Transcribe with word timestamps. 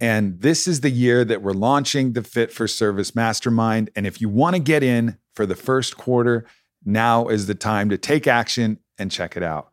And 0.00 0.40
this 0.40 0.68
is 0.68 0.80
the 0.80 0.90
year 0.90 1.24
that 1.24 1.42
we're 1.42 1.52
launching 1.52 2.12
the 2.12 2.22
Fit 2.22 2.52
for 2.52 2.68
Service 2.68 3.14
Mastermind. 3.14 3.90
And 3.96 4.06
if 4.06 4.20
you 4.20 4.28
want 4.28 4.54
to 4.54 4.60
get 4.60 4.82
in 4.82 5.16
for 5.34 5.46
the 5.46 5.54
first 5.54 5.96
quarter, 5.96 6.46
now 6.84 7.28
is 7.28 7.46
the 7.46 7.54
time 7.54 7.88
to 7.88 7.98
take 7.98 8.26
action 8.26 8.78
and 8.98 9.10
check 9.10 9.36
it 9.36 9.42
out. 9.42 9.70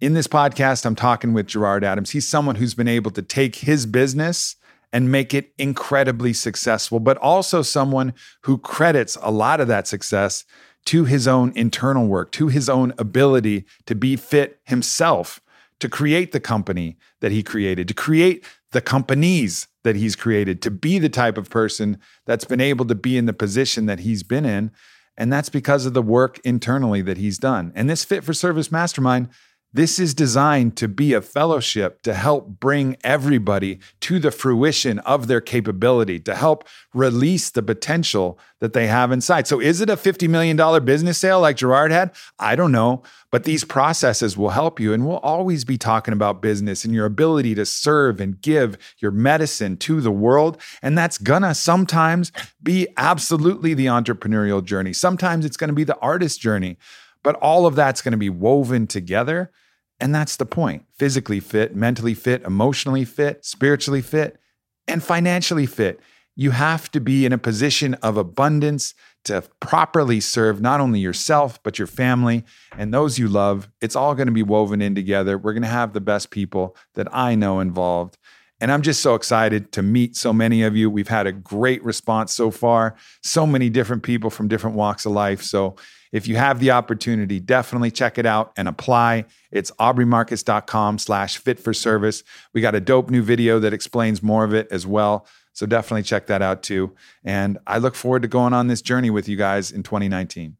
In 0.00 0.14
this 0.14 0.26
podcast, 0.26 0.86
I'm 0.86 0.94
talking 0.94 1.32
with 1.32 1.46
Gerard 1.46 1.82
Adams. 1.82 2.10
He's 2.10 2.28
someone 2.28 2.56
who's 2.56 2.74
been 2.74 2.88
able 2.88 3.10
to 3.12 3.22
take 3.22 3.56
his 3.56 3.86
business 3.86 4.56
and 4.92 5.10
make 5.10 5.34
it 5.34 5.52
incredibly 5.58 6.32
successful, 6.32 7.00
but 7.00 7.16
also 7.18 7.62
someone 7.62 8.14
who 8.42 8.58
credits 8.58 9.18
a 9.22 9.30
lot 9.30 9.60
of 9.60 9.66
that 9.66 9.88
success 9.88 10.44
to 10.84 11.04
his 11.04 11.26
own 11.26 11.52
internal 11.56 12.06
work, 12.06 12.30
to 12.32 12.48
his 12.48 12.68
own 12.68 12.92
ability 12.98 13.64
to 13.86 13.94
be 13.94 14.14
fit 14.14 14.60
himself, 14.64 15.40
to 15.80 15.88
create 15.88 16.32
the 16.32 16.40
company 16.40 16.96
that 17.20 17.32
he 17.32 17.42
created, 17.42 17.88
to 17.88 17.94
create 17.94 18.44
the 18.74 18.82
companies 18.82 19.68
that 19.84 19.96
he's 19.96 20.16
created, 20.16 20.60
to 20.60 20.70
be 20.70 20.98
the 20.98 21.08
type 21.08 21.38
of 21.38 21.48
person 21.48 21.96
that's 22.26 22.44
been 22.44 22.60
able 22.60 22.84
to 22.84 22.94
be 22.94 23.16
in 23.16 23.24
the 23.24 23.32
position 23.32 23.86
that 23.86 24.00
he's 24.00 24.22
been 24.22 24.44
in. 24.44 24.70
And 25.16 25.32
that's 25.32 25.48
because 25.48 25.86
of 25.86 25.94
the 25.94 26.02
work 26.02 26.40
internally 26.44 27.00
that 27.02 27.16
he's 27.16 27.38
done. 27.38 27.72
And 27.76 27.88
this 27.88 28.04
Fit 28.04 28.24
for 28.24 28.34
Service 28.34 28.72
Mastermind 28.72 29.28
this 29.74 29.98
is 29.98 30.14
designed 30.14 30.76
to 30.76 30.86
be 30.86 31.12
a 31.12 31.20
fellowship 31.20 32.00
to 32.02 32.14
help 32.14 32.60
bring 32.60 32.96
everybody 33.02 33.80
to 34.00 34.20
the 34.20 34.30
fruition 34.30 35.00
of 35.00 35.26
their 35.26 35.40
capability, 35.40 36.20
to 36.20 36.36
help 36.36 36.66
release 36.94 37.50
the 37.50 37.62
potential 37.62 38.38
that 38.60 38.72
they 38.72 38.86
have 38.86 39.10
inside. 39.10 39.48
So, 39.48 39.60
is 39.60 39.80
it 39.80 39.90
a 39.90 39.96
$50 39.96 40.30
million 40.30 40.84
business 40.84 41.18
sale 41.18 41.40
like 41.40 41.56
Gerard 41.56 41.90
had? 41.90 42.12
I 42.38 42.54
don't 42.54 42.70
know. 42.70 43.02
But 43.32 43.42
these 43.42 43.64
processes 43.64 44.36
will 44.36 44.50
help 44.50 44.78
you. 44.78 44.92
And 44.92 45.08
we'll 45.08 45.18
always 45.18 45.64
be 45.64 45.76
talking 45.76 46.14
about 46.14 46.40
business 46.40 46.84
and 46.84 46.94
your 46.94 47.04
ability 47.04 47.56
to 47.56 47.66
serve 47.66 48.20
and 48.20 48.40
give 48.40 48.78
your 48.98 49.10
medicine 49.10 49.76
to 49.78 50.00
the 50.00 50.12
world. 50.12 50.56
And 50.82 50.96
that's 50.96 51.18
gonna 51.18 51.52
sometimes 51.52 52.30
be 52.62 52.86
absolutely 52.96 53.74
the 53.74 53.86
entrepreneurial 53.86 54.64
journey. 54.64 54.92
Sometimes 54.92 55.44
it's 55.44 55.56
gonna 55.56 55.72
be 55.72 55.82
the 55.82 55.98
artist 55.98 56.40
journey. 56.40 56.78
But 57.24 57.34
all 57.36 57.66
of 57.66 57.74
that's 57.74 58.02
gonna 58.02 58.16
be 58.16 58.30
woven 58.30 58.86
together 58.86 59.50
and 60.00 60.14
that's 60.14 60.36
the 60.36 60.46
point 60.46 60.84
physically 60.92 61.40
fit, 61.40 61.74
mentally 61.74 62.14
fit, 62.14 62.42
emotionally 62.42 63.04
fit, 63.04 63.44
spiritually 63.44 64.02
fit, 64.02 64.38
and 64.86 65.02
financially 65.02 65.66
fit. 65.66 66.00
You 66.36 66.50
have 66.50 66.90
to 66.92 67.00
be 67.00 67.24
in 67.24 67.32
a 67.32 67.38
position 67.38 67.94
of 67.94 68.16
abundance 68.16 68.94
to 69.24 69.42
properly 69.60 70.20
serve 70.20 70.60
not 70.60 70.80
only 70.80 70.98
yourself, 70.98 71.62
but 71.62 71.78
your 71.78 71.86
family 71.86 72.44
and 72.76 72.92
those 72.92 73.18
you 73.18 73.28
love. 73.28 73.70
It's 73.80 73.96
all 73.96 74.14
going 74.14 74.26
to 74.26 74.32
be 74.32 74.42
woven 74.42 74.82
in 74.82 74.94
together. 74.94 75.38
We're 75.38 75.52
going 75.52 75.62
to 75.62 75.68
have 75.68 75.92
the 75.92 76.00
best 76.00 76.30
people 76.30 76.76
that 76.94 77.08
I 77.14 77.34
know 77.34 77.60
involved. 77.60 78.18
And 78.60 78.70
I'm 78.70 78.82
just 78.82 79.00
so 79.00 79.14
excited 79.14 79.72
to 79.72 79.82
meet 79.82 80.16
so 80.16 80.32
many 80.32 80.62
of 80.62 80.76
you. 80.76 80.88
We've 80.88 81.08
had 81.08 81.26
a 81.26 81.32
great 81.32 81.84
response 81.84 82.32
so 82.32 82.50
far, 82.50 82.94
so 83.22 83.46
many 83.46 83.68
different 83.68 84.02
people 84.02 84.30
from 84.30 84.48
different 84.48 84.76
walks 84.76 85.06
of 85.06 85.12
life. 85.12 85.42
So 85.42 85.76
if 86.14 86.28
you 86.28 86.36
have 86.36 86.60
the 86.60 86.70
opportunity, 86.70 87.40
definitely 87.40 87.90
check 87.90 88.18
it 88.18 88.24
out 88.24 88.52
and 88.56 88.68
apply. 88.68 89.24
It's 89.50 89.72
aubreymarcus.com 89.72 90.98
slash 90.98 91.38
fit 91.38 91.58
for 91.58 91.74
service. 91.74 92.22
We 92.52 92.60
got 92.60 92.76
a 92.76 92.80
dope 92.80 93.10
new 93.10 93.20
video 93.20 93.58
that 93.58 93.72
explains 93.72 94.22
more 94.22 94.44
of 94.44 94.54
it 94.54 94.68
as 94.70 94.86
well. 94.86 95.26
So 95.54 95.66
definitely 95.66 96.04
check 96.04 96.28
that 96.28 96.40
out 96.40 96.62
too. 96.62 96.94
And 97.24 97.58
I 97.66 97.78
look 97.78 97.96
forward 97.96 98.22
to 98.22 98.28
going 98.28 98.52
on 98.52 98.68
this 98.68 98.80
journey 98.80 99.10
with 99.10 99.28
you 99.28 99.36
guys 99.36 99.72
in 99.72 99.82
2019. 99.82 100.56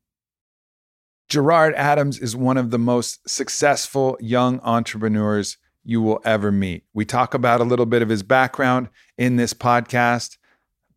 Gerard 1.28 1.74
Adams 1.76 2.18
is 2.18 2.34
one 2.34 2.56
of 2.56 2.72
the 2.72 2.78
most 2.78 3.28
successful 3.28 4.18
young 4.18 4.58
entrepreneurs 4.64 5.56
you 5.84 6.02
will 6.02 6.20
ever 6.24 6.50
meet. 6.50 6.82
We 6.92 7.04
talk 7.04 7.32
about 7.32 7.60
a 7.60 7.64
little 7.64 7.86
bit 7.86 8.02
of 8.02 8.08
his 8.08 8.24
background 8.24 8.88
in 9.16 9.36
this 9.36 9.54
podcast, 9.54 10.36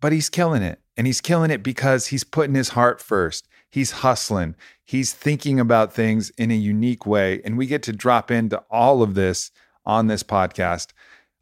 but 0.01 0.11
he's 0.11 0.29
killing 0.29 0.63
it. 0.63 0.79
And 0.97 1.05
he's 1.05 1.21
killing 1.21 1.51
it 1.51 1.61
because 1.61 2.07
he's 2.07 2.23
putting 2.23 2.55
his 2.55 2.69
heart 2.69 2.99
first. 2.99 3.47
He's 3.69 3.91
hustling. 3.91 4.55
He's 4.83 5.13
thinking 5.13 5.59
about 5.59 5.93
things 5.93 6.29
in 6.31 6.51
a 6.51 6.55
unique 6.55 7.05
way. 7.05 7.41
And 7.43 7.57
we 7.57 7.67
get 7.67 7.83
to 7.83 7.93
drop 7.93 8.31
into 8.31 8.63
all 8.69 9.01
of 9.01 9.15
this 9.15 9.51
on 9.85 10.07
this 10.07 10.23
podcast. 10.23 10.93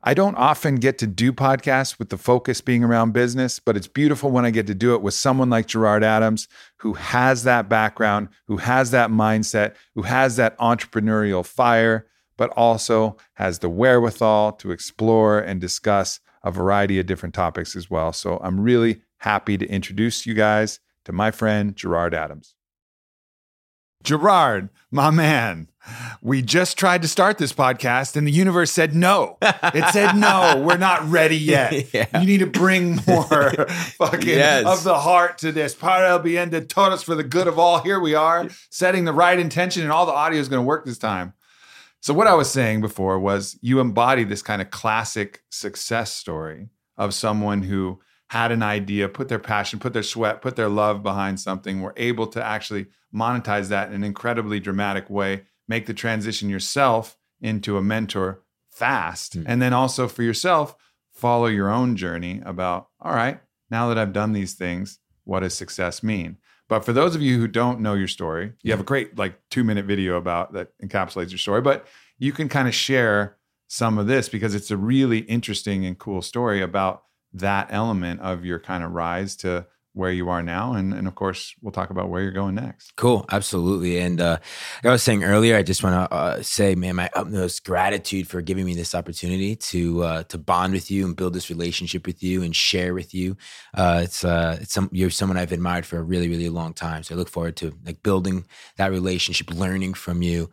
I 0.08 0.14
don't 0.14 0.36
often 0.36 0.76
get 0.76 1.00
to 1.00 1.08
do 1.08 1.34
podcasts 1.34 1.98
with 1.98 2.10
the 2.10 2.18
focus 2.18 2.62
being 2.62 2.84
around 2.84 3.14
business, 3.14 3.60
but 3.60 3.76
it's 3.76 3.88
beautiful 3.88 4.30
when 4.30 4.46
I 4.46 4.52
get 4.52 4.68
to 4.68 4.76
do 4.76 4.94
it 4.94 5.02
with 5.02 5.16
someone 5.16 5.50
like 5.50 5.66
Gerard 5.66 6.04
Adams, 6.04 6.48
who 6.78 6.94
has 6.94 7.44
that 7.44 7.70
background, 7.70 8.30
who 8.46 8.58
has 8.58 8.92
that 8.92 9.10
mindset, 9.10 9.74
who 9.96 10.04
has 10.04 10.36
that 10.36 10.56
entrepreneurial 10.60 11.44
fire, 11.44 12.06
but 12.38 12.52
also 12.52 13.18
has 13.34 13.60
the 13.60 13.70
wherewithal 13.70 14.52
to 14.54 14.70
explore 14.70 15.40
and 15.40 15.60
discuss 15.60 16.20
a 16.44 16.52
variety 16.52 17.00
of 17.00 17.08
different 17.08 17.34
topics 17.34 17.76
as 17.76 17.90
well. 17.90 18.14
So 18.14 18.40
I'm 18.44 18.60
really 18.60 19.02
happy 19.18 19.58
to 19.58 19.66
introduce 19.66 20.28
you 20.28 20.36
guys 20.36 20.80
to 21.06 21.12
my 21.12 21.32
friend 21.32 21.76
Gerard 21.76 22.14
Adams. 22.14 22.56
Gerard, 24.04 24.70
my 24.92 25.10
man, 25.10 25.68
we 26.22 26.44
just 26.44 26.78
tried 26.78 27.02
to 27.02 27.08
start 27.08 27.40
this 27.40 27.52
podcast 27.52 28.16
and 28.16 28.28
the 28.28 28.32
universe 28.32 28.72
said 28.72 28.94
no. 28.94 29.38
It 29.42 29.92
said 29.92 30.16
no, 30.16 30.64
we're 30.66 30.78
not 30.78 31.10
ready 31.10 31.38
yet. 31.38 31.92
yeah. 31.92 32.20
You 32.20 32.28
need 32.28 32.40
to 32.40 32.46
bring 32.46 33.00
more 33.08 33.52
fucking 33.98 34.28
yes. 34.28 34.66
of 34.66 34.84
the 34.84 35.00
heart 35.00 35.40
to 35.40 35.52
this. 35.52 35.74
Para 35.74 36.10
el 36.10 36.20
bien 36.20 36.52
de 36.52 36.62
todos 36.62 37.02
for 37.02 37.16
the 37.16 37.24
good 37.24 37.48
of 37.48 37.58
all. 37.58 37.80
Here 37.80 38.00
we 38.00 38.14
are, 38.14 38.48
setting 38.70 39.06
the 39.06 39.14
right 39.14 39.40
intention, 39.40 39.82
and 39.82 39.92
all 39.92 40.06
the 40.06 40.14
audio 40.14 40.40
is 40.40 40.50
going 40.50 40.62
to 40.62 40.68
work 40.68 40.86
this 40.86 41.00
time. 41.00 41.34
So, 42.00 42.14
what 42.14 42.28
I 42.28 42.36
was 42.36 42.52
saying 42.52 42.82
before 42.82 43.18
was 43.18 43.58
you 43.62 43.80
embody 43.80 44.24
this 44.24 44.44
kind 44.44 44.62
of 44.62 44.70
classic 44.70 45.42
success 45.50 46.12
story 46.14 46.70
of 46.96 47.16
someone 47.16 47.64
who 47.64 48.00
had 48.30 48.52
an 48.52 48.64
idea, 48.64 49.08
put 49.08 49.30
their 49.30 49.40
passion, 49.40 49.80
put 49.80 49.94
their 49.94 50.04
sweat, 50.04 50.42
put 50.42 50.56
their 50.56 50.70
love 50.70 51.04
behind 51.04 51.40
something, 51.40 51.82
were 51.82 51.94
able 51.98 52.28
to 52.28 52.44
actually 52.44 52.88
monetize 53.14 53.70
that 53.70 53.90
in 53.90 53.96
an 53.96 54.04
incredibly 54.04 54.60
dramatic 54.60 55.10
way, 55.10 55.44
make 55.68 55.86
the 55.86 55.94
transition 55.94 56.50
yourself 56.50 57.18
into 57.42 57.78
a 57.78 57.82
mentor 57.82 58.44
fast. 58.72 59.38
Mm-hmm. 59.38 59.50
And 59.50 59.62
then 59.62 59.74
also 59.74 60.08
for 60.08 60.24
yourself, 60.24 60.76
follow 61.14 61.48
your 61.48 61.70
own 61.70 61.96
journey 61.96 62.42
about, 62.46 62.90
all 63.00 63.14
right, 63.14 63.40
now 63.70 63.88
that 63.88 63.98
I've 63.98 64.14
done 64.14 64.34
these 64.34 64.54
things, 64.54 65.00
what 65.24 65.40
does 65.42 65.54
success 65.54 66.04
mean? 66.04 66.38
But 66.68 66.84
for 66.84 66.94
those 66.94 67.16
of 67.16 67.22
you 67.22 67.40
who 67.40 67.48
don't 67.48 67.80
know 67.80 67.94
your 67.94 68.08
story, 68.08 68.54
you 68.64 68.72
have 68.72 68.80
a 68.80 68.84
great 68.84 69.18
like 69.18 69.40
two 69.50 69.64
minute 69.64 69.86
video 69.86 70.18
about 70.18 70.54
that 70.54 70.70
encapsulates 70.84 71.30
your 71.30 71.38
story, 71.38 71.62
but 71.62 71.86
you 72.18 72.32
can 72.32 72.50
kind 72.50 72.68
of 72.68 72.74
share 72.74 73.38
some 73.68 73.98
of 73.98 74.08
this 74.08 74.30
because 74.30 74.56
it's 74.56 74.72
a 74.72 74.78
really 74.78 75.20
interesting 75.20 75.86
and 75.86 75.98
cool 75.98 76.22
story 76.22 76.62
about 76.62 77.04
that 77.36 77.68
element 77.70 78.22
of 78.22 78.46
your 78.46 78.60
kind 78.60 78.84
of 78.84 78.92
rise 78.92 79.36
to 79.38 79.68
where 79.96 80.12
you 80.12 80.28
are 80.28 80.44
now, 80.44 80.74
and 80.74 80.94
and 80.94 81.08
of 81.08 81.16
course 81.16 81.56
we'll 81.62 81.72
talk 81.72 81.90
about 81.90 82.10
where 82.10 82.22
you're 82.22 82.32
going 82.34 82.56
next. 82.56 82.94
Cool, 82.98 83.26
absolutely. 83.32 83.98
And 83.98 84.20
uh, 84.20 84.38
like 84.84 84.90
I 84.90 84.92
was 84.92 85.02
saying 85.02 85.24
earlier, 85.24 85.56
I 85.56 85.64
just 85.64 85.84
want 85.84 86.10
to 86.10 86.14
uh, 86.16 86.42
say, 86.44 86.76
man, 86.76 86.98
my 86.98 87.10
utmost 87.16 87.64
gratitude 87.64 88.28
for 88.28 88.42
giving 88.42 88.66
me 88.66 88.76
this 88.76 88.94
opportunity 88.94 89.56
to 89.56 90.04
uh, 90.04 90.24
to 90.24 90.38
bond 90.38 90.74
with 90.74 90.92
you 90.92 91.06
and 91.06 91.16
build 91.16 91.34
this 91.34 91.50
relationship 91.50 92.06
with 92.06 92.22
you 92.22 92.44
and 92.44 92.54
share 92.54 92.94
with 92.94 93.14
you. 93.14 93.38
Uh, 93.74 94.02
it's 94.04 94.26
uh, 94.26 94.58
it's 94.62 94.74
some 94.74 94.90
you're 94.92 95.10
someone 95.10 95.38
I've 95.38 95.54
admired 95.54 95.86
for 95.86 95.98
a 95.98 96.04
really 96.04 96.28
really 96.28 96.50
long 96.50 96.74
time. 96.74 97.04
So 97.04 97.16
I 97.16 97.18
look 97.18 97.30
forward 97.30 97.56
to 97.58 97.74
like 97.86 98.04
building 98.04 98.46
that 98.76 98.92
relationship, 98.92 99.50
learning 99.50 99.94
from 99.94 100.22
you. 100.22 100.50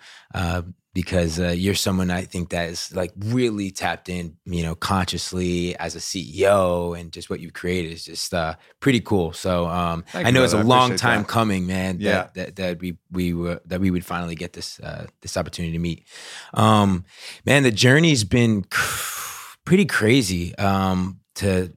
Because 0.94 1.40
uh, 1.40 1.48
you're 1.48 1.74
someone 1.74 2.10
I 2.10 2.24
think 2.24 2.50
that 2.50 2.68
is 2.68 2.94
like 2.94 3.12
really 3.16 3.70
tapped 3.70 4.10
in, 4.10 4.36
you 4.44 4.62
know, 4.62 4.74
consciously 4.74 5.74
as 5.76 5.96
a 5.96 6.00
CEO 6.00 6.98
and 6.98 7.10
just 7.10 7.30
what 7.30 7.40
you've 7.40 7.54
created 7.54 7.92
is 7.92 8.04
just 8.04 8.34
uh, 8.34 8.56
pretty 8.80 9.00
cool. 9.00 9.32
So 9.32 9.66
um, 9.68 10.04
I 10.12 10.30
know 10.30 10.44
it's 10.44 10.52
a 10.52 10.62
long 10.62 10.96
time 10.96 11.22
that. 11.22 11.28
coming, 11.28 11.66
man. 11.66 11.96
That, 11.98 12.04
yeah. 12.04 12.28
that, 12.34 12.56
that 12.56 12.80
we 12.80 12.98
we 13.10 13.32
were 13.32 13.60
that 13.66 13.80
we 13.80 13.90
would 13.90 14.04
finally 14.04 14.34
get 14.34 14.52
this 14.52 14.80
uh, 14.80 15.06
this 15.22 15.38
opportunity 15.38 15.72
to 15.72 15.78
meet. 15.78 16.04
Um, 16.52 17.06
man, 17.46 17.62
the 17.62 17.70
journey's 17.70 18.24
been 18.24 18.64
cr- 18.64 19.56
pretty 19.64 19.86
crazy 19.86 20.54
um, 20.58 21.20
to 21.36 21.72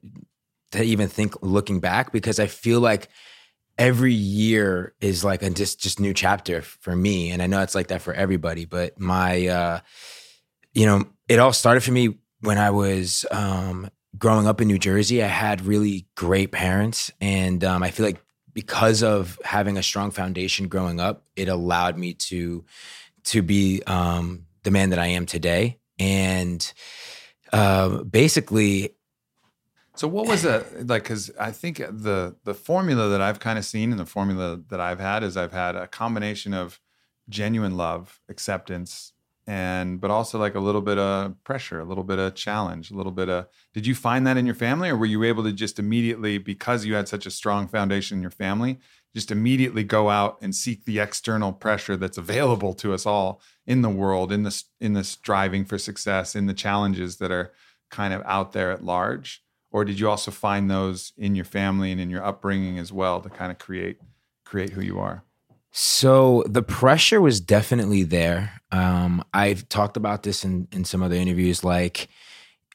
to 0.72 0.82
even 0.82 1.08
think 1.08 1.34
looking 1.42 1.80
back 1.80 2.12
because 2.12 2.38
I 2.38 2.46
feel 2.46 2.80
like 2.80 3.08
every 3.78 4.14
year 4.14 4.94
is 5.00 5.22
like 5.24 5.42
a 5.42 5.50
just 5.50 5.80
just 5.80 6.00
new 6.00 6.14
chapter 6.14 6.62
for 6.62 6.96
me 6.96 7.30
and 7.30 7.42
i 7.42 7.46
know 7.46 7.60
it's 7.60 7.74
like 7.74 7.88
that 7.88 8.00
for 8.00 8.14
everybody 8.14 8.64
but 8.64 8.98
my 8.98 9.46
uh 9.46 9.80
you 10.72 10.86
know 10.86 11.04
it 11.28 11.38
all 11.38 11.52
started 11.52 11.82
for 11.82 11.92
me 11.92 12.16
when 12.40 12.56
i 12.58 12.70
was 12.70 13.26
um 13.30 13.90
growing 14.18 14.46
up 14.46 14.60
in 14.60 14.68
new 14.68 14.78
jersey. 14.78 15.22
I 15.22 15.26
had 15.26 15.66
really 15.66 16.06
great 16.14 16.52
parents 16.52 17.10
and 17.20 17.62
um 17.64 17.82
i 17.82 17.90
feel 17.90 18.06
like 18.06 18.22
because 18.52 19.02
of 19.02 19.38
having 19.44 19.76
a 19.76 19.82
strong 19.82 20.10
foundation 20.10 20.68
growing 20.68 21.00
up 21.00 21.24
it 21.36 21.48
allowed 21.48 21.98
me 21.98 22.14
to 22.14 22.64
to 23.24 23.42
be 23.42 23.82
um 23.86 24.46
the 24.62 24.70
man 24.70 24.90
that 24.90 24.98
i 24.98 25.08
am 25.08 25.26
today. 25.26 25.78
And 25.98 26.72
uh 27.52 28.02
basically 28.04 28.95
so 29.96 30.08
what 30.08 30.28
was 30.28 30.44
it 30.44 30.86
like? 30.86 31.02
Because 31.02 31.30
I 31.38 31.50
think 31.50 31.78
the 31.78 32.36
the 32.44 32.54
formula 32.54 33.08
that 33.08 33.20
I've 33.20 33.40
kind 33.40 33.58
of 33.58 33.64
seen 33.64 33.90
and 33.90 33.98
the 33.98 34.06
formula 34.06 34.60
that 34.68 34.80
I've 34.80 35.00
had 35.00 35.22
is 35.22 35.36
I've 35.36 35.52
had 35.52 35.74
a 35.74 35.86
combination 35.86 36.54
of 36.54 36.80
genuine 37.28 37.76
love, 37.76 38.20
acceptance, 38.28 39.12
and 39.46 40.00
but 40.00 40.10
also 40.10 40.38
like 40.38 40.54
a 40.54 40.60
little 40.60 40.80
bit 40.80 40.98
of 40.98 41.42
pressure, 41.44 41.80
a 41.80 41.84
little 41.84 42.04
bit 42.04 42.18
of 42.18 42.34
challenge, 42.34 42.90
a 42.90 42.96
little 42.96 43.12
bit 43.12 43.28
of. 43.28 43.46
Did 43.72 43.86
you 43.86 43.94
find 43.94 44.26
that 44.26 44.36
in 44.36 44.46
your 44.46 44.54
family, 44.54 44.90
or 44.90 44.96
were 44.96 45.06
you 45.06 45.24
able 45.24 45.44
to 45.44 45.52
just 45.52 45.78
immediately 45.78 46.38
because 46.38 46.84
you 46.84 46.94
had 46.94 47.08
such 47.08 47.26
a 47.26 47.30
strong 47.30 47.66
foundation 47.66 48.18
in 48.18 48.22
your 48.22 48.30
family, 48.30 48.78
just 49.14 49.30
immediately 49.30 49.82
go 49.82 50.10
out 50.10 50.36
and 50.42 50.54
seek 50.54 50.84
the 50.84 50.98
external 50.98 51.52
pressure 51.52 51.96
that's 51.96 52.18
available 52.18 52.74
to 52.74 52.92
us 52.92 53.06
all 53.06 53.40
in 53.66 53.82
the 53.82 53.90
world, 53.90 54.30
in 54.30 54.42
this 54.42 54.64
in 54.80 54.92
this 54.92 55.08
striving 55.08 55.64
for 55.64 55.78
success, 55.78 56.34
in 56.34 56.46
the 56.46 56.54
challenges 56.54 57.16
that 57.16 57.30
are 57.30 57.52
kind 57.90 58.12
of 58.12 58.22
out 58.26 58.52
there 58.52 58.70
at 58.70 58.84
large? 58.84 59.42
Or 59.76 59.84
did 59.84 60.00
you 60.00 60.08
also 60.08 60.30
find 60.30 60.70
those 60.70 61.12
in 61.18 61.34
your 61.34 61.44
family 61.44 61.92
and 61.92 62.00
in 62.00 62.08
your 62.08 62.24
upbringing 62.24 62.78
as 62.78 62.90
well 62.90 63.20
to 63.20 63.28
kind 63.28 63.52
of 63.52 63.58
create 63.58 63.98
create 64.42 64.70
who 64.70 64.80
you 64.80 64.98
are? 64.98 65.22
So 65.70 66.44
the 66.46 66.62
pressure 66.62 67.20
was 67.20 67.42
definitely 67.42 68.02
there. 68.02 68.62
Um, 68.72 69.22
I've 69.34 69.68
talked 69.68 69.98
about 69.98 70.22
this 70.22 70.46
in 70.46 70.66
in 70.72 70.86
some 70.86 71.02
other 71.02 71.14
interviews. 71.14 71.62
Like 71.62 72.08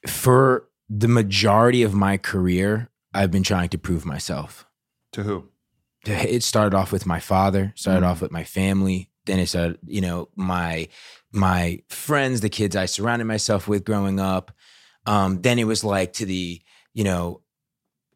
for 0.05 0.69
the 0.91 1.07
majority 1.07 1.81
of 1.81 1.95
my 1.95 2.17
career, 2.17 2.91
I've 3.15 3.31
been 3.31 3.41
trying 3.41 3.69
to 3.69 3.79
prove 3.79 4.05
myself. 4.05 4.67
To 5.13 5.23
who? 5.23 5.49
It 6.05 6.43
started 6.43 6.75
off 6.77 6.91
with 6.91 7.07
my 7.07 7.19
father. 7.19 7.73
Started 7.75 8.01
mm-hmm. 8.01 8.11
off 8.11 8.21
with 8.21 8.31
my 8.31 8.43
family. 8.43 9.09
Then 9.25 9.39
it 9.39 9.47
started, 9.47 9.79
you 9.87 10.01
know, 10.01 10.29
my 10.35 10.87
my 11.31 11.81
friends, 11.89 12.41
the 12.41 12.49
kids 12.49 12.75
I 12.75 12.85
surrounded 12.85 13.25
myself 13.25 13.67
with 13.67 13.85
growing 13.85 14.19
up. 14.19 14.51
Um, 15.07 15.41
then 15.41 15.57
it 15.57 15.65
was 15.65 15.83
like 15.83 16.13
to 16.13 16.27
the 16.27 16.61
you 16.93 17.03
know, 17.03 17.41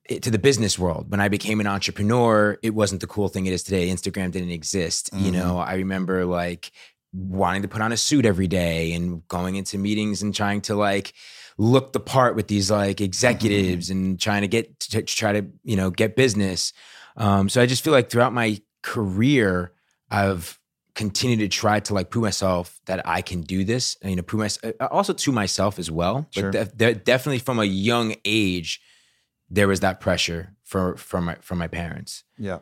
to 0.09 0.29
the 0.29 0.39
business 0.39 0.77
world. 0.77 1.09
When 1.09 1.19
I 1.19 1.29
became 1.29 1.59
an 1.59 1.67
entrepreneur, 1.67 2.57
it 2.61 2.71
wasn't 2.71 3.01
the 3.01 3.07
cool 3.07 3.27
thing 3.27 3.45
it 3.45 3.53
is 3.53 3.63
today. 3.63 3.89
Instagram 3.89 4.31
didn't 4.31 4.51
exist. 4.51 5.11
Mm-hmm. 5.11 5.25
You 5.25 5.31
know, 5.31 5.57
I 5.57 5.75
remember 5.75 6.25
like 6.25 6.71
wanting 7.13 7.61
to 7.61 7.67
put 7.67 7.81
on 7.81 7.91
a 7.91 7.97
suit 7.97 8.25
every 8.25 8.47
day 8.47 8.93
and 8.93 9.27
going 9.27 9.55
into 9.55 9.77
meetings 9.77 10.21
and 10.21 10.35
trying 10.35 10.61
to 10.61 10.75
like 10.75 11.13
look 11.57 11.93
the 11.93 11.99
part 11.99 12.35
with 12.35 12.47
these 12.47 12.69
like 12.69 13.01
executives 13.01 13.89
mm-hmm. 13.89 14.05
and 14.05 14.19
trying 14.19 14.41
to 14.41 14.47
get 14.47 14.79
to, 14.81 14.89
to, 14.91 15.01
try 15.03 15.31
to 15.31 15.47
you 15.63 15.75
know 15.75 15.89
get 15.89 16.15
business. 16.15 16.73
Um, 17.17 17.49
so 17.49 17.61
I 17.61 17.65
just 17.65 17.83
feel 17.83 17.93
like 17.93 18.09
throughout 18.09 18.33
my 18.33 18.61
career, 18.83 19.71
I've 20.11 20.59
continue 20.95 21.37
to 21.37 21.47
try 21.47 21.79
to 21.81 21.93
like 21.93 22.09
prove 22.09 22.23
myself 22.23 22.79
that 22.85 23.07
I 23.07 23.21
can 23.21 23.41
do 23.41 23.63
this. 23.63 23.97
And, 24.01 24.09
you 24.09 24.15
know, 24.15 24.23
prove 24.23 24.39
myself 24.39 24.73
uh, 24.79 24.87
also 24.89 25.13
to 25.13 25.31
myself 25.31 25.77
as 25.77 25.91
well. 25.91 26.25
Sure. 26.31 26.51
But 26.51 26.77
de- 26.77 26.95
definitely 26.95 27.39
from 27.39 27.59
a 27.59 27.65
young 27.65 28.15
age, 28.25 28.81
there 29.49 29.67
was 29.67 29.81
that 29.81 29.99
pressure 29.99 30.55
for 30.63 30.97
from 30.97 31.25
my 31.25 31.35
from 31.35 31.59
my 31.59 31.67
parents. 31.67 32.23
Yeah, 32.37 32.59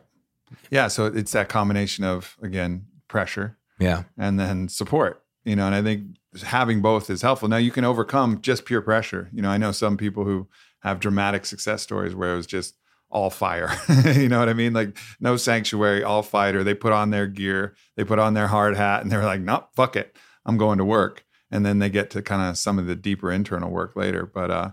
yeah. 0.70 0.88
So 0.88 1.06
it's 1.06 1.32
that 1.32 1.48
combination 1.48 2.04
of 2.04 2.36
again 2.42 2.86
pressure, 3.08 3.56
yeah, 3.78 4.02
and 4.18 4.38
then 4.38 4.68
support. 4.68 5.22
You 5.44 5.56
know, 5.56 5.66
and 5.66 5.74
I 5.74 5.82
think 5.82 6.16
having 6.42 6.82
both 6.82 7.08
is 7.10 7.22
helpful. 7.22 7.48
Now 7.48 7.56
you 7.56 7.70
can 7.70 7.84
overcome 7.84 8.40
just 8.42 8.64
pure 8.64 8.82
pressure. 8.82 9.30
You 9.32 9.42
know, 9.42 9.50
I 9.50 9.56
know 9.56 9.72
some 9.72 9.96
people 9.96 10.24
who 10.24 10.48
have 10.80 11.00
dramatic 11.00 11.46
success 11.46 11.82
stories 11.82 12.14
where 12.14 12.34
it 12.34 12.36
was 12.36 12.46
just 12.46 12.74
all 13.14 13.30
fire. 13.30 13.70
you 14.04 14.28
know 14.28 14.40
what 14.40 14.48
I 14.48 14.54
mean? 14.54 14.72
Like 14.72 14.98
no 15.20 15.36
sanctuary, 15.36 16.02
all 16.02 16.22
fighter. 16.22 16.64
They 16.64 16.74
put 16.74 16.92
on 16.92 17.10
their 17.10 17.26
gear, 17.26 17.74
they 17.96 18.04
put 18.04 18.18
on 18.18 18.34
their 18.34 18.48
hard 18.48 18.76
hat, 18.76 19.02
and 19.02 19.10
they're 19.10 19.24
like, 19.24 19.40
nope, 19.40 19.68
fuck 19.74 19.96
it. 19.96 20.16
I'm 20.44 20.58
going 20.58 20.78
to 20.78 20.84
work. 20.84 21.24
And 21.50 21.64
then 21.64 21.78
they 21.78 21.88
get 21.88 22.10
to 22.10 22.22
kind 22.22 22.42
of 22.42 22.58
some 22.58 22.78
of 22.78 22.86
the 22.86 22.96
deeper 22.96 23.30
internal 23.30 23.70
work 23.70 23.96
later. 23.96 24.26
But 24.26 24.50
uh 24.50 24.70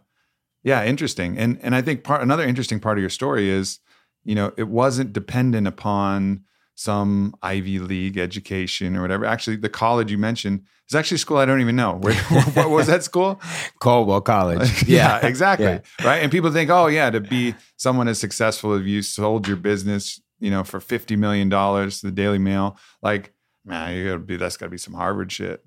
yeah, 0.63 0.83
interesting. 0.83 1.37
And 1.37 1.59
and 1.61 1.75
I 1.75 1.81
think 1.81 2.03
part 2.03 2.21
another 2.21 2.43
interesting 2.43 2.79
part 2.79 2.97
of 2.97 3.01
your 3.01 3.09
story 3.09 3.49
is, 3.49 3.79
you 4.23 4.35
know, 4.35 4.53
it 4.57 4.67
wasn't 4.67 5.13
dependent 5.13 5.67
upon 5.67 6.43
some 6.81 7.35
Ivy 7.43 7.77
League 7.77 8.17
education 8.17 8.97
or 8.97 9.01
whatever. 9.01 9.25
Actually, 9.25 9.57
the 9.57 9.69
college 9.69 10.11
you 10.11 10.17
mentioned 10.17 10.63
is 10.89 10.95
actually 10.95 11.15
a 11.15 11.19
school 11.19 11.37
I 11.37 11.45
don't 11.45 11.61
even 11.61 11.75
know. 11.75 11.93
Where, 11.93 12.15
what 12.53 12.71
was 12.71 12.87
that 12.87 13.03
school? 13.03 13.39
Caldwell 13.79 14.21
College. 14.21 14.83
yeah, 14.87 15.25
exactly. 15.25 15.65
Yeah. 15.67 15.81
Right. 16.03 16.23
And 16.23 16.31
people 16.31 16.51
think, 16.51 16.71
oh 16.71 16.87
yeah, 16.87 17.11
to 17.11 17.19
be 17.19 17.53
someone 17.77 18.07
as 18.07 18.19
successful 18.19 18.73
as 18.73 18.83
you 18.83 19.03
sold 19.03 19.47
your 19.47 19.57
business, 19.57 20.19
you 20.39 20.49
know, 20.49 20.63
for 20.63 20.79
fifty 20.79 21.15
million 21.15 21.49
dollars 21.49 22.01
to 22.01 22.07
the 22.07 22.11
Daily 22.11 22.39
Mail. 22.39 22.77
Like, 23.03 23.31
man, 23.63 23.95
you 23.95 24.07
gotta 24.07 24.19
be 24.19 24.37
that's 24.37 24.57
gotta 24.57 24.71
be 24.71 24.79
some 24.79 24.95
Harvard 24.95 25.31
shit. 25.31 25.63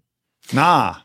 Nah. 0.53 0.97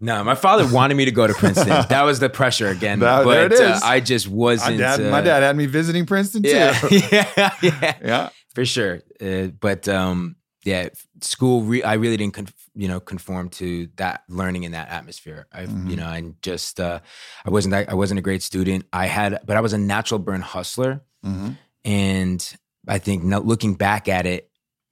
No, 0.00 0.24
my 0.24 0.34
father 0.34 0.66
wanted 0.66 0.96
me 0.96 1.04
to 1.04 1.12
go 1.12 1.28
to 1.28 1.34
Princeton. 1.34 1.68
that 1.88 2.02
was 2.02 2.18
the 2.18 2.28
pressure 2.28 2.66
again. 2.66 2.98
That, 2.98 3.22
but 3.22 3.52
uh, 3.52 3.78
I 3.84 4.00
just 4.00 4.26
wasn't. 4.26 4.80
My 4.80 4.84
dad, 4.84 5.00
uh, 5.00 5.10
my 5.12 5.20
dad 5.20 5.44
had 5.44 5.56
me 5.56 5.66
visiting 5.66 6.06
Princeton 6.06 6.42
yeah, 6.42 6.72
too. 6.72 6.96
yeah, 6.96 7.54
yeah, 7.62 7.98
yeah 8.04 8.28
for 8.54 8.64
sure. 8.64 9.02
Uh, 9.20 9.48
but 9.48 9.88
um, 9.88 10.36
yeah, 10.64 10.88
school. 11.20 11.62
Re- 11.62 11.82
I 11.82 11.94
really 11.94 12.16
didn't, 12.16 12.34
conf- 12.34 12.68
you 12.74 12.88
know, 12.88 13.00
conform 13.00 13.48
to 13.50 13.88
that 13.96 14.22
learning 14.28 14.64
in 14.64 14.72
that 14.72 14.88
atmosphere. 14.88 15.46
I, 15.52 15.62
mm-hmm. 15.62 15.90
you 15.90 15.96
know, 15.96 16.08
and 16.08 16.40
just 16.42 16.80
uh, 16.80 17.00
I 17.44 17.50
wasn't 17.50 17.72
that, 17.72 17.90
I 17.90 17.94
wasn't 17.94 18.18
a 18.18 18.22
great 18.22 18.42
student. 18.42 18.86
I 18.92 19.06
had, 19.06 19.40
but 19.44 19.56
I 19.56 19.60
was 19.60 19.72
a 19.72 19.78
natural 19.78 20.18
burn 20.18 20.40
hustler, 20.40 21.02
mm-hmm. 21.24 21.52
and 21.84 22.56
I 22.86 22.98
think 22.98 23.24
now, 23.24 23.40
looking 23.40 23.74
back 23.74 24.08
at 24.08 24.26
it, 24.26 24.50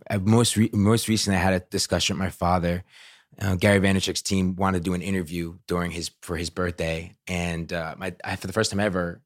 I 0.08 0.18
most 0.18 0.56
re- 0.56 0.70
most 0.72 1.08
recently 1.08 1.38
I 1.38 1.42
had 1.42 1.54
a 1.54 1.60
discussion 1.60 2.16
with 2.16 2.20
my 2.20 2.30
father. 2.30 2.84
Uh, 3.40 3.54
Gary 3.54 3.80
Vaynerchuk's 3.80 4.22
team 4.22 4.56
wanted 4.56 4.78
to 4.78 4.84
do 4.84 4.94
an 4.94 5.02
interview 5.02 5.56
during 5.66 5.92
his 5.92 6.10
for 6.20 6.36
his 6.36 6.50
birthday, 6.50 7.16
and 7.26 7.72
uh, 7.72 7.94
my 7.96 8.14
I, 8.24 8.36
for 8.36 8.46
the 8.46 8.52
first 8.52 8.70
time 8.70 8.80
ever, 8.80 9.22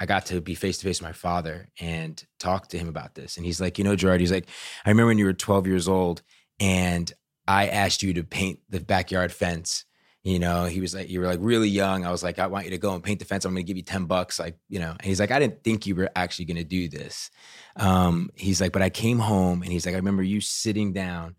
I 0.00 0.06
got 0.06 0.26
to 0.26 0.40
be 0.40 0.54
face 0.54 0.78
to 0.78 0.84
face 0.84 1.00
with 1.00 1.08
my 1.08 1.12
father 1.12 1.68
and 1.80 2.22
talk 2.38 2.68
to 2.68 2.78
him 2.78 2.88
about 2.88 3.14
this. 3.14 3.36
And 3.36 3.46
he's 3.46 3.60
like, 3.60 3.78
you 3.78 3.84
know, 3.84 3.94
Gerard, 3.96 4.20
he's 4.20 4.32
like, 4.32 4.48
I 4.84 4.90
remember 4.90 5.08
when 5.08 5.18
you 5.18 5.24
were 5.24 5.32
12 5.32 5.66
years 5.66 5.88
old 5.88 6.22
and 6.58 7.12
I 7.46 7.68
asked 7.68 8.02
you 8.02 8.14
to 8.14 8.24
paint 8.24 8.60
the 8.68 8.80
backyard 8.80 9.32
fence. 9.32 9.84
You 10.24 10.38
know, 10.38 10.64
he 10.64 10.80
was 10.80 10.94
like, 10.94 11.10
you 11.10 11.20
were 11.20 11.26
like 11.26 11.38
really 11.42 11.68
young. 11.68 12.04
I 12.04 12.10
was 12.10 12.22
like, 12.22 12.38
I 12.38 12.46
want 12.46 12.64
you 12.64 12.70
to 12.70 12.78
go 12.78 12.94
and 12.94 13.04
paint 13.04 13.18
the 13.18 13.26
fence. 13.26 13.44
I'm 13.44 13.52
going 13.52 13.64
to 13.64 13.66
give 13.66 13.76
you 13.76 13.82
10 13.82 14.06
bucks. 14.06 14.38
Like, 14.38 14.56
you 14.68 14.80
know, 14.80 14.90
and 14.90 15.02
he's 15.02 15.20
like, 15.20 15.30
I 15.30 15.38
didn't 15.38 15.62
think 15.62 15.86
you 15.86 15.94
were 15.94 16.10
actually 16.16 16.46
going 16.46 16.56
to 16.56 16.64
do 16.64 16.88
this. 16.88 17.30
Um, 17.76 18.30
he's 18.34 18.60
like, 18.60 18.72
but 18.72 18.82
I 18.82 18.88
came 18.88 19.18
home 19.18 19.62
and 19.62 19.70
he's 19.70 19.84
like, 19.84 19.94
I 19.94 19.98
remember 19.98 20.22
you 20.22 20.40
sitting 20.40 20.92
down 20.92 21.36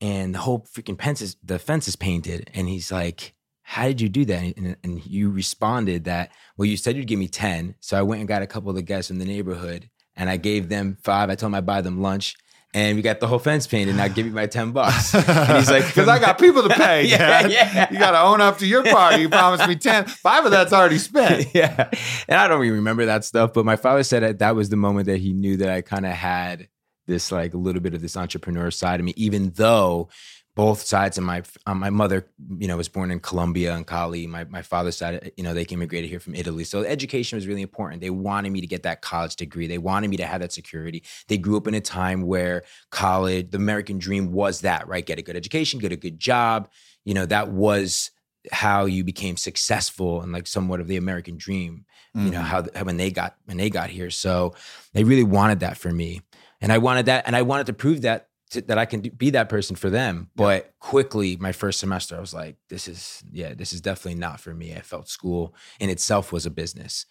and 0.00 0.34
the 0.34 0.40
whole 0.40 0.60
freaking 0.60 1.00
fence 1.00 1.22
is, 1.22 1.36
the 1.44 1.60
fence 1.60 1.86
is 1.86 1.94
painted. 1.94 2.50
And 2.54 2.68
he's 2.68 2.90
like, 2.90 3.34
how 3.64 3.86
did 3.86 4.00
you 4.00 4.08
do 4.08 4.24
that? 4.26 4.56
And, 4.56 4.76
and, 4.84 5.04
you 5.04 5.30
responded 5.30 6.04
that, 6.04 6.30
well, 6.56 6.66
you 6.66 6.76
said 6.76 6.96
you'd 6.96 7.06
give 7.06 7.18
me 7.18 7.28
10. 7.28 7.74
So 7.80 7.98
I 7.98 8.02
went 8.02 8.20
and 8.20 8.28
got 8.28 8.42
a 8.42 8.46
couple 8.46 8.70
of 8.70 8.76
the 8.76 8.82
guys 8.82 9.08
from 9.08 9.18
the 9.18 9.24
neighborhood 9.24 9.88
and 10.16 10.30
I 10.30 10.36
gave 10.36 10.68
them 10.68 10.98
five. 11.02 11.30
I 11.30 11.34
told 11.34 11.52
them 11.52 11.56
I'd 11.56 11.66
buy 11.66 11.80
them 11.80 12.00
lunch 12.00 12.36
and 12.74 12.96
we 12.96 13.02
got 13.02 13.20
the 13.20 13.28
whole 13.28 13.38
fence 13.38 13.68
painted. 13.68 13.94
Now 13.94 14.08
give 14.08 14.26
me 14.26 14.32
my 14.32 14.46
ten 14.46 14.72
bucks. 14.72 15.14
And 15.14 15.58
he's 15.58 15.70
like, 15.70 15.86
because 15.86 16.08
I 16.08 16.18
got 16.18 16.38
people 16.38 16.62
to 16.64 16.68
pay. 16.68 17.04
Yeah, 17.14 17.46
yeah. 17.46 17.92
You 17.92 17.98
got 17.98 18.12
to 18.12 18.20
own 18.20 18.40
up 18.40 18.58
to 18.58 18.66
your 18.66 18.82
part. 18.82 19.20
You 19.20 19.28
promised 19.28 19.68
me 19.68 19.76
ten. 19.76 20.06
Five 20.06 20.44
of 20.44 20.50
that's 20.50 20.72
already 20.72 20.98
spent. 20.98 21.48
yeah. 21.54 21.88
And 22.28 22.38
I 22.38 22.48
don't 22.48 22.64
even 22.64 22.76
remember 22.78 23.06
that 23.06 23.24
stuff, 23.24 23.52
but 23.52 23.64
my 23.64 23.76
father 23.76 24.02
said 24.02 24.22
that 24.22 24.40
that 24.40 24.56
was 24.56 24.70
the 24.70 24.76
moment 24.76 25.06
that 25.06 25.18
he 25.18 25.32
knew 25.32 25.56
that 25.58 25.68
I 25.68 25.82
kind 25.82 26.04
of 26.04 26.12
had 26.12 26.68
this 27.06 27.30
like 27.30 27.54
a 27.54 27.58
little 27.58 27.80
bit 27.80 27.94
of 27.94 28.02
this 28.02 28.16
entrepreneur 28.16 28.70
side 28.70 28.98
of 28.98 29.06
me, 29.06 29.12
even 29.16 29.50
though 29.50 30.08
both 30.56 30.82
sides 30.82 31.18
of 31.18 31.24
my 31.24 31.42
uh, 31.66 31.74
my 31.74 31.90
mother, 31.90 32.26
you 32.58 32.68
know, 32.68 32.76
was 32.76 32.88
born 32.88 33.10
in 33.10 33.18
Colombia 33.18 33.74
and 33.74 33.86
Cali. 33.86 34.26
My 34.26 34.44
my 34.44 34.62
father's 34.62 34.96
side, 34.96 35.32
you 35.36 35.42
know, 35.42 35.52
they 35.52 35.62
immigrated 35.62 36.08
here 36.08 36.20
from 36.20 36.34
Italy. 36.34 36.62
So 36.64 36.82
education 36.84 37.36
was 37.36 37.46
really 37.46 37.62
important. 37.62 38.00
They 38.00 38.10
wanted 38.10 38.50
me 38.52 38.60
to 38.60 38.66
get 38.66 38.84
that 38.84 39.02
college 39.02 39.34
degree. 39.36 39.66
They 39.66 39.78
wanted 39.78 40.10
me 40.10 40.16
to 40.18 40.26
have 40.26 40.40
that 40.40 40.52
security. 40.52 41.02
They 41.28 41.38
grew 41.38 41.56
up 41.56 41.66
in 41.66 41.74
a 41.74 41.80
time 41.80 42.22
where 42.22 42.62
college, 42.90 43.50
the 43.50 43.56
American 43.56 43.98
dream 43.98 44.32
was 44.32 44.60
that, 44.60 44.86
right? 44.86 45.04
Get 45.04 45.18
a 45.18 45.22
good 45.22 45.36
education, 45.36 45.80
get 45.80 45.92
a 45.92 45.96
good 45.96 46.20
job. 46.20 46.68
You 47.04 47.14
know, 47.14 47.26
that 47.26 47.48
was 47.50 48.12
how 48.52 48.84
you 48.84 49.02
became 49.02 49.36
successful 49.36 50.20
and 50.20 50.30
like 50.32 50.46
somewhat 50.46 50.80
of 50.80 50.86
the 50.86 50.96
American 50.96 51.36
dream. 51.36 51.84
You 52.14 52.30
know, 52.30 52.38
Mhm. 52.38 52.44
how, 52.44 52.66
how 52.76 52.84
when 52.84 52.96
they 52.96 53.10
got 53.10 53.34
when 53.46 53.56
they 53.56 53.70
got 53.70 53.90
here. 53.90 54.08
So 54.08 54.54
they 54.92 55.02
really 55.02 55.24
wanted 55.24 55.60
that 55.60 55.76
for 55.76 55.90
me. 55.90 56.20
And 56.60 56.70
I 56.70 56.78
wanted 56.78 57.06
that 57.06 57.24
and 57.26 57.34
I 57.34 57.42
wanted 57.42 57.66
to 57.66 57.72
prove 57.72 58.02
that 58.02 58.28
to, 58.50 58.60
that 58.62 58.78
I 58.78 58.84
can 58.84 59.00
do, 59.00 59.10
be 59.10 59.30
that 59.30 59.48
person 59.48 59.76
for 59.76 59.90
them. 59.90 60.30
But 60.36 60.74
quickly, 60.78 61.36
my 61.36 61.52
first 61.52 61.80
semester, 61.80 62.16
I 62.16 62.20
was 62.20 62.34
like, 62.34 62.56
this 62.68 62.88
is, 62.88 63.22
yeah, 63.32 63.54
this 63.54 63.72
is 63.72 63.80
definitely 63.80 64.20
not 64.20 64.40
for 64.40 64.54
me. 64.54 64.74
I 64.74 64.80
felt 64.80 65.08
school 65.08 65.54
in 65.80 65.90
itself 65.90 66.32
was 66.32 66.46
a 66.46 66.50
business, 66.50 67.06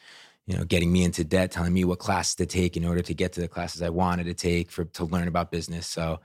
you 0.46 0.58
know, 0.58 0.64
getting 0.64 0.92
me 0.92 1.04
into 1.04 1.24
debt, 1.24 1.52
telling 1.52 1.74
me 1.74 1.86
what 1.86 2.00
classes 2.00 2.36
to 2.36 2.46
take 2.46 2.78
in 2.78 2.86
order 2.86 3.02
to 3.02 3.14
get 3.14 3.34
to 3.34 3.42
the 3.42 3.48
classes 3.48 3.82
I 3.82 3.90
wanted 3.90 4.26
to 4.26 4.34
take 4.34 4.72
for 4.72 4.86
to 4.86 5.06
learn 5.06 5.28
about 5.28 5.52
business. 5.52 5.88
So, 5.88 6.20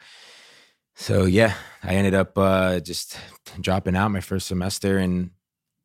so 0.95 1.25
yeah, 1.25 1.55
I 1.83 1.95
ended 1.95 2.15
up 2.15 2.37
uh, 2.37 2.81
just 2.81 3.17
dropping 3.61 3.97
out 3.97 4.11
my 4.11 4.21
first 4.21 4.47
semester 4.47 4.99
and, 4.99 5.31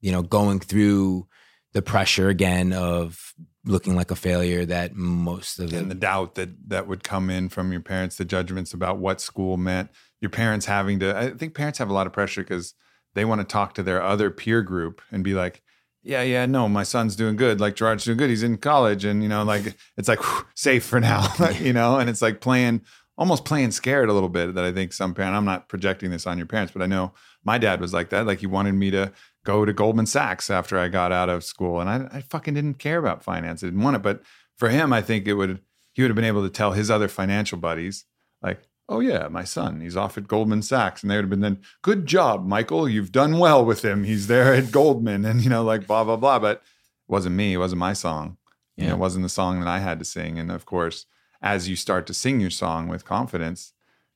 you 0.02 0.12
know, 0.12 0.24
going 0.24 0.60
through 0.60 1.28
the 1.74 1.82
pressure 1.82 2.30
again 2.30 2.74
of 2.74 3.34
looking 3.66 3.96
like 3.96 4.12
a 4.12 4.16
failure 4.16 4.66
that 4.66 4.96
most 4.96 5.60
of 5.60 5.72
and 5.74 5.90
the 5.90 5.96
the 5.96 6.00
doubt 6.00 6.36
that 6.36 6.70
that 6.70 6.88
would 6.88 7.04
come 7.04 7.30
in 7.30 7.50
from 7.50 7.72
your 7.72 7.82
parents, 7.82 8.18
the 8.18 8.26
judgments 8.26 8.74
about 8.74 8.98
what 8.98 9.22
school 9.22 9.58
meant, 9.58 9.90
your 10.22 10.30
parents 10.30 10.66
having 10.66 11.00
to. 11.00 11.18
I 11.18 11.30
think 11.32 11.54
parents 11.54 11.80
have 11.80 11.90
a 11.90 11.94
lot 11.94 12.08
of 12.08 12.14
pressure 12.14 12.42
because 12.42 12.74
they 13.14 13.26
want 13.26 13.42
to 13.42 13.46
talk 13.46 13.74
to 13.76 13.84
their 13.84 14.02
other 14.02 14.30
peer 14.30 14.62
group 14.62 15.02
and 15.12 15.24
be 15.24 15.34
like, 15.34 15.62
"Yeah, 16.02 16.24
yeah, 16.24 16.46
no, 16.46 16.68
my 16.68 16.84
son's 16.84 17.16
doing 17.16 17.36
good. 17.36 17.60
Like 17.60 17.76
Gerard's 17.76 18.06
doing 18.06 18.18
good. 18.18 18.30
He's 18.30 18.44
in 18.44 18.58
college, 18.58 19.06
and 19.06 19.24
you 19.24 19.30
know, 19.30 19.44
like 19.44 19.76
it's 19.98 20.08
like 20.08 20.20
whew, 20.20 20.46
safe 20.56 20.84
for 20.84 21.00
now, 21.00 21.28
you 21.60 21.74
know." 21.74 21.98
And 21.98 22.10
it's 22.10 22.22
like 22.22 22.42
playing, 22.42 22.82
almost 23.18 23.46
playing 23.46 23.72
scared 23.72 24.10
a 24.10 24.14
little 24.14 24.30
bit. 24.30 24.56
That 24.56 24.66
I 24.66 24.74
think 24.74 24.94
some 24.94 25.14
parent. 25.14 25.36
I'm 25.36 25.46
not 25.46 25.70
projecting 25.70 26.12
this 26.12 26.28
on 26.28 26.38
your 26.38 26.48
parents, 26.48 26.74
but 26.74 26.82
I 26.82 26.88
know 26.88 27.14
my 27.46 27.58
dad 27.58 27.80
was 27.80 27.94
like 27.94 28.10
that. 28.10 28.26
Like 28.26 28.40
he 28.40 28.48
wanted 28.48 28.74
me 28.74 28.92
to 28.92 29.12
go 29.44 29.66
to 29.66 29.74
Goldman 29.74 30.06
Sachs 30.06 30.50
after 30.50 30.78
I 30.78 30.88
got 30.88 31.12
out 31.12 31.30
of 31.30 31.44
school, 31.44 31.80
and 31.80 31.90
I, 31.90 32.18
I 32.18 32.22
fucking 32.22 32.54
didn't 32.54 32.80
care 32.80 32.98
about 32.98 33.24
finance. 33.24 33.64
I 33.64 33.68
didn't 33.68 33.82
want 33.82 33.98
it, 33.98 34.02
but 34.02 34.22
for 34.58 34.70
him, 34.70 34.94
I 34.94 35.02
think 35.02 35.28
it 35.28 35.34
would 35.34 35.60
he 35.94 36.02
would 36.02 36.10
have 36.10 36.16
been 36.16 36.26
able 36.26 36.44
to 36.44 36.50
tell 36.50 36.72
his 36.72 36.90
other 36.90 37.08
financial 37.08 37.58
buddies, 37.58 38.06
like, 38.42 38.64
"Oh 38.90 39.00
yeah, 39.00 39.28
my 39.28 39.44
son, 39.44 39.82
he's 39.82 39.98
off 39.98 40.18
at 40.18 40.28
Goldman 40.28 40.62
Sachs," 40.62 41.02
and 41.02 41.12
they 41.12 41.16
would 41.16 41.26
have 41.26 41.30
been 41.30 41.42
then, 41.42 41.62
"Good 41.82 42.06
job, 42.06 42.48
Michael, 42.48 42.90
you've 42.90 43.12
done 43.12 43.38
well 43.40 43.64
with 43.64 43.84
him. 43.84 44.04
He's 44.04 44.28
there 44.28 44.54
at 44.54 44.72
Goldman," 44.72 45.26
and 45.26 45.42
you 45.44 45.50
know, 45.50 45.64
like 45.64 45.88
blah 45.88 46.04
blah 46.04 46.18
blah. 46.18 46.40
But 46.40 46.58
it 46.58 46.62
wasn't 47.08 47.36
me. 47.36 47.54
It 47.54 47.58
wasn't 47.58 47.80
my 47.80 47.94
song. 47.94 48.38
You 48.76 48.88
know, 48.88 48.94
it 48.94 49.00
wasn't 49.00 49.24
the 49.24 49.30
song 49.30 49.60
that 49.60 49.68
I 49.68 49.80
had 49.80 50.00
to 50.00 50.06
sing. 50.06 50.40
And 50.40 50.52
of 50.52 50.66
course, 50.66 51.06
as 51.44 51.70
you 51.70 51.76
start 51.76 52.08
to 52.08 52.14
sing 52.14 52.40
your 52.40 52.50
song 52.50 52.88
with 52.88 53.06
confidence, 53.06 53.74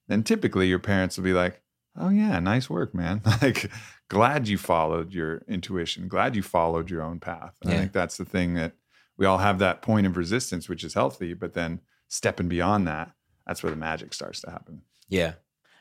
then 0.07 0.23
typically 0.23 0.67
your 0.67 0.79
parents 0.79 1.15
will 1.15 1.23
be 1.23 1.33
like, 1.33 1.61
"Oh 1.95 2.09
yeah, 2.09 2.39
nice 2.39 2.69
work, 2.69 2.95
man. 2.95 3.21
like, 3.41 3.69
glad 4.09 4.47
you 4.47 4.57
followed 4.57 5.13
your 5.13 5.43
intuition. 5.47 6.07
Glad 6.07 6.35
you 6.35 6.41
followed 6.43 6.89
your 6.89 7.01
own 7.01 7.19
path." 7.19 7.53
And 7.61 7.73
I 7.73 7.77
think 7.77 7.91
that's 7.91 8.17
the 8.17 8.25
thing 8.25 8.53
that 8.55 8.73
we 9.17 9.25
all 9.25 9.39
have 9.39 9.59
that 9.59 9.81
point 9.81 10.07
of 10.07 10.17
resistance, 10.17 10.69
which 10.69 10.83
is 10.83 10.93
healthy. 10.93 11.33
But 11.33 11.53
then 11.53 11.81
stepping 12.07 12.47
beyond 12.47 12.87
that, 12.87 13.11
that's 13.45 13.63
where 13.63 13.71
the 13.71 13.75
magic 13.77 14.13
starts 14.13 14.41
to 14.41 14.51
happen. 14.51 14.81
Yeah. 15.09 15.33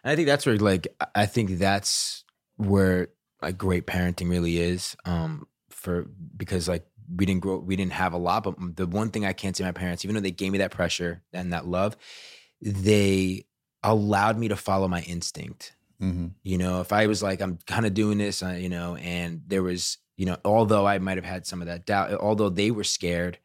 And 0.05 0.13
I 0.13 0.17
think 0.17 0.27
that's 0.27 0.47
where 0.47 0.57
like 0.59 0.89
I- 1.01 1.23
I 1.23 1.27
think 1.27 1.59
that's 1.59 2.25
where 2.57 3.09
like 3.43 3.59
great 3.59 3.87
parenting 3.87 4.31
really 4.31 4.59
is. 4.59 4.97
Um 5.05 5.47
for 5.71 6.07
because 6.37 6.69
like 6.69 6.87
we 7.15 7.27
didn't 7.27 7.41
grow 7.43 7.59
we 7.59 7.77
didn't 7.77 7.93
have 7.93 8.13
a 8.15 8.19
lot, 8.19 8.43
but 8.45 8.55
the 8.77 8.87
one 8.87 9.11
thing 9.11 9.25
I 9.25 9.33
can't 9.33 9.57
say 9.57 9.63
my 9.65 9.73
parents, 9.73 10.05
even 10.05 10.15
though 10.15 10.21
they 10.23 10.31
gave 10.31 10.51
me 10.53 10.59
that 10.59 10.71
pressure 10.71 11.23
and 11.33 11.53
that 11.53 11.67
love, 11.67 11.97
they 12.63 13.47
allowed 13.83 14.39
me 14.39 14.49
to 14.49 14.57
follow 14.57 14.89
my 14.89 15.03
instinct. 15.03 15.76
Mm-hmm. 16.03 16.27
You 16.43 16.59
know, 16.59 16.81
if 16.81 16.93
I 16.93 17.07
was 17.07 17.23
like, 17.23 17.41
I'm 17.41 17.59
kind 17.67 17.87
of 17.87 17.95
doing 17.95 18.19
this, 18.19 18.43
uh, 18.43 18.51
you 18.51 18.69
know, 18.69 18.97
and 18.97 19.43
there 19.47 19.63
was, 19.63 19.99
you 20.17 20.27
know, 20.27 20.37
although 20.45 20.87
I 20.87 20.99
might 20.99 21.17
have 21.17 21.25
had 21.25 21.47
some 21.47 21.61
of 21.63 21.69
that 21.69 21.87
doubt, 21.87 22.13
although 22.15 22.49
they 22.49 22.71
were 22.71 22.85
scared 22.85 23.39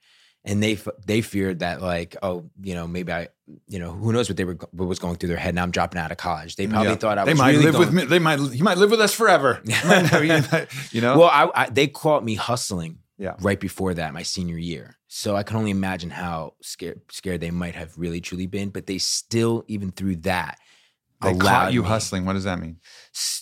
and 0.44 0.62
they 0.62 0.78
they 1.06 1.22
feared 1.22 1.60
that 1.60 1.82
like, 1.82 2.16
oh, 2.24 2.50
you 2.62 2.74
know, 2.74 2.88
maybe 2.88 3.12
I, 3.12 3.28
you 3.68 3.78
know, 3.80 3.92
who 3.92 4.12
knows 4.12 4.28
what 4.30 4.38
they 4.38 4.44
were 4.46 4.58
what 4.72 4.88
was 4.88 4.98
going 5.00 5.16
through 5.18 5.30
their 5.30 5.38
head. 5.38 5.54
Now 5.56 5.64
I'm 5.64 5.72
dropping 5.72 6.00
out 6.00 6.12
of 6.12 6.18
college. 6.18 6.56
They 6.56 6.68
probably 6.68 6.90
Yeah. 6.90 6.96
thought 6.96 7.18
I 7.20 7.26
they 7.26 7.32
was 7.34 7.40
They 7.40 7.44
might 7.46 7.52
really 7.52 7.64
live 7.66 7.74
going, 7.74 7.86
with 7.86 7.94
me. 7.94 8.06
They 8.06 8.20
might. 8.20 8.40
He 8.52 8.62
might 8.64 8.78
live 8.78 8.90
with 8.92 9.02
us 9.02 9.14
forever. 9.14 9.62
you 10.92 11.02
know. 11.02 11.18
Well, 11.20 11.30
I, 11.32 11.50
I 11.54 11.70
they 11.70 11.88
caught 11.88 12.24
me 12.24 12.36
hustling. 12.36 13.00
Yeah. 13.18 13.36
Right 13.40 13.60
before 13.60 13.94
that, 13.94 14.16
my 14.16 14.24
senior 14.24 14.58
year. 14.58 14.98
So 15.08 15.36
I 15.36 15.44
can 15.44 15.56
only 15.58 15.70
imagine 15.70 16.10
how 16.10 16.56
scared 16.64 17.02
scared 17.12 17.40
they 17.40 17.52
might 17.52 17.76
have 17.76 17.96
really 17.96 18.20
truly 18.20 18.48
been. 18.48 18.70
But 18.70 18.88
they 18.88 18.98
still, 18.98 19.64
even 19.68 19.92
through 19.92 20.16
that, 20.18 20.58
they 21.22 21.36
caught 21.36 21.74
you 21.74 21.82
me- 21.84 21.88
hustling. 21.88 22.26
What 22.26 22.34
does 22.34 22.44
that 22.46 22.60
mean? 22.60 22.78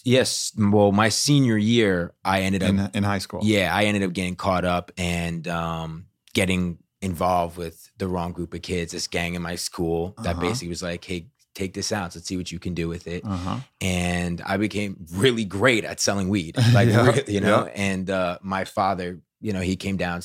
Yes. 0.03 0.51
Well, 0.57 0.91
my 0.91 1.09
senior 1.09 1.57
year, 1.57 2.13
I 2.23 2.41
ended 2.41 2.63
up 2.63 2.69
In 2.69 2.89
in 2.93 3.03
high 3.03 3.19
school. 3.19 3.41
Yeah, 3.43 3.75
I 3.75 3.83
ended 3.85 4.03
up 4.03 4.13
getting 4.13 4.35
caught 4.35 4.65
up 4.65 4.91
and 4.97 5.47
um, 5.47 6.05
getting 6.33 6.79
involved 7.01 7.57
with 7.57 7.89
the 7.97 8.07
wrong 8.07 8.31
group 8.33 8.53
of 8.53 8.61
kids. 8.61 8.91
This 8.91 9.07
gang 9.07 9.35
in 9.35 9.41
my 9.41 9.55
school 9.55 10.15
that 10.23 10.31
Uh-huh. 10.35 10.41
basically 10.41 10.69
was 10.69 10.83
like, 10.83 11.03
"Hey, 11.05 11.27
take 11.55 11.73
this 11.73 11.91
out. 11.91 12.15
Let's 12.15 12.27
see 12.27 12.37
what 12.37 12.51
you 12.51 12.59
can 12.59 12.73
do 12.73 12.87
with 12.87 13.07
it." 13.07 13.23
Uh 13.25 13.37
huh. 13.37 13.59
And 13.81 14.41
I 14.45 14.57
became 14.57 15.05
really 15.13 15.45
great 15.45 15.85
at 15.85 15.99
selling 15.99 16.29
weed, 16.29 16.57
like 16.73 16.89
Yeah, 16.89 17.05
really, 17.05 17.33
you 17.33 17.41
know. 17.41 17.65
yeah. 17.65 17.71
And 17.75 18.09
uh, 18.09 18.39
my 18.41 18.65
father, 18.65 19.19
you 19.41 19.53
know, 19.53 19.61
he 19.61 19.75
came 19.75 19.95
down 19.97 20.21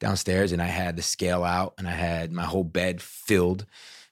downstairs, 0.00 0.52
and 0.52 0.60
I 0.62 0.66
had 0.66 0.96
the 0.96 1.02
scale 1.02 1.44
out, 1.44 1.74
and 1.78 1.86
I 1.86 1.92
had 1.92 2.32
my 2.32 2.44
whole 2.44 2.64
bed 2.64 3.00
filled 3.02 3.66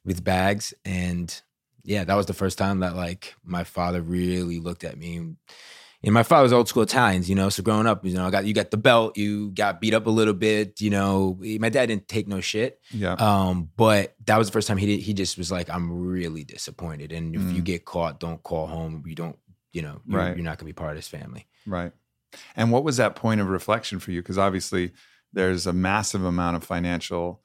with 0.04 0.22
bags, 0.22 0.72
and 0.84 1.42
yeah, 1.86 2.04
that 2.04 2.14
was 2.14 2.26
the 2.26 2.34
first 2.34 2.58
time 2.58 2.80
that 2.80 2.94
like 2.96 3.34
my 3.44 3.64
father 3.64 4.02
really 4.02 4.58
looked 4.60 4.84
at 4.84 4.98
me. 4.98 5.16
And 6.02 6.12
my 6.14 6.22
father's 6.22 6.52
old 6.52 6.68
school 6.68 6.82
Italians, 6.82 7.28
you 7.28 7.34
know. 7.34 7.48
So 7.48 7.62
growing 7.62 7.86
up, 7.86 8.04
you 8.04 8.14
know, 8.14 8.26
I 8.26 8.30
got 8.30 8.44
you 8.44 8.52
got 8.54 8.70
the 8.70 8.76
belt, 8.76 9.16
you 9.16 9.50
got 9.50 9.80
beat 9.80 9.94
up 9.94 10.06
a 10.06 10.10
little 10.10 10.34
bit, 10.34 10.80
you 10.80 10.90
know. 10.90 11.40
My 11.58 11.68
dad 11.70 11.86
didn't 11.86 12.06
take 12.06 12.28
no 12.28 12.40
shit, 12.40 12.80
Yeah. 12.92 13.14
um, 13.14 13.70
but 13.76 14.14
that 14.26 14.36
was 14.38 14.48
the 14.48 14.52
first 14.52 14.68
time 14.68 14.76
he 14.76 14.86
did, 14.86 15.00
he 15.00 15.14
just 15.14 15.38
was 15.38 15.50
like, 15.50 15.68
"I'm 15.70 15.90
really 16.06 16.44
disappointed, 16.44 17.10
and 17.12 17.34
if 17.34 17.42
you 17.52 17.62
Mm. 17.62 17.64
get 17.64 17.84
caught, 17.86 18.20
don't 18.20 18.42
call 18.42 18.66
home. 18.66 19.02
You 19.06 19.14
don't, 19.14 19.38
you 19.72 19.82
know, 19.82 20.00
you're, 20.06 20.20
Right. 20.20 20.36
you're 20.36 20.44
not 20.44 20.58
gonna 20.58 20.68
be 20.68 20.72
part 20.74 20.90
of 20.90 20.96
this 20.96 21.08
family." 21.08 21.46
Right. 21.66 21.92
And 22.54 22.70
what 22.70 22.84
was 22.84 22.98
that 22.98 23.16
point 23.16 23.40
of 23.40 23.48
reflection 23.48 23.98
for 23.98 24.12
you? 24.12 24.20
Because 24.22 24.38
obviously 24.38 24.92
there's 25.32 25.66
a 25.66 25.72
massive 25.72 26.22
amount 26.24 26.56
of 26.56 26.62
financial 26.62 27.42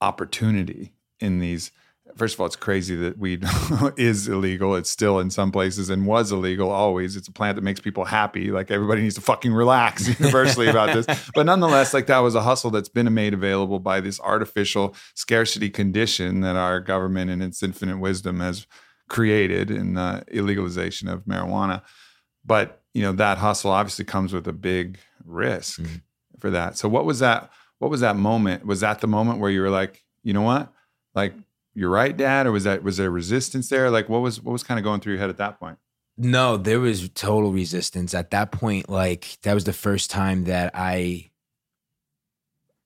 opportunity 0.00 0.92
in 1.20 1.38
these. 1.38 1.70
First 2.16 2.34
of 2.34 2.40
all, 2.40 2.46
it's 2.46 2.56
crazy 2.56 2.94
that 2.96 3.18
weed 3.18 3.44
is 3.96 4.28
illegal. 4.28 4.74
It's 4.76 4.90
still 4.90 5.18
in 5.18 5.30
some 5.30 5.50
places 5.52 5.90
and 5.90 6.06
was 6.06 6.30
illegal 6.32 6.70
always. 6.70 7.16
It's 7.16 7.28
a 7.28 7.32
plant 7.32 7.56
that 7.56 7.62
makes 7.62 7.80
people 7.80 8.04
happy. 8.04 8.50
Like 8.50 8.70
everybody 8.70 9.02
needs 9.02 9.14
to 9.16 9.20
fucking 9.20 9.52
relax 9.52 10.06
universally 10.20 10.68
about 10.68 10.92
this. 10.94 11.30
But 11.34 11.46
nonetheless, 11.46 11.94
like 11.94 12.06
that 12.06 12.18
was 12.18 12.34
a 12.34 12.42
hustle 12.42 12.70
that's 12.70 12.88
been 12.88 13.12
made 13.14 13.34
available 13.34 13.78
by 13.78 14.00
this 14.00 14.20
artificial 14.20 14.94
scarcity 15.14 15.70
condition 15.70 16.40
that 16.42 16.56
our 16.56 16.80
government 16.80 17.30
in 17.30 17.40
its 17.42 17.62
infinite 17.62 17.98
wisdom 17.98 18.40
has 18.40 18.66
created 19.08 19.70
in 19.70 19.94
the 19.94 20.24
illegalization 20.32 21.12
of 21.12 21.24
marijuana 21.26 21.82
but 22.46 22.80
you 22.94 23.02
know 23.02 23.12
that 23.12 23.36
hustle 23.36 23.70
obviously 23.70 24.06
comes 24.06 24.32
with 24.32 24.46
a 24.48 24.52
big 24.54 24.98
risk 25.24 25.80
Mhm. 25.80 26.00
for 26.38 26.48
that 26.50 26.78
so 26.78 26.88
what 26.88 27.04
was 27.04 27.18
that 27.18 27.50
what 27.78 27.90
was 27.90 28.00
that 28.00 28.16
moment 28.16 28.64
was 28.64 28.80
that 28.80 29.00
the 29.00 29.06
moment 29.06 29.38
where 29.38 29.50
you 29.50 29.60
were 29.60 29.68
like 29.70 30.02
you 30.22 30.32
know 30.32 30.40
what 30.42 30.72
like 31.14 31.34
you're 31.74 31.90
right 31.90 32.16
dad 32.16 32.46
or 32.46 32.52
was 32.52 32.64
that 32.64 32.82
was 32.82 32.96
there 32.98 33.10
resistance 33.10 33.68
there 33.68 33.90
like 33.90 34.08
what 34.08 34.20
was 34.20 34.40
what 34.40 34.52
was 34.52 34.62
kind 34.62 34.78
of 34.78 34.84
going 34.84 35.00
through 35.00 35.12
your 35.14 35.20
head 35.20 35.30
at 35.30 35.38
that 35.38 35.58
point 35.58 35.78
No, 36.16 36.56
there 36.58 36.78
was 36.80 37.08
total 37.10 37.52
resistance 37.52 38.14
at 38.14 38.30
that 38.30 38.52
point. 38.52 38.88
Like 38.88 39.38
that 39.42 39.54
was 39.54 39.64
the 39.64 39.72
first 39.72 40.10
time 40.10 40.44
that 40.44 40.72
I, 40.74 41.30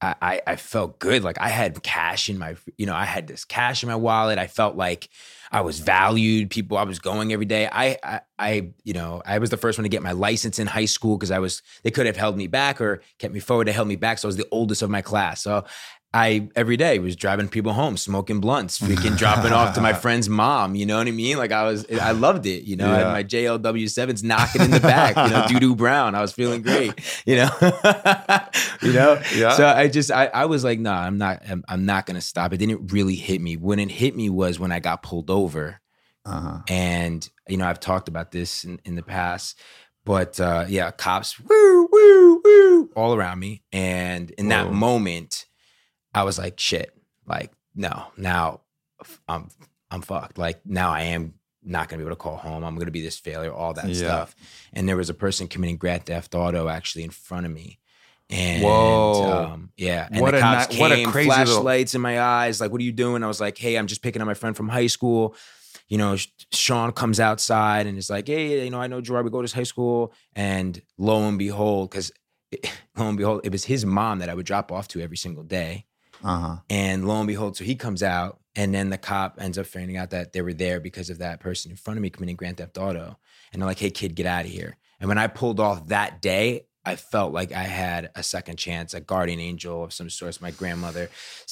I, 0.00 0.40
I- 0.46 0.56
felt 0.56 0.98
good. 0.98 1.24
Like 1.24 1.40
I 1.40 1.48
had 1.48 1.82
cash 1.82 2.28
in 2.28 2.38
my, 2.38 2.54
you 2.76 2.86
know, 2.86 2.94
I 2.94 3.04
had 3.04 3.26
this 3.26 3.44
cash 3.44 3.82
in 3.82 3.88
my 3.88 3.96
wallet. 3.96 4.38
I 4.38 4.46
felt 4.46 4.76
like 4.76 5.08
I 5.50 5.62
was 5.62 5.80
valued. 5.80 6.50
People, 6.50 6.76
I 6.76 6.84
was 6.84 6.98
going 6.98 7.32
every 7.32 7.46
day. 7.46 7.66
I, 7.70 7.96
I, 8.02 8.20
I 8.38 8.70
you 8.84 8.92
know, 8.92 9.22
I 9.24 9.38
was 9.38 9.48
the 9.50 9.56
first 9.56 9.78
one 9.78 9.84
to 9.84 9.88
get 9.88 10.02
my 10.02 10.12
license 10.12 10.58
in 10.58 10.66
high 10.66 10.84
school 10.84 11.16
because 11.16 11.30
I 11.30 11.38
was. 11.38 11.62
They 11.82 11.90
could 11.90 12.06
have 12.06 12.16
held 12.16 12.36
me 12.36 12.46
back 12.46 12.80
or 12.80 13.00
kept 13.18 13.32
me 13.32 13.40
forward. 13.40 13.66
They 13.66 13.72
held 13.72 13.88
me 13.88 13.96
back, 13.96 14.18
so 14.18 14.26
I 14.26 14.30
was 14.30 14.36
the 14.36 14.48
oldest 14.50 14.82
of 14.82 14.90
my 14.90 15.02
class. 15.02 15.42
So 15.42 15.64
I 16.14 16.48
every 16.56 16.78
day 16.78 16.98
was 16.98 17.14
driving 17.14 17.46
people 17.48 17.74
home, 17.74 17.96
smoking 17.98 18.40
blunts, 18.40 18.78
freaking 18.80 19.18
dropping 19.18 19.52
off 19.52 19.74
to 19.74 19.80
my 19.82 19.92
friend's 20.04 20.28
mom. 20.30 20.74
You 20.74 20.86
know 20.86 20.96
what 20.96 21.06
I 21.06 21.10
mean? 21.10 21.36
Like 21.36 21.52
I 21.52 21.64
was, 21.64 21.84
I 21.90 22.12
loved 22.12 22.46
it. 22.46 22.64
You 22.64 22.76
know, 22.76 22.90
I 22.90 22.94
had 22.96 23.00
Yeah. 23.06 23.12
my 23.12 23.24
JLW 23.24 23.90
sevens 23.90 24.24
knocking 24.24 24.62
in 24.62 24.70
the 24.70 24.80
back. 24.80 25.14
You 25.16 25.30
know, 25.36 25.46
doo 25.48 25.60
doo 25.60 25.76
brown. 25.84 26.14
I 26.14 26.22
was 26.22 26.32
feeling 26.32 26.62
great. 26.62 26.94
You 27.26 27.36
know, 27.36 27.50
you 28.82 28.92
know. 28.94 29.20
Yeah. 29.34 29.50
So 29.50 29.66
I 29.66 29.88
just, 29.88 30.10
I, 30.10 30.26
I 30.26 30.46
was 30.46 30.64
like, 30.64 30.78
no, 30.78 30.92
I'm 30.92 31.18
not, 31.18 31.42
I'm, 31.48 31.62
I'm 31.68 31.84
not 31.84 32.06
gonna 32.06 32.20
stop. 32.22 32.52
It 32.54 32.58
didn't 32.58 32.92
really 32.92 33.16
hit 33.16 33.40
me. 33.42 33.56
When 33.56 33.78
it 33.78 33.90
hit 33.90 34.16
me 34.16 34.30
was 34.30 34.58
when 34.58 34.72
I 34.72 34.80
got 34.80 35.02
pulled 35.02 35.28
over 35.30 35.80
Uh-huh. 36.24 36.58
and 36.68 37.28
you 37.48 37.56
know 37.56 37.66
i've 37.68 37.78
talked 37.78 38.08
about 38.08 38.32
this 38.32 38.64
in, 38.64 38.80
in 38.84 38.96
the 38.96 39.02
past 39.02 39.56
but 40.04 40.40
uh 40.40 40.64
yeah 40.68 40.90
cops 40.90 41.38
woo 41.38 41.88
woo 41.92 42.40
woo 42.44 42.90
all 42.96 43.14
around 43.14 43.38
me 43.38 43.62
and 43.72 44.32
in 44.32 44.48
that 44.48 44.72
moment 44.72 45.46
i 46.16 46.22
was 46.24 46.38
like 46.38 46.58
shit 46.58 46.92
like 47.26 47.52
no 47.74 48.06
now 48.16 48.60
i'm 49.28 49.48
i'm 49.90 50.02
fucked 50.02 50.38
like 50.38 50.60
now 50.64 50.90
i 50.90 51.02
am 51.02 51.34
not 51.62 51.88
gonna 51.88 51.98
be 51.98 52.04
able 52.06 52.16
to 52.16 52.20
call 52.20 52.36
home 52.36 52.64
i'm 52.64 52.76
gonna 52.76 52.90
be 52.90 53.00
this 53.02 53.18
failure 53.18 53.52
all 53.52 53.74
that 53.74 53.88
Yeah. 53.88 53.94
stuff 53.94 54.34
and 54.72 54.88
there 54.88 54.96
was 54.96 55.10
a 55.10 55.14
person 55.14 55.46
committing 55.48 55.76
grand 55.76 56.06
theft 56.06 56.34
auto 56.34 56.68
actually 56.68 57.04
in 57.04 57.10
front 57.10 57.46
of 57.46 57.52
me 57.52 57.78
and 58.28 58.64
Whoa. 58.64 59.50
um, 59.52 59.70
yeah, 59.76 60.08
and 60.10 60.20
What 60.20 60.32
the 60.32 60.38
a 60.38 60.40
cops 60.40 60.72
ni- 60.74 60.80
what 60.80 60.90
a 60.90 60.96
came, 60.96 61.10
crazy 61.12 61.28
little- 61.30 61.44
flashlights 61.44 61.94
in 61.94 62.00
my 62.00 62.20
eyes, 62.20 62.60
like, 62.60 62.72
"What 62.72 62.80
are 62.80 62.84
you 62.84 62.90
doing?" 62.90 63.22
I 63.22 63.28
was 63.28 63.40
like, 63.40 63.56
"Hey, 63.56 63.76
I'm 63.78 63.86
just 63.86 64.02
picking 64.02 64.20
up 64.20 64.26
my 64.26 64.34
friend 64.34 64.56
from 64.56 64.68
high 64.68 64.88
school." 64.88 65.36
you 65.88 65.96
know, 65.96 66.16
Sean 66.52 66.90
comes 66.90 67.20
outside 67.20 67.86
and 67.86 67.96
is 67.96 68.10
like, 68.10 68.26
hey, 68.26 68.64
you 68.64 68.70
know, 68.70 68.80
I 68.80 68.88
know 68.88 69.00
Gerard, 69.00 69.24
we 69.24 69.30
go 69.30 69.40
to 69.46 69.54
high 69.54 69.62
school. 69.62 70.12
And 70.34 70.82
lo 70.98 71.22
and 71.28 71.38
behold, 71.38 71.90
because 71.90 72.10
lo 72.96 73.08
and 73.08 73.16
behold, 73.16 73.42
it 73.44 73.52
was 73.52 73.64
his 73.64 73.86
mom 73.86 74.18
that 74.18 74.28
I 74.28 74.34
would 74.34 74.46
drop 74.46 74.72
off 74.72 74.88
to 74.88 75.00
every 75.00 75.16
single 75.16 75.44
day. 75.44 75.84
Uh-huh. 76.24 76.56
And 76.70 77.06
lo 77.06 77.16
and 77.16 77.26
behold, 77.26 77.56
so 77.56 77.64
he 77.64 77.74
comes 77.74 78.02
out, 78.02 78.40
and 78.54 78.74
then 78.74 78.90
the 78.90 78.98
cop 78.98 79.38
ends 79.40 79.58
up 79.58 79.66
finding 79.66 79.96
out 79.96 80.10
that 80.10 80.32
they 80.32 80.42
were 80.42 80.54
there 80.54 80.80
because 80.80 81.10
of 81.10 81.18
that 81.18 81.40
person 81.40 81.70
in 81.70 81.76
front 81.76 81.98
of 81.98 82.02
me 82.02 82.10
committing 82.10 82.36
Grand 82.36 82.56
Theft 82.56 82.78
Auto. 82.78 83.18
And 83.52 83.60
they're 83.60 83.68
like, 83.68 83.78
hey, 83.78 83.90
kid, 83.90 84.14
get 84.14 84.26
out 84.26 84.44
of 84.44 84.50
here. 84.50 84.76
And 84.98 85.08
when 85.08 85.18
I 85.18 85.26
pulled 85.26 85.60
off 85.60 85.88
that 85.88 86.22
day, 86.22 86.66
I 86.84 86.96
felt 86.96 87.32
like 87.32 87.52
I 87.52 87.64
had 87.64 88.10
a 88.14 88.22
second 88.22 88.56
chance, 88.56 88.94
a 88.94 89.00
guardian 89.00 89.40
angel 89.40 89.84
of 89.84 89.92
some 89.92 90.08
sort, 90.08 90.40
my 90.40 90.52
grandmother. 90.52 91.10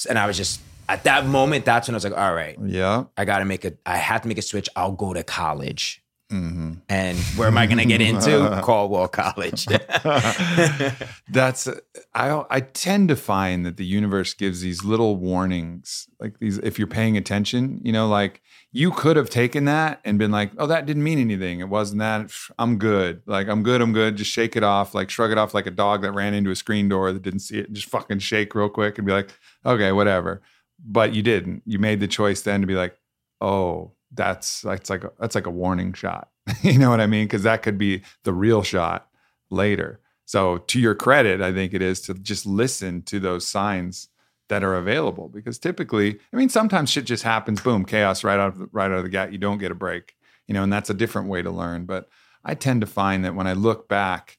And 0.09 0.17
I 0.17 0.27
was 0.27 0.37
just, 0.37 0.61
at 0.87 1.03
that 1.03 1.25
moment, 1.25 1.65
that's 1.65 1.87
when 1.87 1.93
I 1.95 1.97
was 1.97 2.05
like, 2.05 2.17
all 2.17 2.33
right, 2.33 2.57
Yeah. 2.63 3.05
I 3.17 3.25
got 3.25 3.39
to 3.39 3.45
make 3.45 3.65
a, 3.65 3.73
I 3.85 3.97
have 3.97 4.21
to 4.21 4.27
make 4.27 4.37
a 4.37 4.41
switch. 4.41 4.69
I'll 4.75 4.93
go 4.93 5.13
to 5.13 5.23
college. 5.23 6.01
Mm-hmm. 6.31 6.73
And 6.89 7.17
where 7.37 7.47
am 7.47 7.57
I 7.57 7.67
going 7.67 7.77
to 7.77 7.85
get 7.85 8.01
into? 8.01 8.59
Caldwell 8.63 9.07
College. 9.07 9.65
That's 11.29 11.67
I 12.15 12.43
I 12.49 12.59
tend 12.61 13.09
to 13.09 13.15
find 13.15 13.63
that 13.65 13.77
the 13.77 13.85
universe 13.85 14.33
gives 14.33 14.61
these 14.61 14.83
little 14.83 15.17
warnings, 15.17 16.07
like 16.19 16.39
these 16.39 16.57
if 16.59 16.79
you're 16.79 16.87
paying 16.87 17.15
attention, 17.15 17.79
you 17.83 17.91
know, 17.91 18.07
like 18.07 18.41
you 18.71 18.91
could 18.91 19.17
have 19.17 19.29
taken 19.29 19.65
that 19.65 20.01
and 20.03 20.17
been 20.17 20.31
like, 20.31 20.51
"Oh, 20.57 20.65
that 20.67 20.87
didn't 20.87 21.03
mean 21.03 21.19
anything. 21.19 21.59
It 21.59 21.69
wasn't 21.69 21.99
that. 21.99 22.31
I'm 22.57 22.77
good. 22.77 23.21
Like 23.27 23.47
I'm 23.47 23.61
good. 23.61 23.81
I'm 23.81 23.93
good. 23.93 24.15
Just 24.15 24.31
shake 24.31 24.55
it 24.55 24.63
off, 24.63 24.95
like 24.95 25.11
shrug 25.11 25.31
it 25.31 25.37
off 25.37 25.53
like 25.53 25.67
a 25.67 25.71
dog 25.71 26.01
that 26.01 26.11
ran 26.11 26.33
into 26.33 26.49
a 26.49 26.55
screen 26.55 26.89
door 26.89 27.13
that 27.13 27.21
didn't 27.21 27.39
see 27.39 27.59
it. 27.59 27.71
Just 27.71 27.87
fucking 27.89 28.19
shake 28.19 28.55
real 28.55 28.69
quick 28.69 28.97
and 28.97 29.05
be 29.05 29.13
like, 29.13 29.29
"Okay, 29.63 29.91
whatever." 29.91 30.41
But 30.83 31.13
you 31.13 31.21
didn't. 31.21 31.61
You 31.65 31.77
made 31.77 31.99
the 31.99 32.07
choice 32.07 32.41
then 32.41 32.61
to 32.61 32.67
be 32.67 32.75
like, 32.75 32.97
"Oh, 33.39 33.91
that's 34.15 34.61
that's 34.61 34.89
like 34.89 35.03
a, 35.03 35.11
that's 35.19 35.35
like 35.35 35.47
a 35.47 35.51
warning 35.51 35.93
shot." 35.93 36.29
you 36.61 36.77
know 36.77 36.89
what 36.89 37.01
I 37.01 37.07
mean? 37.07 37.25
Because 37.25 37.43
that 37.43 37.63
could 37.63 37.77
be 37.77 38.03
the 38.23 38.33
real 38.33 38.63
shot 38.63 39.07
later. 39.49 39.99
So 40.25 40.57
to 40.57 40.79
your 40.79 40.95
credit, 40.95 41.41
I 41.41 41.53
think 41.53 41.73
it 41.73 41.81
is 41.81 42.01
to 42.01 42.13
just 42.15 42.45
listen 42.45 43.03
to 43.03 43.19
those 43.19 43.47
signs 43.47 44.09
that 44.49 44.63
are 44.63 44.75
available 44.75 45.29
because 45.29 45.57
typically, 45.57 46.19
I 46.33 46.37
mean, 46.37 46.49
sometimes 46.49 46.89
shit 46.89 47.05
just 47.05 47.23
happens, 47.23 47.61
boom, 47.61 47.85
chaos 47.85 48.23
right 48.23 48.39
out 48.39 48.49
of 48.49 48.59
the, 48.59 48.69
right 48.71 48.91
out 48.91 48.97
of 48.97 49.03
the 49.03 49.09
gate. 49.09 49.31
You 49.31 49.37
don't 49.37 49.57
get 49.57 49.71
a 49.71 49.75
break, 49.75 50.15
you 50.47 50.53
know, 50.53 50.63
and 50.63 50.71
that's 50.71 50.89
a 50.89 50.95
different 50.95 51.29
way 51.29 51.41
to 51.41 51.51
learn. 51.51 51.85
But 51.85 52.09
I 52.43 52.53
tend 52.55 52.81
to 52.81 52.87
find 52.87 53.25
that 53.25 53.35
when 53.35 53.47
I 53.47 53.53
look 53.53 53.87
back 53.87 54.37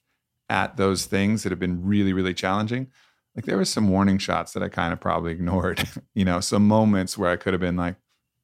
at 0.49 0.77
those 0.77 1.05
things 1.05 1.43
that 1.43 1.51
have 1.51 1.59
been 1.59 1.85
really, 1.85 2.13
really 2.13 2.33
challenging, 2.33 2.87
like 3.35 3.45
there 3.45 3.57
were 3.57 3.65
some 3.65 3.89
warning 3.89 4.17
shots 4.17 4.53
that 4.53 4.63
I 4.63 4.69
kind 4.69 4.93
of 4.93 4.99
probably 4.99 5.31
ignored, 5.31 5.87
you 6.13 6.25
know, 6.25 6.39
some 6.39 6.67
moments 6.67 7.17
where 7.17 7.29
I 7.29 7.35
could 7.35 7.53
have 7.53 7.61
been 7.61 7.75
like, 7.75 7.95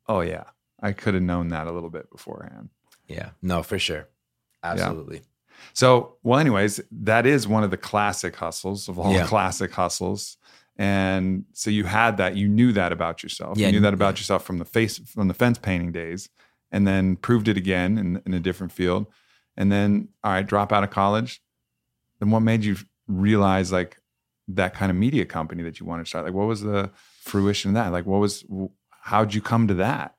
oh 0.07 0.21
yeah, 0.21 0.43
I 0.83 0.91
could 0.91 1.13
have 1.15 1.23
known 1.23 1.47
that 1.47 1.65
a 1.65 1.71
little 1.71 1.89
bit 1.89 2.09
beforehand. 2.11 2.69
yeah, 3.07 3.29
no, 3.41 3.63
for 3.63 3.79
sure. 3.79 4.07
Absolutely. 4.63 5.21
So, 5.73 6.17
well, 6.23 6.39
anyways, 6.39 6.79
that 6.91 7.25
is 7.25 7.47
one 7.47 7.63
of 7.63 7.71
the 7.71 7.77
classic 7.77 8.35
hustles 8.35 8.87
of 8.89 8.99
all 8.99 9.13
Yeah. 9.13 9.25
classic 9.25 9.71
hustles. 9.71 10.37
And 10.77 11.45
so 11.53 11.69
you 11.69 11.83
had 11.85 12.17
that, 12.17 12.35
you 12.35 12.47
knew 12.47 12.71
that 12.73 12.91
about 12.91 13.23
yourself. 13.23 13.57
Yeah, 13.57 13.67
you 13.67 13.73
knew 13.73 13.79
that 13.81 13.89
yeah. 13.89 13.93
about 13.95 14.17
yourself 14.19 14.43
from 14.43 14.57
the 14.59 14.65
face 14.65 14.97
from 14.99 15.27
the 15.27 15.33
fence 15.33 15.57
painting 15.59 15.91
days, 15.91 16.29
and 16.71 16.87
then 16.87 17.15
proved 17.15 17.47
it 17.47 17.57
again 17.57 17.97
in, 17.97 18.21
in 18.25 18.33
a 18.33 18.39
different 18.39 18.71
field. 18.73 19.05
And 19.55 19.71
then, 19.71 20.09
all 20.23 20.31
right, 20.31 20.45
drop 20.45 20.71
out 20.73 20.83
of 20.83 20.89
college. 20.89 21.41
Then 22.19 22.31
what 22.31 22.39
made 22.41 22.63
you 22.65 22.75
realize 23.07 23.71
like 23.71 23.99
that 24.47 24.73
kind 24.73 24.89
of 24.89 24.97
media 24.97 25.25
company 25.25 25.61
that 25.63 25.79
you 25.79 25.85
wanted 25.85 26.03
to 26.05 26.09
start? 26.09 26.25
Like, 26.25 26.33
what 26.33 26.47
was 26.47 26.61
the 26.61 26.89
fruition 27.21 27.69
of 27.71 27.75
that? 27.75 27.91
Like, 27.91 28.05
what 28.05 28.19
was 28.19 28.43
how'd 28.89 29.33
you 29.33 29.41
come 29.41 29.67
to 29.67 29.75
that? 29.75 30.15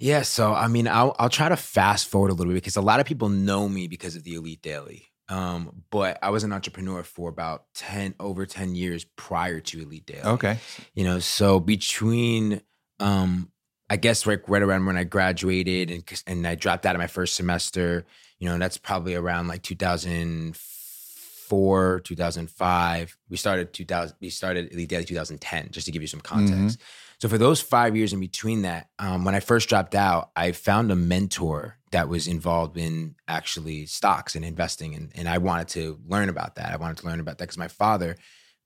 Yeah, 0.00 0.22
so 0.22 0.52
I 0.54 0.68
mean, 0.68 0.88
I'll 0.88 1.14
I'll 1.18 1.28
try 1.28 1.50
to 1.50 1.56
fast 1.56 2.08
forward 2.08 2.30
a 2.30 2.34
little 2.34 2.52
bit 2.52 2.62
because 2.62 2.76
a 2.76 2.80
lot 2.80 3.00
of 3.00 3.06
people 3.06 3.28
know 3.28 3.68
me 3.68 3.86
because 3.86 4.16
of 4.16 4.24
the 4.24 4.34
Elite 4.34 4.62
Daily. 4.62 5.06
Um, 5.28 5.84
but 5.90 6.18
I 6.22 6.30
was 6.30 6.42
an 6.42 6.52
entrepreneur 6.52 7.04
for 7.04 7.28
about 7.28 7.66
ten 7.74 8.14
over 8.18 8.46
ten 8.46 8.74
years 8.74 9.04
prior 9.16 9.60
to 9.60 9.82
Elite 9.82 10.06
Daily. 10.06 10.24
Okay. 10.24 10.56
you 10.94 11.04
know, 11.04 11.18
so 11.18 11.60
between 11.60 12.62
um, 12.98 13.52
I 13.90 13.96
guess 13.96 14.26
right 14.26 14.40
right 14.48 14.62
around 14.62 14.86
when 14.86 14.96
I 14.96 15.04
graduated 15.04 15.90
and 15.90 16.02
and 16.26 16.46
I 16.46 16.54
dropped 16.54 16.86
out 16.86 16.96
of 16.96 16.98
my 16.98 17.06
first 17.06 17.34
semester, 17.34 18.06
you 18.38 18.48
know, 18.48 18.56
that's 18.56 18.78
probably 18.78 19.14
around 19.14 19.48
like 19.48 19.62
2004, 19.62 22.00
2005. 22.00 23.18
We 23.28 23.36
started 23.36 23.74
2000. 23.74 24.16
We 24.20 24.30
started 24.30 24.72
Elite 24.72 24.88
Daily 24.88 25.04
2010, 25.04 25.68
just 25.72 25.84
to 25.86 25.92
give 25.92 26.00
you 26.02 26.08
some 26.08 26.22
context. 26.22 26.80
So 27.20 27.28
for 27.28 27.36
those 27.36 27.60
five 27.60 27.96
years 27.96 28.12
in 28.14 28.20
between 28.20 28.62
that, 28.62 28.88
um, 28.98 29.24
when 29.24 29.34
I 29.34 29.40
first 29.40 29.68
dropped 29.68 29.94
out, 29.94 30.30
I 30.34 30.52
found 30.52 30.90
a 30.90 30.96
mentor 30.96 31.76
that 31.92 32.08
was 32.08 32.26
involved 32.26 32.78
in 32.78 33.16
actually 33.28 33.84
stocks 33.86 34.34
and 34.34 34.44
investing, 34.44 34.94
and 34.94 35.10
and 35.14 35.28
I 35.28 35.38
wanted 35.38 35.68
to 35.68 36.00
learn 36.06 36.28
about 36.28 36.54
that. 36.54 36.72
I 36.72 36.76
wanted 36.76 36.98
to 36.98 37.06
learn 37.06 37.20
about 37.20 37.38
that 37.38 37.44
because 37.44 37.58
my 37.58 37.68
father 37.68 38.16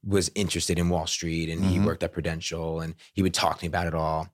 was 0.04 0.30
interested 0.34 0.78
in 0.78 0.90
Wall 0.90 1.06
Street 1.06 1.48
and 1.48 1.64
he 1.64 1.78
Mhm. 1.78 1.86
worked 1.86 2.02
at 2.02 2.12
Prudential, 2.12 2.80
and 2.80 2.94
he 3.12 3.22
would 3.22 3.34
talk 3.34 3.58
to 3.58 3.64
me 3.64 3.68
about 3.68 3.86
it 3.86 3.94
all 3.94 4.28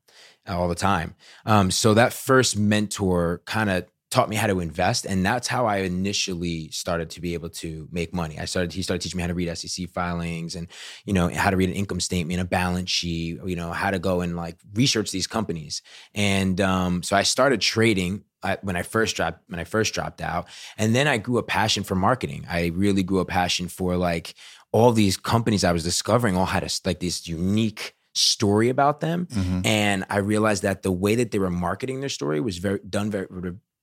all 0.47 0.69
the 0.69 0.75
time. 0.75 1.15
Um, 1.47 1.71
so 1.71 1.95
that 1.95 2.13
first 2.13 2.57
mentor 2.57 3.41
kind 3.47 3.71
of 3.71 3.87
taught 4.11 4.29
me 4.29 4.37
how 4.37 4.47
to 4.49 4.59
invest 4.61 5.07
and 5.07 5.25
that's 5.25 5.47
how 5.47 5.67
i 5.67 5.79
initially 5.79 6.69
started 6.71 7.09
to 7.11 7.21
be 7.21 7.35
able 7.35 7.49
to 7.49 7.89
make 7.93 8.13
money. 8.13 8.39
I 8.39 8.45
started 8.45 8.73
he 8.73 8.83
started 8.83 9.03
teaching 9.03 9.19
me 9.19 9.23
how 9.23 9.29
to 9.29 9.35
read 9.35 9.57
sec 9.57 9.89
filings 9.91 10.57
and 10.57 10.67
you 11.05 11.13
know 11.13 11.29
how 11.29 11.51
to 11.51 11.57
read 11.57 11.69
an 11.69 11.75
income 11.77 12.01
statement 12.01 12.41
a 12.41 12.45
balance 12.45 12.91
sheet 12.91 13.39
you 13.47 13.57
know 13.57 13.71
how 13.73 13.91
to 13.91 13.99
go 13.99 14.21
and 14.21 14.37
like 14.37 14.57
research 14.75 15.11
these 15.11 15.27
companies. 15.27 15.83
And 16.15 16.61
um, 16.61 17.03
so 17.03 17.17
i 17.17 17.23
started 17.23 17.61
trading 17.61 18.25
uh, 18.43 18.57
when 18.63 18.77
i 18.77 18.83
first 18.83 19.15
dropped 19.17 19.41
when 19.49 19.61
i 19.61 19.65
first 19.65 19.95
dropped 19.95 20.21
out. 20.21 20.47
And 20.77 20.95
then 20.95 21.07
i 21.07 21.17
grew 21.19 21.39
a 21.39 21.43
passion 21.43 21.83
for 21.85 21.95
marketing. 21.95 22.47
I 22.51 22.67
really 22.75 23.03
grew 23.03 23.21
a 23.21 23.25
passion 23.25 23.69
for 23.69 23.97
like 23.97 24.35
all 24.73 24.93
these 24.93 25.17
companies 25.17 25.63
i 25.65 25.73
was 25.73 25.85
discovering 25.85 26.37
all 26.37 26.47
had 26.47 26.65
a, 26.65 26.71
like 26.85 27.01
this 27.01 27.29
unique 27.29 27.95
story 28.15 28.69
about 28.71 28.99
them. 29.01 29.27
Mhm. 29.31 29.65
and 29.65 30.05
I 30.11 30.19
realized 30.19 30.63
that 30.65 30.83
the 30.83 30.91
way 30.91 31.15
that 31.15 31.31
they 31.31 31.39
were 31.39 31.51
marketing 31.69 32.01
their 32.01 32.09
story 32.09 32.41
was 32.41 32.59
very 32.59 32.81
done 32.89 33.09
very 33.11 33.29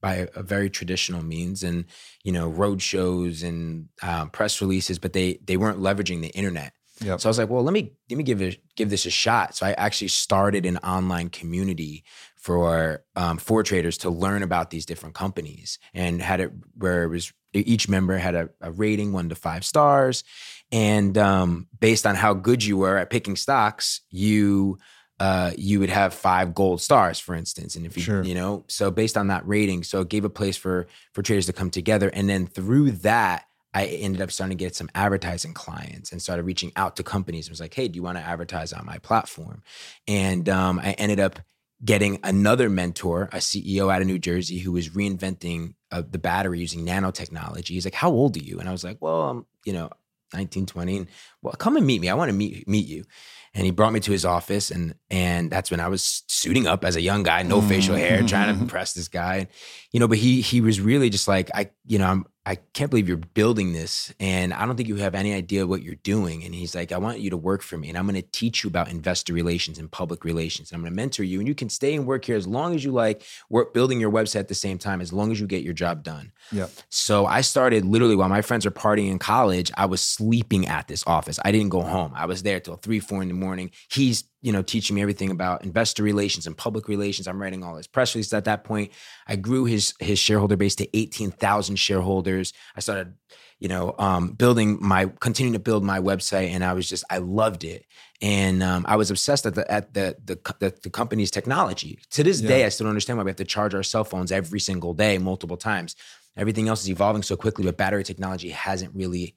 by 0.02 0.28
a 0.36 0.44
very 0.44 0.70
traditional 0.70 1.24
means, 1.24 1.64
and 1.64 1.86
you 2.24 2.32
know, 2.32 2.48
road 2.48 2.82
shows 2.82 3.44
and 3.44 3.90
um, 4.02 4.30
press 4.30 4.62
releases, 4.62 5.00
but 5.00 5.14
they 5.14 5.40
they 5.44 5.58
weren't 5.58 5.80
leveraging 5.80 6.22
the 6.22 6.30
internet. 6.30 6.74
Yep. 7.02 7.22
So 7.22 7.30
I 7.30 7.32
was 7.32 7.38
like, 7.38 7.50
well, 7.50 7.64
let 7.64 7.74
me 7.74 7.94
let 8.10 8.18
me 8.18 8.24
give 8.24 8.42
it 8.42 8.60
give 8.76 8.90
this 8.90 9.06
a 9.06 9.12
shot. 9.12 9.56
So 9.56 9.66
I 9.66 9.74
actually 9.74 10.08
started 10.08 10.66
an 10.66 10.78
online 10.78 11.30
community 11.30 12.04
for 12.36 13.04
um, 13.16 13.38
for 13.38 13.64
traders 13.64 13.98
to 14.00 14.10
learn 14.10 14.44
about 14.44 14.70
these 14.70 14.86
different 14.86 15.16
companies, 15.16 15.80
and 15.94 16.22
had 16.22 16.40
it 16.40 16.52
where 16.76 17.04
it 17.04 17.10
was 17.10 17.32
each 17.54 17.90
member 17.90 18.18
had 18.18 18.36
a, 18.36 18.50
a 18.62 18.72
rating 18.72 19.14
one 19.14 19.30
to 19.30 19.36
five 19.36 19.64
stars, 19.64 20.24
and 20.72 21.18
um, 21.18 21.68
based 21.80 22.06
on 22.06 22.16
how 22.16 22.34
good 22.34 22.64
you 22.64 22.78
were 22.78 22.98
at 22.98 23.10
picking 23.10 23.36
stocks, 23.36 24.02
you 24.10 24.78
uh, 25.20 25.52
you 25.58 25.80
would 25.80 25.90
have 25.90 26.14
five 26.14 26.54
gold 26.54 26.82
stars, 26.82 27.20
for 27.20 27.34
instance. 27.34 27.76
And 27.76 27.86
if 27.86 27.98
you, 27.98 28.04
Sure. 28.04 28.24
you 28.24 28.36
know, 28.36 28.66
so 28.68 28.92
based 28.92 29.18
on 29.18 29.28
that 29.28 29.48
rating, 29.48 29.84
so 29.84 30.02
it 30.02 30.10
gave 30.10 30.26
a 30.26 30.30
place 30.30 30.58
for 30.58 30.88
for 31.14 31.22
traders 31.24 31.48
to 31.48 31.54
come 31.54 31.70
together, 31.72 32.10
and 32.14 32.30
then 32.30 32.46
through 32.48 32.92
that, 32.92 33.46
I 33.74 33.86
ended 33.86 34.22
up 34.22 34.32
starting 34.32 34.58
to 34.58 34.64
get 34.64 34.76
some 34.76 34.90
advertising 34.96 35.54
clients 35.54 36.12
and 36.12 36.22
started 36.22 36.44
reaching 36.44 36.72
out 36.76 36.96
to 36.96 37.04
companies. 37.04 37.48
and 37.48 37.52
was 37.52 37.60
like, 37.60 37.74
hey, 37.74 37.88
do 37.88 37.96
you 37.96 38.04
want 38.04 38.18
to 38.18 38.24
advertise 38.24 38.74
on 38.74 38.86
my 38.86 38.98
platform? 39.00 39.62
And 40.08 40.48
um, 40.50 40.80
I 40.80 40.94
ended 40.94 41.20
up 41.20 41.40
getting 41.84 42.20
another 42.24 42.70
mentor, 42.70 43.30
a 43.32 43.38
CEO 43.38 43.94
out 43.94 44.02
of 44.02 44.08
New 44.08 44.18
Jersey, 44.18 44.58
who 44.60 44.72
was 44.72 44.90
reinventing 44.90 45.76
uh, 45.92 46.02
the 46.10 46.18
battery 46.18 46.60
using 46.60 46.86
nanotechnology. 46.86 47.68
He's 47.70 47.86
like, 47.86 47.94
how 47.94 48.10
old 48.10 48.36
are 48.38 48.44
you? 48.44 48.60
And 48.60 48.68
I 48.68 48.72
was 48.72 48.84
like, 48.84 48.98
well, 49.00 49.30
I'm, 49.30 49.46
you 49.64 49.74
know, 49.74 49.90
19, 50.34 50.66
20. 50.66 50.98
And 50.98 51.08
well, 51.42 51.54
come 51.54 51.78
and 51.78 51.86
meet 51.86 52.02
me. 52.02 52.10
I 52.10 52.16
want 52.16 52.30
to 52.30 52.34
meet 52.36 52.68
meet 52.68 52.88
you. 52.88 53.06
And 53.54 53.66
he 53.66 53.72
brought 53.72 53.94
me 53.94 54.00
to 54.02 54.12
his 54.12 54.26
office 54.26 54.72
and 54.72 54.96
and 55.10 55.50
that's 55.52 55.72
when 55.72 55.80
I 55.80 55.88
was 55.88 56.24
suiting 56.28 56.68
up 56.68 56.86
as 56.86 56.96
a 56.96 57.02
young 57.02 57.24
guy, 57.24 57.44
no 57.44 57.62
facial 57.62 57.96
hair, 57.96 58.22
trying 58.24 58.48
to 58.48 58.54
mm-hmm. 58.54 58.64
impress 58.64 58.94
this 58.94 59.08
guy. 59.08 59.48
You 59.92 60.00
know, 60.00 60.08
but 60.08 60.18
he 60.18 60.42
he 60.42 60.62
was 60.62 60.80
really 60.80 61.10
just 61.10 61.28
like 61.28 61.50
I, 61.54 61.70
you 61.86 62.00
know, 62.00 62.08
I'm 62.08 62.26
I 62.48 62.56
can't 62.72 62.90
believe 62.90 63.10
you're 63.10 63.18
building 63.18 63.74
this 63.74 64.14
and 64.22 64.54
I 64.54 64.66
don't 64.66 64.78
think 64.78 64.88
you 64.88 64.96
have 64.96 65.16
any 65.16 65.34
idea 65.34 65.68
what 65.68 65.84
you're 65.84 65.96
doing. 65.96 66.46
And 66.46 66.56
he's 66.56 66.74
like, 66.76 66.94
I 66.94 66.98
want 66.98 67.20
you 67.20 67.30
to 67.32 67.36
work 67.36 67.62
for 67.62 67.78
me 67.78 67.90
and 67.90 67.98
I'm 67.98 68.06
going 68.06 68.16
to 68.16 68.22
teach 68.22 68.64
you 68.64 68.70
about 68.70 68.90
investor 68.90 69.34
relations 69.34 69.78
and 69.78 69.92
public 69.92 70.24
relations. 70.24 70.72
And 70.72 70.78
I'm 70.78 70.82
going 70.84 70.94
to 70.94 70.96
mentor 70.96 71.24
you 71.24 71.40
and 71.40 71.48
you 71.48 71.54
can 71.54 71.68
stay 71.68 71.94
and 71.94 72.08
work 72.08 72.24
here 72.24 72.38
as 72.38 72.48
long 72.48 72.74
as 72.74 72.86
you 72.86 72.94
like 72.94 73.22
work 73.50 73.74
building 73.74 74.00
your 74.00 74.14
website 74.14 74.40
at 74.40 74.48
the 74.48 74.56
same 74.56 74.78
time, 74.78 75.02
as 75.02 75.12
long 75.12 75.30
as 75.34 75.42
you 75.42 75.46
get 75.46 75.62
your 75.62 75.74
job 75.74 76.04
done. 76.04 76.32
Yeah. 76.50 76.68
So 76.88 77.26
I 77.26 77.42
started 77.42 77.84
literally 77.84 78.16
while 78.16 78.30
my 78.30 78.42
friends 78.42 78.64
were 78.64 78.72
partying 78.72 79.12
in 79.12 79.20
college, 79.20 79.70
I 79.76 79.86
was 79.86 80.00
sleeping 80.00 80.68
at 80.68 80.88
this 80.88 81.04
office. 81.06 81.40
I 81.44 81.52
didn't 81.52 81.70
go 81.70 81.82
home. 81.82 82.14
I 82.16 82.28
was 82.28 82.44
there 82.44 82.62
till 82.62 82.78
three, 82.78 83.02
four 83.02 83.22
in 83.22 83.28
the 83.28 83.34
morning. 83.34 83.72
He's 83.92 84.24
you 84.48 84.54
know, 84.54 84.62
teaching 84.62 84.96
me 84.96 85.02
everything 85.02 85.30
about 85.30 85.66
investor 85.66 86.04
relations 86.04 86.48
and 86.48 86.56
public 86.56 86.88
relations. 86.88 87.28
I'm 87.28 87.42
writing 87.42 87.66
all 87.66 87.76
his 87.76 87.86
press 87.86 88.16
releases 88.16 88.32
at 88.34 88.46
that 88.46 88.64
point. 88.64 88.92
I 89.28 89.36
grew 89.36 89.66
his 89.66 89.94
his 90.00 90.20
shareholder 90.20 90.56
base 90.56 90.76
to 90.76 90.88
18,000 90.98 91.76
shareholders. 91.76 92.54
I 92.74 92.80
started, 92.80 93.14
you 93.60 93.68
know, 93.68 93.94
um, 94.00 94.30
building 94.30 94.78
my, 94.80 95.08
continuing 95.20 95.52
to 95.52 95.60
build 95.60 95.84
my 95.84 96.00
website, 96.00 96.52
and 96.52 96.64
I 96.64 96.72
was 96.72 96.88
just, 96.88 97.04
I 97.10 97.18
loved 97.18 97.66
it, 97.66 97.84
and 98.22 98.64
um, 98.64 98.86
I 98.88 98.96
was 98.96 99.12
obsessed 99.12 99.46
at 99.46 99.56
the 99.56 99.70
at 99.70 99.94
the 99.94 100.16
the, 100.24 100.36
the, 100.60 100.74
the 100.82 100.90
company's 100.90 101.30
technology. 101.30 102.00
To 102.12 102.24
this 102.24 102.40
Yeah. 102.40 102.48
day, 102.48 102.66
I 102.66 102.70
still 102.70 102.86
don't 102.86 102.92
understand 102.92 103.18
why 103.18 103.26
we 103.26 103.30
have 103.32 103.36
to 103.38 103.44
charge 103.46 103.76
our 103.76 103.84
cell 103.84 104.06
phones 104.06 104.32
every 104.32 104.62
single 104.62 104.94
day, 104.94 105.18
multiple 105.18 105.58
times. 105.58 105.98
Everything 106.38 106.70
else 106.70 106.84
is 106.84 106.90
evolving 106.90 107.24
so 107.24 107.36
quickly, 107.36 107.66
but 107.66 107.76
battery 107.76 108.06
technology 108.06 108.52
hasn't 108.52 108.96
really, 108.96 109.36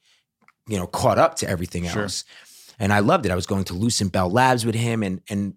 you 0.68 0.79
know, 0.79 0.87
caught 0.87 1.18
up 1.18 1.35
to 1.37 1.49
everything 1.49 1.83
Sure. 1.85 2.09
And 2.80 2.92
I 2.92 2.98
loved 2.98 3.24
it. 3.26 3.30
I 3.30 3.36
was 3.36 3.46
going 3.46 3.64
to 3.64 3.74
Lucent 3.74 4.10
Bell 4.10 4.28
Labs 4.28 4.66
with 4.66 4.74
him, 4.74 5.04
and 5.04 5.20
and 5.30 5.54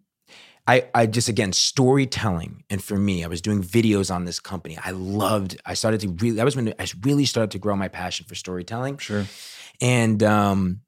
I 0.67 0.87
I 0.93 1.07
just 1.07 1.27
again 1.29 1.53
storytelling, 1.53 2.63
and 2.69 2.83
for 2.83 2.97
me, 2.97 3.23
I 3.23 3.27
was 3.27 3.41
doing 3.41 3.63
videos 3.63 4.13
on 4.13 4.25
this 4.25 4.39
company. 4.39 4.77
I 4.83 4.91
loved. 4.91 5.59
I 5.65 5.73
started 5.73 6.01
to 6.01 6.09
really. 6.09 6.35
That 6.35 6.45
was 6.45 6.55
when 6.55 6.73
I 6.77 6.87
really 7.01 7.25
started 7.25 7.51
to 7.51 7.59
grow 7.59 7.75
my 7.75 7.87
passion 7.87 8.25
for 8.27 8.35
storytelling, 8.35 8.97
Sure. 8.99 9.25
and 9.81 10.21
um, 10.21 10.81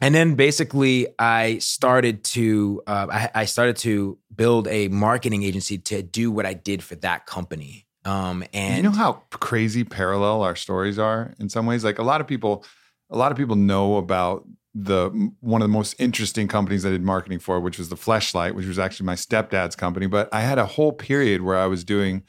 and 0.00 0.14
then 0.14 0.34
basically 0.34 1.08
I 1.18 1.58
started 1.58 2.24
to 2.24 2.82
uh, 2.86 3.06
I, 3.10 3.30
I 3.34 3.44
started 3.44 3.76
to 3.78 4.18
build 4.34 4.66
a 4.68 4.88
marketing 4.88 5.42
agency 5.42 5.78
to 5.78 6.02
do 6.02 6.30
what 6.32 6.46
I 6.46 6.54
did 6.54 6.82
for 6.82 6.94
that 6.96 7.26
company. 7.26 7.86
Um, 8.06 8.44
and 8.52 8.76
you 8.76 8.82
know 8.82 8.90
how 8.90 9.22
crazy 9.30 9.82
parallel 9.82 10.42
our 10.42 10.56
stories 10.56 10.98
are 10.98 11.32
in 11.38 11.48
some 11.48 11.64
ways 11.64 11.84
like 11.84 11.98
a 11.98 12.02
lot 12.02 12.20
of 12.20 12.26
people 12.26 12.62
a 13.08 13.16
lot 13.16 13.32
of 13.32 13.38
people 13.38 13.56
know 13.56 13.96
about 13.96 14.44
the 14.74 15.32
one 15.40 15.62
of 15.62 15.68
the 15.68 15.72
most 15.72 15.94
interesting 15.98 16.48
companies 16.48 16.84
I 16.84 16.90
did 16.90 17.02
marketing 17.02 17.38
for 17.38 17.60
which 17.60 17.78
was 17.78 17.88
the 17.88 17.96
Fleshlight 17.96 18.54
which 18.54 18.66
was 18.66 18.78
actually 18.78 19.06
my 19.06 19.14
stepdad's 19.14 19.76
company 19.76 20.06
but 20.06 20.28
I 20.32 20.40
had 20.40 20.58
a 20.58 20.66
whole 20.66 20.92
period 20.92 21.42
where 21.42 21.56
I 21.56 21.66
was 21.66 21.84
doing 21.84 22.24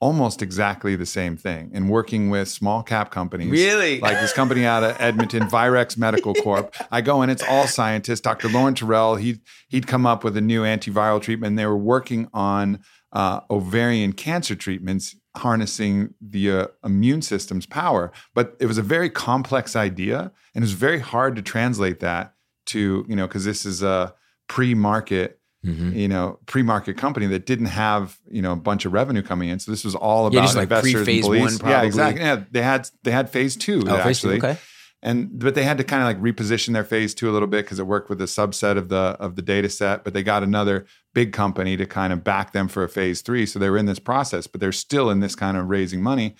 almost 0.00 0.42
exactly 0.42 0.96
the 0.96 1.06
same 1.06 1.34
thing 1.36 1.70
and 1.72 1.88
working 1.88 2.28
with 2.28 2.46
small 2.48 2.82
cap 2.82 3.10
companies 3.10 3.50
really 3.50 4.00
like 4.00 4.20
this 4.20 4.34
company 4.34 4.66
out 4.66 4.82
of 4.82 4.94
Edmonton, 5.00 5.44
ViRexx 5.48 5.96
Medical 5.96 6.34
Corp. 6.34 6.74
I 6.90 7.00
go 7.00 7.22
in, 7.22 7.30
it's 7.30 7.42
all 7.42 7.66
scientists. 7.66 8.20
Dr. 8.20 8.48
Lorne 8.48 8.74
Tyrrell, 8.74 9.16
he 9.16 9.40
he'd 9.68 9.86
come 9.86 10.04
up 10.04 10.22
with 10.22 10.36
a 10.36 10.42
new 10.42 10.62
antiviral 10.62 11.22
treatment. 11.22 11.56
They 11.56 11.64
were 11.64 11.78
working 11.78 12.28
on 12.34 12.80
uh, 13.12 13.40
ovarian 13.48 14.12
cancer 14.12 14.54
treatments, 14.56 15.16
harnessing 15.36 16.14
the 16.20 16.50
uh, 16.50 16.66
immune 16.84 17.22
system's 17.22 17.66
power. 17.66 18.12
But 18.34 18.56
it 18.60 18.66
was 18.66 18.78
a 18.78 18.82
very 18.82 19.10
complex 19.10 19.74
idea, 19.76 20.32
and 20.54 20.62
it 20.62 20.66
was 20.66 20.72
very 20.72 21.00
hard 21.00 21.36
to 21.36 21.42
translate 21.42 22.00
that 22.00 22.34
to 22.66 23.04
you 23.08 23.16
know 23.16 23.26
because 23.26 23.44
this 23.44 23.66
is 23.66 23.82
a 23.82 24.14
pre-market 24.48 25.40
Mhm. 25.66 25.96
you 25.96 26.08
know, 26.08 26.38
pre-market 26.44 26.98
company 26.98 27.24
that 27.28 27.46
didn't 27.46 27.72
have, 27.72 28.18
you 28.30 28.42
know, 28.42 28.52
a 28.52 28.56
bunch 28.56 28.84
of 28.84 28.92
revenue 28.92 29.22
coming 29.22 29.48
in. 29.48 29.58
So 29.58 29.70
this 29.72 29.82
was 29.82 29.94
all 29.94 30.26
about 30.26 30.34
Yeah, 30.36 30.42
just 30.42 30.56
like 30.56 30.64
investors 30.64 30.94
and 30.94 31.04
pre-phase 31.06 31.24
beliefs. 31.24 31.62
one, 31.62 31.70
Yeah, 31.70 31.80
exactly. 31.82 32.20
Yeah, 32.22 32.42
they 32.50 32.60
had 32.60 32.90
they 33.02 33.10
had 33.10 33.30
phase 33.30 33.56
two 33.56 33.82
Oh, 33.88 33.96
phase 34.02 34.20
two, 34.20 34.28
actually, 34.32 34.36
okay. 34.50 34.58
And 35.04 35.38
but 35.38 35.54
they 35.54 35.64
had 35.64 35.76
to 35.78 35.84
kind 35.84 36.02
of 36.02 36.08
like 36.08 36.34
reposition 36.34 36.72
their 36.72 36.82
phase 36.82 37.14
two 37.14 37.30
a 37.30 37.32
little 37.32 37.46
bit 37.46 37.64
because 37.64 37.78
it 37.78 37.86
worked 37.86 38.08
with 38.08 38.20
a 38.22 38.24
subset 38.24 38.78
of 38.78 38.88
the 38.88 39.16
of 39.20 39.36
the 39.36 39.42
data 39.42 39.68
set. 39.68 40.02
But 40.02 40.14
they 40.14 40.22
got 40.22 40.42
another 40.42 40.86
big 41.12 41.32
company 41.32 41.76
to 41.76 41.84
kind 41.84 42.12
of 42.12 42.24
back 42.24 42.52
them 42.52 42.68
for 42.68 42.82
a 42.82 42.88
phase 42.88 43.20
three. 43.20 43.44
So 43.44 43.58
they 43.58 43.68
were 43.68 43.76
in 43.76 43.86
this 43.86 43.98
process, 43.98 44.46
but 44.46 44.60
they're 44.60 44.72
still 44.72 45.10
in 45.10 45.20
this 45.20 45.36
kind 45.36 45.58
of 45.58 45.68
raising 45.68 46.02
money. 46.02 46.34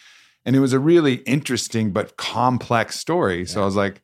And 0.46 0.56
it 0.56 0.60
was 0.60 0.72
a 0.72 0.78
really 0.78 1.16
interesting 1.26 1.92
but 1.92 2.16
complex 2.16 2.98
story. 2.98 3.44
So 3.44 3.62
I 3.62 3.64
was 3.66 3.76
like, 3.76 4.02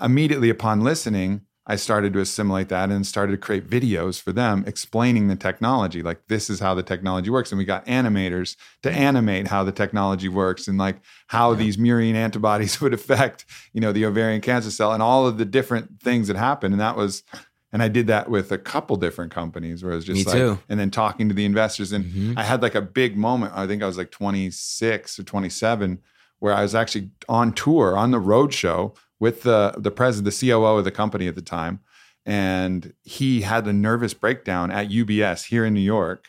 immediately 0.00 0.50
upon 0.50 0.82
listening, 0.82 1.42
I 1.68 1.74
started 1.76 2.12
to 2.12 2.20
assimilate 2.20 2.68
that 2.68 2.90
and 2.90 3.04
started 3.04 3.32
to 3.32 3.38
create 3.38 3.68
videos 3.68 4.20
for 4.22 4.30
them 4.32 4.62
explaining 4.68 5.26
the 5.26 5.34
technology. 5.34 6.00
Like, 6.00 6.20
this 6.28 6.48
is 6.48 6.60
how 6.60 6.74
the 6.74 6.82
technology 6.84 7.28
works. 7.28 7.50
And 7.50 7.58
we 7.58 7.64
got 7.64 7.84
animators 7.86 8.54
to 8.84 8.90
animate 8.92 9.48
how 9.48 9.64
the 9.64 9.72
technology 9.72 10.28
works 10.28 10.68
and 10.68 10.78
like 10.78 11.00
how 11.26 11.54
these 11.54 11.76
murine 11.76 12.14
antibodies 12.14 12.80
would 12.82 12.94
affect, 12.94 13.44
you 13.72 13.80
know, 13.80 13.90
the 13.92 14.04
ovarian 14.06 14.40
cancer 14.40 14.70
cell 14.70 14.92
and 14.92 15.02
all 15.02 15.26
of 15.26 15.38
the 15.38 15.44
different 15.44 16.00
things 16.00 16.28
that 16.28 16.36
happen. 16.36 16.70
And 16.70 16.80
that 16.80 16.96
was, 16.96 17.24
and 17.72 17.82
I 17.82 17.88
did 17.88 18.06
that 18.06 18.30
with 18.30 18.52
a 18.52 18.58
couple 18.58 18.94
different 18.96 19.32
companies 19.32 19.82
where 19.82 19.92
it 19.92 19.96
was 19.96 20.04
just 20.04 20.24
Me 20.24 20.32
like, 20.32 20.34
too. 20.40 20.58
and 20.68 20.78
then 20.78 20.92
talking 20.92 21.28
to 21.28 21.34
the 21.34 21.44
investors. 21.44 21.90
And 21.90 22.04
Mhm. 22.04 22.34
I 22.38 22.44
had 22.44 22.62
like 22.62 22.76
a 22.76 22.80
big 22.82 23.16
moment. 23.16 23.52
I 23.56 23.66
think 23.66 23.82
I 23.82 23.86
was 23.86 23.98
like 23.98 24.12
26 24.12 25.18
or 25.18 25.24
27, 25.24 25.98
where 26.38 26.54
I 26.54 26.62
was 26.62 26.74
actually 26.76 27.10
on 27.28 27.52
tour 27.52 27.96
on 27.96 28.12
the 28.12 28.20
road 28.20 28.54
show 28.54 28.94
with 29.18 29.42
the 29.42 29.74
the 29.76 29.90
president, 29.90 30.32
the 30.32 30.48
COO 30.48 30.78
of 30.78 30.84
the 30.84 30.90
company 30.90 31.28
at 31.28 31.34
the 31.34 31.42
time, 31.42 31.80
and 32.24 32.92
he 33.02 33.42
had 33.42 33.66
a 33.66 33.72
nervous 33.72 34.14
breakdown 34.14 34.70
at 34.70 34.88
UBS 34.88 35.46
here 35.46 35.64
in 35.64 35.74
New 35.74 35.80
York. 35.80 36.28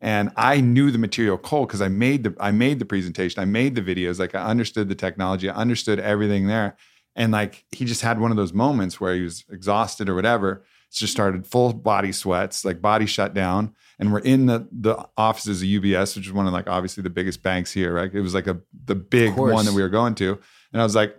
And 0.00 0.32
I 0.36 0.60
knew 0.60 0.90
the 0.90 0.98
material 0.98 1.38
cold 1.38 1.68
because 1.68 1.80
I 1.80 1.88
made 1.88 2.24
the 2.24 2.34
I 2.40 2.50
made 2.50 2.78
the 2.78 2.84
presentation, 2.84 3.40
I 3.40 3.46
made 3.46 3.74
the 3.74 3.82
videos, 3.82 4.18
like 4.18 4.34
I 4.34 4.44
understood 4.44 4.88
the 4.88 4.94
technology, 4.94 5.48
I 5.48 5.54
understood 5.54 5.98
everything 5.98 6.46
there. 6.46 6.76
And 7.16 7.32
like 7.32 7.64
he 7.70 7.84
just 7.84 8.02
had 8.02 8.20
one 8.20 8.30
of 8.30 8.36
those 8.36 8.52
moments 8.52 9.00
where 9.00 9.14
he 9.14 9.22
was 9.22 9.44
exhausted 9.50 10.08
or 10.08 10.14
whatever. 10.14 10.64
It's 10.88 10.98
just 10.98 11.12
started 11.12 11.46
full 11.46 11.72
body 11.72 12.12
sweats, 12.12 12.64
like 12.64 12.82
body 12.82 13.06
shut 13.06 13.34
down. 13.34 13.74
And 13.98 14.12
we're 14.12 14.18
in 14.20 14.46
the 14.46 14.68
the 14.72 15.06
offices 15.16 15.62
of 15.62 15.68
UBS, 15.68 16.16
which 16.16 16.26
is 16.26 16.32
one 16.32 16.46
of 16.46 16.52
like 16.52 16.68
obviously 16.68 17.02
the 17.02 17.10
biggest 17.10 17.42
banks 17.42 17.72
here, 17.72 17.94
right? 17.94 18.12
It 18.12 18.20
was 18.20 18.34
like 18.34 18.46
a 18.46 18.60
the 18.84 18.94
big 18.94 19.36
one 19.36 19.64
that 19.64 19.72
we 19.72 19.82
were 19.82 19.88
going 19.88 20.14
to. 20.16 20.38
And 20.72 20.80
I 20.82 20.84
was 20.84 20.94
like, 20.94 21.18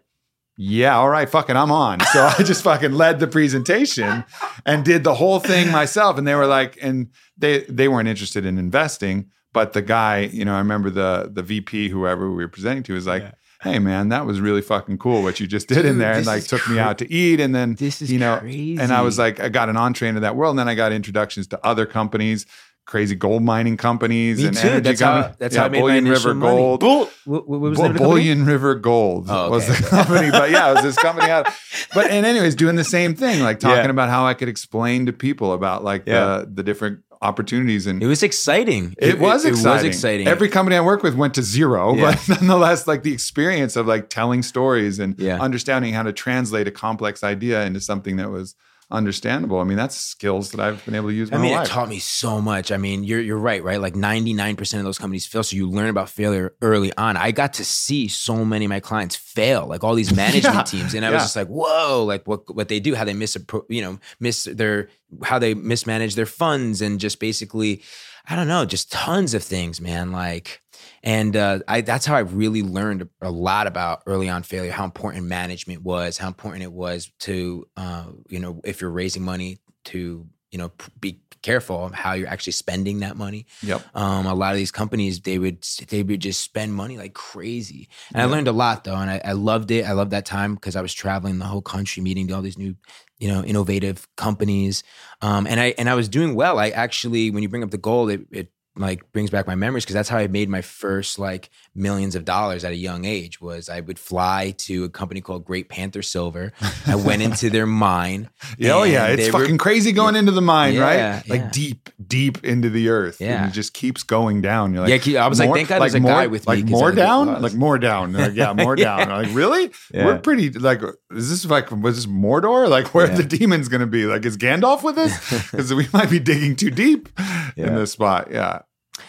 yeah, 0.57 0.95
all 0.97 1.09
right, 1.09 1.29
fucking, 1.29 1.55
I'm 1.55 1.71
on. 1.71 1.99
So 2.13 2.23
I 2.25 2.43
just 2.43 2.63
fucking 2.63 2.93
led 2.93 3.19
the 3.19 3.27
presentation 3.27 4.23
and 4.65 4.85
did 4.85 5.03
the 5.03 5.15
whole 5.15 5.39
thing 5.39 5.71
myself. 5.71 6.17
And 6.17 6.25
they 6.27 6.35
were 6.35 6.47
like, 6.47 6.77
and 6.81 7.09
they 7.37 7.59
they 7.69 7.87
weren't 7.87 8.07
interested 8.07 8.45
in 8.45 8.57
investing, 8.57 9.31
but 9.53 9.73
the 9.73 9.81
guy, 9.81 10.19
you 10.31 10.45
know, 10.45 10.55
I 10.55 10.59
remember 10.59 10.89
the 10.89 11.29
the 11.33 11.43
VP, 11.43 11.89
whoever 11.89 12.29
we 12.29 12.37
were 12.37 12.47
presenting 12.47 12.83
to, 12.83 12.93
was 12.93 13.05
like, 13.07 13.23
Yeah. 13.23 13.31
"Hey, 13.61 13.79
man, 13.79 14.09
that 14.09 14.25
was 14.25 14.39
really 14.39 14.61
fucking 14.61 14.97
cool 14.97 15.23
what 15.23 15.39
you 15.39 15.47
just 15.47 15.67
did 15.67 15.85
in 15.85 15.97
there," 15.97 16.13
and 16.13 16.25
like 16.25 16.43
took 16.45 16.67
me 16.69 16.79
out 16.79 16.97
to 16.99 17.11
eat, 17.11 17.39
and 17.39 17.53
then 17.53 17.75
This 17.75 18.01
is 18.01 18.11
you 18.11 18.19
know, 18.19 18.37
crazy. 18.39 18.77
and 18.81 18.91
I 18.93 19.01
was 19.01 19.17
like, 19.17 19.39
I 19.39 19.49
got 19.49 19.67
an 19.69 19.77
entree 19.77 20.07
into 20.07 20.21
that 20.21 20.35
world, 20.35 20.51
and 20.51 20.59
then 20.59 20.69
I 20.69 20.75
got 20.75 20.91
introductions 20.93 21.47
to 21.47 21.65
other 21.65 21.85
companies. 21.85 22.45
Crazy 22.85 23.15
gold 23.15 23.41
mining 23.43 23.77
companies 23.77 24.37
Me 24.37 24.45
and 24.47 24.55
too. 24.55 24.67
energy 24.67 24.81
That's 24.81 25.01
how- 25.01 25.33
that's 25.39 25.55
yeah, 25.55 25.61
how 25.61 25.65
I 25.65 25.69
made 25.69 25.77
my 25.79 25.81
Bullion 25.81 26.05
initial 26.07 26.29
River 26.29 26.35
money. 26.35 26.55
Gold. 26.57 26.79
Bull- 26.81 27.09
what, 27.25 27.47
what 27.49 27.59
was 27.61 27.77
the 27.77 27.83
Bu- 27.83 27.87
name 27.87 27.95
of 27.95 27.97
the? 27.97 28.03
Bullion 28.07 28.45
River 28.45 28.75
Gold 28.75 29.25
Oh, 29.27 29.49
was 29.49 29.67
the 29.67 29.73
company, 29.89 30.29
but 30.29 30.51
yeah, 30.51 30.69
it 30.69 30.73
was 30.75 30.83
this 30.83 30.97
company 30.97 31.29
out. 31.31 31.47
But 31.95 32.11
and 32.11 32.25
anyways, 32.27 32.53
doing 32.55 32.75
the 32.75 32.83
same 32.83 33.15
thing, 33.15 33.41
like 33.41 33.59
talking 33.59 33.83
Yeah. 33.85 33.89
about 33.89 34.09
how 34.09 34.25
I 34.27 34.35
could 34.35 34.49
explain 34.49 35.07
to 35.07 35.13
people 35.13 35.53
about 35.53 35.83
like 35.83 36.03
Yeah. 36.05 36.43
the 36.45 36.51
the 36.55 36.63
different 36.63 36.99
opportunities 37.23 37.87
and 37.87 38.03
It 38.03 38.07
was 38.07 38.21
exciting. 38.21 38.93
it, 38.99 39.19
was 39.19 39.45
It, 39.45 39.49
exciting. 39.49 39.71
was 39.73 39.83
exciting. 39.95 40.27
Every 40.27 40.47
company 40.47 40.75
I 40.75 40.81
work 40.81 41.01
with 41.01 41.15
went 41.15 41.33
to 41.35 41.41
zero, 41.41 41.95
Yeah. 41.95 42.11
but 42.27 42.29
nonetheless, 42.41 42.85
like 42.87 43.01
the 43.01 43.13
experience 43.13 43.75
of 43.75 43.87
like 43.87 44.09
telling 44.09 44.43
stories 44.43 44.99
and 44.99 45.19
understanding 45.21 45.93
how 45.93 46.03
to 46.03 46.13
translate 46.13 46.67
a 46.67 46.71
complex 46.71 47.23
idea 47.23 47.65
into 47.65 47.79
something 47.79 48.17
that 48.17 48.29
was 48.29 48.53
understandable. 48.91 49.59
I 49.59 49.63
mean, 49.63 49.77
that's 49.77 49.95
skills 49.97 50.51
that 50.51 50.59
I've 50.59 50.83
been 50.85 50.95
able 50.95 51.09
to 51.09 51.13
use 51.15 51.31
my 51.31 51.37
I 51.37 51.41
mean, 51.41 51.53
it 51.53 51.55
life. 51.57 51.67
taught 51.67 51.89
me 51.89 51.99
so 51.99 52.39
much. 52.39 52.71
I 52.71 52.77
mean, 52.77 53.03
you're 53.03 53.19
you're 53.19 53.37
right, 53.37 53.63
right? 53.63 53.81
Like 53.81 53.93
99% 53.95 54.77
of 54.77 54.83
those 54.83 54.97
companies 54.97 55.25
fail. 55.25 55.43
So 55.43 55.55
you 55.55 55.69
learn 55.69 55.89
about 55.89 56.09
failure 56.09 56.53
early 56.61 56.91
on. 56.97 57.17
I 57.17 57.31
got 57.31 57.53
to 57.55 57.65
see 57.65 58.07
so 58.07 58.45
many 58.45 58.65
of 58.65 58.69
my 58.69 58.79
clients 58.79 59.15
fail, 59.15 59.65
like 59.67 59.83
all 59.83 59.95
these 59.95 60.15
management 60.15 60.55
Yeah. 60.55 60.63
teams. 60.63 60.93
And 60.93 61.05
I 61.05 61.09
was 61.11 61.23
just 61.23 61.35
like, 61.35 61.47
whoa, 61.47 62.03
like 62.05 62.27
what 62.27 62.53
what 62.55 62.67
they 62.67 62.79
do, 62.79 62.95
how 62.95 63.03
they 63.05 63.13
miss 63.13 63.35
you 63.69 63.81
know, 63.81 63.99
miss 64.19 64.43
their 64.45 64.89
how 65.23 65.39
they 65.39 65.53
mismanage 65.53 66.15
their 66.15 66.25
funds 66.25 66.81
and 66.81 66.99
just 66.99 67.19
basically, 67.19 67.81
I 68.27 68.35
don't 68.35 68.47
know, 68.47 68.65
just 68.65 68.91
tons 68.91 69.33
of 69.33 69.43
things, 69.43 69.79
man. 69.79 70.11
Like 70.11 70.61
and 71.05 71.35
uh, 71.35 71.59
I, 71.67 71.81
that's 71.81 72.05
how 72.05 72.15
I 72.15 72.19
really 72.19 72.63
learned 72.63 73.07
a 73.21 73.29
lot 73.29 73.67
about 73.67 74.01
early 74.07 74.27
on 74.27 74.41
failure, 74.41 74.71
how 74.71 74.85
important 74.85 75.25
management 75.25 75.83
was, 75.83 76.17
how 76.17 76.27
important 76.27 76.63
it 76.63 76.71
was 76.71 77.11
to, 77.19 77.67
uh, 77.77 78.07
you 78.27 78.39
know, 78.39 78.59
if 78.63 78.81
you're 78.81 78.89
raising 78.89 79.21
money 79.23 79.59
to, 79.85 80.25
you 80.49 80.57
know, 80.57 80.71
be 80.99 81.21
careful 81.43 81.85
of 81.85 81.93
how 81.93 82.13
you're 82.13 82.27
actually 82.27 82.53
spending 82.53 83.01
that 83.01 83.15
money. 83.15 83.45
Yep. 83.61 83.83
Um, 83.93 84.25
a 84.25 84.33
lot 84.33 84.53
of 84.53 84.57
these 84.57 84.71
companies, 84.71 85.21
they 85.21 85.37
would 85.37 85.63
they 85.89 86.01
would 86.01 86.21
just 86.21 86.41
spend 86.41 86.73
money 86.73 86.97
like 86.97 87.13
crazy. 87.13 87.87
And 88.11 88.21
I 88.23 88.25
learned 88.25 88.47
a 88.47 88.51
lot 88.51 88.83
though, 88.83 88.95
and 88.95 89.11
I, 89.11 89.21
I 89.23 89.33
loved 89.33 89.69
it. 89.69 89.85
I 89.85 89.91
loved 89.91 90.09
that 90.09 90.25
time 90.25 90.55
because 90.55 90.75
I 90.75 90.81
was 90.81 90.93
traveling 90.93 91.37
the 91.37 91.45
whole 91.45 91.61
country, 91.61 92.01
meeting 92.01 92.33
all 92.33 92.41
these 92.41 92.57
new, 92.57 92.75
you 93.17 93.27
know, 93.27 93.43
innovative 93.43 94.07
companies. 94.15 94.83
Um, 95.21 95.47
and 95.47 95.59
I 95.59 95.73
and 95.77 95.89
I 95.89 95.95
was 95.95 96.09
doing 96.09 96.35
well. 96.35 96.59
I 96.59 96.69
actually, 96.69 97.31
when 97.31 97.43
you 97.43 97.49
bring 97.49 97.63
up 97.63 97.71
the 97.71 97.77
goal, 97.77 98.09
it, 98.09 98.25
it 98.31 98.51
like 98.75 99.11
brings 99.13 99.29
back 99.29 99.47
my 99.47 99.55
memories 99.55 99.85
because 99.85 99.93
that's 99.93 100.09
how 100.09 100.17
I 100.17 100.27
made 100.27 100.49
my 100.49 100.61
first 100.61 101.17
like 101.17 101.49
millions 101.75 102.15
of 102.15 102.23
dollars 102.23 102.63
at 102.63 102.71
a 102.71 102.75
young 102.75 103.03
age 103.05 103.41
was 103.41 103.67
I 103.67 103.81
would 103.81 103.99
fly 103.99 104.53
to 104.59 104.85
a 104.85 104.89
company 104.89 105.19
called 105.21 105.43
Great 105.43 105.67
Panther 105.67 106.01
Silver. 106.01 106.53
I 106.87 106.95
went 106.95 107.21
into 107.21 107.49
their 107.49 107.65
mine. 107.65 108.29
oh 108.63 108.83
yeah, 108.83 109.07
it's 109.07 109.25
they 109.25 109.31
were- 109.31 109.39
fucking 109.41 109.57
crazy 109.57 109.91
going 109.91 110.15
into 110.15 110.31
the 110.31 110.41
mine, 110.41 110.75
Yeah, 110.75 111.15
right? 111.17 111.29
Like 111.29 111.41
yeah. 111.41 111.49
deep, 111.51 111.89
deep 112.07 112.43
into 112.45 112.69
the 112.69 112.89
earth. 112.89 113.19
Yeah. 113.19 113.41
and 113.43 113.51
it 113.51 113.53
just 113.53 113.73
keeps 113.73 114.03
going 114.03 114.41
down. 114.41 114.73
You're 114.73 114.87
like, 114.87 115.05
Yeah, 115.05 115.25
I 115.25 115.27
was 115.27 115.39
like, 115.39 115.51
thank 115.53 115.67
God 115.69 115.81
there's 115.81 115.95
a 115.95 115.99
more, 115.99 116.11
guy 116.11 116.27
with 116.27 116.47
me, 116.47 116.55
Like 116.55 116.65
more 116.69 116.91
down, 116.91 117.41
like 117.41 117.53
more 117.53 117.77
down. 117.77 118.13
Like, 118.13 118.35
yeah, 118.35 118.53
more 118.53 118.77
Yeah. 118.77 119.05
down. 119.05 119.23
Like, 119.25 119.35
really? 119.35 119.71
Yeah. 119.93 120.05
We're 120.05 120.19
pretty. 120.19 120.51
Like, 120.51 120.81
is 121.11 121.29
this 121.29 121.45
like 121.45 121.71
was 121.71 121.95
this 121.97 122.05
Mordor? 122.05 122.69
Like, 122.69 122.93
where 122.93 123.07
Yeah. 123.07 123.15
the 123.17 123.23
demons 123.23 123.67
gonna 123.67 123.85
be? 123.87 124.05
Like, 124.05 124.25
is 124.25 124.37
Gandalf 124.37 124.81
with 124.83 124.97
us? 124.97 125.15
Because 125.51 125.73
we 125.73 125.87
might 125.93 126.09
be 126.09 126.19
digging 126.19 126.55
too 126.55 126.71
deep 126.71 127.09
Yeah. 127.55 127.67
in 127.67 127.75
this 127.75 127.91
spot. 127.91 128.29
Yeah, 128.31 128.59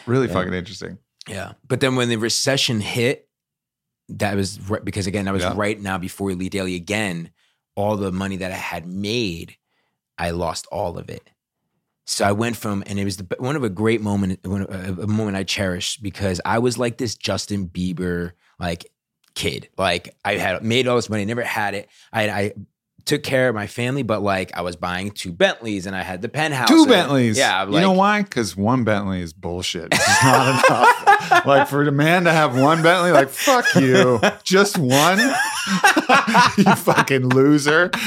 really 0.07 0.27
Yeah. 0.27 0.33
fucking 0.35 0.53
interesting. 0.55 0.99
Yeah. 1.29 1.53
But 1.67 1.81
then 1.81 1.97
when 1.97 2.09
the 2.09 2.17
recession 2.17 2.81
hit, 2.81 3.29
that 4.09 4.37
was 4.37 4.61
right, 4.71 4.85
because 4.85 5.07
again, 5.07 5.25
that 5.25 5.35
was 5.35 5.43
Yeah. 5.43 5.55
right 5.57 5.81
now 5.81 5.99
before 5.99 6.31
Elite 6.31 6.53
Daily 6.53 6.75
again. 6.75 7.31
All 7.75 7.97
the 7.97 8.11
money 8.13 8.37
that 8.37 8.53
I 8.53 8.57
had 8.57 8.87
made, 8.87 9.57
I 10.17 10.31
lost 10.31 10.67
all 10.73 10.97
of 10.99 11.11
it. 11.11 11.29
So 12.07 12.25
I 12.25 12.33
went 12.33 12.57
from, 12.57 12.83
and 12.87 12.99
it 12.99 13.05
was 13.05 13.17
the, 13.19 13.27
one 13.39 13.57
of 13.57 13.65
a 13.65 13.69
great 13.69 14.01
moment, 14.01 14.39
one 14.47 14.63
of- 14.63 14.99
a, 14.99 15.03
a 15.03 15.07
moment 15.07 15.37
I 15.37 15.43
cherish 15.43 15.97
because 15.99 16.41
I 16.45 16.59
was 16.61 16.79
like 16.79 16.97
this 16.99 17.17
Justin 17.17 17.69
Bieber 17.69 18.33
like 18.59 18.87
kid. 19.35 19.69
Like 19.77 20.15
I 20.25 20.37
had 20.37 20.63
made 20.65 20.87
all 20.89 20.97
this 20.97 21.11
money, 21.11 21.25
never 21.25 21.43
had 21.43 21.75
it. 21.75 21.89
I, 22.13 22.29
I 22.31 22.53
took 23.07 23.23
care 23.23 23.49
of 23.49 23.55
my 23.55 23.67
family, 23.69 24.03
but 24.03 24.21
like 24.21 24.55
I 24.57 24.61
was 24.61 24.77
buying 24.77 25.13
two 25.13 25.33
Bentleys 25.33 25.87
and 25.87 25.97
I 25.97 26.03
had 26.03 26.21
the 26.21 26.29
penthouse. 26.29 26.69
Two 26.69 26.83
and- 26.83 26.89
Bentleys. 26.89 27.39
Yeah. 27.39 27.65
you 27.65 27.81
know 27.81 27.93
why? 27.93 28.23
Because 28.23 28.57
one 28.57 28.85
Bentley 28.85 29.23
is 29.23 29.33
bullshit. 29.33 29.89
It's 29.93 30.23
not 30.25 30.65
enough. 30.69 31.47
like 31.47 31.69
for 31.69 31.83
a 31.83 31.93
man 31.93 32.25
to 32.25 32.33
have 32.33 32.59
one 32.59 32.83
Bentley, 32.83 33.13
like 33.13 33.31
fuck 33.31 33.65
you, 33.77 34.21
just 34.43 34.77
one. 34.77 35.19
you 36.59 36.75
fucking 36.75 37.29
loser. 37.29 37.91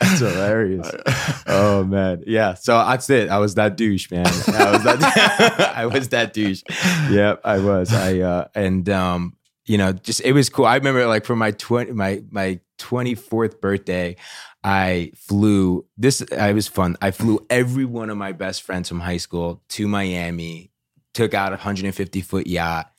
That's 0.00 0.18
hilarious. 0.20 0.90
Oh 1.60 1.84
man, 1.84 2.24
yeah. 2.26 2.54
So 2.54 2.72
that's 2.72 3.08
it. 3.10 3.28
I 3.28 3.38
was 3.38 3.54
that 3.56 3.76
douche, 3.76 4.10
man. 4.10 4.26
I 4.26 4.72
was 4.72 4.84
that. 4.84 5.72
I 5.76 5.86
was 5.86 6.08
that 6.08 6.32
douche. 6.32 6.62
Yep, 7.10 7.40
I 7.44 7.58
was. 7.58 7.92
I 7.92 8.18
uh, 8.20 8.48
and 8.54 8.88
um, 8.88 9.36
you 9.66 9.78
know, 9.78 9.92
just 9.92 10.20
it 10.22 10.32
was 10.32 10.48
cool. 10.48 10.66
I 10.66 10.76
remember 10.76 11.06
like 11.06 11.24
for 11.24 11.36
my 11.36 11.52
twenty 11.52 11.92
my 11.92 12.22
my 12.30 12.60
twenty 12.78 13.14
fourth 13.14 13.60
birthday, 13.60 14.16
I 14.64 15.12
flew 15.16 15.86
this. 15.96 16.24
I 16.36 16.52
was 16.52 16.68
fun. 16.68 16.96
I 17.00 17.10
flew 17.10 17.46
every 17.48 17.84
one 17.84 18.10
of 18.10 18.16
my 18.16 18.32
best 18.32 18.62
friends 18.62 18.88
from 18.88 19.00
high 19.00 19.18
school 19.18 19.62
to 19.70 19.88
Miami. 19.88 20.70
Took 21.14 21.34
out 21.34 21.52
a 21.52 21.56
hundred 21.56 21.86
and 21.86 21.94
fifty 21.94 22.20
foot 22.20 22.46
yacht. 22.46 22.90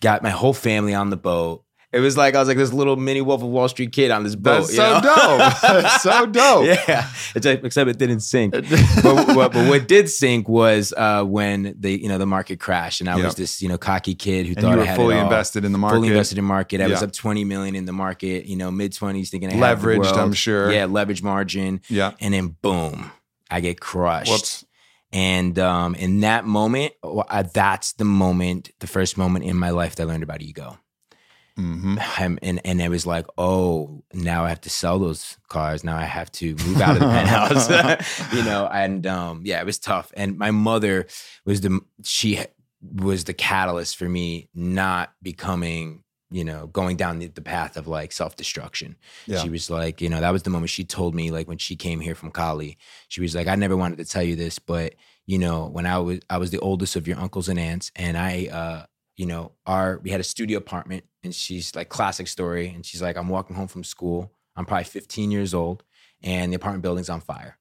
Got 0.00 0.22
my 0.22 0.30
whole 0.30 0.54
family 0.54 0.94
on 0.94 1.10
the 1.10 1.16
boat. 1.16 1.64
It 1.90 2.00
was 2.00 2.18
like 2.18 2.34
I 2.34 2.38
was 2.38 2.48
like 2.48 2.58
this 2.58 2.70
little 2.72 2.96
mini 2.96 3.22
Wolf 3.22 3.42
of 3.42 3.48
Wall 3.48 3.66
Street 3.66 3.92
kid 3.92 4.10
on 4.10 4.22
this 4.22 4.34
boat. 4.34 4.68
That's 4.68 4.76
so 4.76 4.92
know? 4.94 5.00
dope. 5.00 5.60
That's 5.62 6.02
so 6.02 6.26
dope. 6.26 6.66
Yeah, 6.66 7.08
except 7.34 7.88
it 7.88 7.96
didn't 7.98 8.20
sink. 8.20 8.52
but, 8.52 8.64
what, 9.34 9.52
but 9.52 9.68
what 9.70 9.88
did 9.88 10.10
sink 10.10 10.50
was 10.50 10.92
uh, 10.96 11.24
when 11.24 11.74
the 11.78 11.98
you 11.98 12.08
know 12.08 12.18
the 12.18 12.26
market 12.26 12.60
crashed, 12.60 13.00
and 13.00 13.08
I 13.08 13.16
Yep. 13.16 13.24
was 13.24 13.34
this 13.36 13.62
you 13.62 13.70
know 13.70 13.78
cocky 13.78 14.14
kid 14.14 14.44
who 14.46 14.52
And 14.52 14.60
thought 14.60 14.78
I 14.78 14.84
had 14.84 14.96
fully 14.96 15.14
it 15.14 15.18
all. 15.20 15.24
invested 15.24 15.64
in 15.64 15.72
the 15.72 15.78
market. 15.78 15.96
Fully 15.96 16.08
invested 16.08 16.36
in 16.36 16.44
market. 16.44 16.82
I 16.82 16.88
was 16.88 17.02
up 17.02 17.12
twenty 17.12 17.44
million 17.44 17.74
in 17.74 17.86
the 17.86 17.94
market. 17.94 18.44
You 18.44 18.56
know, 18.56 18.70
mid 18.70 18.92
twenties, 18.92 19.30
thinking 19.30 19.50
I 19.50 19.54
Leveraged. 19.74 20.12
I'm 20.14 20.34
sure. 20.34 20.70
Yeah, 20.70 20.84
leverage 20.84 21.22
margin, 21.22 21.80
Yeah. 21.88 22.12
and 22.20 22.34
then 22.34 22.48
boom, 22.60 23.10
I 23.50 23.60
get 23.60 23.80
crushed. 23.80 24.30
Whoops. 24.30 24.64
And 25.10 25.58
um, 25.58 25.94
in 25.94 26.20
that 26.20 26.44
moment, 26.44 26.92
that's 27.54 27.94
the 27.94 28.04
moment, 28.04 28.72
the 28.80 28.86
first 28.86 29.16
moment 29.16 29.46
in 29.46 29.56
my 29.56 29.70
life 29.70 29.96
that 29.96 30.02
I 30.02 30.06
learned 30.06 30.22
about 30.22 30.42
ego. 30.42 30.78
Hmm 31.58 31.96
I'm, 32.16 32.38
and 32.40 32.60
and 32.64 32.80
it 32.80 32.88
was 32.88 33.04
like, 33.04 33.26
oh, 33.36 34.04
now 34.12 34.44
I 34.44 34.48
have 34.48 34.60
to 34.60 34.70
sell 34.70 35.00
those 35.00 35.36
cars. 35.48 35.82
Now 35.82 35.96
I 35.96 36.04
have 36.04 36.30
to 36.32 36.54
move 36.54 36.80
out 36.80 36.96
of 36.96 37.00
the 37.00 37.08
penthouse, 37.08 38.32
you 38.32 38.44
know. 38.44 38.68
And 38.72 39.04
um, 39.08 39.42
yeah, 39.44 39.60
it 39.60 39.66
was 39.66 39.78
tough. 39.80 40.12
And 40.16 40.38
my 40.38 40.52
mother 40.52 41.08
was 41.44 41.60
the 41.60 41.80
she 42.04 42.40
was 42.80 43.24
the 43.24 43.34
catalyst 43.34 43.96
for 43.96 44.08
me 44.08 44.48
not 44.54 45.12
becoming, 45.20 46.04
you 46.30 46.44
know, 46.44 46.68
going 46.68 46.96
down 46.96 47.18
the, 47.18 47.26
the 47.26 47.42
path 47.42 47.76
of 47.76 47.88
like 47.88 48.12
self 48.12 48.36
destruction. 48.36 48.94
Yeah. 49.26 49.40
She 49.40 49.50
was 49.50 49.68
like, 49.68 50.00
you 50.00 50.08
know, 50.08 50.20
that 50.20 50.30
was 50.30 50.44
the 50.44 50.50
moment 50.50 50.70
she 50.70 50.84
told 50.84 51.12
me, 51.12 51.32
like 51.32 51.48
when 51.48 51.58
she 51.58 51.74
came 51.74 51.98
here 51.98 52.14
from 52.14 52.30
Cali, 52.30 52.78
she 53.08 53.20
was 53.20 53.34
like, 53.34 53.48
I 53.48 53.56
never 53.56 53.76
wanted 53.76 53.98
to 53.98 54.04
tell 54.04 54.22
you 54.22 54.36
this, 54.36 54.60
but 54.60 54.94
you 55.26 55.38
know, 55.38 55.66
when 55.66 55.86
I 55.86 55.98
was 55.98 56.20
I 56.30 56.38
was 56.38 56.52
the 56.52 56.60
oldest 56.60 56.94
of 56.94 57.08
your 57.08 57.18
uncles 57.18 57.48
and 57.48 57.58
aunts, 57.58 57.90
and 57.96 58.16
I 58.16 58.46
uh 58.46 58.86
you 59.18 59.26
know, 59.26 59.52
our 59.66 59.98
we 60.02 60.10
had 60.10 60.20
a 60.20 60.24
studio 60.24 60.58
apartment 60.58 61.04
and 61.22 61.34
she's 61.34 61.74
like 61.74 61.88
classic 61.90 62.28
story. 62.28 62.68
And 62.68 62.86
she's 62.86 63.02
like, 63.02 63.16
I'm 63.16 63.28
walking 63.28 63.56
home 63.56 63.66
from 63.66 63.84
school. 63.84 64.32
I'm 64.56 64.64
probably 64.64 64.84
15 64.84 65.30
years 65.30 65.52
old 65.52 65.82
and 66.22 66.52
the 66.52 66.56
apartment 66.56 66.82
building's 66.82 67.10
on 67.10 67.20
fire. 67.20 67.58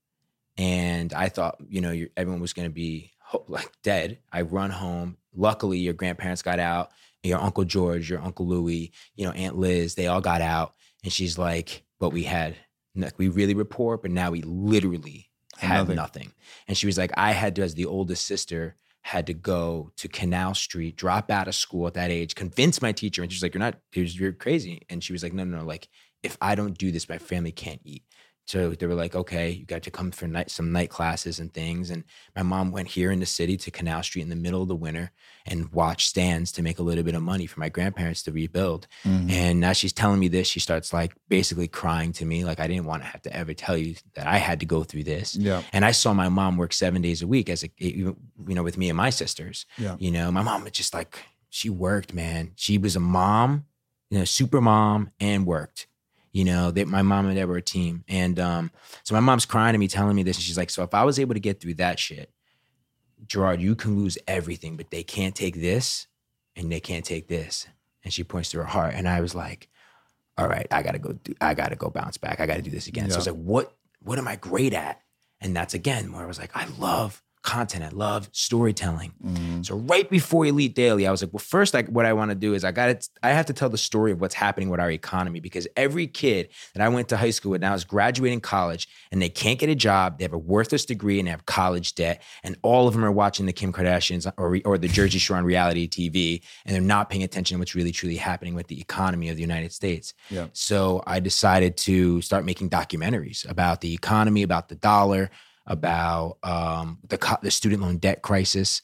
And 0.55 1.13
I 1.13 1.29
thought, 1.29 1.57
you 1.67 1.81
know, 1.81 2.05
everyone 2.15 2.41
was 2.41 2.53
going 2.53 2.67
to 2.67 2.73
be 2.73 3.11
like 3.47 3.71
dead. 3.83 4.19
I 4.31 4.41
run 4.41 4.69
home. 4.69 5.17
Luckily, 5.35 5.79
your 5.79 5.93
grandparents 5.93 6.43
got 6.43 6.59
out. 6.59 6.91
Your 7.23 7.39
uncle 7.39 7.65
George, 7.65 8.09
your 8.09 8.21
uncle 8.21 8.47
Louie, 8.47 8.91
you 9.15 9.25
know, 9.25 9.31
Aunt 9.31 9.57
Liz, 9.57 9.95
they 9.95 10.07
all 10.07 10.21
got 10.21 10.41
out. 10.41 10.75
And 11.03 11.11
she's 11.11 11.37
like, 11.37 11.83
but 11.99 12.11
we 12.11 12.23
had, 12.23 12.55
like, 12.95 13.17
we 13.17 13.27
really 13.27 13.55
report, 13.55 14.03
but 14.03 14.11
now 14.11 14.31
we 14.31 14.43
literally 14.43 15.29
had 15.57 15.79
nothing. 15.79 15.95
nothing. 15.95 16.33
And 16.67 16.77
she 16.77 16.85
was 16.85 16.97
like, 16.97 17.11
I 17.17 17.31
had 17.31 17.55
to, 17.55 17.63
as 17.63 17.73
the 17.73 17.85
oldest 17.85 18.25
sister, 18.25 18.75
had 19.07 19.25
to 19.25 19.33
go 19.33 19.89
to 19.95 20.09
Canal 20.09 20.53
Street, 20.53 20.97
drop 20.97 21.31
out 21.31 21.47
of 21.47 21.55
school 21.55 21.87
at 21.87 21.93
that 21.93 22.11
age, 22.11 22.35
convince 22.35 22.81
my 22.81 22.91
teacher. 22.91 23.23
And 23.23 23.31
she's 23.31 23.41
like, 23.41 23.53
You're 23.53 23.59
not, 23.59 23.75
you're 23.93 24.33
crazy. 24.33 24.81
And 24.89 25.01
she 25.01 25.13
was 25.13 25.23
like, 25.23 25.31
No, 25.31 25.45
no, 25.45 25.59
no. 25.59 25.65
Like, 25.65 25.87
if 26.23 26.37
I 26.41 26.55
don't 26.55 26.77
do 26.77 26.91
this, 26.91 27.07
my 27.07 27.17
family 27.17 27.53
can't 27.53 27.79
eat. 27.85 28.03
So 28.47 28.69
they 28.69 28.87
were 28.87 28.95
like, 28.95 29.13
okay, 29.13 29.49
you 29.49 29.65
got 29.65 29.83
to 29.83 29.91
come 29.91 30.09
for 30.09 30.25
night, 30.25 30.49
some 30.49 30.71
night 30.71 30.89
classes 30.89 31.37
and 31.37 31.53
things. 31.53 31.89
And 31.89 32.05
my 32.33 32.43
mom 32.43 32.71
went 32.71 32.87
here 32.87 33.11
in 33.11 33.19
the 33.19 33.25
city 33.25 33.57
to 33.57 33.71
Canal 33.71 34.01
Street 34.03 34.21
in 34.21 34.29
the 34.29 34.37
middle 34.37 34.61
of 34.61 34.69
the 34.69 34.75
winter 34.75 35.11
and 35.45 35.69
watched 35.73 36.07
stands 36.07 36.53
to 36.53 36.61
make 36.61 36.79
a 36.79 36.81
little 36.81 37.03
bit 37.03 37.13
of 37.13 37.21
money 37.21 37.45
for 37.45 37.59
my 37.59 37.67
grandparents 37.67 38.23
to 38.23 38.31
rebuild. 38.31 38.87
Mhm. 39.03 39.29
And 39.29 39.59
now 39.59 39.73
she's 39.73 39.91
telling 39.91 40.21
me 40.21 40.29
this, 40.29 40.47
she 40.47 40.61
starts 40.61 40.93
like 40.93 41.13
basically 41.27 41.67
crying 41.67 42.13
to 42.13 42.25
me. 42.25 42.45
Like, 42.45 42.61
I 42.61 42.67
didn't 42.67 42.85
want 42.85 43.03
to 43.03 43.07
have 43.09 43.21
to 43.23 43.35
ever 43.35 43.53
tell 43.53 43.77
you 43.77 43.95
that 44.15 44.27
I 44.27 44.37
had 44.37 44.61
to 44.61 44.65
go 44.65 44.85
through 44.85 45.03
this. 45.03 45.35
Yeah. 45.35 45.61
And 45.73 45.83
I 45.83 45.91
saw 45.91 46.13
my 46.13 46.29
mom 46.29 46.55
work 46.55 46.71
seven 46.71 47.01
days 47.01 47.21
a 47.21 47.27
week 47.27 47.49
as 47.49 47.65
a, 47.65 47.69
you 47.77 48.15
know, 48.37 48.63
with 48.63 48.77
me 48.77 48.89
and 48.89 48.95
my 48.95 49.09
sisters. 49.09 49.65
Yeah. 49.77 49.97
You 49.99 50.09
know, 50.11 50.31
my 50.31 50.41
mom 50.41 50.63
was 50.63 50.71
just 50.71 50.93
like, 50.93 51.19
she 51.49 51.69
worked, 51.69 52.13
man. 52.13 52.51
She 52.55 52.77
was 52.77 52.95
a 52.95 53.01
mom, 53.01 53.65
you 54.09 54.19
know, 54.19 54.25
super 54.25 54.61
mom 54.61 55.11
and 55.19 55.45
worked. 55.45 55.87
You 56.37 56.45
know, 56.45 56.69
that 56.69 56.87
my 56.87 57.01
mom 57.01 57.25
and 57.25 57.35
dad 57.35 57.49
were 57.49 57.57
a 57.57 57.63
team. 57.63 58.03
And 58.07 58.39
um, 58.39 58.69
so 59.01 59.15
my 59.15 59.21
mom's 59.21 59.47
crying 59.47 59.73
to 59.73 59.79
me, 59.79 59.87
telling 59.87 60.15
me 60.15 60.21
this. 60.21 60.37
And 60.37 60.43
she's 60.43 60.55
like, 60.55 60.69
So 60.69 60.83
if 60.83 60.93
I 60.93 61.03
was 61.03 61.17
able 61.17 61.33
to 61.33 61.39
get 61.39 61.59
through 61.59 61.73
that 61.75 61.97
shit, 61.97 62.31
Gerard, 63.25 63.59
you 63.59 63.73
can 63.73 63.97
lose 63.97 64.19
everything, 64.27 64.77
but 64.77 64.91
they 64.91 65.01
can't 65.01 65.33
take 65.33 65.55
this 65.55 66.05
and 66.55 66.71
they 66.71 66.79
can't 66.79 67.03
take 67.03 67.27
this. 67.27 67.65
And 68.03 68.13
she 68.13 68.23
points 68.23 68.51
to 68.51 68.59
her 68.59 68.65
heart. 68.65 68.93
And 68.93 69.09
I 69.09 69.19
was 69.19 69.33
like, 69.33 69.67
all 70.37 70.47
right, 70.47 70.67
I 70.69 70.83
gotta 70.83 70.99
go 70.99 71.13
do 71.13 71.33
I 71.41 71.55
gotta 71.55 71.75
go 71.75 71.89
bounce 71.89 72.17
back. 72.17 72.39
I 72.39 72.45
gotta 72.45 72.61
do 72.61 72.69
this 72.69 72.85
again. 72.85 73.09
So 73.09 73.15
I 73.15 73.17
was 73.17 73.27
like, 73.27 73.35
what 73.35 73.75
what 74.03 74.19
am 74.19 74.27
I 74.27 74.35
great 74.35 74.75
at? 74.75 75.01
And 75.41 75.55
that's 75.55 75.73
again 75.73 76.11
where 76.11 76.21
I 76.21 76.27
was 76.27 76.37
like, 76.37 76.55
I 76.55 76.67
love 76.77 77.23
content. 77.47 77.83
I 77.83 77.89
love 77.89 78.29
storytelling. 78.33 79.13
Mhm. 79.25 79.65
So 79.65 79.77
right 79.77 80.07
before 80.09 80.45
Elite 80.45 80.75
Daily, 80.75 81.07
I 81.07 81.11
was 81.11 81.21
like, 81.23 81.31
well, 81.31 81.39
first, 81.39 81.73
like 81.73 81.87
what 81.87 82.05
I 82.05 82.11
want 82.11 82.29
to 82.29 82.35
do 82.35 82.53
is 82.53 82.65
I 82.65 82.71
got 82.71 82.87
to, 83.01 83.09
I 83.23 83.29
have 83.29 83.45
to 83.45 83.53
tell 83.53 83.69
the 83.69 83.77
story 83.77 84.11
of 84.11 84.19
what's 84.19 84.35
happening 84.35 84.69
with 84.69 84.81
our 84.81 84.91
economy 84.91 85.39
because 85.39 85.65
every 85.77 86.07
kid 86.07 86.49
that 86.73 86.83
I 86.83 86.89
went 86.89 87.07
to 87.09 87.17
high 87.17 87.29
school 87.29 87.51
with 87.51 87.61
now 87.61 87.73
is 87.73 87.85
graduating 87.85 88.41
college 88.41 88.87
and 89.11 89.21
they 89.21 89.29
can't 89.29 89.57
get 89.59 89.69
a 89.69 89.75
job. 89.75 90.17
They 90.17 90.25
have 90.25 90.33
a 90.33 90.37
worthless 90.37 90.83
degree 90.85 91.19
and 91.19 91.27
they 91.27 91.31
have 91.31 91.45
college 91.45 91.95
debt, 91.95 92.21
and 92.43 92.57
all 92.63 92.87
of 92.87 92.93
them 92.93 93.05
are 93.05 93.11
watching 93.11 93.45
the 93.45 93.53
Kim 93.53 93.71
Kardashians 93.71 94.31
or 94.37 94.59
or 94.65 94.77
the 94.77 94.89
Jersey 94.89 95.19
Shore 95.19 95.37
on 95.37 95.45
reality 95.45 95.87
TV, 95.87 96.41
and 96.65 96.75
they're 96.75 96.81
not 96.81 97.09
paying 97.09 97.23
attention 97.23 97.55
to 97.55 97.59
what's 97.59 97.75
really 97.75 97.91
truly 97.93 98.17
happening 98.17 98.55
with 98.55 98.67
the 98.67 98.79
economy 98.81 99.29
of 99.29 99.35
the 99.37 99.41
United 99.41 99.71
States. 99.71 100.13
Yeah. 100.29 100.47
So 100.53 101.01
I 101.07 101.19
decided 101.21 101.77
to 101.77 102.21
start 102.21 102.43
making 102.43 102.69
documentaries 102.69 103.49
about 103.49 103.79
the 103.81 103.93
economy, 103.93 104.43
about 104.43 104.67
the 104.67 104.75
dollar, 104.75 105.29
about 105.67 106.37
um, 106.43 106.99
the 107.07 107.17
co- 107.17 107.37
the 107.41 107.51
student 107.51 107.81
loan 107.81 107.97
debt 107.97 108.21
crisis, 108.21 108.81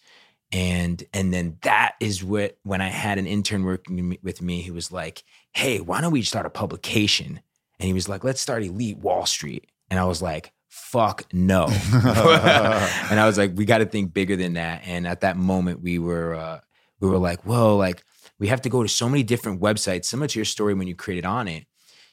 And 0.52 1.04
and 1.14 1.34
then 1.34 1.58
that 1.64 1.96
is 2.00 2.24
what 2.24 2.58
when 2.64 2.82
I 2.82 2.90
had 2.90 3.18
an 3.18 3.26
intern 3.26 3.64
working 3.64 4.18
with 4.22 4.42
me, 4.42 4.62
he 4.62 4.72
was 4.72 4.92
like, 4.92 5.24
"Hey, 5.54 5.80
why 5.80 6.02
don't 6.02 6.12
we 6.14 6.22
start 6.22 6.46
a 6.46 6.50
publication?" 6.52 7.40
And 7.80 7.88
he 7.88 7.94
was 7.94 8.08
like, 8.08 8.24
"Let's 8.24 8.42
start 8.42 8.64
Elite 8.64 8.98
Wall 9.00 9.26
Street." 9.26 9.66
And 9.90 10.00
I 10.00 10.06
was 10.06 10.22
like, 10.22 10.54
"Fuck 10.70 11.26
no!" 11.34 11.66
and 11.94 13.20
I 13.20 13.26
was 13.26 13.38
like, 13.38 13.54
"We 13.56 13.66
got 13.66 13.80
to 13.80 13.86
think 13.86 14.14
bigger 14.14 14.36
than 14.36 14.54
that." 14.54 14.82
And 14.86 15.08
at 15.08 15.22
that 15.22 15.38
moment, 15.38 15.82
we 15.82 15.98
were 15.98 16.36
uh, 16.36 16.60
we 17.00 17.10
were 17.10 17.18
like, 17.18 17.44
"Whoa!" 17.46 17.76
Like 17.78 18.04
we 18.40 18.48
have 18.50 18.62
to 18.62 18.70
go 18.70 18.84
to 18.84 18.90
so 18.90 19.10
many 19.10 19.24
different 19.24 19.62
websites. 19.62 20.06
Similar 20.06 20.28
to 20.28 20.40
your 20.40 20.46
story 20.46 20.74
when 20.76 20.88
you 20.88 20.96
created 20.96 21.26
Onnit, 21.26 21.66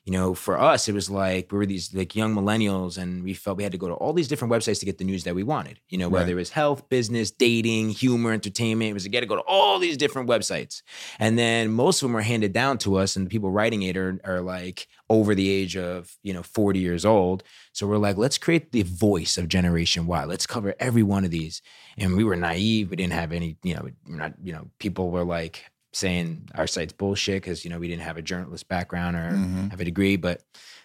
you 0.04 0.12
know, 0.12 0.34
for 0.34 0.58
us, 0.58 0.88
it 0.88 0.94
was 0.94 1.10
like 1.10 1.52
we 1.52 1.58
were 1.58 1.66
these 1.66 1.92
like 1.94 2.16
young 2.16 2.34
millennials, 2.34 2.96
and 2.96 3.22
we 3.22 3.34
felt 3.34 3.58
we 3.58 3.62
had 3.62 3.72
to 3.72 3.78
go 3.78 3.88
to 3.88 3.94
all 3.94 4.12
these 4.14 4.28
different 4.28 4.52
websites 4.52 4.80
to 4.80 4.86
get 4.86 4.96
the 4.98 5.04
news 5.04 5.24
that 5.24 5.34
we 5.34 5.42
wanted. 5.42 5.78
You 5.88 5.98
know, 5.98 6.08
whether 6.08 6.24
Right. 6.26 6.32
it 6.32 6.36
was 6.36 6.50
health, 6.50 6.88
business, 6.88 7.30
dating, 7.30 7.90
humor, 7.90 8.32
entertainment, 8.32 8.90
it 8.90 8.94
was 8.94 9.04
you 9.04 9.10
had 9.12 9.20
to 9.20 9.26
go 9.26 9.36
to 9.36 9.42
all 9.42 9.78
these 9.78 9.96
different 9.98 10.28
websites. 10.28 10.82
And 11.18 11.38
then 11.38 11.70
most 11.70 12.00
of 12.02 12.06
them 12.08 12.14
were 12.14 12.22
handed 12.22 12.52
down 12.52 12.78
to 12.78 12.96
us, 12.96 13.14
and 13.14 13.26
the 13.26 13.30
people 13.30 13.50
writing 13.50 13.82
it 13.82 13.96
are, 13.96 14.18
are 14.24 14.40
like 14.40 14.88
over 15.10 15.34
the 15.34 15.48
age 15.50 15.76
of 15.76 16.16
you 16.22 16.32
know 16.32 16.42
40 16.42 16.78
years 16.80 17.04
old. 17.04 17.42
So 17.72 17.86
we're 17.86 17.98
like, 17.98 18.16
let's 18.16 18.38
create 18.38 18.72
the 18.72 18.82
voice 18.82 19.36
of 19.36 19.48
Generation 19.48 20.06
Y. 20.06 20.24
Let's 20.24 20.46
cover 20.46 20.74
every 20.80 21.02
one 21.02 21.24
of 21.24 21.30
these. 21.30 21.60
And 21.98 22.16
we 22.16 22.24
were 22.24 22.36
naive. 22.36 22.90
We 22.90 22.96
didn't 22.96 23.12
have 23.12 23.32
any, 23.32 23.56
you 23.62 23.74
know, 23.74 23.88
not, 24.06 24.32
you 24.42 24.52
know, 24.52 24.70
people 24.78 25.10
were 25.10 25.24
like 25.24 25.64
saying 25.92 26.48
our 26.54 26.66
site's 26.66 26.92
bullshit 26.92 27.42
because 27.42 27.64
you 27.64 27.70
know 27.70 27.78
we 27.78 27.88
didn't 27.88 28.02
have 28.02 28.16
a 28.16 28.22
journalist 28.22 28.68
background 28.68 29.16
or 29.16 29.30
Mhm. 29.32 29.70
have 29.70 29.80
a 29.80 29.84
degree. 29.84 30.16
But 30.16 30.42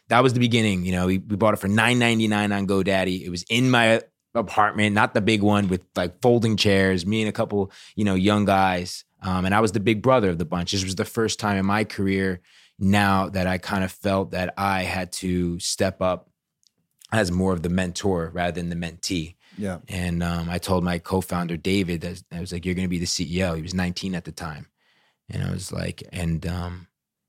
that 0.09 0.21
was 0.21 0.33
the 0.33 0.39
beginning. 0.39 0.85
You 0.85 0.91
know, 0.93 1.07
we, 1.07 1.17
we 1.19 1.35
bought 1.35 1.53
it 1.53 1.57
for 1.59 1.67
nine 1.67 1.99
ninety 1.99 2.27
nine 2.27 2.51
on 2.51 2.67
GoDaddy. 2.67 3.21
It 3.25 3.29
was 3.29 3.43
in 3.49 3.69
my 3.69 4.01
apartment, 4.33 4.93
not 4.95 5.13
the 5.13 5.21
big 5.21 5.41
one 5.41 5.67
with 5.67 5.81
like 5.95 6.21
folding 6.21 6.57
chairs. 6.57 7.05
Me 7.05 7.21
and 7.21 7.29
a 7.29 7.31
couple, 7.31 7.71
you 7.95 8.03
know, 8.03 8.15
young 8.15 8.45
guys, 8.45 9.05
um, 9.21 9.45
and 9.45 9.55
I 9.55 9.59
was 9.61 9.71
the 9.71 9.79
big 9.79 10.01
brother 10.01 10.29
of 10.29 10.37
the 10.37 10.45
bunch. 10.45 10.71
This 10.71 10.83
was 10.83 10.95
the 10.95 11.05
first 11.05 11.39
time 11.39 11.57
in 11.57 11.65
my 11.65 11.83
career 11.83 12.41
now 12.77 13.29
that 13.29 13.47
I 13.47 13.57
kind 13.57 13.83
of 13.83 13.91
felt 13.91 14.31
that 14.31 14.53
I 14.57 14.83
had 14.83 15.11
to 15.13 15.57
step 15.59 16.01
up 16.01 16.29
as 17.11 17.31
more 17.31 17.53
of 17.53 17.61
the 17.63 17.69
mentor 17.69 18.29
rather 18.33 18.51
than 18.59 18.69
the 18.69 18.75
mentee. 18.75 19.35
Yeah. 19.57 19.77
And 19.87 20.21
um, 20.21 20.49
I 20.49 20.57
told 20.57 20.83
my 20.83 20.99
co-founder 20.99 21.55
David 21.55 22.01
that 22.01 22.21
I 22.31 22.41
was 22.41 22.51
like, 22.51 22.65
"You're 22.65 22.75
going 22.75 22.85
to 22.87 22.89
be 22.89 22.99
the 22.99 23.05
CEO." 23.05 23.55
He 23.55 23.61
was 23.61 23.73
19 23.73 24.13
at 24.15 24.25
the 24.25 24.33
time, 24.33 24.67
and 25.29 25.43
I 25.43 25.51
was 25.51 25.71
like, 25.71 26.03
and 26.11 26.45
um, 26.47 26.87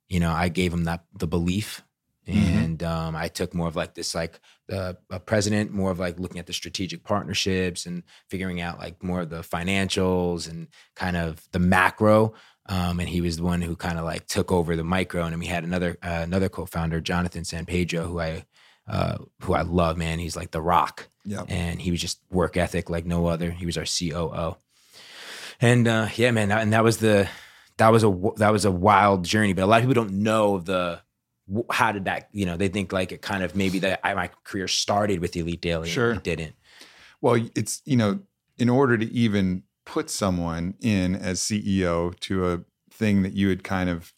you 0.09 0.21
know, 0.21 0.33
I 0.33 0.49
gave 0.49 0.73
him 0.73 0.85
that 0.85 1.05
the 1.19 1.27
belief, 1.27 1.83
Mhm. 2.29 2.65
and 2.65 2.83
um, 2.83 3.15
I 3.15 3.29
took 3.29 3.55
more 3.55 3.69
of 3.69 3.77
like 3.77 3.95
this, 3.95 4.13
like 4.15 4.41
the 4.67 4.97
a 5.11 5.21
president, 5.21 5.71
more 5.73 5.91
of 5.93 5.99
like 6.01 6.19
looking 6.19 6.41
at 6.41 6.47
the 6.47 6.53
strategic 6.53 7.05
partnerships 7.05 7.87
and 7.87 8.03
figuring 8.29 8.61
out 8.61 8.79
like 8.81 9.01
more 9.03 9.21
of 9.21 9.31
the 9.31 9.43
financials 9.43 10.49
and 10.51 10.67
kind 10.97 11.17
of 11.17 11.41
the 11.53 11.61
macro. 11.61 12.35
Um, 12.69 12.99
and 12.99 13.09
he 13.09 13.21
was 13.21 13.37
the 13.37 13.45
one 13.45 13.63
who 13.63 13.77
kind 13.77 13.97
of 13.97 14.05
like 14.05 14.27
took 14.27 14.51
over 14.51 14.75
the 14.75 14.83
micro. 14.83 15.23
And 15.23 15.33
then 15.33 15.39
we 15.39 15.47
had 15.47 15.63
another 15.63 15.99
uh, 16.03 16.23
another 16.25 16.49
co-founder, 16.49 17.01
Jonathan 17.01 17.45
San 17.45 17.65
Pedro, 17.65 18.07
who 18.09 18.19
I 18.19 18.45
uh, 18.89 19.19
who 19.43 19.55
I 19.55 19.63
love, 19.63 19.97
man. 19.97 20.19
He's 20.19 20.35
like 20.37 20.51
the 20.51 20.61
rock 20.61 21.09
Yeah. 21.25 21.45
and 21.49 21.81
he 21.81 21.93
was 21.93 22.01
just 22.01 22.19
work 22.31 22.57
ethic 22.57 22.91
like 22.91 23.07
no 23.07 23.27
other. 23.27 23.53
He 23.53 23.67
was 23.67 23.77
our 23.79 23.85
COO, 23.85 24.57
and 25.61 25.87
uh, 25.89 26.09
yeah, 26.17 26.33
man, 26.33 26.51
and 26.51 26.73
that 26.73 26.85
was 26.85 26.97
the 26.99 27.29
that 27.79 27.93
was 27.93 28.05
a 28.05 28.33
that 28.37 28.51
was 28.51 28.65
a 28.65 28.71
wild 28.71 29.25
journey. 29.25 29.53
But 29.53 29.65
a 29.65 29.67
lot 29.67 29.83
of 29.83 29.89
people 29.89 30.05
don't 30.05 30.23
know 30.23 30.59
the 30.59 31.01
how 31.71 31.93
did 31.93 32.07
that 32.07 32.29
you 32.33 32.45
know 32.45 32.57
they 32.57 32.69
think 32.69 32.93
like 32.93 33.13
it 33.13 33.23
kind 33.23 33.43
of 33.43 33.55
maybe 33.55 33.79
that 33.81 34.01
I, 34.03 34.15
my 34.15 34.31
career 34.45 34.69
started 34.69 35.21
with 35.21 35.37
Elite 35.37 35.61
Daily. 35.61 35.89
Sure. 35.89 36.13
it 36.13 36.23
didn't. 36.23 36.55
Well, 37.21 37.41
it's, 37.55 37.83
you 37.85 37.97
know, 37.97 38.21
in 38.59 38.69
order 38.69 38.99
to 38.99 39.05
even 39.13 39.63
put 39.85 40.11
someone 40.11 40.75
in 40.81 41.15
as 41.15 41.41
CEO 41.41 42.19
to 42.21 42.53
a 42.53 42.61
thing 42.91 43.23
that 43.23 43.33
you 43.33 43.49
had 43.49 43.65
kind 43.65 43.89
of 43.89 44.13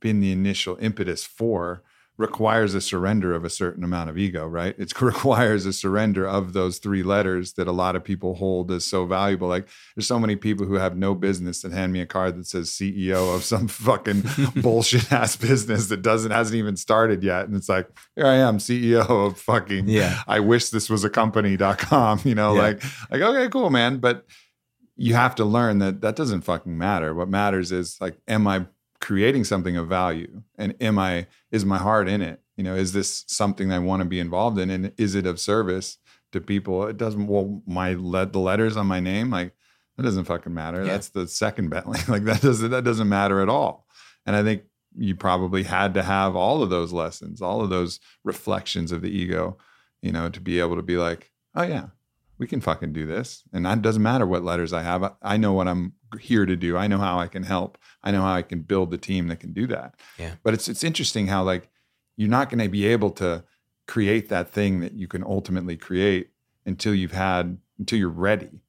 been 0.00 0.20
the 0.20 0.32
initial 0.32 0.76
impetus 0.80 1.24
for 1.24 1.82
requires 2.20 2.74
a 2.74 2.80
surrender 2.80 3.34
of 3.34 3.44
a 3.44 3.50
certain 3.50 3.82
amount 3.82 4.10
of 4.10 4.18
ego, 4.18 4.46
right? 4.46 4.74
It 4.78 5.00
requires 5.00 5.64
a 5.66 5.72
surrender 5.72 6.28
of 6.28 6.52
those 6.52 6.78
three 6.78 7.02
letters 7.02 7.54
that 7.54 7.66
a 7.66 7.72
lot 7.72 7.96
of 7.96 8.04
people 8.04 8.34
hold 8.34 8.70
as 8.70 8.84
so 8.84 9.06
valuable. 9.06 9.48
Like 9.48 9.66
there's 9.96 10.06
so 10.06 10.18
many 10.18 10.36
people 10.36 10.66
who 10.66 10.74
have 10.74 10.96
no 10.96 11.14
business 11.14 11.62
that 11.62 11.72
hand 11.72 11.92
me 11.92 12.00
a 12.00 12.06
card 12.06 12.36
that 12.36 12.46
says 12.46 12.68
CEO 12.70 13.34
of 13.34 13.42
some 13.42 13.66
fucking 13.86 14.24
bullshit 14.62 15.10
ass 15.10 15.34
business 15.36 15.86
that 15.88 16.02
doesn't 16.02 16.30
hasn't 16.30 16.56
even 16.56 16.76
started 16.76 17.24
yet. 17.24 17.46
And 17.46 17.56
it's 17.56 17.68
like, 17.68 17.88
here 18.14 18.26
I 18.26 18.36
am, 18.36 18.58
CEO 18.58 19.08
of 19.08 19.38
fucking 19.38 19.88
Yeah. 19.88 20.20
I 20.28 20.40
wish 20.40 20.68
this 20.68 20.90
was 20.90 21.02
a 21.04 21.10
company.com, 21.10 22.20
you 22.24 22.34
know, 22.34 22.54
Yeah. 22.54 22.60
like 22.62 22.82
like 23.10 23.22
okay, 23.22 23.48
cool, 23.48 23.70
man, 23.70 23.96
but 23.98 24.26
you 24.96 25.14
have 25.14 25.34
to 25.36 25.44
learn 25.46 25.78
that 25.78 26.02
that 26.02 26.14
doesn't 26.16 26.42
fucking 26.42 26.76
matter. 26.76 27.14
What 27.14 27.28
matters 27.30 27.72
is 27.72 27.96
like 28.00 28.18
am 28.28 28.46
I 28.46 28.66
creating 29.00 29.44
something 29.44 29.76
of 29.76 29.88
value 29.88 30.42
and 30.58 30.74
am 30.80 30.98
I 30.98 31.26
is 31.50 31.64
my 31.64 31.78
heart 31.78 32.08
in 32.08 32.20
it? 32.22 32.40
You 32.56 32.64
know, 32.64 32.74
is 32.74 32.92
this 32.92 33.24
something 33.26 33.72
I 33.72 33.78
want 33.78 34.02
to 34.02 34.08
be 34.08 34.20
involved 34.20 34.58
in 34.58 34.70
and 34.70 34.92
is 34.98 35.14
it 35.14 35.26
of 35.26 35.40
service 35.40 35.98
to 36.32 36.40
people? 36.40 36.86
It 36.86 36.96
doesn't 36.96 37.26
well 37.26 37.62
my 37.66 37.94
let 37.94 38.32
the 38.32 38.38
letters 38.40 38.76
on 38.76 38.86
my 38.86 39.00
name 39.00 39.30
like 39.30 39.54
that 39.96 40.02
doesn't 40.04 40.24
fucking 40.24 40.54
matter. 40.54 40.84
Yeah. 40.84 40.92
That's 40.92 41.08
the 41.10 41.26
second 41.28 41.70
Bentley. 41.70 42.00
Like 42.08 42.24
that 42.24 42.42
doesn't 42.42 42.70
that 42.70 42.84
doesn't 42.84 43.08
matter 43.08 43.40
at 43.40 43.48
all. 43.48 43.86
And 44.26 44.36
I 44.36 44.42
think 44.42 44.62
you 44.96 45.14
probably 45.14 45.62
had 45.62 45.94
to 45.94 46.02
have 46.02 46.34
all 46.36 46.62
of 46.62 46.70
those 46.70 46.92
lessons, 46.92 47.40
all 47.40 47.62
of 47.62 47.70
those 47.70 48.00
reflections 48.24 48.92
of 48.92 49.02
the 49.02 49.10
ego, 49.10 49.56
you 50.02 50.12
know, 50.12 50.28
to 50.28 50.40
be 50.40 50.58
able 50.60 50.76
to 50.76 50.82
be 50.82 50.96
like, 50.96 51.30
oh 51.54 51.62
yeah, 51.62 51.86
we 52.38 52.46
can 52.46 52.60
fucking 52.60 52.92
do 52.92 53.06
this. 53.06 53.42
And 53.52 53.64
that 53.66 53.82
doesn't 53.82 54.02
matter 54.02 54.26
what 54.26 54.42
letters 54.44 54.72
I 54.72 54.82
have. 54.82 55.02
I- 55.04 55.12
I 55.22 55.36
know 55.36 55.52
what 55.52 55.68
I'm 55.68 55.94
here 56.18 56.46
to 56.46 56.56
do. 56.56 56.76
I 56.76 56.86
know 56.86 56.98
how 56.98 57.18
I 57.18 57.26
can 57.26 57.42
help. 57.42 57.78
I 58.02 58.10
know 58.10 58.22
how 58.22 58.34
I 58.34 58.42
can 58.42 58.60
build 58.62 58.90
the 58.90 58.98
team 58.98 59.28
that 59.28 59.40
can 59.40 59.52
do 59.52 59.66
that. 59.68 59.94
Yeah. 60.18 60.34
But 60.42 60.54
it's 60.54 60.68
it's 60.68 60.82
interesting 60.84 61.26
how 61.28 61.42
like 61.42 61.68
you're 62.16 62.28
not 62.30 62.50
going 62.50 62.60
to 62.62 62.68
be 62.68 62.86
able 62.86 63.10
to 63.12 63.44
create 63.86 64.28
that 64.28 64.50
thing 64.50 64.80
that 64.80 64.92
you 64.92 65.08
can 65.08 65.22
ultimately 65.24 65.76
create 65.76 66.30
until 66.66 66.94
you've 66.94 67.12
had 67.12 67.58
until 67.78 67.98
you're 67.98 68.08
ready. 68.08 68.60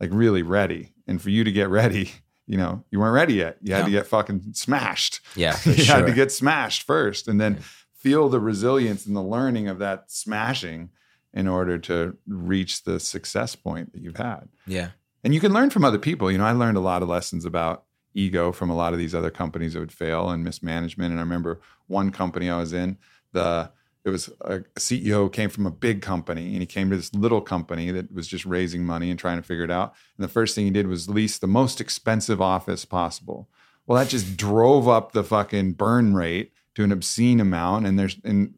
Like 0.00 0.10
really 0.12 0.42
ready. 0.42 0.92
And 1.06 1.20
for 1.20 1.30
you 1.30 1.44
to 1.44 1.52
get 1.52 1.68
ready, 1.68 2.10
you 2.46 2.56
know, 2.56 2.84
you 2.90 2.98
weren't 3.00 3.14
ready 3.14 3.34
yet. 3.34 3.58
You 3.62 3.74
had 3.74 3.84
to 3.84 3.90
get 3.90 4.06
fucking 4.06 4.52
smashed 4.54 5.20
Yeah, 5.36 5.56
you 5.64 5.74
sure. 5.74 5.96
had 5.96 6.06
to 6.06 6.12
get 6.12 6.32
smashed 6.32 6.82
first 6.84 7.28
and 7.28 7.40
then 7.40 7.54
Yeah. 7.54 7.60
feel 7.94 8.28
the 8.28 8.40
resilience 8.40 9.06
and 9.06 9.14
the 9.14 9.22
learning 9.22 9.68
of 9.68 9.78
that 9.78 10.10
smashing 10.10 10.90
in 11.34 11.46
order 11.48 11.78
to 11.78 12.16
reach 12.26 12.82
the 12.84 12.98
success 13.00 13.54
point 13.56 13.92
that 13.92 14.02
you've 14.02 14.16
had 14.18 14.48
yeah, 14.66 14.90
and 15.24 15.34
you 15.34 15.40
can 15.40 15.52
learn 15.52 15.70
from 15.70 15.84
other 15.84 15.98
people. 15.98 16.30
You 16.30 16.38
know 16.38 16.44
i 16.44 16.52
learned 16.52 16.76
a 16.76 16.80
lot 16.80 17.02
of 17.02 17.08
lessons 17.08 17.44
about 17.44 17.84
ego 18.14 18.52
from 18.52 18.70
a 18.70 18.76
lot 18.76 18.92
of 18.92 18.98
these 18.98 19.14
other 19.14 19.30
companies 19.30 19.72
that 19.72 19.80
would 19.80 19.92
fail 19.92 20.30
and 20.30 20.44
mismanagement. 20.44 21.10
And 21.10 21.20
i 21.20 21.22
remember 21.22 21.60
one 21.86 22.10
company 22.10 22.48
i 22.48 22.58
was 22.58 22.72
in 22.72 22.98
the 23.32 23.70
it 24.04 24.10
was 24.10 24.28
a 24.40 24.60
ceo 24.76 25.32
came 25.32 25.48
from 25.48 25.66
a 25.66 25.70
big 25.70 26.02
company 26.02 26.52
and 26.52 26.60
he 26.60 26.66
came 26.66 26.90
to 26.90 26.96
this 26.96 27.14
little 27.14 27.40
company 27.40 27.90
that 27.92 28.12
was 28.12 28.26
just 28.26 28.44
raising 28.44 28.84
money 28.84 29.10
and 29.10 29.18
trying 29.18 29.36
to 29.36 29.42
figure 29.42 29.64
it 29.64 29.70
out. 29.70 29.94
And 30.16 30.24
the 30.24 30.28
first 30.32 30.54
thing 30.54 30.64
he 30.64 30.70
did 30.70 30.88
was 30.88 31.08
lease 31.08 31.38
the 31.38 31.46
most 31.46 31.80
expensive 31.80 32.40
office 32.40 32.84
possible. 32.84 33.48
Well 33.86 33.98
that 33.98 34.08
just 34.08 34.36
drove 34.36 34.88
up 34.88 35.12
the 35.12 35.24
fucking 35.24 35.74
burn 35.74 36.14
rate 36.14 36.52
to 36.74 36.84
an 36.84 36.92
obscene 36.92 37.40
amount. 37.40 37.86
And 37.86 37.98
there's 37.98 38.18
and 38.24 38.54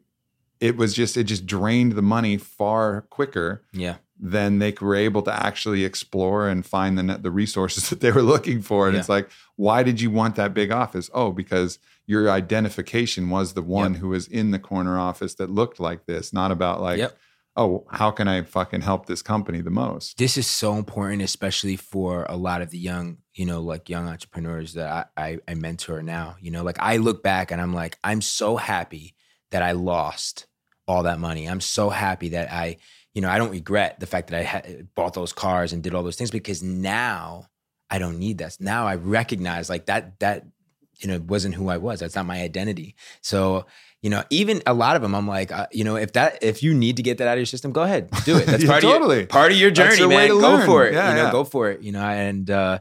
it 0.61 0.77
was 0.77 0.95
just 0.95 1.17
it 1.17 1.25
just 1.25 1.47
drained 1.47 1.93
the 1.93 2.03
money 2.03 2.39
far 2.39 3.03
quicker 3.03 3.65
yeah, 3.73 3.97
then 4.27 4.59
they 4.59 4.73
were 4.81 4.95
able 4.95 5.21
to 5.21 5.33
actually 5.47 5.85
explore 5.85 6.49
and 6.49 6.65
find 6.65 6.97
the 6.97 7.03
net, 7.03 7.23
the 7.23 7.31
resources 7.31 7.89
that 7.91 8.01
they 8.01 8.11
were 8.11 8.23
looking 8.23 8.63
for. 8.63 8.87
And 8.87 8.95
Yeah. 8.95 9.01
it's 9.01 9.09
like, 9.11 9.29
why 9.57 9.83
did 9.83 10.01
you 10.01 10.11
want 10.11 10.37
that 10.37 10.55
big 10.55 10.73
office? 10.73 11.11
Oh, 11.13 11.31
because 11.31 11.79
your 12.07 12.31
identification 12.31 13.29
was 13.29 13.53
the 13.53 13.63
one 13.63 13.93
Yep. 13.93 14.01
who 14.01 14.09
was 14.09 14.27
in 14.27 14.51
the 14.51 14.59
corner 14.59 14.99
office 14.99 15.35
that 15.35 15.51
looked 15.51 15.79
like 15.79 16.07
this, 16.07 16.33
not 16.33 16.51
about 16.51 16.81
like, 16.81 16.99
Yep. 16.99 17.19
oh, 17.57 17.85
how 17.91 18.11
can 18.11 18.27
I 18.27 18.41
fucking 18.43 18.81
help 18.81 19.05
this 19.07 19.21
company 19.21 19.61
the 19.61 19.71
most? 19.71 20.17
this 20.17 20.39
is 20.39 20.47
so 20.47 20.75
important, 20.77 21.21
especially 21.21 21.77
for 21.77 22.25
a 22.29 22.37
lot 22.37 22.63
of 22.63 22.71
the 22.71 22.79
young, 22.79 23.19
you 23.35 23.45
know, 23.45 23.61
like 23.61 23.91
young 23.91 24.09
entrepreneurs 24.09 24.73
that 24.75 25.11
I, 25.19 25.23
I, 25.23 25.39
I 25.49 25.55
mentor 25.55 26.03
now. 26.03 26.37
You 26.41 26.51
know, 26.51 26.63
like 26.63 26.79
I 26.81 26.97
look 26.97 27.23
back 27.23 27.51
and 27.51 27.61
I'm 27.61 27.75
like, 27.75 27.99
I'm 28.03 28.23
so 28.23 28.57
happy 28.57 29.15
that 29.51 29.63
I 29.63 29.73
lost 29.73 30.47
all 30.89 31.03
that 31.05 31.19
money. 31.21 31.47
I'm 31.47 31.61
so 31.61 31.91
happy 31.91 32.31
that 32.31 32.51
I, 32.53 32.77
you 33.15 33.23
know, 33.23 33.29
I 33.31 33.39
don't 33.39 33.51
regret 33.51 34.01
the 34.01 34.07
fact 34.07 34.29
that 34.31 34.39
I 34.41 34.43
had 34.43 34.89
bought 34.95 35.15
those 35.15 35.33
cars 35.33 35.73
and 35.73 35.83
did 35.83 35.95
all 35.95 36.03
those 36.03 36.17
things 36.17 36.31
because 36.31 36.63
now 36.63 37.47
I 37.91 37.99
don't 37.99 38.19
need 38.19 38.39
that. 38.39 38.57
Now 38.61 38.87
I 38.87 38.97
recognize 38.97 39.71
like 39.71 39.87
that 39.87 40.19
that 40.21 40.45
you 40.99 41.09
know 41.09 41.21
wasn't 41.27 41.55
who 41.55 41.69
I 41.69 41.77
was. 41.79 42.01
That's 42.01 42.15
not 42.17 42.27
my 42.27 42.41
identity. 42.43 42.97
So 43.21 43.67
you 44.03 44.11
know, 44.11 44.23
even 44.29 44.63
a 44.67 44.75
lot 44.75 44.97
of 44.97 45.03
them, 45.03 45.15
I'm 45.15 45.27
like, 45.27 45.51
uh, 45.51 45.67
you 45.73 45.83
know, 45.83 45.97
if 45.97 46.13
that 46.13 46.43
if 46.43 46.63
you 46.63 46.75
need 46.75 46.97
to 46.97 47.03
get 47.03 47.19
that 47.19 47.27
out 47.29 47.33
of 47.35 47.39
your 47.39 47.47
system, 47.47 47.73
go 47.73 47.83
ahead, 47.85 48.11
do 48.27 48.37
it. 48.37 48.45
That's 48.47 48.63
Yeah, 48.65 48.69
part 48.69 48.83
totally. 48.83 49.17
of 49.17 49.21
your, 49.21 49.27
part 49.29 49.51
of 49.53 49.57
your 49.59 49.71
journey, 49.71 49.97
the 49.97 50.09
way 50.09 50.15
man. 50.17 50.29
to 50.29 50.41
Go 50.41 50.51
learn. 50.53 50.67
for 50.67 50.85
it. 50.87 50.93
Yeah, 50.93 51.09
you 51.11 51.17
know, 51.17 51.23
yeah. 51.25 51.33
go 51.33 51.45
for 51.45 51.71
it. 51.71 51.81
You 51.81 51.93
know, 51.93 52.03
and 52.05 52.51
uh, 52.51 52.81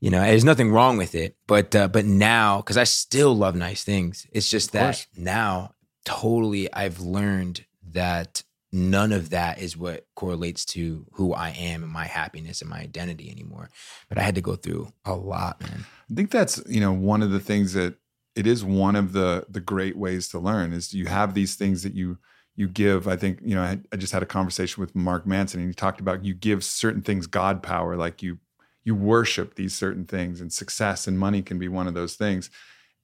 you 0.00 0.10
know, 0.10 0.20
there's 0.20 0.44
nothing 0.44 0.70
wrong 0.70 0.98
with 0.98 1.14
it. 1.14 1.36
But 1.46 1.74
uh, 1.74 1.88
but 1.88 2.04
now, 2.04 2.58
because 2.58 2.76
I 2.76 2.84
still 2.84 3.34
love 3.34 3.54
nice 3.56 3.82
things, 3.82 4.26
it's 4.30 4.50
just 4.50 4.72
that 4.72 5.06
now, 5.16 5.72
totally, 6.04 6.70
I've 6.72 7.00
learned 7.00 7.64
that 7.92 8.42
none 8.72 9.12
of 9.12 9.30
that 9.30 9.60
is 9.60 9.76
what 9.76 10.06
correlates 10.14 10.64
to 10.64 11.06
who 11.12 11.32
I 11.32 11.50
am 11.50 11.82
and 11.82 11.92
my 11.92 12.04
happiness 12.04 12.60
and 12.60 12.70
my 12.70 12.80
identity 12.80 13.30
anymore. 13.30 13.70
But 14.08 14.18
I 14.18 14.22
had 14.22 14.34
to 14.34 14.40
go 14.40 14.56
through 14.56 14.92
a 15.04 15.14
lot, 15.14 15.60
man. 15.62 15.84
I 16.10 16.14
think 16.14 16.30
that's 16.30 16.62
you 16.66 16.80
know 16.80 16.92
one 16.92 17.22
of 17.22 17.30
the 17.30 17.40
things 17.40 17.72
that 17.72 17.94
it 18.34 18.46
is 18.46 18.64
one 18.64 18.96
of 18.96 19.12
the 19.12 19.46
the 19.48 19.60
great 19.60 19.96
ways 19.96 20.28
to 20.28 20.38
learn 20.38 20.72
is 20.72 20.94
you 20.94 21.06
have 21.06 21.34
these 21.34 21.54
things 21.54 21.82
that 21.82 21.94
you 21.94 22.18
you 22.56 22.68
give. 22.68 23.08
I 23.08 23.16
think 23.16 23.40
you 23.42 23.54
know 23.54 23.62
I, 23.62 23.78
I 23.92 23.96
just 23.96 24.12
had 24.12 24.22
a 24.22 24.26
conversation 24.26 24.80
with 24.80 24.94
Mark 24.94 25.26
Manson 25.26 25.60
and 25.60 25.68
he 25.68 25.74
talked 25.74 26.00
about 26.00 26.24
you 26.24 26.34
give 26.34 26.64
certain 26.64 27.02
things 27.02 27.26
God 27.26 27.62
power, 27.62 27.96
like 27.96 28.22
you 28.22 28.38
you 28.84 28.94
worship 28.94 29.54
these 29.54 29.74
certain 29.74 30.04
things, 30.04 30.40
and 30.40 30.52
success 30.52 31.06
and 31.06 31.18
money 31.18 31.42
can 31.42 31.58
be 31.58 31.68
one 31.68 31.86
of 31.86 31.94
those 31.94 32.14
things. 32.14 32.50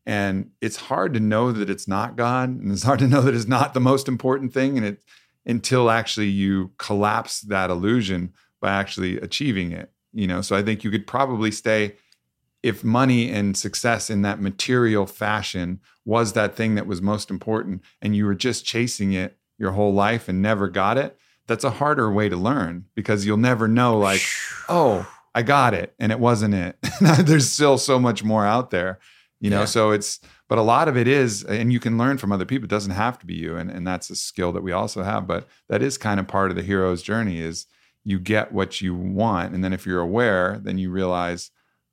And 0.06 0.50
it's 0.60 0.76
hard 0.76 1.14
to 1.14 1.20
know 1.20 1.50
that 1.50 1.70
it's 1.70 1.88
not 1.88 2.16
God, 2.16 2.50
and 2.50 2.70
it's 2.70 2.82
hard 2.82 2.98
to 2.98 3.08
know 3.08 3.22
that 3.22 3.34
it's 3.34 3.48
not 3.48 3.72
the 3.72 3.80
most 3.80 4.08
important 4.08 4.52
thing, 4.52 4.76
and 4.76 4.86
it 4.86 5.02
until 5.46 5.90
actually 5.90 6.28
you 6.28 6.72
collapse 6.78 7.40
that 7.42 7.70
illusion 7.70 8.32
by 8.60 8.72
actually 8.72 9.18
achieving 9.18 9.72
it. 9.72 9.90
You 10.12 10.26
know, 10.26 10.40
so 10.42 10.56
I 10.56 10.62
think 10.62 10.84
you 10.84 10.90
could 10.90 11.06
probably 11.06 11.50
stay 11.50 11.96
if 12.62 12.82
money 12.82 13.30
and 13.30 13.56
success 13.56 14.08
in 14.08 14.22
that 14.22 14.40
material 14.40 15.04
fashion 15.04 15.80
was 16.06 16.32
that 16.32 16.54
thing 16.54 16.76
that 16.76 16.86
was 16.86 17.02
most 17.02 17.30
important 17.30 17.82
and 18.00 18.16
you 18.16 18.24
were 18.24 18.34
just 18.34 18.64
chasing 18.64 19.12
it 19.12 19.36
your 19.58 19.72
whole 19.72 19.92
life 19.92 20.28
and 20.28 20.40
never 20.40 20.68
got 20.68 20.96
it, 20.96 21.18
that's 21.46 21.64
a 21.64 21.70
harder 21.70 22.10
way 22.10 22.28
to 22.28 22.36
learn 22.36 22.86
because 22.94 23.26
you'll 23.26 23.36
never 23.36 23.68
know, 23.68 23.98
like, 23.98 24.22
oh, 24.68 25.06
I 25.34 25.42
got 25.42 25.74
it 25.74 25.94
and 25.98 26.10
it 26.10 26.18
wasn't 26.18 26.54
it. 26.54 26.78
There's 27.20 27.50
still 27.50 27.76
so 27.76 27.98
much 27.98 28.24
more 28.24 28.46
out 28.46 28.70
there, 28.70 28.98
you 29.44 29.50
know? 29.50 29.60
Yeah. 29.60 29.66
So 29.66 29.90
it's, 29.90 30.20
but 30.48 30.56
a 30.56 30.62
lot 30.62 30.88
of 30.88 30.96
it 30.96 31.06
is, 31.06 31.44
and 31.44 31.70
you 31.70 31.78
can 31.78 31.98
learn 31.98 32.16
from 32.16 32.32
other 32.32 32.46
people. 32.46 32.64
It 32.64 32.70
doesn't 32.70 32.92
have 32.92 33.18
to 33.18 33.26
be 33.26 33.34
you. 33.34 33.56
And, 33.56 33.70
and 33.70 33.86
that's 33.86 34.08
a 34.08 34.16
skill 34.16 34.52
that 34.52 34.62
we 34.62 34.72
also 34.72 35.02
have. 35.02 35.26
But 35.26 35.46
that 35.68 35.82
is 35.82 35.98
kind 35.98 36.18
of 36.18 36.26
part 36.26 36.50
of 36.50 36.56
the 36.56 36.62
hero's 36.62 37.02
journey 37.02 37.40
is 37.40 37.66
you 38.04 38.18
get 38.18 38.52
what 38.52 38.80
you 38.80 38.94
want. 38.94 39.54
And 39.54 39.62
then 39.62 39.74
if 39.74 39.84
you're 39.84 40.00
aware, 40.00 40.58
then 40.62 40.78
you 40.78 40.90
realize, 40.90 41.50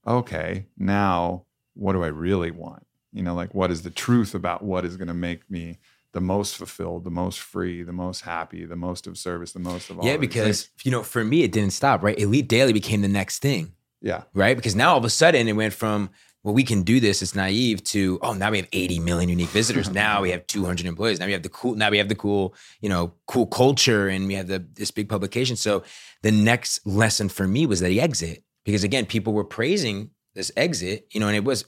okay, 0.08 0.68
now 0.78 1.44
what 1.74 1.92
do 1.92 2.04
I 2.04 2.08
really 2.08 2.52
want? 2.52 2.86
You 3.12 3.24
know, 3.24 3.34
like 3.34 3.54
what 3.54 3.70
is 3.70 3.82
the 3.82 3.90
truth 3.90 4.34
about 4.34 4.64
what 4.64 4.86
is 4.86 4.96
going 4.96 5.10
to 5.10 5.14
make 5.14 5.50
me 5.52 5.80
the 6.14 6.22
most 6.22 6.56
fulfilled, 6.56 7.04
the 7.04 7.12
most 7.12 7.40
free, 7.40 7.84
the 7.84 7.92
most 7.92 8.22
happy, 8.22 8.66
the 8.66 8.78
most 8.78 9.08
of 9.08 9.18
service, 9.18 9.52
the 9.52 9.60
most 9.60 9.90
of 9.90 10.00
all. 10.00 10.06
yeah, 10.06 10.18
because 10.18 10.64
things. 10.64 10.86
you 10.86 10.92
know, 10.92 11.04
for 11.04 11.24
me, 11.24 11.44
it 11.44 11.52
didn't 11.52 11.74
stop. 11.74 12.02
Right, 12.02 12.18
Elite 12.18 12.48
Daily 12.48 12.72
became 12.74 13.02
the 13.02 13.08
next 13.10 13.40
thing. 13.40 13.74
yeah, 14.02 14.24
right? 14.34 14.56
Because 14.56 14.76
now 14.76 14.92
all 14.92 14.98
of 14.98 15.06
a 15.06 15.10
sudden 15.10 15.48
it 15.48 15.54
went 15.54 15.74
from 15.74 16.10
well, 16.44 16.54
we 16.54 16.64
can 16.64 16.82
do 16.82 17.00
this. 17.00 17.22
It's 17.22 17.36
naive 17.36 17.84
to 17.86 18.20
oh, 18.22 18.34
now 18.34 18.52
we 18.52 18.58
have 18.58 18.68
80 18.74 19.00
million 19.00 19.30
unique 19.30 19.50
visitors. 19.50 19.90
now 19.92 20.22
we 20.22 20.32
have 20.32 20.48
200 20.48 20.86
employees. 20.86 21.20
Now 21.20 21.28
we 21.28 21.34
have 21.34 21.44
the 21.44 21.50
cool. 21.50 21.76
Now 21.76 21.90
we 21.90 21.98
have 21.98 22.10
the 22.10 22.16
cool, 22.16 22.56
you 22.82 22.90
know, 22.90 23.14
cool 23.28 23.46
culture, 23.46 24.08
and 24.08 24.28
we 24.28 24.34
have 24.34 24.48
the 24.48 24.60
this 24.74 24.92
big 24.92 25.10
publication. 25.10 25.56
So 25.56 25.84
the 26.22 26.32
next 26.32 26.86
lesson 26.86 27.30
for 27.30 27.48
me 27.48 27.66
was 27.66 27.80
the 27.80 28.02
exit 28.02 28.44
because 28.66 28.84
again, 28.84 29.06
people 29.06 29.34
were 29.34 29.44
praising 29.44 30.12
this 30.34 30.52
exit, 30.56 31.08
you 31.12 31.20
know, 31.20 31.28
and 31.28 31.36
it 31.36 31.44
was, 31.44 31.66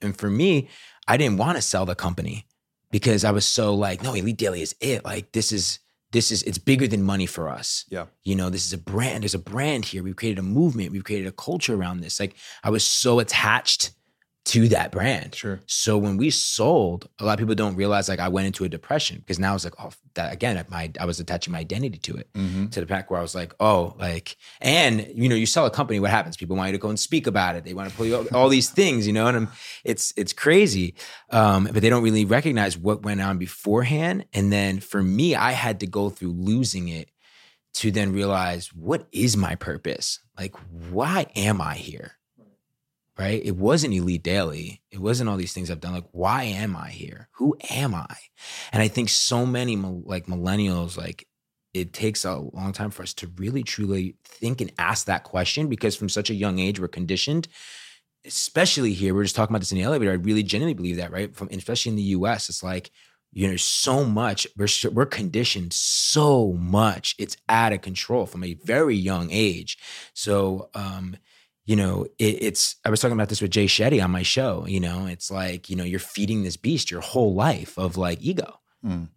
and 0.00 0.16
for 0.16 0.30
me, 0.30 0.68
I 1.08 1.16
didn't 1.16 1.38
want 1.38 1.56
to 1.56 1.62
sell 1.62 1.84
the 1.84 1.94
company 1.94 2.46
because 2.90 3.24
I 3.24 3.32
was 3.32 3.44
so 3.44 3.74
like, 3.74 4.02
no, 4.02 4.14
Elite 4.14 4.36
Daily 4.36 4.62
is 4.62 4.74
it. 4.80 5.04
Like 5.04 5.32
this 5.32 5.52
is 5.52 5.80
this 6.10 6.30
is 6.30 6.42
it's 6.44 6.58
bigger 6.58 6.86
than 6.86 7.02
money 7.02 7.26
for 7.26 7.48
us 7.48 7.84
yeah, 7.90 8.06
you 8.24 8.34
know 8.34 8.48
this 8.48 8.64
is 8.64 8.72
a 8.72 8.78
brand 8.78 9.22
there's 9.22 9.34
a 9.34 9.38
brand 9.38 9.84
here 9.84 10.02
we've 10.02 10.16
created 10.16 10.38
a 10.38 10.42
movement 10.42 10.90
we've 10.90 11.04
created 11.04 11.28
a 11.28 11.32
culture 11.32 11.74
around 11.74 12.00
this 12.00 12.18
like 12.18 12.34
i 12.64 12.70
was 12.70 12.82
so 12.82 13.18
attached 13.18 13.90
to 14.48 14.66
that 14.68 14.90
brand. 14.90 15.34
Sure. 15.34 15.60
so 15.66 15.98
when 15.98 16.16
we 16.16 16.30
sold 16.30 17.06
a 17.18 17.24
lot 17.24 17.34
of 17.34 17.38
people 17.38 17.54
don't 17.54 17.76
realize 17.76 18.08
like 18.08 18.18
i 18.18 18.28
went 18.28 18.46
into 18.46 18.64
a 18.64 18.68
depression 18.68 19.18
because 19.18 19.38
now 19.38 19.54
it's 19.54 19.64
like 19.64 19.74
oh 19.78 19.90
that 20.14 20.32
again 20.32 20.64
my 20.70 20.90
i 20.98 21.04
was 21.04 21.20
attaching 21.20 21.52
my 21.52 21.58
identity 21.58 21.98
to 21.98 22.16
it 22.16 22.28
hmm 22.34 22.66
to 22.68 22.80
the 22.80 22.86
pack 22.86 23.10
where 23.10 23.18
i 23.18 23.22
was 23.22 23.34
like 23.34 23.54
oh 23.60 23.94
like 23.98 24.36
and 24.60 25.06
you 25.14 25.28
know 25.28 25.34
you 25.34 25.46
sell 25.46 25.66
a 25.66 25.70
company 25.70 26.00
what 26.00 26.10
happens? 26.10 26.36
People 26.36 26.56
want 26.56 26.68
you 26.68 26.72
to 26.72 26.78
go 26.78 26.88
and 26.88 26.98
speak 26.98 27.26
about 27.26 27.56
it. 27.56 27.64
They 27.64 27.74
want 27.74 27.90
to 27.90 27.96
pull 27.96 28.06
you 28.06 28.16
all, 28.16 28.26
all 28.34 28.48
these 28.48 28.70
things 28.70 29.06
you 29.06 29.12
know 29.12 29.26
and 29.26 29.36
I'm, 29.36 29.48
it's 29.84 30.12
it's 30.16 30.32
crazy. 30.32 30.94
Um, 31.30 31.64
but 31.72 31.82
they 31.82 31.90
don't 31.90 32.02
really 32.02 32.24
recognize 32.24 32.76
what 32.76 33.02
went 33.02 33.20
on 33.20 33.38
beforehand. 33.38 34.26
And 34.32 34.52
then 34.52 34.80
for 34.80 35.02
me 35.02 35.34
i 35.34 35.52
had 35.52 35.80
to 35.80 35.86
go 35.86 36.10
through 36.10 36.32
losing 36.32 36.88
it 36.88 37.10
to 37.74 37.90
then 37.90 38.12
realize 38.12 38.68
what 38.74 39.06
is 39.12 39.36
my 39.36 39.54
purpose? 39.54 40.20
Like 40.38 40.54
why 40.90 41.26
am 41.36 41.60
i 41.60 41.74
here 41.74 42.12
right? 43.18 43.42
It 43.44 43.56
wasn't 43.56 43.94
elite 43.94 44.22
daily. 44.22 44.82
It 44.90 45.00
wasn't 45.00 45.28
all 45.28 45.36
these 45.36 45.52
things 45.52 45.70
i've 45.70 45.80
done. 45.80 45.94
Like 45.94 46.08
why 46.12 46.44
am 46.44 46.76
i 46.76 46.90
here? 46.90 47.28
Who 47.32 47.56
am 47.70 47.94
i? 47.94 48.16
And 48.72 48.82
i 48.82 48.88
think 48.88 49.08
so 49.08 49.44
many 49.44 49.76
like 49.76 50.26
millennials 50.26 50.96
like 50.96 51.26
it 51.74 51.92
takes 51.92 52.24
a 52.24 52.36
long 52.36 52.72
time 52.72 52.90
for 52.90 53.02
us 53.02 53.12
to 53.14 53.30
really 53.36 53.62
truly 53.62 54.16
think 54.24 54.60
and 54.60 54.72
ask 54.78 55.06
that 55.06 55.24
question 55.24 55.68
because 55.68 55.94
from 55.94 56.08
such 56.08 56.30
a 56.30 56.34
young 56.34 56.58
age 56.58 56.80
we're 56.80 56.88
conditioned 56.88 57.46
especially 58.24 58.92
here 58.92 59.14
we're 59.14 59.22
just 59.22 59.36
talking 59.36 59.52
about 59.52 59.60
this 59.60 59.72
in 59.72 59.78
the 59.78 59.84
elevator. 59.84 60.10
I 60.10 60.14
really 60.14 60.42
genuinely 60.42 60.74
believe 60.74 60.96
that 60.96 61.12
right? 61.12 61.34
From 61.34 61.48
especially 61.50 61.90
in 61.90 61.96
the 61.96 62.02
us 62.04 62.48
it's 62.48 62.62
like 62.62 62.90
you 63.32 63.48
know 63.48 63.56
so 63.56 64.04
much 64.04 64.46
we're 64.56 64.68
we're 64.92 65.06
conditioned 65.06 65.72
so 65.72 66.52
much. 66.52 67.14
It's 67.18 67.36
out 67.48 67.72
of 67.72 67.82
control 67.82 68.26
from 68.26 68.44
a 68.44 68.54
very 68.54 68.96
young 68.96 69.30
age. 69.30 69.78
So 70.14 70.70
um 70.74 71.16
you 71.68 71.76
know 71.76 72.06
it, 72.18 72.42
it's 72.42 72.76
i 72.84 72.90
was 72.90 72.98
talking 72.98 73.12
about 73.12 73.28
this 73.28 73.42
with 73.42 73.50
jay 73.50 73.66
shetty 73.66 74.02
on 74.02 74.10
my 74.10 74.22
show 74.22 74.64
you 74.66 74.80
know 74.80 75.06
it's 75.06 75.30
like 75.30 75.68
you 75.68 75.76
know 75.76 75.84
you're 75.84 76.00
feeding 76.00 76.42
this 76.42 76.56
beast 76.56 76.90
your 76.90 77.02
whole 77.02 77.34
life 77.34 77.78
of 77.78 77.96
like 77.96 78.18
ego. 78.22 78.58
Mm. 78.84 79.08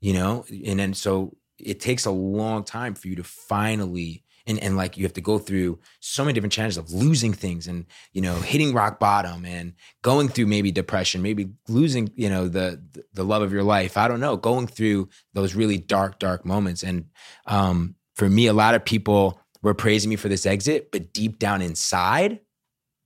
you 0.00 0.12
know 0.12 0.44
and 0.66 0.80
then 0.80 0.92
so 0.92 1.36
it 1.58 1.78
takes 1.78 2.06
a 2.06 2.10
long 2.10 2.64
time 2.64 2.94
for 2.94 3.08
you 3.08 3.16
to 3.16 3.24
finally 3.24 4.24
and, 4.46 4.58
and 4.58 4.76
like 4.76 4.96
you 4.96 5.04
have 5.04 5.12
to 5.12 5.20
go 5.20 5.38
through 5.38 5.78
so 6.00 6.24
many 6.24 6.32
different 6.32 6.52
challenges 6.52 6.78
of 6.78 6.92
losing 6.92 7.32
things 7.32 7.68
and 7.68 7.86
you 8.12 8.20
know 8.20 8.34
hitting 8.36 8.72
rock 8.72 8.98
bottom 8.98 9.44
and 9.44 9.74
going 10.02 10.28
through 10.28 10.46
maybe 10.46 10.72
depression 10.72 11.22
maybe 11.22 11.50
losing 11.68 12.10
you 12.16 12.28
know 12.28 12.48
the 12.48 12.82
the 13.12 13.24
love 13.24 13.42
of 13.42 13.52
your 13.52 13.62
life. 13.62 13.96
I 13.96 14.08
don't 14.08 14.20
know 14.20 14.36
going 14.36 14.66
through 14.66 15.08
those 15.34 15.54
really 15.54 15.76
dark 15.78 16.18
dark 16.18 16.44
moments. 16.44 16.82
And 16.82 17.06
um 17.46 17.94
for 18.14 18.28
me 18.28 18.46
a 18.46 18.52
lot 18.52 18.74
of 18.74 18.84
people 18.84 19.39
were 19.62 19.74
praising 19.74 20.10
me 20.10 20.16
for 20.16 20.28
this 20.28 20.46
exit 20.46 20.90
but 20.92 21.12
deep 21.12 21.38
down 21.38 21.60
inside 21.62 22.40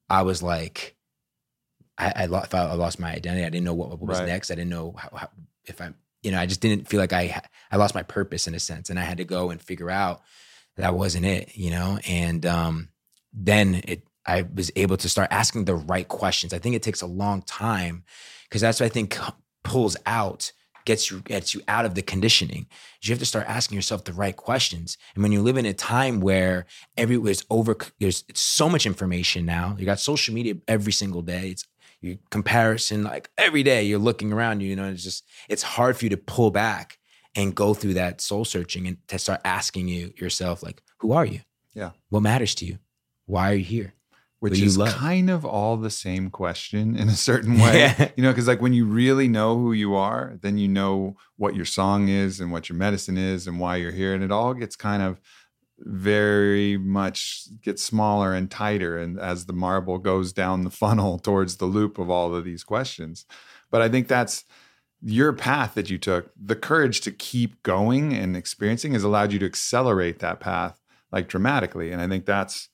i 0.09 0.23
was 0.23 0.43
like 0.43 0.97
i 1.99 2.13
i, 2.17 2.27
lo- 2.27 2.41
felt 2.43 2.71
I 2.71 2.75
lost 2.75 2.99
my 2.99 3.13
identity. 3.13 3.45
I 3.45 3.51
didn't 3.51 3.65
know 3.65 3.75
what, 3.75 3.91
what 3.91 4.01
was 4.01 4.19
Right. 4.19 4.29
next. 4.29 4.51
I 4.51 4.55
didn't 4.55 4.71
know 4.71 4.95
how, 4.97 5.11
how 5.17 5.29
if 5.67 5.81
i 5.81 5.91
you 6.23 6.31
know 6.33 6.41
i 6.41 6.47
just 6.47 6.61
didn't 6.61 6.89
feel 6.89 7.01
like 7.01 7.13
i 7.13 7.41
i 7.71 7.77
lost 7.77 7.95
my 7.95 8.03
purpose 8.03 8.47
in 8.47 8.55
a 8.55 8.61
sense 8.61 8.91
and 8.91 8.99
i 8.99 9.03
had 9.03 9.19
to 9.19 9.25
go 9.25 9.51
and 9.51 9.61
figure 9.61 9.91
out 9.91 10.23
that 10.77 10.95
wasn't 10.95 11.25
it 11.25 11.57
you 11.57 11.71
know? 11.71 11.99
And 12.09 12.45
um 12.47 12.89
then 13.33 13.83
it 13.87 14.03
i 14.27 14.43
was 14.43 14.71
able 14.77 14.97
to 14.97 15.09
start 15.09 15.29
asking 15.31 15.65
the 15.67 15.75
right 15.75 16.09
questions. 16.09 16.53
I 16.55 16.59
think 16.59 16.75
it 16.75 16.83
takes 16.83 17.03
a 17.03 17.07
long 17.07 17.43
time 17.43 18.05
because 18.49 18.61
that's 18.61 18.81
what 18.81 18.87
i 18.87 18.89
think 18.89 19.19
pulls 19.65 19.97
out 20.07 20.53
gets 20.85 21.11
you 21.11 21.21
gets 21.21 21.55
you 21.55 21.63
out 21.69 21.85
of 21.85 21.95
the 21.95 22.03
conditioning. 22.03 22.67
You 23.03 23.11
have 23.11 23.19
to 23.19 23.27
start 23.27 23.47
asking 23.49 23.77
yourself 23.77 24.05
the 24.05 24.13
right 24.13 24.37
questions. 24.37 24.97
And 25.15 25.23
when 25.23 25.33
you 25.33 25.43
live 25.43 25.57
in 25.57 25.67
a 25.67 25.73
time 25.73 26.21
where 26.21 26.67
everywhere's 26.97 27.45
over 27.51 27.77
there's 28.01 28.25
it's 28.29 28.41
so 28.41 28.69
much 28.69 28.87
information 28.87 29.45
now 29.45 29.77
you 29.79 29.85
got 29.85 29.99
social 29.99 30.35
media 30.35 30.55
every 30.69 30.93
single 30.93 31.23
day 31.23 31.51
it's 31.51 31.67
you 32.01 32.19
comparison 32.31 33.03
like 33.03 33.31
every 33.39 33.63
day 33.63 33.83
you're 33.83 33.99
looking 33.99 34.33
around 34.33 34.61
you 34.61 34.77
know 34.77 34.89
it's 34.89 35.03
just 35.03 35.25
it's 35.49 35.63
hard 35.63 35.97
for 35.97 36.05
you 36.05 36.11
to 36.11 36.17
pull 36.17 36.51
back 36.51 36.99
and 37.35 37.55
go 37.55 37.75
through 37.75 37.95
that 37.95 38.21
soul 38.21 38.45
searching 38.45 38.87
and 38.87 38.97
to 39.09 39.19
start 39.19 39.41
asking 39.45 39.89
you 39.89 40.13
yourself 40.17 40.63
like 40.63 40.83
who 40.99 41.13
are 41.13 41.27
you? 41.27 41.41
Yeah. 41.75 41.91
what 42.09 42.21
matters 42.21 42.55
to 42.57 42.65
you? 42.65 42.79
Why 43.27 43.51
are 43.51 43.55
you 43.55 43.65
here 43.65 43.95
which 44.45 44.61
is 44.61 44.77
love? 44.77 44.93
kind 44.93 45.31
of 45.31 45.47
all 45.47 45.79
the 45.79 45.91
same 45.91 46.29
question 46.29 46.97
in 46.97 47.09
a 47.09 47.15
certain 47.15 47.59
way. 47.61 47.79
Yeah. 47.79 48.11
You 48.15 48.23
know, 48.23 48.31
because 48.31 48.47
like 48.47 48.61
when 48.61 48.75
you 48.75 48.85
really 48.85 49.27
know 49.27 49.57
who 49.57 49.73
you 49.73 49.95
are, 49.95 50.37
then 50.43 50.59
you 50.59 50.69
know 50.69 51.17
what 51.37 51.57
your 51.57 51.65
song 51.65 52.09
is 52.09 52.41
and 52.41 52.53
what 52.53 52.69
your 52.69 52.77
medicine 52.77 53.17
is 53.17 53.47
and 53.47 53.59
why 53.59 53.77
you're 53.77 53.91
here. 53.91 54.13
And 54.13 54.23
it 54.23 54.31
all 54.31 54.53
gets 54.53 54.77
kind 54.77 55.03
of 55.03 55.19
very 55.79 56.77
much 56.77 57.47
gets 57.63 57.83
smaller 57.83 58.35
and 58.35 58.51
tighter 58.51 58.99
and 58.99 59.19
as 59.19 59.47
the 59.47 59.55
marble 59.55 59.97
goes 59.97 60.33
down 60.33 60.63
the 60.63 60.71
funnel 60.71 61.19
towards 61.29 61.57
the 61.57 61.65
loop 61.65 61.99
of 61.99 62.11
all 62.11 62.35
of 62.35 62.45
these 62.45 62.65
questions. 62.65 63.25
But 63.71 63.81
I 63.81 63.89
think 63.89 64.09
that's 64.09 64.45
your 65.01 65.33
path 65.33 65.73
that 65.73 65.89
you 65.89 65.97
took, 65.97 66.31
the 66.37 66.55
courage 66.55 67.01
to 67.03 67.11
keep 67.11 67.63
going 67.63 68.13
and 68.13 68.37
experiencing 68.37 68.93
has 68.93 69.05
allowed 69.05 69.33
you 69.33 69.39
to 69.39 69.47
accelerate 69.47 70.19
that 70.19 70.39
path 70.39 70.79
like 71.11 71.29
dramatically. 71.29 71.93
And 71.93 72.03
I 72.03 72.09
think 72.09 72.27
that's 72.27 72.69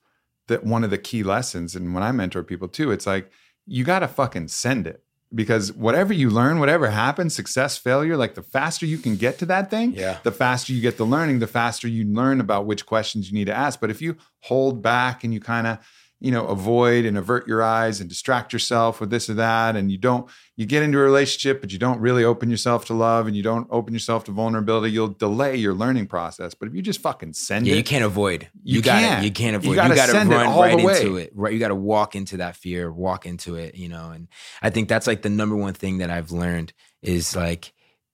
that 0.51 0.63
one 0.65 0.85
of 0.85 0.91
the 0.91 0.99
key 0.99 1.23
lessons. 1.23 1.75
And 1.75 1.95
when 1.95 2.03
I 2.03 2.13
mentor 2.13 2.43
people 2.45 2.69
too, 2.69 2.93
it's 2.93 3.07
like 3.07 3.31
you 3.67 3.83
got 3.85 4.01
to 4.01 4.09
fucking 4.09 4.49
send 4.49 4.87
it 4.87 5.03
because 5.35 5.73
whatever 5.73 6.13
you 6.13 6.29
learn, 6.29 6.59
whatever 6.59 6.91
happens, 6.91 7.35
success, 7.35 7.79
failure, 7.79 8.17
like 8.17 8.35
the 8.35 8.43
faster 8.43 8.85
you 8.85 8.99
can 8.99 9.15
get 9.17 9.39
to 9.39 9.47
that 9.47 9.71
thing, 9.71 9.93
Yeah. 9.93 10.19
the 10.25 10.33
faster 10.33 10.73
you 10.73 10.81
get 10.81 10.97
the 10.97 11.07
learning, 11.07 11.39
the 11.39 11.47
faster 11.47 11.87
you 11.89 12.05
learn 12.05 12.41
about 12.41 12.67
which 12.67 12.85
questions 12.85 13.31
you 13.31 13.35
need 13.39 13.47
to 13.47 13.55
ask. 13.57 13.81
But 13.81 13.91
if 13.91 14.03
you 14.03 14.17
hold 14.41 14.83
back 14.83 15.23
and 15.25 15.33
you 15.33 15.41
kind 15.41 15.67
of 15.69 15.79
you 16.21 16.31
know, 16.31 16.47
avoid 16.47 17.07
and 17.07 17.17
avert 17.17 17.49
your 17.49 17.63
eyes 17.63 17.99
and 18.01 18.09
distract 18.09 18.53
yourself 18.53 19.01
with 19.01 19.09
this 19.11 19.31
or 19.31 19.35
that. 19.35 19.75
And 19.75 19.91
you 19.91 19.97
don't, 19.97 20.29
you 20.55 20.67
get 20.67 20.83
into 20.83 20.99
a 20.99 21.03
relationship, 21.03 21.63
but 21.63 21.73
you 21.73 21.79
don't 21.79 21.99
really 21.99 22.25
open 22.25 22.51
yourself 22.51 22.85
to 22.87 22.95
love 22.95 23.27
and 23.27 23.35
you 23.35 23.43
don't 23.43 23.67
open 23.71 23.95
yourself 23.95 24.25
to 24.25 24.31
vulnerability, 24.33 24.93
you'll 24.93 25.09
delay 25.09 25.57
your 25.57 25.73
learning 25.73 26.07
process. 26.07 26.53
But 26.53 26.69
if 26.69 26.75
you 26.75 26.83
just 26.83 27.01
fucking 27.01 27.33
send 27.33 27.67
Yeah, 27.67 27.75
it, 27.75 27.79
you 27.79 27.85
can't 27.85 28.05
avoid. 28.05 28.49
You 28.63 28.77
You, 28.77 28.83
got 28.83 29.25
You 29.25 29.31
can't 29.31 29.57
avoid. 29.57 29.65
You 29.67 29.71
You 29.73 29.77
gotta 29.77 29.95
got 29.95 30.07
to 30.07 30.13
send 30.13 30.31
it 30.31 30.37
run 30.37 30.47
all 30.47 30.61
right 30.61 30.79
the 30.79 30.85
way. 30.85 31.01
into 31.01 31.17
it. 31.17 31.33
Right. 31.35 31.53
You 31.55 31.59
got 31.59 31.69
to 31.69 31.75
walk 31.75 32.15
into 32.15 32.37
that 32.37 32.55
fear. 32.55 32.93
Walk 32.93 33.25
into 33.25 33.55
it. 33.55 33.75
You 33.75 33.89
know. 33.89 34.11
And 34.11 34.29
I 34.61 34.71
think 34.71 34.89
that's 34.89 35.07
like 35.07 35.23
the 35.23 35.31
number 35.31 35.57
one 35.57 35.73
thing 35.75 35.99
that 35.99 36.11
I've 36.11 36.31
learned 36.33 36.73
is 37.03 37.35
like 37.35 37.73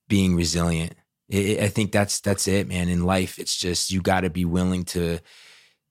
being 0.09 0.36
resilient. 0.36 0.94
I 1.32 1.59
I 1.62 1.68
think 1.68 1.90
that's 1.90 2.20
that's 2.20 2.46
it, 2.46 2.68
man. 2.68 2.88
In 2.88 3.04
life, 3.04 3.40
it's 3.40 3.57
just 3.57 3.90
you 3.90 4.00
got 4.00 4.20
to 4.20 4.30
be 4.30 4.44
willing 4.44 4.84
to 4.84 5.18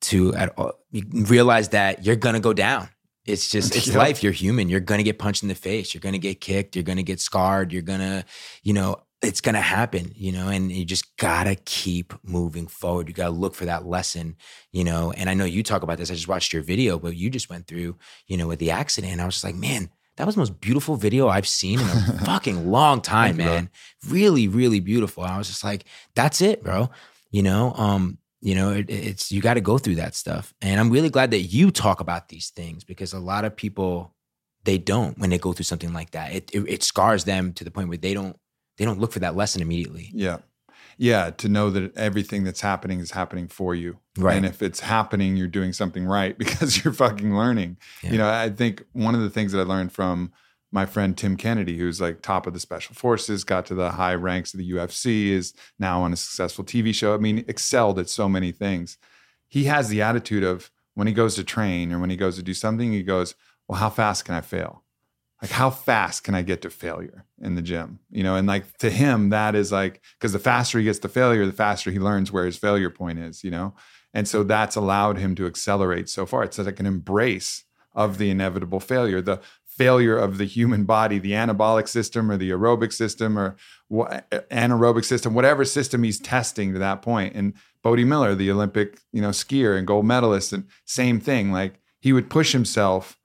to 0.10 0.34
at 0.36 0.53
all, 0.58 0.74
realize 1.14 1.70
that 1.70 2.06
you're 2.06 2.16
gonna 2.16 2.39
go 2.39 2.53
down. 2.53 2.89
It's 3.26 3.49
just 3.49 3.76
it's 3.76 3.88
Yep. 3.88 3.95
life. 3.95 4.24
You're 4.24 4.32
human. 4.34 4.70
You're 4.70 4.80
gonna 4.80 5.03
get 5.03 5.18
punched 5.20 5.41
in 5.43 5.49
the 5.49 5.56
face. 5.56 5.93
You're 5.93 6.01
gonna 6.01 6.18
get 6.20 6.39
kicked. 6.41 6.76
You're 6.76 6.84
gonna 6.84 7.03
get 7.03 7.20
scarred. 7.20 7.74
You're 7.74 7.82
gonna, 7.82 8.24
you 8.62 8.74
know, 8.74 8.97
it's 9.24 9.41
gonna 9.41 9.62
happen. 9.62 10.12
You 10.16 10.32
know, 10.32 10.47
and 10.49 10.72
you 10.72 10.86
just 10.86 11.18
gotta 11.18 11.56
keep 11.56 12.14
moving 12.24 12.68
forward. 12.68 13.08
You 13.08 13.16
gotta 13.16 13.32
look 13.32 13.56
for 13.56 13.66
that 13.66 13.86
lesson. 13.88 14.36
You 14.72 14.84
know, 14.84 15.12
and 15.12 15.28
I 15.30 15.34
know 15.34 15.45
you 15.45 15.64
talk 15.64 15.82
about 15.82 15.97
this. 15.97 16.12
I 16.12 16.14
just 16.14 16.28
watched 16.28 16.53
your 16.53 16.62
video, 16.62 16.99
but 16.99 17.16
you 17.16 17.30
just 17.32 17.49
went 17.49 17.66
through, 17.66 17.97
you 18.28 18.38
know, 18.38 18.47
with 18.47 18.60
the 18.60 18.70
accident. 18.72 19.12
And 19.14 19.22
I 19.22 19.26
was 19.26 19.36
just 19.36 19.43
like, 19.43 19.56
man, 19.56 19.89
that 20.18 20.26
was 20.28 20.36
the 20.36 20.39
most 20.41 20.62
beautiful 20.62 20.95
video 20.95 21.28
I've 21.28 21.47
seen 21.47 21.80
in 21.80 21.88
a 21.88 22.20
fucking 22.26 22.70
long 22.70 23.01
time, 23.01 23.38
man. 23.38 23.70
Really, 24.08 24.47
really 24.47 24.80
beautiful. 24.82 25.24
I 25.24 25.38
was 25.39 25.47
just 25.47 25.64
like, 25.64 25.86
that's 26.14 26.41
it, 26.41 26.64
bro. 26.64 26.91
You 27.32 27.41
know, 27.43 27.74
um, 27.74 28.20
you 28.46 28.54
know, 28.54 28.70
it, 28.70 28.86
it's 28.91 29.32
you 29.32 29.41
got 29.41 29.56
to 29.56 29.62
go 29.62 29.80
through 29.80 29.96
that 29.96 30.14
stuff, 30.14 30.54
and 30.62 30.80
I'm 30.80 30.91
really 30.91 31.10
glad 31.10 31.32
that 31.32 31.41
you 31.41 31.72
talk 31.72 32.00
about 32.00 32.30
these 32.30 32.52
things 32.52 32.84
because 32.84 33.12
a 33.12 33.20
lot 33.20 33.43
of 33.43 33.56
people 33.56 34.14
they 34.66 34.78
don't 34.78 35.18
when 35.18 35.32
they 35.32 35.39
go 35.39 35.52
through 35.52 35.64
something 35.64 35.93
like 35.93 36.12
that. 36.12 36.32
It, 36.32 36.52
it 36.54 36.60
it 36.68 36.84
scars 36.84 37.24
them 37.24 37.54
to 37.54 37.64
the 37.64 37.72
point 37.72 37.89
where 37.89 37.98
they 37.98 38.14
don't 38.14 38.38
they 38.78 38.86
don't 38.86 39.00
look 39.00 39.12
for 39.12 39.20
that 39.20 39.36
lesson 39.36 39.64
immediately. 39.64 40.12
Yeah. 40.14 40.38
Yeah. 41.00 41.32
To 41.32 41.50
know 41.50 41.72
that 41.72 41.98
everything 41.98 42.43
that's 42.43 42.62
happening 42.62 43.00
is 43.00 43.12
happening 43.12 43.48
for 43.48 43.74
you. 43.74 43.98
Right. 44.16 44.38
And 44.38 44.46
if 44.46 44.62
it's 44.62 44.80
happening, 44.80 45.36
you're 45.36 45.48
doing 45.48 45.74
something 45.74 46.06
right 46.06 46.38
because 46.38 46.84
you're 46.84 46.93
fucking 46.93 47.36
learning. 47.36 47.78
Yeah. 48.04 48.12
You 48.12 48.18
know, 48.20 48.30
I 48.30 48.50
think 48.50 48.86
one 48.93 49.16
of 49.16 49.22
the 49.22 49.32
things 49.32 49.54
that 49.54 49.60
I 49.60 49.64
learned 49.64 49.91
from 49.91 50.32
my 50.72 50.86
friend 50.86 51.18
Tim 51.18 51.38
Kennedy, 51.38 51.78
who's 51.78 52.01
like 52.01 52.22
top 52.22 52.47
of 52.47 52.53
the 52.53 52.59
special 52.59 52.95
forces, 52.95 53.43
got 53.43 53.66
to 53.68 53.76
the 53.76 53.91
high 53.91 54.16
ranks 54.16 54.53
of 54.53 54.59
the 54.59 54.72
UFC, 54.72 55.30
is 55.30 55.53
now 55.80 56.01
on 56.01 56.13
a 56.13 56.18
successful 56.18 56.66
TV 56.66 56.93
show. 56.93 57.13
I 57.13 57.18
mean, 57.18 57.45
excelled 57.47 57.99
at 57.99 58.09
so 58.09 58.28
many 58.28 58.51
things. 58.51 58.97
He 59.47 59.66
has 59.66 59.89
the 59.89 60.01
attitude 60.01 60.43
of 60.43 60.72
when 60.95 61.07
he 61.07 61.13
goes 61.13 61.36
to 61.36 61.43
train 61.43 61.93
or 61.93 61.99
when 61.99 62.09
he 62.09 62.18
goes 62.18 62.36
to 62.38 62.43
do 62.43 62.53
something, 62.53 62.91
he 62.91 63.03
goes, 63.03 63.36
Well, 63.68 63.80
how 63.80 63.89
fast 63.89 64.26
can 64.26 64.36
I 64.36 64.41
fail? 64.41 64.84
Like, 65.41 65.51
how 65.51 65.70
fast 65.70 66.24
can 66.24 66.34
I 66.34 66.41
get 66.41 66.61
to 66.61 66.70
failure 66.70 67.26
in 67.39 67.55
the 67.55 67.61
gym? 67.61 67.99
You 68.09 68.24
know, 68.24 68.36
and 68.36 68.47
like 68.47 68.78
to 68.78 68.89
him, 68.89 69.30
that 69.30 69.53
is 69.53 69.72
like, 69.72 70.01
because 70.18 70.34
the 70.34 70.39
faster 70.39 70.80
he 70.80 70.86
gets 70.86 70.99
to 70.99 71.09
failure, 71.09 71.45
the 71.45 71.51
faster 71.51 71.91
he 71.91 71.99
learns 71.99 72.32
where 72.32 72.45
his 72.45 72.57
failure 72.57 72.89
point 72.89 73.20
is, 73.20 73.43
you 73.43 73.51
know? 73.51 73.76
And 74.13 74.28
so 74.28 74.43
that's 74.43 74.78
allowed 74.78 75.18
him 75.18 75.36
to 75.36 75.45
accelerate 75.45 76.07
so 76.07 76.26
far. 76.26 76.43
It's 76.43 76.57
like 76.57 76.80
an 76.80 76.86
embrace 76.86 77.66
of 77.93 78.18
the 78.18 78.30
inevitable 78.30 78.80
failure, 78.80 79.22
the 79.22 79.41
failure 79.78 80.17
of 80.17 80.38
the 80.38 80.45
human 80.45 80.86
body, 80.86 81.19
the 81.19 81.32
anabolic 81.32 81.88
system 81.88 82.32
or 82.32 82.38
the 82.38 82.49
aerobic 82.51 82.93
system 82.93 83.38
or 83.38 83.55
anaerobic 83.91 85.05
system, 85.05 85.34
whatever 85.34 85.65
system 85.65 86.03
he's 86.03 86.19
testing 86.19 86.73
to 86.73 86.80
that 86.80 87.01
point. 87.01 87.36
And 87.36 87.53
Bode 87.84 87.99
Miller, 88.05 88.36
the 88.36 88.51
Olympic, 88.51 88.99
you 89.11 89.21
know, 89.21 89.30
skier 89.30 89.78
and 89.78 89.86
gold 89.86 90.05
medalist, 90.05 90.53
and 90.53 90.65
same 90.86 91.19
thing. 91.19 91.51
Like 91.51 91.80
he 91.99 92.13
would 92.13 92.30
push 92.30 92.51
himself 92.51 93.17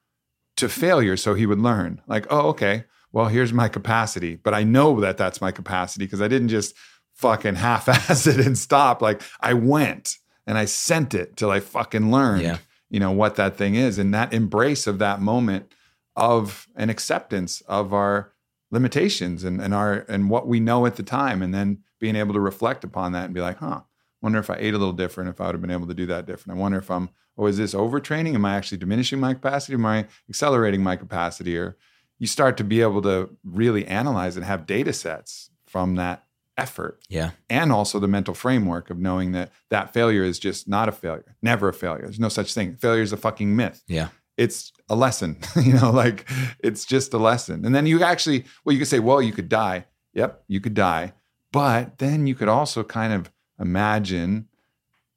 to 0.57 0.69
failure 0.69 1.17
so 1.17 1.35
he 1.35 1.47
would 1.47 1.61
learn. 1.61 2.01
Like, 2.07 2.27
oh, 2.31 2.49
okay, 2.49 2.85
well, 3.13 3.27
here's 3.27 3.53
my 3.53 3.69
capacity, 3.69 4.37
but 4.37 4.55
I 4.55 4.63
know 4.63 5.01
that 5.01 5.17
that's 5.17 5.41
my 5.41 5.51
capacity 5.51 6.05
because 6.05 6.21
I 6.21 6.29
didn't 6.29 6.49
just 6.49 6.75
fucking 7.15 7.57
half-ass 7.57 8.27
it 8.27 8.45
and 8.45 8.57
stop. 8.59 9.01
Like 9.03 9.23
I 9.41 9.55
went 9.55 10.17
and 10.47 10.59
I 10.59 10.65
sent 10.67 11.15
it 11.15 11.37
till 11.37 11.51
I 11.51 11.61
fucking 11.61 12.11
learned, 12.11 12.43
Yeah. 12.43 12.59
you 12.91 13.01
know, 13.01 13.11
what 13.13 13.37
that 13.37 13.57
thing 13.57 13.75
is, 13.77 13.99
and 13.99 14.13
that 14.15 14.33
embrace 14.33 14.87
of 14.87 14.99
that 14.99 15.21
moment 15.21 15.73
of 16.21 16.69
an 16.77 16.91
acceptance 16.91 17.61
of 17.63 17.93
our 17.93 18.33
limitations 18.71 19.43
and, 19.43 19.61
and 19.61 19.75
our 19.75 20.05
and 20.09 20.31
what 20.31 20.47
we 20.47 20.61
know 20.61 20.87
at 20.87 20.97
the 20.97 21.03
time, 21.03 21.43
and 21.43 21.53
then 21.53 21.79
being 21.99 22.17
able 22.17 22.35
to 22.35 22.41
reflect 22.41 22.85
upon 22.85 23.13
that 23.13 23.27
and 23.27 23.35
be 23.35 23.41
like, 23.41 23.59
huh, 23.59 23.81
wonder 24.23 24.39
if 24.39 24.49
I 24.51 24.57
ate 24.59 24.75
a 24.75 24.79
little 24.79 24.93
different, 24.93 25.31
if 25.31 25.41
I 25.41 25.47
would 25.47 25.55
have 25.55 25.63
been 25.63 25.71
able 25.71 25.89
to 25.89 25.95
do 25.95 26.07
that 26.07 26.27
different. 26.27 26.59
I 26.59 26.61
wonder 26.63 26.79
if 26.79 26.91
I'm, 26.91 27.11
oh, 27.37 27.47
is 27.47 27.59
this 27.59 27.75
overtraining? 27.75 28.35
Am 28.35 28.45
I 28.45 28.55
actually 28.55 28.79
diminishing 28.79 29.19
my 29.21 29.35
capacity? 29.35 29.75
Am 29.75 29.85
I 29.87 30.07
accelerating 30.29 30.83
my 30.83 30.97
capacity? 30.97 31.59
Or 31.59 31.77
you 32.19 32.27
start 32.27 32.57
to 32.59 32.65
be 32.65 32.81
able 32.83 33.03
to 33.03 33.31
really 33.45 33.87
analyze 33.87 34.37
and 34.37 34.45
have 34.45 34.67
data 34.67 34.93
sets 34.93 35.51
from 35.67 35.97
that 35.97 36.25
effort 36.57 37.01
Yeah, 37.09 37.31
and 37.49 37.73
also 37.73 37.99
the 37.99 38.09
mental 38.09 38.35
framework 38.35 38.91
of 38.91 38.99
knowing 38.99 39.33
that 39.33 39.51
that 39.71 39.95
failure 39.95 40.23
is 40.23 40.39
just 40.39 40.69
not 40.69 40.89
a 40.89 40.93
failure, 40.93 41.37
never 41.41 41.69
a 41.69 41.73
failure. 41.73 42.03
There's 42.03 42.21
no 42.21 42.29
such 42.29 42.53
thing. 42.53 42.77
Failure 42.77 43.03
is 43.03 43.13
a 43.13 43.17
fucking 43.17 43.57
myth. 43.57 43.83
yeah, 43.87 44.09
It's 44.45 44.73
a 44.89 44.97
lesson, 44.97 45.37
you 45.63 45.75
know, 45.75 45.91
like 45.91 46.29
it's 46.61 46.85
just 46.85 47.13
a 47.15 47.19
lesson. 47.19 47.65
And 47.67 47.75
then 47.75 47.87
you 47.87 48.03
actually, 48.03 48.45
well, 48.65 48.73
you 48.73 48.79
could 48.81 48.89
say, 48.89 48.99
well, 48.99 49.21
you 49.21 49.33
could 49.33 49.49
die. 49.49 49.85
Yep, 50.15 50.45
you 50.49 50.61
could 50.61 50.75
die. 50.75 51.13
But 51.53 51.99
then 51.99 52.27
you 52.27 52.35
could 52.35 52.49
also 52.49 52.83
kind 52.83 53.13
of 53.13 53.31
imagine 53.59 54.47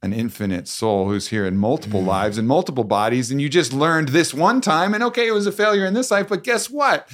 an 0.01 0.11
infinite 0.13 0.67
soul 0.67 1.07
who's 1.07 1.29
here 1.29 1.45
in 1.45 1.55
multiple 1.57 2.01
Mm. 2.01 2.07
lives 2.07 2.37
and 2.37 2.47
multiple 2.47 2.83
bodies. 2.83 3.31
And 3.31 3.41
you 3.41 3.47
just 3.47 3.71
learned 3.71 4.09
this 4.09 4.33
one 4.33 4.59
time, 4.59 4.93
and 4.93 5.01
okay, 5.03 5.27
it 5.27 5.31
was 5.31 5.47
a 5.47 5.51
failure 5.51 5.85
in 5.85 5.93
this 5.93 6.11
life, 6.11 6.27
but 6.27 6.43
guess 6.43 6.69
what? 6.69 7.07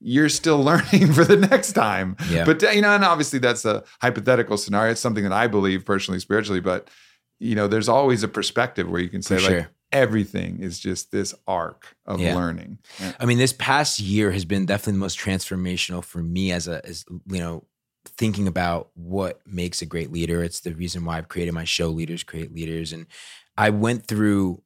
You're 0.00 0.28
still 0.28 0.60
learning 0.70 1.12
for 1.12 1.24
the 1.24 1.36
next 1.36 1.72
time. 1.74 2.16
Yeah. 2.28 2.44
But 2.44 2.60
you 2.74 2.82
know, 2.82 2.94
and 2.96 3.04
obviously 3.04 3.38
that's 3.38 3.64
a 3.64 3.84
hypothetical 4.00 4.56
scenario. 4.56 4.90
It's 4.92 5.00
something 5.00 5.22
that 5.22 5.32
I 5.32 5.46
believe 5.46 5.84
personally, 5.84 6.18
spiritually, 6.18 6.60
but 6.60 6.88
you 7.38 7.54
know, 7.54 7.68
there's 7.68 7.88
always 7.88 8.22
a 8.24 8.28
perspective 8.28 8.90
where 8.90 9.00
you 9.00 9.08
can 9.08 9.22
say 9.22 9.36
For 9.36 9.42
like 9.42 9.50
sure. 9.52 9.70
Everything 9.92 10.60
is 10.60 10.78
just 10.80 11.12
this 11.12 11.34
arc 11.46 11.96
of 12.06 12.20
Yeah. 12.20 12.34
learning. 12.34 12.78
Yeah. 12.98 13.12
I 13.20 13.26
mean, 13.26 13.38
this 13.38 13.52
past 13.52 14.00
year 14.00 14.30
has 14.32 14.44
been 14.44 14.66
definitely 14.66 14.94
the 14.94 14.98
most 14.98 15.18
transformational 15.18 16.02
for 16.02 16.22
me 16.22 16.50
as 16.52 16.66
a, 16.66 16.84
as 16.86 17.04
you 17.26 17.38
know, 17.38 17.64
thinking 18.04 18.48
about 18.48 18.90
what 18.94 19.40
makes 19.46 19.82
a 19.82 19.86
great 19.86 20.10
leader. 20.10 20.42
It's 20.42 20.60
the 20.60 20.74
reason 20.74 21.04
why 21.04 21.18
I've 21.18 21.28
created 21.28 21.52
my 21.52 21.64
show, 21.64 21.88
Leaders 21.88 22.24
Create 22.24 22.52
Leaders, 22.52 22.92
and 22.92 23.06
I 23.56 23.70
went 23.70 24.06
through 24.06 24.62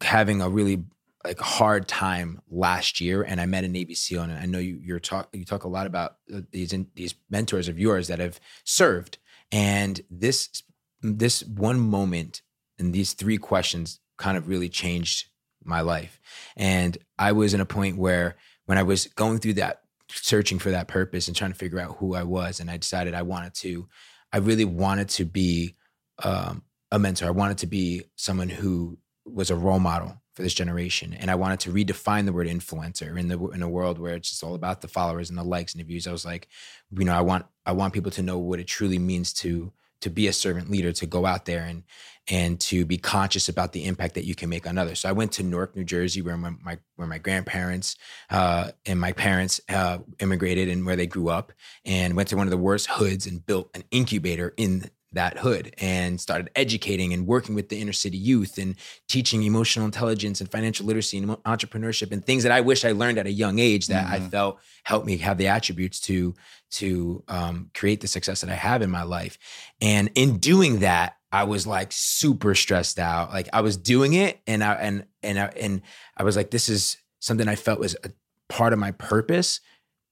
having 0.00 0.40
a 0.40 0.48
really 0.48 0.84
like 1.24 1.38
hard 1.38 1.86
time 1.86 2.40
last 2.50 3.00
year, 3.00 3.22
and 3.22 3.40
I 3.40 3.46
met 3.46 3.62
a 3.62 3.68
Navy 3.68 3.94
SEAL, 3.94 4.22
and 4.22 4.32
I 4.32 4.46
know 4.46 4.58
you 4.58 4.80
you're 4.82 4.98
talk 4.98 5.28
you 5.32 5.44
talk 5.44 5.62
a 5.64 5.68
lot 5.68 5.86
about 5.86 6.16
uh, 6.34 6.40
these 6.50 6.74
these 6.94 7.14
mentors 7.30 7.68
of 7.68 7.78
yours 7.78 8.08
that 8.08 8.18
have 8.18 8.40
served, 8.64 9.18
and 9.52 10.00
this 10.10 10.64
this 11.00 11.44
one 11.44 11.78
moment 11.78 12.41
and 12.78 12.92
these 12.92 13.12
three 13.12 13.38
questions 13.38 14.00
kind 14.18 14.36
of 14.36 14.48
really 14.48 14.68
changed 14.68 15.28
my 15.64 15.80
life. 15.80 16.20
And 16.56 16.96
I 17.18 17.32
was 17.32 17.54
in 17.54 17.60
a 17.60 17.66
point 17.66 17.96
where 17.96 18.36
when 18.66 18.78
I 18.78 18.82
was 18.82 19.06
going 19.06 19.38
through 19.38 19.54
that, 19.54 19.82
searching 20.08 20.58
for 20.58 20.70
that 20.70 20.88
purpose 20.88 21.28
and 21.28 21.36
trying 21.36 21.52
to 21.52 21.58
figure 21.58 21.80
out 21.80 21.96
who 21.98 22.14
I 22.14 22.22
was, 22.22 22.60
and 22.60 22.70
I 22.70 22.76
decided 22.76 23.14
I 23.14 23.22
wanted 23.22 23.54
to, 23.54 23.88
I 24.32 24.38
really 24.38 24.64
wanted 24.64 25.08
to 25.10 25.24
be 25.24 25.76
um, 26.22 26.62
a 26.90 26.98
mentor. 26.98 27.26
I 27.26 27.30
wanted 27.30 27.58
to 27.58 27.66
be 27.66 28.04
someone 28.16 28.48
who 28.48 28.98
was 29.24 29.50
a 29.50 29.56
role 29.56 29.78
model 29.78 30.20
for 30.34 30.42
this 30.42 30.54
generation, 30.54 31.14
and 31.14 31.30
I 31.30 31.34
wanted 31.34 31.60
to 31.60 31.72
redefine 31.72 32.24
the 32.24 32.32
word 32.32 32.46
influencer 32.46 33.18
in 33.18 33.28
the 33.28 33.38
in 33.48 33.62
a 33.62 33.68
world 33.68 33.98
where 33.98 34.14
it's 34.14 34.30
just 34.30 34.44
all 34.44 34.54
about 34.54 34.80
the 34.80 34.88
followers 34.88 35.28
and 35.28 35.38
the 35.38 35.44
likes 35.44 35.74
and 35.74 35.80
the 35.80 35.86
views. 35.86 36.06
I 36.06 36.12
was 36.12 36.24
like, 36.24 36.48
you 36.90 37.04
know, 37.04 37.14
I 37.14 37.20
want 37.20 37.46
I 37.66 37.72
want 37.72 37.94
people 37.94 38.12
to 38.12 38.22
know 38.22 38.38
what 38.38 38.60
it 38.60 38.66
truly 38.66 38.98
means 38.98 39.32
to 39.34 39.72
to 40.02 40.10
be 40.10 40.28
a 40.28 40.32
servant 40.32 40.70
leader, 40.70 40.92
to 40.92 41.06
go 41.06 41.26
out 41.26 41.44
there 41.46 41.62
and 41.62 41.82
and 42.28 42.60
to 42.60 42.84
be 42.84 42.96
conscious 42.96 43.48
about 43.48 43.72
the 43.72 43.84
impact 43.84 44.14
that 44.14 44.24
you 44.24 44.34
can 44.34 44.48
make 44.48 44.66
on 44.66 44.78
others. 44.78 45.00
So 45.00 45.08
I 45.08 45.12
went 45.12 45.32
to 45.32 45.42
Newark, 45.42 45.74
New 45.74 45.82
Jersey, 45.82 46.22
where 46.22 46.36
my, 46.36 46.52
my 46.62 46.78
where 46.96 47.08
my 47.08 47.18
grandparents 47.18 47.96
uh, 48.30 48.70
and 48.86 49.00
my 49.00 49.12
parents 49.12 49.60
uh, 49.68 49.98
immigrated 50.20 50.68
and 50.68 50.86
where 50.86 50.96
they 50.96 51.06
grew 51.06 51.28
up, 51.28 51.52
and 51.84 52.14
went 52.14 52.28
to 52.28 52.36
one 52.36 52.46
of 52.46 52.52
the 52.52 52.56
worst 52.56 52.88
hoods 52.90 53.26
and 53.26 53.44
built 53.44 53.70
an 53.74 53.82
incubator 53.90 54.54
in 54.56 54.90
that 55.12 55.38
hood 55.38 55.74
and 55.78 56.20
started 56.20 56.50
educating 56.56 57.12
and 57.12 57.26
working 57.26 57.54
with 57.54 57.68
the 57.68 57.80
inner 57.80 57.92
city 57.92 58.16
youth 58.16 58.58
and 58.58 58.76
teaching 59.08 59.42
emotional 59.42 59.84
intelligence 59.84 60.40
and 60.40 60.50
financial 60.50 60.86
literacy 60.86 61.18
and 61.18 61.28
entrepreneurship 61.44 62.12
and 62.12 62.24
things 62.24 62.42
that 62.42 62.52
I 62.52 62.60
wish 62.60 62.84
I 62.84 62.92
learned 62.92 63.18
at 63.18 63.26
a 63.26 63.32
young 63.32 63.58
age 63.58 63.88
that 63.88 64.06
I 64.06 64.20
Mhm. 64.20 64.30
felt 64.30 64.58
helped 64.84 65.06
me 65.06 65.18
have 65.18 65.38
the 65.38 65.48
attributes 65.48 66.00
to 66.00 66.34
to 66.72 67.22
um, 67.28 67.70
create 67.74 68.00
the 68.00 68.06
success 68.08 68.40
that 68.40 68.48
I 68.48 68.54
have 68.54 68.80
in 68.80 68.90
my 68.90 69.02
life. 69.02 69.36
And 69.82 70.10
in 70.14 70.38
doing 70.38 70.78
that, 70.78 71.16
I 71.30 71.44
was 71.44 71.66
like 71.66 71.92
super 71.92 72.54
stressed 72.54 72.98
out. 72.98 73.30
Like 73.30 73.48
I 73.52 73.60
was 73.60 73.76
doing 73.76 74.14
it, 74.14 74.40
and 74.46 74.64
I 74.64 74.74
and 74.74 75.04
and 75.22 75.38
I, 75.38 75.46
and 75.60 75.82
I 76.16 76.22
was 76.24 76.34
like, 76.36 76.50
this 76.50 76.68
is 76.70 76.96
something 77.20 77.46
I 77.48 77.56
felt 77.56 77.78
was 77.78 77.94
a 78.04 78.10
part 78.48 78.72
of 78.72 78.78
my 78.78 78.92
purpose, 78.92 79.60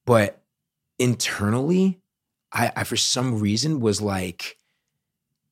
but 0.07 0.43
internally, 0.99 2.01
I, 2.53 2.73
I 2.77 2.85
for 2.85 2.97
some 2.97 3.41
reason 3.41 3.81
was 3.81 4.01
like 4.01 4.57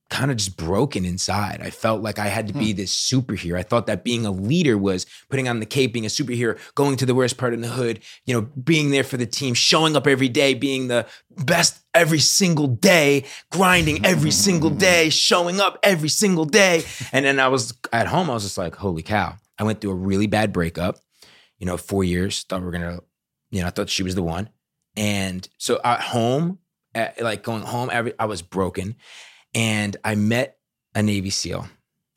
kind 0.09 0.31
of 0.31 0.37
just 0.37 0.57
broken 0.57 1.05
inside. 1.05 1.61
I 1.61 1.69
felt 1.69 2.01
like 2.01 2.17
I 2.17 2.27
had 2.27 2.47
to 2.47 2.53
be 2.53 2.71
hmm. 2.71 2.77
this 2.77 2.93
superhero. 2.93 3.57
I 3.57 3.63
thought 3.63 3.85
that 3.87 4.03
being 4.03 4.25
a 4.25 4.31
leader 4.31 4.77
was 4.77 5.05
putting 5.29 5.47
on 5.47 5.59
the 5.59 5.65
cape, 5.65 5.93
being 5.93 6.05
a 6.05 6.09
superhero, 6.09 6.57
going 6.75 6.97
to 6.97 7.05
the 7.05 7.13
worst 7.13 7.37
part 7.37 7.53
in 7.53 7.61
the 7.61 7.67
hood, 7.67 7.99
you 8.25 8.33
know, 8.33 8.41
being 8.41 8.89
there 8.89 9.03
for 9.03 9.17
the 9.17 9.27
team, 9.27 9.53
showing 9.53 9.95
up 9.95 10.07
every 10.07 10.29
day, 10.29 10.53
being 10.53 10.87
the 10.87 11.05
best 11.29 11.83
every 11.93 12.19
single 12.19 12.67
day, 12.67 13.25
grinding 13.51 14.05
every 14.05 14.31
single 14.31 14.69
day, 14.87 15.09
showing 15.09 15.59
up 15.59 15.77
every 15.83 16.09
single 16.09 16.45
day. 16.45 16.83
And 17.11 17.25
then 17.25 17.39
I 17.39 17.47
was 17.47 17.77
at 17.93 18.07
home, 18.07 18.29
I 18.29 18.33
was 18.33 18.43
just 18.43 18.57
like, 18.57 18.75
holy 18.75 19.03
cow. 19.03 19.35
I 19.59 19.63
went 19.63 19.81
through 19.81 19.91
a 19.91 19.95
really 19.95 20.27
bad 20.27 20.51
breakup, 20.51 20.97
you 21.59 21.65
know, 21.65 21.77
four 21.77 22.03
years, 22.03 22.43
thought 22.43 22.61
we 22.61 22.67
are 22.67 22.71
gonna, 22.71 22.99
you 23.51 23.61
know, 23.61 23.67
I 23.67 23.69
thought 23.69 23.89
she 23.89 24.03
was 24.03 24.15
the 24.15 24.23
one. 24.23 24.49
And 24.95 25.47
so 25.57 25.79
at 25.83 26.01
home, 26.01 26.59
at, 26.95 27.21
like 27.21 27.43
going 27.43 27.61
home, 27.61 27.89
every 27.91 28.13
I 28.17 28.25
was 28.25 28.41
broken 28.41 28.95
and 29.53 29.97
I 30.03 30.15
met 30.15 30.57
a 30.95 31.03
Navy 31.03 31.29
SEAL. 31.29 31.67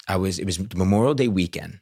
I 0.09 0.16
was 0.16 0.39
it 0.39 0.45
was 0.45 0.59
Memorial 0.74 1.14
Day 1.14 1.28
weekend 1.28 1.80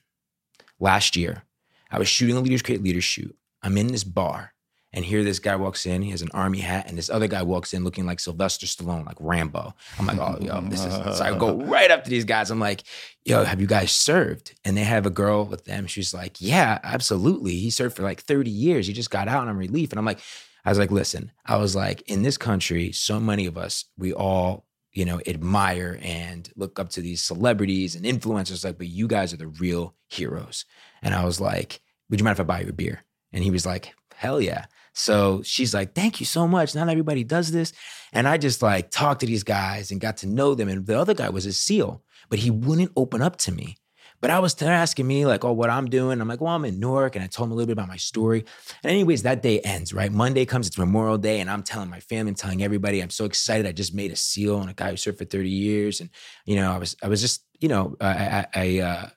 last 0.79 1.17
year. 1.17 1.45
I 1.91 1.99
was 1.99 2.09
shooting 2.09 2.37
a 2.37 2.41
Leaders 2.41 2.63
Create 2.63 2.83
Leaders 2.83 3.05
shoot. 3.05 3.37
I'm 3.63 3.77
in 3.77 3.89
this 3.89 4.05
bar, 4.05 4.53
and 4.93 5.05
here 5.05 5.25
this 5.25 5.39
guy 5.39 5.57
walks 5.57 5.87
in. 5.87 6.03
He 6.03 6.11
has 6.11 6.23
an 6.23 6.31
army 6.33 6.61
hat, 6.61 6.89
and 6.89 6.97
this 6.97 7.11
other 7.11 7.27
guy 7.27 7.43
walks 7.43 7.75
in 7.75 7.85
looking 7.85 8.07
like 8.07 8.21
Sylvester 8.21 8.67
Stallone, 8.67 9.07
like 9.07 9.17
Rambo. 9.19 9.75
I'm 9.99 10.07
like, 10.07 10.19
oh, 10.19 10.39
yo, 10.41 10.61
this 10.63 10.85
is. 10.85 10.95
So 11.17 11.25
I 11.25 11.37
go 11.37 11.57
right 11.65 11.91
up 11.91 12.05
to 12.05 12.11
these 12.11 12.25
guys. 12.25 12.51
I'm 12.51 12.61
like, 12.61 12.85
yo, 13.25 13.45
have 13.45 13.61
you 13.61 13.67
guys 13.67 13.93
served? 13.93 14.55
And 14.65 14.77
they 14.77 14.85
have 14.85 15.07
a 15.07 15.11
girl 15.11 15.45
with 15.45 15.65
them. 15.65 15.87
She's 15.87 16.15
like, 16.15 16.41
yeah, 16.41 16.79
absolutely. 16.83 17.57
He 17.57 17.71
served 17.71 17.97
for 17.97 18.03
like 18.03 18.21
30 18.21 18.51
years. 18.51 18.87
He 18.87 18.93
just 18.93 19.11
got 19.11 19.29
out 19.29 19.49
on 19.49 19.57
relief. 19.57 19.91
And 19.91 19.99
I'm 19.99 20.05
like, 20.05 20.21
I 20.65 20.71
was 20.71 20.79
like, 20.79 20.91
listen, 20.91 21.33
I 21.47 21.57
was 21.57 21.75
like, 21.75 22.03
in 22.03 22.23
this 22.23 22.37
country, 22.37 22.93
so 22.93 23.19
many 23.19 23.47
of 23.47 23.57
us, 23.57 23.87
we 23.97 24.13
all 24.13 24.67
you 24.93 25.05
know, 25.05 25.21
admire 25.27 25.99
and 26.03 26.51
look 26.57 26.79
up 26.79 26.91
to 26.91 27.01
these 27.01 27.23
celebrities 27.23 27.95
and 27.95 28.05
influencers, 28.05 28.65
like, 28.65 28.79
but 28.79 28.89
you 28.89 29.07
guys 29.07 29.33
are 29.33 29.39
the 29.39 29.47
real 29.47 29.95
heroes. 30.09 30.65
And 31.03 31.15
I 31.15 31.25
was 31.25 31.41
like, 31.41 31.81
Would 32.09 32.21
you 32.21 32.25
mind 32.25 32.37
if 32.37 32.41
I 32.41 32.45
buy 32.45 32.61
you 32.61 32.71
a 32.71 32.73
beer? 32.73 33.05
And 33.33 33.45
he 33.45 33.51
was 33.51 33.67
like, 33.67 33.95
Hell 34.15 34.41
yeah. 34.41 34.67
So 34.93 35.43
she's 35.43 35.73
like, 35.73 35.95
Thank 35.95 36.21
you 36.21 36.27
so 36.27 36.49
much. 36.49 36.75
Not 36.75 36.89
everybody 36.89 37.25
does 37.25 37.53
this. 37.53 37.73
And 38.13 38.27
I 38.27 38.37
just 38.37 38.63
like 38.63 38.91
talked 38.91 39.21
to 39.21 39.27
these 39.27 39.45
guys 39.45 39.91
and 39.91 40.01
got 40.01 40.19
to 40.19 40.27
know 40.27 40.55
them. 40.55 40.69
And 40.69 40.87
the 40.87 40.99
other 40.99 41.15
guy 41.15 41.31
was 41.31 41.47
a 41.47 41.53
SEAL, 41.53 42.03
but 42.29 42.41
he 42.41 42.51
wouldn't 42.51 42.93
open 42.97 43.23
up 43.23 43.37
to 43.39 43.53
me. 43.53 43.77
But 44.21 44.31
I 44.31 44.39
was 44.39 44.55
they're 44.55 44.73
asking 44.73 45.07
me 45.07 45.25
like, 45.25 45.45
oh, 45.45 45.53
what 45.53 45.71
I'm 45.71 45.89
doing. 45.89 46.21
I'm 46.21 46.29
like, 46.29 46.41
well, 46.41 46.55
I'm 46.55 46.65
in 46.65 46.79
Newark, 46.79 47.17
and 47.17 47.25
I 47.25 47.27
told 47.27 47.49
him 47.49 47.53
a 47.53 47.55
little 47.55 47.67
bit 47.67 47.73
about 47.73 47.89
my 47.89 47.97
story. 47.97 48.45
And 48.83 48.91
anyways, 48.91 49.23
that 49.23 49.43
day 49.43 49.61
ends, 49.61 49.95
right? 49.95 50.13
Monday 50.13 50.45
comes, 50.45 50.67
it's 50.67 50.79
Memorial 50.79 51.19
Day, 51.19 51.41
and 51.41 51.51
I'm 51.51 51.63
telling 51.63 51.89
my 51.89 52.01
family, 52.01 52.31
and 52.31 52.37
telling 52.37 52.63
everybody, 52.63 53.01
I'm 53.01 53.11
so 53.11 53.25
excited. 53.25 53.67
I 53.67 53.73
just 53.73 53.95
made 53.95 54.13
a 54.13 54.17
seal 54.17 54.57
on 54.57 54.69
a 54.69 54.75
guy 54.75 54.91
who 54.91 54.97
served 54.97 55.19
for 55.19 55.25
30 55.25 55.49
years, 55.49 56.01
and 56.01 56.11
you 56.45 56.57
know, 56.57 56.71
I 56.71 56.79
was, 56.79 56.97
I 57.03 57.09
was 57.09 57.21
just, 57.21 57.45
you 57.61 57.69
know, 57.69 57.97
I, 58.01 58.07
I, 58.07 58.47
I, 58.55 58.79
uh, 58.81 59.09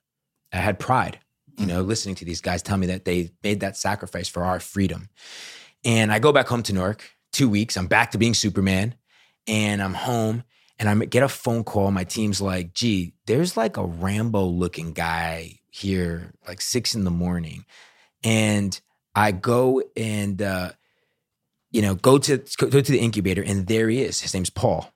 I 0.54 0.58
had 0.58 0.80
pride, 0.80 1.20
you 1.58 1.66
know, 1.66 1.82
listening 1.82 2.16
to 2.16 2.26
these 2.26 2.42
guys 2.42 2.62
tell 2.62 2.78
me 2.78 2.88
that 2.88 3.06
they 3.06 3.32
made 3.44 3.60
that 3.60 3.76
sacrifice 3.76 4.30
for 4.30 4.44
our 4.44 4.60
freedom. 4.60 5.10
And 5.84 6.14
I 6.14 6.20
go 6.20 6.32
back 6.32 6.48
home 6.48 6.64
to 6.64 6.74
Newark, 6.74 7.04
two 7.34 7.50
weeks. 7.50 7.76
I'm 7.76 7.88
back 7.88 8.12
to 8.12 8.18
being 8.18 8.34
Superman, 8.34 8.96
and 9.48 9.82
I'm 9.82 9.96
home 9.96 10.44
and 10.80 10.90
I 10.90 11.06
get 11.06 11.24
a 11.24 11.30
phone 11.30 11.64
call. 11.64 11.92
My 11.92 12.04
team's 12.04 12.42
like, 12.42 12.74
gee, 12.74 13.14
there's 13.26 13.56
like 13.58 13.78
a 13.78 13.86
Rambo 13.86 14.46
looking 14.46 14.94
guy 14.94 15.60
here, 15.70 16.34
like 16.48 16.62
six 16.62 16.96
in 16.96 17.04
the 17.04 17.12
morning. 17.12 17.66
And 18.24 18.80
I 19.16 19.32
go 19.32 19.84
and, 19.96 20.42
uh, 20.42 20.72
you 21.72 21.82
know, 21.82 21.96
go 21.96 22.18
to 22.20 22.38
go 22.58 22.70
to 22.70 22.82
the 22.82 23.00
incubator, 23.00 23.44
and 23.44 23.66
there 23.66 23.90
he 23.90 24.02
is. 24.04 24.22
His 24.22 24.34
name's 24.34 24.52
Paul. 24.52 24.93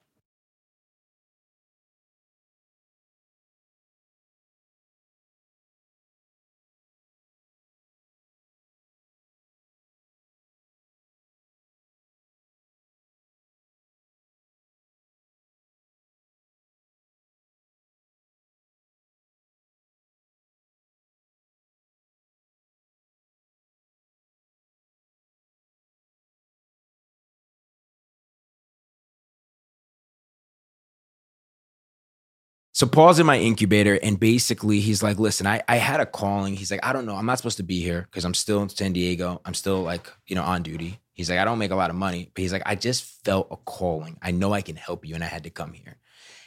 So 32.78 32.86
Paul's 32.86 33.18
in 33.18 33.26
my 33.26 33.40
incubator, 33.40 33.96
and 34.04 34.20
basically 34.20 34.82
he's 34.82 35.02
like, 35.02 35.18
"Listen, 35.18 35.48
I 35.48 35.64
I 35.68 35.78
had 35.78 36.00
a 36.00 36.06
calling." 36.06 36.56
He's 36.56 36.70
like, 36.70 36.86
"I 36.86 36.94
don't 36.94 37.08
know. 37.08 37.16
I'm 37.16 37.26
not 37.26 37.40
supposed 37.40 37.58
to 37.58 37.64
be 37.64 37.82
here 37.82 38.04
because 38.04 38.24
I'm 38.24 38.36
still 38.36 38.62
in 38.62 38.70
San 38.70 38.94
Diego. 38.94 39.42
I'm 39.46 39.56
still 39.56 39.82
like 39.82 40.06
you 40.28 40.36
know 40.36 40.44
on 40.44 40.62
duty." 40.62 41.00
He's 41.14 41.28
like, 41.28 41.40
"I 41.40 41.44
don't 41.46 41.58
make 41.58 41.72
a 41.72 41.76
lot 41.76 41.90
of 41.90 41.96
money, 41.96 42.30
but 42.32 42.44
he's 42.44 42.54
like, 42.54 42.62
I 42.68 42.76
just 42.76 43.26
felt 43.26 43.48
a 43.50 43.58
calling. 43.58 44.20
I 44.22 44.30
know 44.30 44.54
I 44.54 44.62
can 44.62 44.76
help 44.76 45.08
you, 45.08 45.16
and 45.16 45.24
I 45.24 45.28
had 45.28 45.46
to 45.46 45.50
come 45.50 45.74
here." 45.74 45.98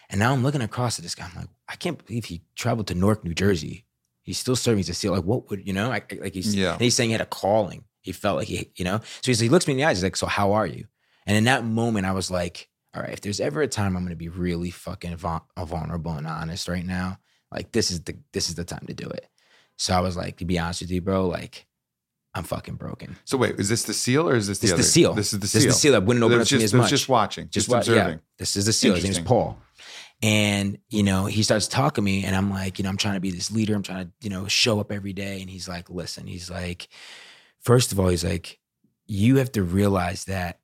And 0.09 0.21
now 0.21 0.33
I'm 0.33 0.45
looking 0.45 0.63
across 0.63 1.01
at 1.01 1.03
this 1.03 1.17
guy. 1.17 1.25
I'm 1.25 1.35
like, 1.35 1.49
I 1.69 1.75
can't 1.75 1.99
believe 2.07 2.27
he 2.27 2.43
traveled 2.55 2.87
to 2.87 2.95
Newark, 2.95 3.25
New 3.25 3.35
Jersey. 3.35 3.87
He's 4.23 4.39
still 4.39 4.55
serving 4.55 4.83
as 4.83 4.89
a 4.89 4.95
SEAL. 4.95 5.15
Like, 5.15 5.25
what 5.25 5.51
would 5.51 5.67
you 5.67 5.73
know? 5.73 5.89
Like, 5.89 6.17
like 6.23 6.35
he's 6.35 6.55
Yeah. 6.55 6.75
and 6.75 6.81
he's 6.81 6.95
saying 6.95 7.11
he 7.11 7.19
had 7.19 7.21
a 7.21 7.27
calling. 7.27 7.83
He 8.03 8.13
felt 8.13 8.37
like 8.39 8.47
he, 8.47 8.71
you 8.77 8.85
know. 8.85 8.99
So 9.21 9.33
he's, 9.33 9.41
he 9.41 9.49
looks 9.49 9.67
me 9.67 9.73
in 9.73 9.79
the 9.79 9.85
eyes. 9.85 9.97
He's 9.97 10.05
like, 10.05 10.15
"So 10.15 10.29
how 10.29 10.53
are 10.53 10.67
you?" 10.69 10.87
And 11.27 11.37
in 11.37 11.43
that 11.51 11.65
moment, 11.65 12.07
I 12.07 12.13
was 12.13 12.31
like, 12.31 12.69
all 12.95 13.03
right, 13.03 13.13
if 13.13 13.21
there's 13.21 13.41
ever 13.41 13.63
a 13.63 13.69
time 13.69 13.97
I'm 13.97 14.03
going 14.03 14.11
to 14.11 14.17
be 14.17 14.29
really 14.29 14.71
fucking 14.71 15.17
vul- 15.17 15.47
uh, 15.57 15.65
vulnerable 15.65 16.13
and 16.13 16.27
honest 16.27 16.69
right 16.69 16.85
now, 16.85 17.19
like 17.53 17.73
this 17.73 17.91
is 17.91 18.03
the 18.03 18.17
this 18.33 18.49
is 18.49 18.55
the 18.55 18.65
time 18.65 18.85
to 18.87 18.95
do 18.95 19.09
it. 19.09 19.27
So 19.77 19.95
I 19.95 20.01
was 20.01 20.17
like, 20.17 20.39
to 20.39 20.45
be 20.45 20.59
honest 20.59 20.83
with 20.83 20.91
you, 20.91 21.01
bro, 21.01 21.27
like 21.27 21.67
I'm 22.35 22.45
fucking 22.45 22.75
broken. 22.75 23.17
So 23.25 23.37
wait, 23.39 23.59
is 23.59 23.69
this 23.69 23.85
the 23.85 23.95
seal 23.95 24.29
or 24.29 24.37
is 24.37 24.47
this 24.47 24.59
the 24.59 24.69
This 24.69 24.73
is 24.73 24.77
the 24.77 24.93
seal. 24.93 25.15
This 25.15 25.33
is 25.33 25.41
the 25.41 25.47
seal. 25.47 25.59
This 25.59 25.67
is 25.67 25.75
the 25.75 25.81
seal 25.81 25.93
that 25.93 26.05
wouldn't 26.05 26.23
open 26.23 26.41
up 26.41 26.47
to 26.47 26.55
me 26.55 26.61
just, 26.61 26.75
as 26.75 26.79
much. 26.79 26.91
just 26.91 27.09
watching, 27.09 27.49
just, 27.49 27.69
wa- 27.69 27.79
observing. 27.79 28.15
Yeah, 28.15 28.21
this 28.39 28.57
is 28.57 28.67
the 28.67 28.73
seal. 28.73 28.95
His 28.95 29.05
name's. 29.05 29.19
Paul. 29.21 29.59
And, 30.23 30.79
you 30.91 31.03
know, 31.03 31.25
he 31.25 31.43
starts 31.43 31.67
talking 31.67 32.03
to 32.03 32.03
me 32.03 32.25
and 32.25 32.37
I'm 32.37 32.51
like, 32.51 32.79
you 32.79 32.83
know, 32.83 32.91
I'm 32.91 32.99
trying 32.99 33.15
to 33.15 33.21
be 33.21 33.31
this 33.31 33.51
leader. 33.51 33.75
I'm 33.75 33.83
trying 33.83 34.07
to, 34.07 34.13
you 34.21 34.29
know, 34.29 34.47
show 34.49 34.79
up 34.79 34.93
every 34.93 35.15
day. 35.15 35.41
And 35.41 35.49
he's 35.49 35.67
like, 35.67 35.89
listen, 35.89 36.27
he's 36.27 36.51
like, 36.51 36.89
first 37.61 37.91
of 37.91 37.99
all, 37.99 38.09
he's 38.09 38.25
like, 38.25 38.59
you 39.07 39.37
have 39.37 39.51
to 39.53 39.63
realize 39.63 40.27
that 40.27 40.61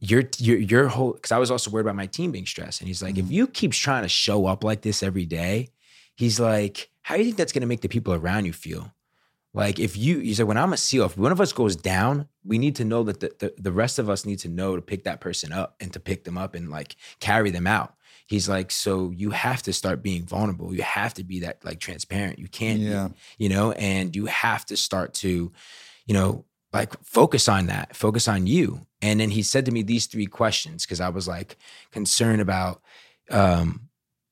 your 0.00 0.24
your 0.38 0.58
your 0.58 0.88
whole 0.88 1.12
because 1.12 1.32
I 1.32 1.38
was 1.38 1.50
also 1.50 1.70
worried 1.70 1.82
about 1.84 1.96
my 1.96 2.06
team 2.06 2.32
being 2.32 2.46
stressed. 2.46 2.80
And 2.80 2.88
he's 2.88 3.02
like, 3.02 3.18
if 3.18 3.26
mm-hmm. 3.26 3.34
you 3.34 3.46
keep 3.46 3.72
trying 3.72 4.02
to 4.02 4.08
show 4.08 4.46
up 4.46 4.64
like 4.64 4.82
this 4.82 5.02
every 5.02 5.26
day, 5.26 5.68
he's 6.16 6.40
like, 6.40 6.90
how 7.02 7.14
do 7.14 7.20
you 7.20 7.26
think 7.26 7.36
that's 7.36 7.52
gonna 7.52 7.66
make 7.66 7.82
the 7.82 7.88
people 7.88 8.14
around 8.14 8.46
you 8.46 8.52
feel? 8.52 8.92
Like 9.52 9.80
if 9.80 9.96
you, 9.96 10.20
he 10.20 10.32
said, 10.34 10.46
when 10.46 10.56
I'm 10.56 10.72
a 10.72 10.76
SEAL, 10.76 11.06
if 11.06 11.18
one 11.18 11.32
of 11.32 11.40
us 11.40 11.52
goes 11.52 11.74
down, 11.74 12.28
we 12.44 12.58
need 12.58 12.76
to 12.76 12.84
know 12.84 13.02
that 13.04 13.20
the, 13.20 13.32
the, 13.38 13.54
the 13.58 13.72
rest 13.72 13.98
of 13.98 14.08
us 14.08 14.24
need 14.24 14.38
to 14.40 14.48
know 14.48 14.76
to 14.76 14.82
pick 14.82 15.04
that 15.04 15.20
person 15.20 15.52
up 15.52 15.74
and 15.80 15.92
to 15.92 16.00
pick 16.00 16.22
them 16.22 16.38
up 16.38 16.54
and 16.54 16.70
like 16.70 16.94
carry 17.18 17.50
them 17.50 17.66
out. 17.66 17.94
He's 18.26 18.48
like, 18.48 18.70
so 18.70 19.10
you 19.10 19.30
have 19.30 19.60
to 19.62 19.72
start 19.72 20.04
being 20.04 20.22
vulnerable. 20.22 20.72
You 20.72 20.82
have 20.82 21.14
to 21.14 21.24
be 21.24 21.40
that 21.40 21.64
like 21.64 21.80
transparent. 21.80 22.38
You 22.38 22.46
can't, 22.46 22.78
Yeah. 22.78 23.08
you 23.38 23.48
know, 23.48 23.72
and 23.72 24.14
you 24.14 24.26
have 24.26 24.64
to 24.66 24.76
start 24.76 25.14
to, 25.14 25.50
you 26.06 26.14
know, 26.14 26.44
like 26.72 26.94
focus 27.02 27.48
on 27.48 27.66
that, 27.66 27.96
focus 27.96 28.28
on 28.28 28.46
you. 28.46 28.80
And 29.02 29.20
then 29.20 29.30
he 29.30 29.42
said 29.42 29.64
to 29.66 29.72
me 29.72 29.82
these 29.82 30.06
three 30.06 30.26
questions 30.26 30.84
because 30.84 31.00
I 31.00 31.08
was 31.08 31.26
like 31.26 31.56
concerned 31.90 32.40
about, 32.40 32.82
um, 33.30 33.88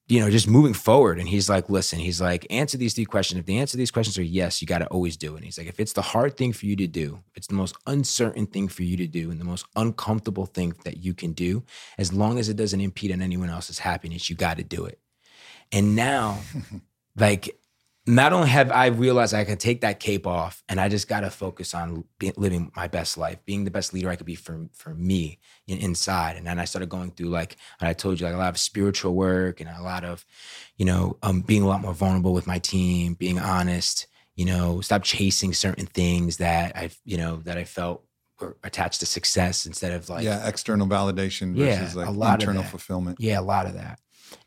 you 0.09 0.21
know, 0.21 0.31
just 0.31 0.49
moving 0.49 0.73
forward. 0.73 1.19
And 1.19 1.29
he's 1.29 1.51
like, 1.51 1.69
listen, 1.69 1.99
he's 1.99 2.21
like, 2.21 2.47
answer 2.49 2.79
these 2.79 2.95
three 2.95 3.05
questions. 3.05 3.41
If 3.41 3.47
the 3.47 3.59
answer 3.59 3.73
to 3.73 3.77
these 3.77 3.91
questions 3.91 4.17
are 4.17 4.23
yes, 4.23 4.63
you 4.63 4.67
got 4.67 4.79
to 4.79 4.87
always 4.87 5.17
do 5.17 5.35
it. 5.35 5.37
And 5.37 5.45
he's 5.45 5.59
like, 5.59 5.67
if 5.67 5.79
it's 5.79 5.93
the 5.93 6.03
hard 6.03 6.37
thing 6.37 6.53
for 6.53 6.65
you 6.65 6.77
to 6.77 6.87
do, 6.87 7.19
if 7.31 7.37
it's 7.37 7.47
the 7.47 7.55
most 7.55 7.77
uncertain 7.87 8.47
thing 8.47 8.69
for 8.69 8.85
you 8.85 8.97
to 8.97 9.07
do 9.07 9.31
and 9.31 9.39
the 9.39 9.45
most 9.45 9.67
uncomfortable 9.77 10.47
thing 10.47 10.75
that 10.85 10.99
you 10.99 11.13
can 11.13 11.33
do, 11.33 11.63
as 11.99 12.13
long 12.13 12.39
as 12.39 12.49
it 12.49 12.57
doesn't 12.57 12.81
impede 12.81 13.13
on 13.13 13.21
anyone 13.21 13.51
else's 13.51 13.81
happiness, 13.81 14.31
you 14.31 14.37
got 14.37 14.57
to 14.57 14.65
do 14.65 14.87
it. 14.87 14.99
And 15.73 15.95
now, 15.95 16.39
like, 17.17 17.59
not 18.09 18.33
only 18.33 18.49
have 18.49 18.73
I 18.73 18.87
realized 18.87 19.35
I 19.35 19.45
can 19.45 19.59
take 19.59 19.83
that 19.83 20.01
cape 20.01 20.27
off 20.27 20.63
and 20.69 20.81
I 20.81 20.89
just 20.89 21.09
got 21.09 21.21
to 21.21 21.31
focus 21.31 21.75
on 21.75 22.05
be, 22.19 22.33
living 22.37 22.73
my 22.75 22.89
best 22.89 23.19
life, 23.19 23.39
being 23.45 23.65
the 23.65 23.71
best 23.71 23.93
leader 23.93 24.09
I 24.09 24.17
could 24.17 24.27
be 24.27 24.35
for, 24.35 24.67
for 24.73 24.95
me 24.95 25.39
in, 25.67 25.79
inside. 25.79 26.37
And 26.37 26.47
then 26.47 26.59
I 26.59 26.65
started 26.65 26.89
going 26.89 27.11
through 27.11 27.29
like, 27.29 27.57
I 27.81 27.93
told 27.93 28.19
you, 28.19 28.27
like 28.27 28.35
a 28.35 28.39
lot 28.39 28.49
of 28.49 28.59
spiritual 28.59 29.15
work 29.15 29.61
and 29.61 29.69
a 29.69 29.83
lot 29.83 30.05
of, 30.05 30.25
you 30.79 30.87
know, 30.87 31.19
um, 31.23 31.43
being 31.43 31.63
a 31.63 31.69
lot 31.69 31.83
more 31.83 31.93
vulnerable 31.93 32.33
with 32.33 32.47
my 32.47 32.59
team, 32.59 33.13
being 33.15 33.39
honest, 33.39 34.07
you 34.37 34.47
know, 34.47 34.81
stop 34.81 35.03
chasing 35.03 35.53
certain 35.53 35.87
things 35.87 36.39
that 36.39 36.75
I, 36.77 36.91
you 37.05 37.19
know, 37.19 37.37
that 37.45 37.59
I 37.59 37.65
felt 37.65 38.05
were 38.41 38.57
attached 38.65 39.01
to 39.01 39.07
success 39.07 39.67
instead 39.67 39.93
of 39.93 40.09
like, 40.09 40.25
yeah, 40.25 40.49
external 40.49 40.87
validation 40.87 41.55
Yeah, 41.55 41.81
versus 41.81 41.97
like 41.97 42.09
a 42.09 42.11
lot 42.11 42.41
internal 42.41 42.63
fulfillment. 42.63 43.19
yeah, 43.21 43.39
a 43.39 43.43
lot 43.43 43.67
of 43.67 43.75
that. 43.75 44.01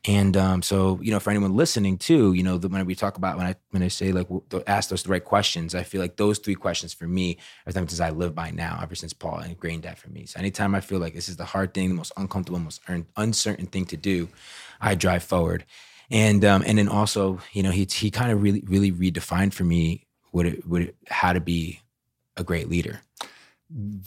And 0.05 0.35
um, 0.35 0.61
so, 0.61 0.99
you 1.01 1.11
know, 1.11 1.19
for 1.19 1.29
anyone 1.29 1.55
listening 1.55 1.97
too, 1.97 2.33
you 2.33 2.41
know, 2.41 2.57
the, 2.57 2.67
when 2.67 2.85
we 2.85 2.95
talk 2.95 3.17
about 3.17 3.37
when 3.37 3.45
I 3.45 3.55
when 3.69 3.83
I 3.83 3.87
say 3.87 4.11
like 4.11 4.27
ask 4.65 4.89
those 4.89 5.03
the 5.03 5.09
right 5.09 5.23
questions, 5.23 5.75
I 5.75 5.83
feel 5.83 6.01
like 6.01 6.17
those 6.17 6.39
three 6.39 6.55
questions 6.55 6.93
for 6.93 7.07
me 7.07 7.37
are 7.65 7.71
things 7.71 7.99
I 7.99 8.09
live 8.09 8.33
by 8.33 8.49
now. 8.51 8.79
Ever 8.81 8.95
since 8.95 9.13
Paul 9.13 9.39
ingrained 9.39 9.83
that 9.83 9.99
for 9.99 10.09
me. 10.09 10.25
So 10.25 10.39
anytime 10.39 10.73
I 10.73 10.81
feel 10.81 10.99
like 10.99 11.13
this 11.13 11.29
is 11.29 11.37
the 11.37 11.45
hard 11.45 11.73
thing, 11.73 11.89
the 11.89 11.95
most 11.95 12.13
uncomfortable, 12.17 12.59
most 12.59 12.81
uncertain 13.15 13.67
thing 13.67 13.85
to 13.85 13.97
do, 13.97 14.29
I 14.79 14.95
drive 14.95 15.23
forward. 15.23 15.65
And 16.09 16.43
um, 16.43 16.63
and 16.65 16.79
then 16.79 16.87
also, 16.87 17.39
you 17.53 17.61
know, 17.61 17.71
he 17.71 17.87
he 17.91 18.09
kind 18.09 18.31
of 18.31 18.41
really 18.41 18.63
really 18.65 18.91
redefined 18.91 19.53
for 19.53 19.63
me 19.63 20.07
what 20.31 20.47
it 20.47 20.65
what 20.67 20.81
it, 20.81 20.95
how 21.09 21.33
to 21.33 21.39
be 21.39 21.81
a 22.37 22.43
great 22.43 22.69
leader 22.69 23.01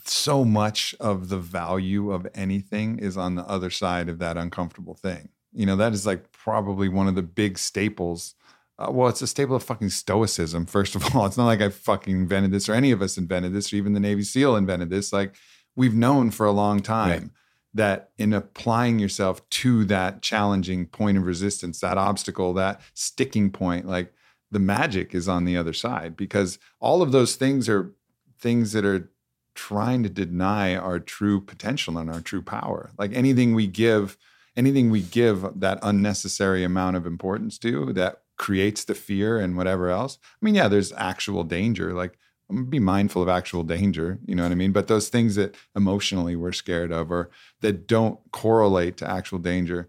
so 0.05 0.45
much 0.45 0.95
of 1.01 1.29
the 1.29 1.39
value 1.39 2.13
of 2.13 2.27
anything 2.35 2.99
is 2.99 3.17
on 3.17 3.35
the 3.35 3.47
other 3.47 3.71
side 3.71 4.09
of 4.09 4.19
that 4.19 4.37
uncomfortable 4.37 4.95
thing. 4.95 5.31
You 5.55 5.67
know, 5.67 5.77
that 5.77 5.93
is 5.93 6.07
like 6.07 6.33
probably 6.33 6.89
one 6.89 7.09
of 7.09 7.15
the 7.15 7.23
big 7.23 7.59
staples. 7.59 8.35
Uh, 8.79 8.91
well, 8.91 9.09
it's 9.09 9.23
a 9.23 9.27
staple 9.27 9.55
of 9.55 9.63
fucking 9.63 9.91
stoicism, 9.91 10.67
first 10.67 10.95
of 10.95 11.03
all. 11.17 11.27
It's 11.27 11.37
not 11.37 11.47
like 11.47 11.61
I 11.61 11.69
fucking 11.69 12.15
invented 12.15 12.51
this 12.51 12.69
or 12.69 12.75
any 12.75 12.91
of 12.91 13.01
us 13.01 13.17
invented 13.17 13.53
this 13.53 13.73
or 13.73 13.77
even 13.77 13.93
the 13.93 14.01
Navy 14.01 14.23
SEAL 14.23 14.57
invented 14.57 14.91
this. 14.91 15.13
Like, 15.13 15.37
we've 15.77 15.95
known 15.95 16.31
for 16.31 16.47
a 16.47 16.53
long 16.53 16.81
time 16.81 17.21
right. 17.21 17.31
that 17.75 18.11
in 18.19 18.33
applying 18.33 18.99
yourself 18.99 19.49
to 19.51 19.85
that 19.87 20.23
challenging 20.23 20.87
point 20.87 21.19
of 21.19 21.25
resistance, 21.25 21.81
that 21.81 21.99
obstacle, 21.99 22.53
that 22.55 22.81
sticking 22.95 23.51
point, 23.51 23.87
like 23.87 24.13
the 24.51 24.59
magic 24.59 25.15
is 25.15 25.29
on 25.29 25.45
the 25.45 25.57
other 25.57 25.73
side 25.73 26.17
because 26.17 26.59
all 26.81 27.03
of 27.03 27.13
those 27.13 27.37
things 27.37 27.69
are 27.69 27.93
things 28.39 28.73
that 28.73 28.85
are 28.85 29.11
trying 29.55 30.03
to 30.03 30.09
deny 30.09 30.75
our 30.75 30.99
true 30.99 31.41
potential 31.41 31.99
and 31.99 32.11
our 32.11 32.21
true 32.21 32.43
power. 32.43 32.91
Like 32.99 33.13
anything 33.15 33.55
we 33.55 33.67
give, 33.67 34.17
anything 34.57 34.91
we 34.91 35.03
give 35.03 35.47
that 35.57 35.79
unnecessary 35.83 36.65
amount 36.65 36.97
of 36.97 37.07
importance 37.07 37.59
to 37.59 37.93
that 37.93 38.23
creates 38.37 38.85
the 38.85 38.95
fear 38.95 39.39
and 39.39 39.57
whatever 39.57 39.91
else. 39.91 40.19
I 40.23 40.45
mean, 40.45 40.55
yeah, 40.55 40.69
there's 40.69 40.93
actual 40.93 41.45
danger. 41.45 41.93
Like 41.93 42.19
um, 42.51 42.67
be 42.67 42.79
mindful 42.79 43.23
of 43.23 43.29
actual 43.29 43.63
danger, 43.63 44.19
you 44.27 44.35
know 44.35 44.43
what 44.43 44.53
I 44.53 44.57
mean? 44.57 44.73
But 44.73 44.89
those 44.89 45.09
things 45.09 45.35
that 45.37 45.55
emotionally 45.75 46.37
we're 46.37 46.53
scared 46.53 46.93
of 46.93 47.11
or 47.11 47.31
that 47.61 47.87
don't 47.87 48.19
correlate 48.33 48.97
to 48.99 49.11
actual 49.11 49.39
danger, 49.39 49.89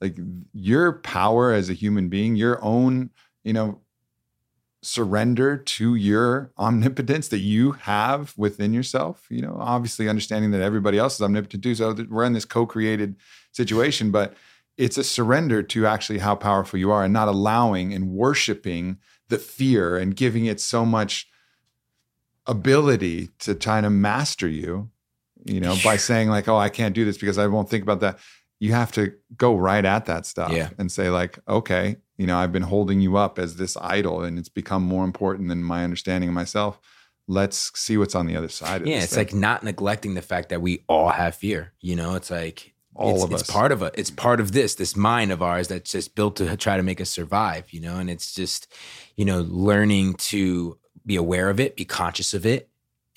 like 0.00 0.16
your 0.52 0.92
power 0.92 1.52
as 1.52 1.68
a 1.68 1.74
human 1.74 2.08
being, 2.08 2.36
your 2.36 2.62
own, 2.62 3.10
you 3.44 3.52
know, 3.52 3.80
surrender 4.82 5.56
to 5.56 5.96
your 5.96 6.52
omnipotence 6.58 7.26
that 7.28 7.38
you 7.38 7.72
have 7.72 8.32
within 8.36 8.72
yourself. 8.72 9.26
You 9.28 9.42
know, 9.42 9.56
obviously 9.58 10.08
understanding 10.08 10.52
that 10.52 10.60
everybody 10.60 10.98
else 10.98 11.16
is 11.16 11.22
omnipotent 11.22 11.64
too. 11.64 11.74
So 11.74 11.92
we're 12.08 12.24
in 12.24 12.34
this 12.34 12.44
co-created 12.44 13.16
situation, 13.56 14.10
but 14.10 14.34
it's 14.76 14.98
a 14.98 15.04
surrender 15.04 15.62
to 15.62 15.86
actually 15.86 16.18
how 16.18 16.34
powerful 16.34 16.78
you 16.78 16.90
are 16.90 17.04
and 17.04 17.12
not 17.12 17.28
allowing 17.28 17.94
and 17.94 18.10
worshiping 18.10 18.98
the 19.28 19.38
fear 19.38 19.96
and 19.96 20.14
giving 20.14 20.44
it 20.44 20.60
so 20.60 20.84
much 20.84 21.28
ability 22.46 23.30
to 23.40 23.54
try 23.54 23.80
to 23.80 23.90
master 23.90 24.46
you, 24.46 24.90
you 25.44 25.60
know, 25.60 25.74
by 25.82 25.96
saying 25.96 26.28
like, 26.28 26.46
oh, 26.46 26.56
I 26.56 26.68
can't 26.68 26.94
do 26.94 27.04
this 27.04 27.18
because 27.18 27.38
I 27.38 27.46
won't 27.46 27.70
think 27.70 27.82
about 27.82 28.00
that. 28.00 28.18
You 28.58 28.72
have 28.72 28.92
to 28.92 29.12
go 29.36 29.56
right 29.56 29.84
at 29.84 30.06
that 30.06 30.26
stuff 30.26 30.52
yeah. 30.52 30.70
and 30.78 30.92
say 30.92 31.10
like, 31.10 31.38
okay, 31.48 31.96
you 32.16 32.26
know, 32.26 32.38
I've 32.38 32.52
been 32.52 32.62
holding 32.62 33.00
you 33.00 33.16
up 33.16 33.38
as 33.38 33.56
this 33.56 33.76
idol 33.80 34.22
and 34.22 34.38
it's 34.38 34.48
become 34.48 34.82
more 34.82 35.04
important 35.04 35.48
than 35.48 35.62
my 35.62 35.84
understanding 35.84 36.28
of 36.28 36.34
myself. 36.34 36.78
Let's 37.28 37.72
see 37.78 37.96
what's 37.96 38.14
on 38.14 38.26
the 38.26 38.36
other 38.36 38.48
side 38.48 38.82
of 38.82 38.86
yeah, 38.86 39.02
it's 39.02 39.14
thing. 39.14 39.26
like 39.26 39.34
not 39.34 39.64
neglecting 39.64 40.14
the 40.14 40.22
fact 40.22 40.50
that 40.50 40.62
we 40.62 40.84
all 40.88 41.08
have 41.08 41.34
fear. 41.34 41.72
You 41.80 41.96
know, 41.96 42.14
it's 42.14 42.30
like 42.30 42.75
all 42.96 43.14
it's, 43.14 43.24
of 43.24 43.32
it's 43.32 43.50
part 43.50 43.72
of 43.72 43.82
it. 43.82 43.94
It's 43.96 44.10
part 44.10 44.40
of 44.40 44.52
this, 44.52 44.74
this 44.74 44.96
mind 44.96 45.32
of 45.32 45.42
ours 45.42 45.68
that's 45.68 45.92
just 45.92 46.14
built 46.14 46.36
to 46.36 46.56
try 46.56 46.76
to 46.76 46.82
make 46.82 47.00
us 47.00 47.10
survive, 47.10 47.72
you 47.72 47.80
know, 47.80 47.96
and 47.96 48.10
it's 48.10 48.34
just, 48.34 48.72
you 49.16 49.24
know, 49.24 49.40
learning 49.48 50.14
to 50.14 50.78
be 51.04 51.16
aware 51.16 51.50
of 51.50 51.60
it, 51.60 51.76
be 51.76 51.84
conscious 51.84 52.34
of 52.34 52.46
it, 52.46 52.68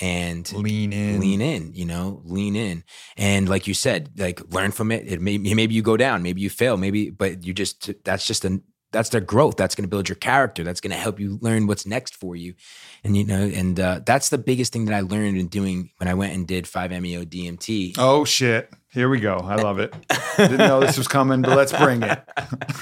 and 0.02 0.54
lean 0.54 0.94
in 0.94 1.20
lean 1.20 1.42
in 1.42 1.74
you 1.74 1.84
know 1.84 2.22
lean 2.24 2.56
in 2.56 2.86
and 3.18 3.50
like 3.50 3.68
you 3.68 3.74
said 3.74 4.10
like 4.18 4.40
learn 4.54 4.72
from 4.72 4.94
it 4.94 5.06
it 5.06 5.20
may 5.20 5.38
maybe 5.38 5.76
you 5.76 5.82
go 5.82 5.98
down 5.98 6.24
maybe 6.24 6.40
you 6.40 6.50
fail 6.50 6.78
maybe 6.78 7.10
but 7.10 7.44
you 7.44 7.54
just 7.54 7.92
that's 8.06 8.26
just 8.26 8.46
a 8.46 8.62
that's 8.92 9.10
their 9.10 9.22
growth. 9.22 9.56
That's 9.58 9.76
going 9.76 9.84
to 9.84 9.90
build 9.90 10.10
your 10.10 10.16
character. 10.16 10.64
That's 10.64 10.82
going 10.82 10.92
to 10.92 10.98
help 10.98 11.20
you 11.20 11.38
learn 11.42 11.68
what's 11.68 11.86
next 11.86 12.16
for 12.16 12.36
you. 12.36 12.56
And 13.04 13.16
you 13.16 13.24
know, 13.24 13.42
and 13.42 13.80
uh, 13.80 14.02
that's 14.06 14.30
the 14.30 14.38
biggest 14.38 14.74
thing 14.74 14.86
that 14.86 14.96
I 14.96 15.02
learned 15.02 15.38
in 15.38 15.48
doing 15.48 15.92
when 15.98 16.08
I 16.08 16.14
went 16.14 16.34
and 16.34 16.48
did 16.48 16.66
5-MeO 16.66 17.26
DMT. 17.26 17.96
Oh 17.98 18.26
shit. 18.26 18.72
Here 18.92 19.08
we 19.08 19.20
go. 19.20 19.38
I 19.38 19.56
love 19.56 19.78
it. 19.78 19.94
Didn't 20.38 20.58
know 20.58 20.80
this 20.80 20.98
was 20.98 21.08
coming, 21.08 21.44
but 21.44 21.56
let's 21.56 21.72
bring 21.72 22.02
it. 22.02 22.24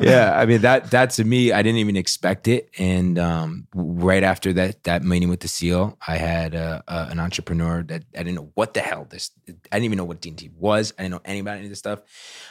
yeah, 0.00 0.32
I 0.36 0.46
mean 0.46 0.60
that 0.60 0.92
that 0.92 1.10
to 1.10 1.24
me, 1.24 1.50
I 1.50 1.62
didn't 1.62 1.78
even 1.78 1.96
expect 1.96 2.46
it. 2.46 2.70
And 2.78 3.18
um, 3.18 3.66
right 3.74 4.22
after 4.22 4.52
that 4.52 4.84
that 4.84 5.02
meeting 5.02 5.28
with 5.28 5.40
the 5.40 5.48
SEAL, 5.48 5.98
I 6.06 6.18
had 6.18 6.54
uh, 6.54 6.82
uh, 6.86 7.08
an 7.10 7.18
entrepreneur 7.18 7.82
that 7.84 8.04
I 8.14 8.18
didn't 8.18 8.36
know 8.36 8.52
what 8.54 8.74
the 8.74 8.80
hell 8.80 9.06
this. 9.08 9.30
I 9.48 9.52
didn't 9.72 9.86
even 9.86 9.98
know 9.98 10.04
what 10.04 10.20
DMT 10.20 10.52
was. 10.54 10.92
I 10.98 11.02
didn't 11.02 11.26
know 11.26 11.40
about 11.40 11.56
any 11.56 11.64
of 11.64 11.70
this 11.70 11.78
stuff. 11.80 12.02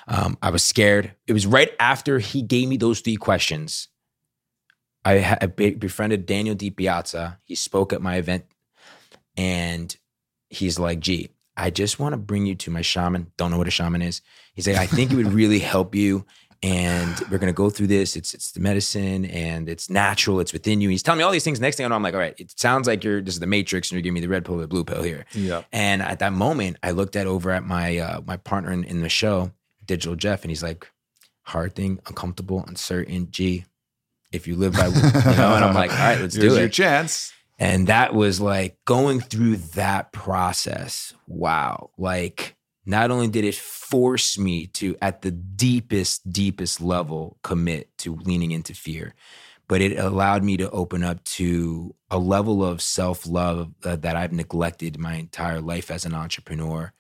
Um, 0.08 0.38
I 0.41 0.50
was 0.50 0.64
scared. 0.64 1.14
It 1.26 1.34
was 1.34 1.47
right 1.47 1.72
after 1.80 2.20
he 2.20 2.41
gave 2.41 2.68
me 2.68 2.76
those 2.76 3.00
three 3.00 3.18
questions. 3.18 3.88
I, 5.06 5.20
ha- 5.20 5.38
I 5.41 5.45
befriended 5.45 6.26
Daniel 6.26 6.56
DiPiazza. 6.56 7.38
He 7.45 7.56
spoke 7.56 7.93
at 7.93 8.02
my 8.02 8.18
event, 8.18 8.45
and 9.38 9.95
he's 10.50 10.78
like, 10.78 11.00
"Gee." 11.00 11.30
I 11.60 11.70
just 11.70 11.99
want 11.99 12.14
to 12.14 12.18
bring 12.18 12.45
you 12.45 12.55
to 12.55 12.72
my 12.72 12.82
shaman. 12.82 13.32
Don't 13.38 13.51
know 13.51 13.57
what 13.57 13.68
a 13.68 13.72
shaman 13.72 14.01
is. 14.01 14.22
He's 14.53 14.68
like, 14.68 14.78
I 14.78 14.88
think 14.88 15.12
it 15.12 15.16
would 15.16 15.34
really 15.34 15.60
help 15.60 15.93
you. 15.93 16.26
And 16.62 17.18
we're 17.32 17.38
gonna 17.38 17.53
go 17.53 17.70
through 17.70 17.88
this. 17.88 18.18
It's 18.18 18.34
it's 18.34 18.51
the 18.51 18.60
medicine 18.60 19.24
and 19.26 19.70
it's 19.70 19.89
natural. 19.89 20.41
It's 20.41 20.51
within 20.51 20.82
you. 20.82 20.89
He's 20.89 21.01
telling 21.01 21.20
me 21.20 21.24
all 21.24 21.32
these 21.32 21.45
things. 21.45 21.62
Next 21.62 21.78
thing 21.78 21.86
I 21.86 21.89
know, 21.89 21.95
I'm 21.95 22.03
like, 22.03 22.14
all 22.14 22.20
right, 22.20 22.38
it 22.38 22.60
sounds 22.60 22.86
like 22.86 23.01
you're 23.03 23.22
this 23.22 23.36
is 23.36 23.39
the 23.39 23.47
matrix, 23.47 23.89
and 23.89 23.95
you're 23.95 24.01
giving 24.01 24.16
me 24.16 24.20
the 24.20 24.28
red 24.28 24.43
pill 24.43 24.57
the 24.57 24.68
blue 24.68 24.84
pill 24.84 25.01
here. 25.01 25.26
Yeah. 25.34 25.64
And 25.72 26.01
at 26.01 26.20
that 26.20 26.34
moment, 26.34 26.76
I 26.84 26.91
looked 26.91 27.16
at 27.16 27.28
over 27.28 27.51
at 27.51 27.64
my 27.64 27.97
uh, 27.99 28.22
my 28.28 28.36
partner 28.36 28.74
in, 28.74 28.84
in 28.84 29.01
the 29.01 29.07
show, 29.07 29.51
Digital 29.86 30.18
Jeff, 30.18 30.43
and 30.43 30.51
he's 30.51 30.62
like, 30.62 30.86
hard 31.43 31.76
thing, 31.76 31.99
uncomfortable, 32.07 32.62
uncertain. 32.68 33.32
G, 33.32 33.64
if 34.34 34.45
you 34.45 34.57
live 34.57 34.74
by, 34.74 34.88
you 34.88 34.93
know, 35.38 35.55
and 35.55 35.64
I'm 35.64 35.74
like, 35.74 35.91
all 35.91 35.97
right, 35.97 36.20
let's 36.20 36.36
Here's 36.36 36.53
do 36.53 36.57
it. 36.57 36.60
your 36.60 36.70
chance. 36.70 37.32
And 37.60 37.88
that 37.88 38.14
was 38.14 38.39
like 38.39 38.78
going 38.86 39.20
through 39.20 39.57
that 39.57 40.14
process. 40.14 41.14
Wow. 41.28 41.91
Like, 41.97 42.55
not 42.86 43.12
only 43.12 43.28
did 43.28 43.43
it 43.43 43.53
force 43.55 44.39
me 44.39 44.66
to, 44.68 44.95
at 45.01 45.22
the 45.22 45.30
deepest, 45.30 46.32
deepest 46.32 46.82
level, 46.82 47.38
commit 47.43 47.95
to 47.99 48.16
leaning 48.16 48.51
into 48.51 48.74
fear, 48.74 49.14
but 49.68 49.82
it 49.82 49.99
allowed 49.99 50.43
me 50.43 50.57
to 50.57 50.70
open 50.72 51.03
up 51.03 51.24
to 51.26 51.93
a 52.10 52.18
level 52.18 52.66
of 52.66 52.82
self 52.82 53.28
love 53.28 53.74
uh, 53.84 53.97
that 53.97 54.16
I've 54.16 54.34
neglected 54.34 54.97
my 54.97 55.16
entire 55.16 55.62
life 55.62 55.91
as 55.91 56.05
an 56.05 56.16
entrepreneur. 56.16 56.93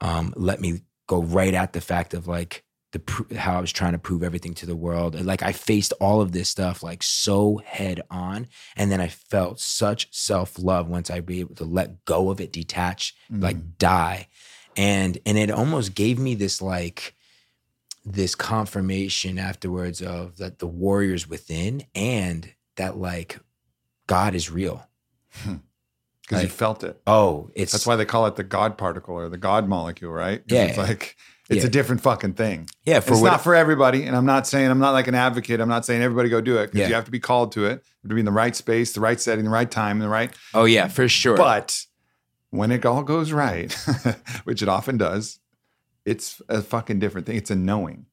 Um, 0.00 0.32
let 0.36 0.60
me 0.60 0.82
go 1.08 1.22
right 1.22 1.54
at 1.54 1.72
the 1.72 1.80
fact 1.80 2.14
of 2.14 2.28
like, 2.28 2.62
the 2.94 3.36
how 3.36 3.58
I 3.58 3.60
was 3.60 3.72
trying 3.72 3.92
to 3.92 3.98
prove 3.98 4.22
everything 4.22 4.54
to 4.54 4.66
the 4.66 4.76
world. 4.76 5.20
Like 5.22 5.42
I 5.42 5.52
faced 5.52 5.92
all 6.00 6.20
of 6.20 6.32
this 6.32 6.48
stuff 6.48 6.82
like 6.82 7.02
so 7.02 7.60
head 7.64 8.00
on, 8.10 8.46
and 8.76 8.90
then 8.90 9.00
I 9.00 9.08
felt 9.08 9.60
such 9.60 10.08
self 10.16 10.58
love 10.58 10.88
once 10.88 11.10
I 11.10 11.20
be 11.20 11.40
able 11.40 11.56
to 11.56 11.64
let 11.64 12.04
go 12.04 12.30
of 12.30 12.40
it, 12.40 12.52
detach, 12.52 13.14
mm. 13.30 13.42
like 13.42 13.76
die, 13.78 14.28
and 14.76 15.18
and 15.26 15.36
it 15.36 15.50
almost 15.50 15.94
gave 15.94 16.18
me 16.18 16.34
this 16.34 16.62
like 16.62 17.14
this 18.04 18.34
confirmation 18.34 19.38
afterwards 19.38 20.00
of 20.00 20.36
that 20.36 20.58
the 20.58 20.66
warriors 20.66 21.28
within 21.28 21.84
and 21.94 22.52
that 22.76 22.96
like 22.96 23.40
God 24.06 24.34
is 24.34 24.50
real. 24.50 24.86
Because 25.32 25.50
hmm. 25.50 26.34
like, 26.34 26.42
you 26.44 26.48
felt 26.48 26.84
it. 26.84 27.00
Oh, 27.06 27.50
it's 27.54 27.72
that's 27.72 27.86
why 27.86 27.96
they 27.96 28.04
call 28.04 28.26
it 28.26 28.36
the 28.36 28.44
God 28.44 28.78
particle 28.78 29.16
or 29.16 29.28
the 29.28 29.38
God 29.38 29.68
molecule, 29.68 30.12
right? 30.12 30.42
Yeah, 30.46 30.64
it's 30.64 30.78
like 30.78 31.16
it's 31.50 31.60
yeah. 31.60 31.66
a 31.66 31.70
different 31.70 32.00
fucking 32.00 32.34
thing. 32.34 32.68
Yeah, 32.84 33.00
for 33.00 33.12
it's 33.12 33.20
what, 33.20 33.30
not 33.30 33.42
for 33.42 33.54
everybody. 33.54 34.04
And 34.04 34.16
I'm 34.16 34.24
not 34.24 34.46
saying 34.46 34.70
I'm 34.70 34.78
not 34.78 34.92
like 34.92 35.08
an 35.08 35.14
advocate. 35.14 35.60
I'm 35.60 35.68
not 35.68 35.84
saying 35.84 36.00
everybody 36.00 36.30
go 36.30 36.40
do 36.40 36.56
it 36.56 36.68
because 36.68 36.80
yeah. 36.80 36.88
you 36.88 36.94
have 36.94 37.04
to 37.04 37.10
be 37.10 37.20
called 37.20 37.52
to 37.52 37.66
it. 37.66 37.70
You 37.70 37.76
have 38.02 38.08
to 38.08 38.14
be 38.14 38.20
in 38.20 38.24
the 38.24 38.32
right 38.32 38.56
space, 38.56 38.92
the 38.92 39.00
right 39.00 39.20
setting, 39.20 39.44
the 39.44 39.50
right 39.50 39.70
time, 39.70 39.98
the 39.98 40.08
right. 40.08 40.32
Oh 40.54 40.64
yeah, 40.64 40.88
for 40.88 41.06
sure. 41.06 41.36
But 41.36 41.84
when 42.50 42.70
it 42.70 42.86
all 42.86 43.02
goes 43.02 43.30
right, 43.32 43.72
which 44.44 44.62
it 44.62 44.68
often 44.68 44.96
does, 44.96 45.38
it's 46.06 46.40
a 46.48 46.62
fucking 46.62 46.98
different 46.98 47.26
thing. 47.26 47.36
It's 47.36 47.50
a 47.50 47.56
knowing. 47.56 48.06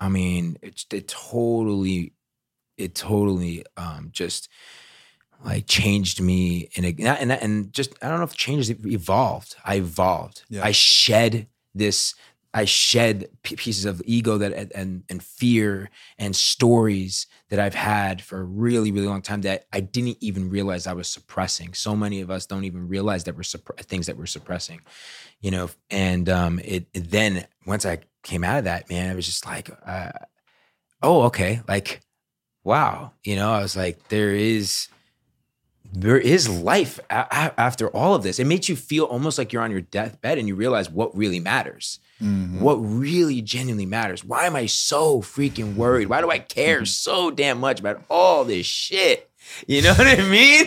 I 0.00 0.08
mean, 0.08 0.58
it, 0.60 0.84
it 0.92 1.08
totally, 1.08 2.12
it 2.76 2.94
totally 2.94 3.64
um, 3.76 4.10
just 4.12 4.48
like 5.44 5.66
changed 5.66 6.20
me 6.20 6.68
in 6.74 6.84
a 6.84 6.94
and 7.06 7.32
and 7.32 7.72
just 7.72 7.94
I 8.02 8.08
don't 8.08 8.18
know 8.18 8.24
if 8.24 8.34
changes 8.34 8.70
evolved. 8.70 9.56
I 9.64 9.76
evolved. 9.76 10.44
Yeah. 10.48 10.64
I 10.64 10.72
shed 10.72 11.48
this 11.74 12.14
I 12.54 12.64
shed 12.66 13.28
pieces 13.42 13.84
of 13.84 14.00
ego 14.06 14.38
that 14.38 14.72
and 14.74 15.02
and 15.10 15.22
fear 15.22 15.90
and 16.18 16.34
stories 16.36 17.26
that 17.50 17.58
I've 17.58 17.74
had 17.74 18.22
for 18.22 18.40
a 18.40 18.44
really 18.44 18.92
really 18.92 19.08
long 19.08 19.22
time 19.22 19.42
that 19.42 19.66
I 19.72 19.80
didn't 19.80 20.18
even 20.20 20.48
realize 20.48 20.86
I 20.86 20.92
was 20.92 21.08
suppressing. 21.08 21.74
So 21.74 21.96
many 21.96 22.20
of 22.20 22.30
us 22.30 22.46
don't 22.46 22.64
even 22.64 22.86
realize 22.88 23.24
that 23.24 23.34
we're 23.34 23.42
supp- 23.42 23.78
things 23.86 24.06
that 24.06 24.16
we're 24.16 24.26
suppressing, 24.26 24.80
you 25.40 25.50
know. 25.50 25.68
And 25.90 26.28
um, 26.28 26.60
it, 26.60 26.86
it 26.94 27.10
then 27.10 27.46
once 27.66 27.84
I 27.84 27.98
came 28.22 28.44
out 28.44 28.58
of 28.58 28.64
that, 28.64 28.88
man, 28.88 29.10
I 29.10 29.14
was 29.16 29.26
just 29.26 29.46
like, 29.46 29.70
uh, 29.84 30.12
oh, 31.02 31.22
okay, 31.22 31.60
like, 31.68 32.00
wow, 32.64 33.12
you 33.24 33.36
know, 33.36 33.52
I 33.52 33.62
was 33.62 33.76
like, 33.76 34.08
there 34.08 34.34
is 34.34 34.88
there 35.92 36.18
is 36.18 36.48
life 36.48 36.98
a- 37.10 37.60
after 37.60 37.88
all 37.88 38.14
of 38.14 38.22
this. 38.22 38.38
It 38.38 38.46
makes 38.46 38.68
you 38.68 38.76
feel 38.76 39.04
almost 39.04 39.38
like 39.38 39.52
you're 39.52 39.62
on 39.62 39.70
your 39.70 39.80
deathbed 39.80 40.38
and 40.38 40.48
you 40.48 40.54
realize 40.54 40.90
what 40.90 41.16
really 41.16 41.40
matters. 41.40 42.00
Mhm. 42.22 42.60
What 42.60 42.76
really 42.76 43.42
genuinely 43.42 43.86
matters. 43.86 44.24
Why 44.24 44.46
am 44.46 44.54
I 44.56 44.66
so 44.66 45.20
freaking 45.20 45.74
worried? 45.74 46.08
Why 46.08 46.20
do 46.20 46.30
I 46.30 46.38
care 46.38 46.84
so 46.84 47.30
damn 47.30 47.58
much 47.58 47.80
about 47.80 48.02
all 48.08 48.44
this 48.44 48.66
shit? 48.66 49.28
You 49.66 49.82
know 49.82 49.92
what 49.98 50.06
I 50.06 50.22
mean? 50.22 50.66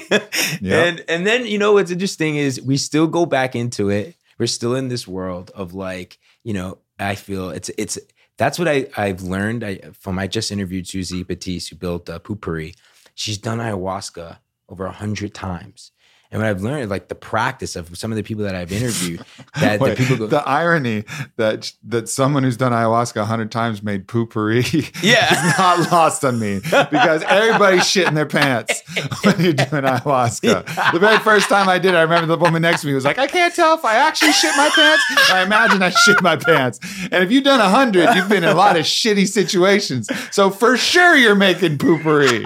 And 0.62 1.04
and 1.08 1.26
then 1.26 1.46
you 1.46 1.58
know 1.58 1.74
what's 1.74 1.92
interesting 1.92 2.36
is 2.36 2.62
we 2.62 2.78
still 2.78 3.08
go 3.08 3.26
back 3.26 3.56
into 3.56 3.90
it. 3.90 4.16
We're 4.38 4.48
still 4.48 4.76
in 4.76 4.90
this 4.90 5.08
world 5.08 5.50
of 5.56 5.74
like, 5.74 6.20
you 6.44 6.54
know, 6.54 6.78
I 7.00 7.16
feel 7.16 7.50
it's 7.50 7.70
it's 7.78 7.98
that's 8.38 8.60
what 8.60 8.68
I 8.68 8.88
I've 8.96 9.22
learned 9.24 9.64
I, 9.64 9.78
from 10.00 10.20
I 10.20 10.28
just 10.28 10.52
interviewed 10.52 10.88
Suzy 10.88 11.24
Batiz 11.24 11.70
who 11.70 11.76
built 11.76 12.10
uh, 12.10 12.20
Poo-Pourri. 12.20 12.76
She's 13.16 13.38
done 13.40 13.58
ayahuasca 13.60 14.38
over 14.70 14.86
a 14.86 14.92
hundred 14.92 15.34
times. 15.34 15.92
And 16.32 16.42
what 16.42 16.50
I've 16.50 16.62
learned, 16.62 16.90
like 16.90 17.08
the 17.08 17.16
practice 17.16 17.76
of 17.78 17.98
some 17.98 18.12
of 18.12 18.18
the 18.18 18.24
people 18.24 18.44
that 18.44 18.54
I've 18.54 18.72
interviewed, 18.72 19.24
that 19.62 19.80
the 19.80 19.96
people 19.96 20.18
go, 20.18 20.28
the 20.28 20.46
irony 20.48 21.06
that 21.38 21.72
that 21.84 22.10
someone 22.10 22.44
who's 22.44 22.58
done 22.58 22.74
ayahuasca 22.74 23.22
a 23.22 23.26
hundred 23.26 23.52
times 23.52 23.82
made 23.82 24.08
Poo-Pourri 24.08 24.92
Yeah. 25.02 25.32
is 25.52 25.58
not 25.58 25.92
lost 25.92 26.26
on 26.26 26.38
me 26.40 26.60
because 26.60 27.24
everybody's 27.24 27.84
shitting 27.84 28.14
their 28.14 28.26
pants 28.26 28.82
when 29.24 29.40
you're 29.40 29.54
doing 29.54 29.84
ayahuasca. 29.84 30.92
The 30.92 31.00
very 31.00 31.18
first 31.20 31.48
time 31.50 31.70
I 31.70 31.80
did 31.80 31.94
it, 31.94 31.98
I 31.98 32.02
remember 32.02 32.28
the 32.28 32.38
woman 32.38 32.62
next 32.62 32.82
to 32.82 32.88
me 32.88 32.94
was 32.94 33.06
like, 33.06 33.18
I 33.20 33.28
can't 33.28 33.54
tell 33.56 33.76
if 33.78 33.86
I 33.86 33.96
actually 33.96 34.34
shit 34.34 34.56
my 34.58 34.70
pants. 34.76 35.04
I 35.32 35.44
imagine 35.44 35.82
I 35.82 35.90
shit 35.92 36.22
my 36.22 36.36
pants. 36.36 36.80
And 37.12 37.24
if 37.24 37.32
you've 37.32 37.44
done 37.46 37.60
a 37.62 37.70
hundred, 37.70 38.14
you've 38.16 38.28
been 38.30 38.44
in 38.44 38.50
a 38.50 38.54
lot 38.56 38.76
of 38.76 38.84
shitty 38.86 39.28
situations. 39.28 40.10
So 40.32 40.50
for 40.50 40.76
sure 40.78 41.16
you're 41.16 41.36
making 41.36 41.78
Poo-Pourri. 41.78 42.44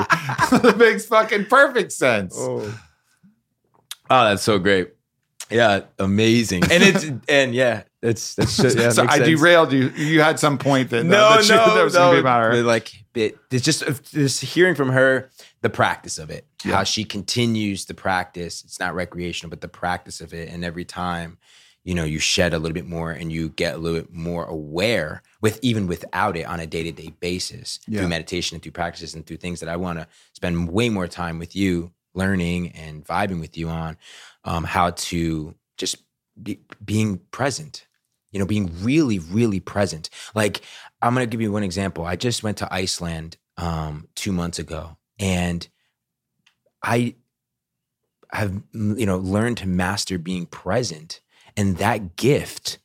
that 0.61 0.75
makes 0.77 1.05
fucking 1.07 1.45
perfect 1.45 1.91
sense. 1.91 2.35
Oh, 2.37 2.71
Oh, 4.11 4.25
that's 4.25 4.43
so 4.43 4.59
great. 4.59 4.89
Yeah, 5.49 5.81
amazing. 5.99 6.63
And 6.71 6.83
it's 6.83 7.05
and 7.29 7.53
yeah, 7.53 7.83
it's 8.01 8.35
that's 8.35 8.55
just, 8.57 8.77
yeah, 8.77 8.89
so 8.97 9.05
I 9.07 9.17
sense. 9.17 9.27
derailed 9.27 9.73
you. 9.73 9.89
You 9.89 10.21
had 10.21 10.39
some 10.39 10.57
point 10.57 10.89
that 10.91 11.03
No, 11.05 11.29
that, 11.35 11.43
you- 11.47 11.55
no, 11.55 11.75
that 11.75 11.83
was 11.83 11.93
no. 11.93 11.99
gonna 11.99 12.13
be 12.15 12.19
about 12.19 12.43
her. 12.53 12.61
Like 12.63 12.91
it, 13.15 13.37
it's 13.51 13.63
just 13.65 13.83
just 14.11 14.41
hearing 14.41 14.75
from 14.75 14.89
her 14.89 15.29
the 15.61 15.69
practice 15.69 16.17
of 16.17 16.29
it, 16.29 16.45
Yeah. 16.63 16.75
how 16.77 16.83
she 16.83 17.03
continues 17.03 17.85
the 17.85 17.93
practice. 17.93 18.63
It's 18.63 18.79
not 18.79 18.95
recreational, 18.95 19.49
but 19.49 19.61
the 19.61 19.67
practice 19.67 20.21
of 20.21 20.33
it, 20.33 20.49
and 20.49 20.63
every 20.63 20.85
time, 20.85 21.37
you 21.83 21.93
know, 21.95 22.05
you 22.05 22.19
shed 22.19 22.53
a 22.53 22.59
little 22.59 22.73
bit 22.73 22.87
more 22.87 23.11
and 23.11 23.31
you 23.31 23.49
get 23.49 23.75
a 23.75 23.77
little 23.77 23.99
bit 23.99 24.13
more 24.13 24.45
aware 24.45 25.21
with 25.41 25.59
even 25.61 25.85
without 25.87 26.37
it 26.37 26.45
on 26.45 26.59
a 26.61 26.65
day 26.67 26.83
to 26.83 26.91
day 26.93 27.13
basis 27.19 27.79
Yeah. 27.87 27.99
through 27.99 28.07
meditation 28.09 28.55
and 28.55 28.63
through 28.63 28.71
practices 28.71 29.15
and 29.15 29.25
through 29.25 29.37
things 29.37 29.59
that 29.59 29.69
I 29.69 29.75
want 29.75 29.99
to 29.99 30.07
spend 30.33 30.69
way 30.71 30.87
more 30.89 31.07
time 31.09 31.39
with 31.39 31.55
you 31.55 31.91
learning 32.13 32.69
and 32.69 33.05
vibing 33.05 33.39
with 33.39 33.57
you 33.57 33.69
on 33.69 33.97
um, 34.43 34.63
how 34.63 34.91
to 34.91 35.55
just 35.77 35.97
be, 36.41 36.59
being 36.83 37.19
present 37.31 37.87
you 38.31 38.39
know 38.39 38.45
being 38.45 38.71
really 38.81 39.19
really 39.19 39.59
present. 39.59 40.09
Like 40.33 40.61
i'm 41.01 41.13
to 41.15 41.25
give 41.25 41.41
you 41.41 41.51
one 41.51 41.63
example. 41.63 42.05
I 42.05 42.15
just 42.15 42.43
went 42.43 42.57
to 42.57 42.73
iceland 42.73 43.37
um, 43.57 44.07
two 44.15 44.31
months 44.31 44.59
ago 44.59 44.97
and 45.19 45.67
i 46.83 47.15
have 48.31 48.61
you 48.73 49.05
know 49.05 49.17
learned 49.17 49.57
to 49.57 49.67
master 49.67 50.17
being 50.17 50.45
present 50.45 51.21
and 51.55 51.77
that 51.77 52.15
gift 52.15 52.79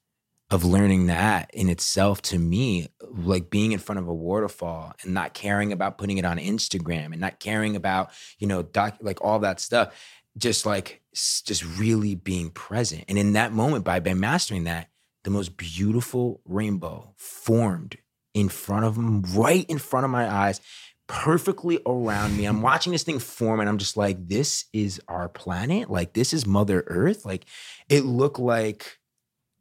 of 0.51 0.65
learning 0.65 1.07
that 1.07 1.51
in 1.53 1.69
itself 1.69 2.23
to 2.23 2.39
me 2.39 2.89
like 3.03 3.51
being 3.51 3.73
in 3.73 3.79
front 3.81 3.99
of 3.99 4.07
a 4.07 4.15
waterfall 4.15 4.93
and 5.03 5.13
not 5.13 5.35
caring 5.35 5.73
about 5.73 5.99
putting 5.99 6.19
it 6.19 6.25
on 6.25 6.39
instagram 6.39 7.07
and 7.07 7.19
not 7.19 7.41
caring 7.41 7.75
about 7.75 8.11
you 8.39 8.47
know 8.47 8.63
doc 8.63 8.97
like 9.01 9.23
all 9.25 9.41
that 9.41 9.59
stuff 9.59 9.93
just 10.37 10.67
like 10.67 11.03
just 11.13 11.65
really 11.79 12.15
being 12.15 12.51
present. 12.51 13.05
And 13.09 13.19
in 13.19 13.33
that 13.33 13.53
moment 13.53 13.85
by 13.85 14.01
by 14.01 14.15
mastering 14.15 14.65
that 14.65 14.89
the 15.25 15.31
most 15.31 15.57
beautiful 15.57 16.41
rainbow 16.45 17.15
formed 17.17 17.97
in 18.35 18.49
front 18.49 18.85
of 18.85 18.99
m- 18.99 19.23
right 19.35 19.65
in 19.69 19.79
front 19.79 20.05
of 20.05 20.11
my 20.11 20.31
eyes 20.31 20.61
perfectly 21.09 21.81
around 21.87 22.37
me. 22.37 22.45
I'm 22.45 22.63
watching 22.63 22.93
this 22.93 23.05
thing 23.05 23.21
form 23.21 23.61
and 23.61 23.69
i'm 23.69 23.79
just 23.79 23.97
like 23.97 24.29
this 24.29 24.67
is 24.73 25.01
our 25.09 25.29
planet? 25.29 25.89
Like 25.89 26.13
this 26.13 26.33
is 26.33 26.47
mother 26.47 26.85
earth? 26.87 27.25
Like 27.25 27.47
it 27.89 28.05
looked 28.05 28.39
like 28.39 28.99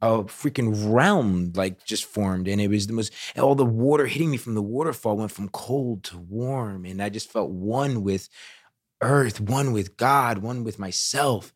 a 0.02 0.24
freaking 0.24 0.92
realm 0.92 1.52
like 1.54 1.84
just 1.84 2.04
formed 2.04 2.46
and 2.48 2.60
it 2.60 2.68
was 2.68 2.86
the 2.86 2.92
most 2.92 3.12
all 3.38 3.54
the 3.54 3.64
water 3.64 4.06
hitting 4.06 4.30
me 4.30 4.36
from 4.36 4.54
the 4.54 4.62
waterfall 4.62 5.16
went 5.16 5.30
from 5.32 5.48
cold 5.48 6.04
to 6.04 6.18
warm 6.18 6.84
and 6.84 7.02
i 7.02 7.08
just 7.08 7.32
felt 7.32 7.50
one 7.50 8.02
with 8.02 8.28
earth 9.02 9.40
one 9.40 9.72
with 9.72 9.96
god 9.96 10.38
one 10.38 10.64
with 10.64 10.78
myself 10.78 11.52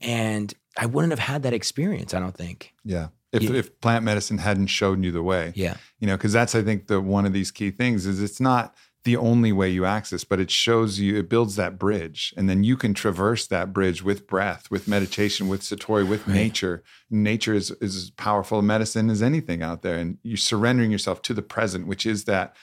and 0.00 0.52
i 0.76 0.84
wouldn't 0.86 1.10
have 1.12 1.18
had 1.18 1.42
that 1.42 1.52
experience 1.54 2.12
i 2.14 2.20
don't 2.20 2.36
think 2.36 2.74
Yeah. 2.84 3.08
If, 3.32 3.42
Yeah. 3.44 3.52
if 3.52 3.80
plant 3.80 4.04
medicine 4.04 4.38
hadn't 4.38 4.66
shown 4.66 5.02
you 5.04 5.12
the 5.12 5.22
way, 5.22 5.52
yeah 5.54 5.76
you 6.00 6.06
know, 6.08 6.16
because 6.16 6.32
that's 6.32 6.54
I 6.54 6.62
think 6.62 6.88
the 6.88 7.00
one 7.00 7.26
of 7.26 7.32
these 7.32 7.50
key 7.52 7.70
things 7.70 8.04
is 8.04 8.20
it's 8.20 8.40
not 8.40 8.74
the 9.04 9.16
only 9.16 9.50
way 9.50 9.70
you 9.70 9.86
access, 9.86 10.24
but 10.24 10.40
it 10.40 10.50
shows 10.50 11.00
you 11.00 11.16
it 11.16 11.28
builds 11.28 11.56
that 11.56 11.78
bridge, 11.78 12.34
and 12.36 12.50
then 12.50 12.62
you 12.64 12.76
can 12.76 12.92
traverse 12.92 13.46
that 13.46 13.72
bridge 13.72 14.02
with 14.02 14.26
breath, 14.26 14.70
with 14.70 14.86
meditation, 14.86 15.48
with 15.48 15.62
satori, 15.62 16.06
with 16.06 16.26
Right. 16.26 16.34
nature. 16.34 16.82
Nature 17.10 17.54
is 17.54 17.70
is 17.80 17.96
as 17.96 18.10
powerful 18.10 18.58
a 18.58 18.62
medicine 18.62 19.08
as 19.08 19.22
anything 19.22 19.62
out 19.62 19.80
there, 19.82 19.96
and 19.96 20.18
you're 20.22 20.36
surrendering 20.36 20.90
yourself 20.90 21.22
to 21.22 21.32
the 21.34 21.40
present, 21.42 21.86
which 21.86 22.04
is 22.04 22.24
that 22.24 22.54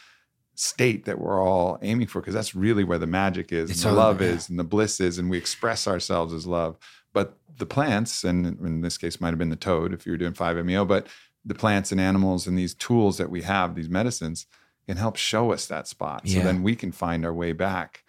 state 0.56 1.06
that 1.06 1.20
we're 1.20 1.42
all 1.42 1.78
aiming 1.82 2.08
for, 2.08 2.20
because 2.22 2.34
that's 2.34 2.56
really 2.56 2.84
where 2.84 2.98
the 3.00 3.08
magic 3.08 3.52
is, 3.52 3.70
It's 3.70 3.84
and 3.84 3.96
the 3.96 4.00
all- 4.00 4.08
love 4.08 4.22
yeah. 4.22 4.30
is, 4.30 4.50
and 4.50 4.60
the 4.60 4.64
bliss 4.64 5.00
is, 5.00 5.18
and 5.20 5.30
we 5.30 5.38
express 5.38 5.88
ourselves 5.88 6.34
as 6.34 6.46
love. 6.48 6.78
But 7.14 7.38
the 7.58 7.66
plants, 7.66 8.24
and 8.24 8.46
in 8.60 8.82
this 8.82 8.98
case, 8.98 9.20
might 9.22 9.30
have 9.30 9.38
been 9.40 9.50
the 9.50 9.56
toad 9.56 9.94
if 9.94 10.06
you 10.06 10.12
were 10.12 10.18
doing 10.18 10.34
5-MeO, 10.34 10.86
but 10.86 11.08
the 11.46 11.56
plants 11.56 11.92
and 11.92 12.02
animals 12.02 12.46
and 12.48 12.58
these 12.58 12.74
tools 12.76 13.18
that 13.18 13.30
we 13.32 13.42
have, 13.44 13.74
these 13.76 13.90
medicines, 13.90 14.46
can 14.88 14.98
help 14.98 15.18
show 15.18 15.52
us 15.52 15.68
that 15.68 15.88
spot. 15.88 16.28
So 16.28 16.40
then 16.44 16.64
we 16.64 16.76
can 16.76 16.92
find 16.92 17.26
our 17.26 17.34
way 17.34 17.52
back 17.52 18.04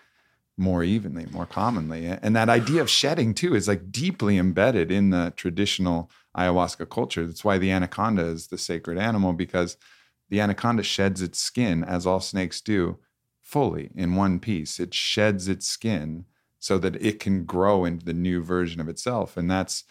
more 0.57 0.83
evenly, 0.83 1.27
more 1.31 1.47
commonly. 1.47 2.07
And 2.07 2.35
that 2.35 2.49
idea 2.49 2.81
of 2.81 2.91
shedding 2.91 3.35
too 3.35 3.55
is 3.55 3.69
like 3.69 3.93
deeply 3.93 4.39
embedded 4.39 4.91
in 4.91 5.11
the 5.11 5.33
traditional 5.37 6.11
ayahuasca 6.37 6.89
culture. 6.91 7.27
That's 7.27 7.45
why 7.45 7.59
the 7.59 7.71
anaconda 7.71 8.25
is 8.25 8.49
the 8.49 8.59
sacred 8.59 8.99
animal 8.99 9.33
because 9.33 9.77
the 10.31 10.41
anaconda 10.41 10.83
sheds 10.83 11.23
its 11.23 11.39
skin, 11.39 11.85
as 11.85 12.07
all 12.07 12.21
snakes 12.21 12.61
do, 12.61 12.99
fully 13.41 13.91
in 13.95 14.15
one 14.15 14.41
piece. 14.41 14.79
It 14.79 14.93
sheds 14.95 15.49
its 15.49 15.67
skin 15.67 16.27
so 16.59 16.77
that 16.79 16.97
it 16.97 17.19
can 17.21 17.45
grow 17.45 17.85
into 17.85 18.05
the 18.05 18.13
new 18.13 18.43
version 18.43 18.81
of 18.81 18.89
itself. 18.89 19.37
And 19.37 19.51
that's 19.51 19.85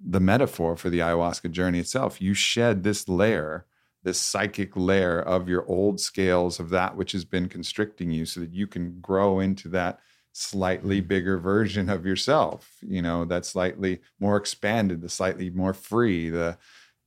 the 0.00 0.20
metaphor 0.20 0.76
for 0.76 0.90
the 0.90 1.00
ayahuasca 1.00 1.50
journey 1.50 1.78
itself. 1.80 2.20
You 2.20 2.32
shed 2.34 2.82
this 2.82 3.08
layer, 3.08 3.66
this 4.08 4.18
psychic 4.18 4.74
layer 4.74 5.20
of 5.20 5.50
your 5.50 5.66
old 5.66 6.00
scales 6.00 6.58
of 6.58 6.70
that 6.70 6.96
which 6.96 7.12
has 7.12 7.26
been 7.26 7.46
constricting 7.46 8.10
you 8.10 8.24
so 8.24 8.40
that 8.40 8.54
you 8.54 8.66
can 8.66 8.98
grow 9.00 9.38
into 9.38 9.68
that 9.68 9.98
slightly 10.32 11.02
mm. 11.02 11.06
bigger 11.06 11.36
version 11.36 11.90
of 11.90 12.06
yourself, 12.06 12.78
you 12.80 13.02
know, 13.02 13.26
that 13.26 13.44
slightly 13.44 14.00
more 14.18 14.38
expanded, 14.38 15.02
the 15.02 15.10
slightly 15.10 15.50
more 15.50 15.74
free, 15.74 16.30
the 16.30 16.56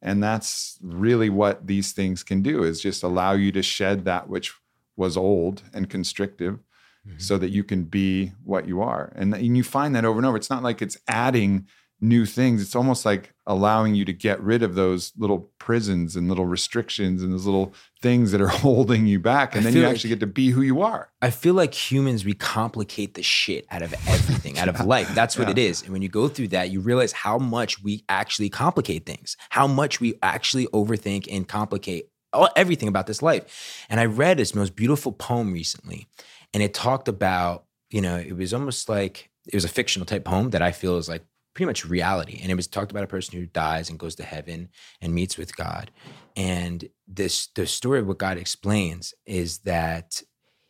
and 0.03 0.21
that's 0.21 0.77
really 0.81 1.29
what 1.29 1.65
these 1.65 1.91
things 1.91 2.21
can 2.21 2.43
do 2.43 2.63
is 2.63 2.81
just 2.81 3.01
allow 3.01 3.31
you 3.31 3.51
to 3.51 3.63
shed 3.63 4.05
that 4.05 4.29
which 4.29 4.53
was 4.95 5.17
old 5.17 5.63
and 5.73 5.89
constrictive 5.89 6.59
mm-hmm. 7.07 7.17
so 7.17 7.39
that 7.39 7.49
you 7.49 7.63
can 7.63 7.83
be 7.83 8.31
what 8.43 8.67
you 8.67 8.81
are. 8.81 9.11
And, 9.15 9.33
and 9.33 9.57
you 9.57 9.63
find 9.63 9.95
that 9.95 10.05
over 10.05 10.19
and 10.19 10.25
over. 10.25 10.37
It's 10.37 10.49
not 10.49 10.63
like 10.63 10.81
it's 10.83 10.97
adding 11.07 11.67
new 11.99 12.25
things. 12.27 12.61
It's 12.61 12.75
almost 12.75 13.05
like 13.05 13.30
allowing 13.47 13.95
you 13.95 14.05
to 14.05 14.13
get 14.13 14.39
rid 14.41 14.61
of 14.61 14.75
those 14.75 15.11
little 15.17 15.51
prisons 15.57 16.15
and 16.15 16.29
little 16.29 16.45
restrictions 16.45 17.23
and 17.23 17.33
those 17.33 17.45
little 17.45 17.73
things 18.01 18.31
that 18.31 18.39
are 18.41 18.47
holding 18.65 19.07
you 19.07 19.19
back. 19.19 19.55
And 19.55 19.61
I 19.65 19.71
then 19.71 19.81
you 19.81 19.85
actually 19.87 20.09
get 20.09 20.19
to 20.19 20.27
be 20.27 20.49
who 20.51 20.61
you 20.61 20.81
are. 20.81 21.09
I 21.21 21.31
feel 21.31 21.53
like 21.55 21.73
humans, 21.73 22.23
we 22.23 22.33
complicate 22.33 23.15
the 23.15 23.23
shit 23.23 23.65
out 23.71 23.81
of 23.81 23.93
everything, 24.07 24.59
out 24.59 24.69
of 24.69 24.85
life. 24.85 25.13
That's 25.15 25.37
what 25.37 25.47
Yeah. 25.47 25.51
it 25.53 25.57
is. 25.57 25.81
And 25.81 25.91
when 25.91 26.01
you 26.03 26.09
go 26.09 26.27
through 26.27 26.49
that, 26.49 26.69
you 26.69 26.81
realize 26.81 27.11
how 27.13 27.37
much 27.39 27.81
we 27.83 28.03
actually 28.07 28.49
complicate 28.49 29.05
things, 29.05 29.35
how 29.49 29.65
much 29.67 29.99
we 29.99 30.13
actually 30.21 30.67
overthink 30.67 31.27
and 31.31 31.47
complicate 31.47 32.09
all, 32.33 32.49
everything 32.55 32.87
about 32.87 33.07
this 33.07 33.21
life. 33.21 33.85
And 33.89 33.99
I 33.99 34.05
read 34.05 34.37
this 34.37 34.53
most 34.55 34.75
beautiful 34.75 35.11
poem 35.11 35.51
recently, 35.51 36.07
and 36.53 36.61
it 36.61 36.73
talked 36.73 37.07
about, 37.07 37.65
you 37.89 38.01
know, 38.01 38.17
it 38.17 38.37
was 38.37 38.53
almost 38.53 38.87
like 38.87 39.29
it 39.47 39.55
was 39.55 39.65
a 39.65 39.69
fictional 39.69 40.05
type 40.05 40.23
poem 40.23 40.51
that 40.51 40.61
I 40.61 40.71
feel 40.71 40.97
is 40.97 41.09
like 41.09 41.25
pretty 41.53 41.67
much 41.67 41.85
reality. 41.85 42.39
And 42.41 42.51
it 42.51 42.55
was 42.55 42.67
talked 42.67 42.91
about 42.91 43.03
a 43.03 43.07
person 43.07 43.37
who 43.37 43.45
dies 43.45 43.89
and 43.89 43.99
goes 43.99 44.15
to 44.15 44.23
heaven 44.23 44.69
and 45.01 45.13
meets 45.13 45.37
with 45.37 45.55
God. 45.55 45.91
And 46.35 46.89
this 47.07 47.47
the 47.55 47.67
story 47.67 47.99
of 47.99 48.07
what 48.07 48.19
God 48.19 48.37
explains 48.37 49.13
is 49.25 49.59
that 49.59 50.21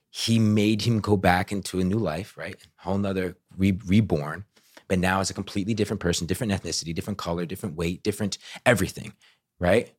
he 0.10 0.40
made 0.40 0.82
him 0.82 1.00
go 1.00 1.16
back 1.16 1.52
into 1.52 1.80
a 1.80 1.84
new 1.84 1.98
life, 1.98 2.38
right? 2.38 2.56
A 2.56 2.84
Whole 2.84 2.98
nother 2.98 3.38
re- 3.58 3.80
reborn, 3.86 4.46
but 4.88 5.00
now 5.00 5.22
as 5.22 5.30
a 5.30 5.34
completely 5.34 5.74
different 5.74 6.02
person, 6.02 6.28
different 6.28 6.52
ethnicity, 6.52 6.94
different 6.94 7.18
color, 7.18 7.46
different 7.46 7.76
weight, 7.76 8.04
different 8.04 8.38
everything, 8.66 9.14
right? 9.60 9.94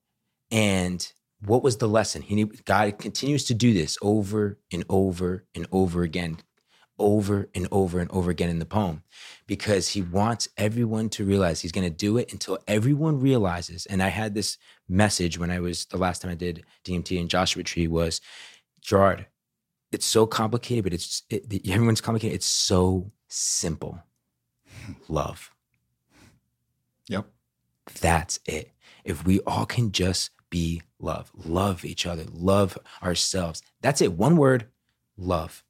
And 0.51 1.11
what 1.45 1.63
was 1.63 1.79
the 1.79 1.89
lesson? 1.89 2.23
He 2.23 2.45
God 2.45 2.99
continues 2.99 3.45
to 3.45 3.55
do 3.55 3.73
this 3.73 3.97
over 4.03 4.59
and 4.71 4.85
over 4.89 5.45
and 5.55 5.67
over 5.73 6.03
again, 6.03 6.39
over 7.03 7.49
and 7.55 7.69
over 7.71 7.99
and 7.99 8.11
over 8.11 8.31
again 8.31 8.49
in 8.49 8.61
the 8.61 8.65
poem, 8.65 9.03
because 9.47 9.89
he 9.89 10.01
wants 10.01 10.49
everyone 10.57 11.09
to 11.11 11.25
realize 11.25 11.61
he's 11.61 11.73
going 11.73 11.89
to 11.89 11.97
do 11.97 12.17
it 12.17 12.33
until 12.33 12.59
everyone 12.67 13.21
realizes. 13.21 13.85
And 13.87 14.03
I 14.03 14.09
had 14.09 14.35
this 14.35 14.57
message 14.89 15.39
when 15.39 15.51
I 15.51 15.61
was 15.61 15.85
the 15.87 15.99
last 15.99 16.23
time 16.23 16.31
I 16.31 16.37
did 16.37 16.65
DMT 16.85 17.21
and 17.21 17.29
Joshua 17.29 17.63
Tree 17.63 17.89
was, 17.89 18.21
Gerard, 18.81 19.27
it's 19.91 20.07
so 20.07 20.27
complicated, 20.27 20.85
but 20.85 20.95
it's 20.95 21.23
it, 21.29 21.45
everyone's 21.69 22.01
complicated. 22.01 22.37
It's 22.37 22.47
so 22.47 23.11
simple. 23.29 24.03
Love. 25.09 25.51
Yep. 27.09 27.27
That's 28.01 28.41
it. 28.47 28.71
If 29.05 29.27
we 29.27 29.41
all 29.41 29.67
can 29.67 29.93
just 29.93 30.31
be 30.51 30.83
love, 31.01 31.33
love 31.35 31.85
each 31.85 32.07
other, 32.07 32.25
love 32.31 32.79
ourselves. 33.03 33.63
That's 33.81 34.01
it. 34.01 34.13
One 34.13 34.37
word, 34.37 34.67
love. 35.17 35.65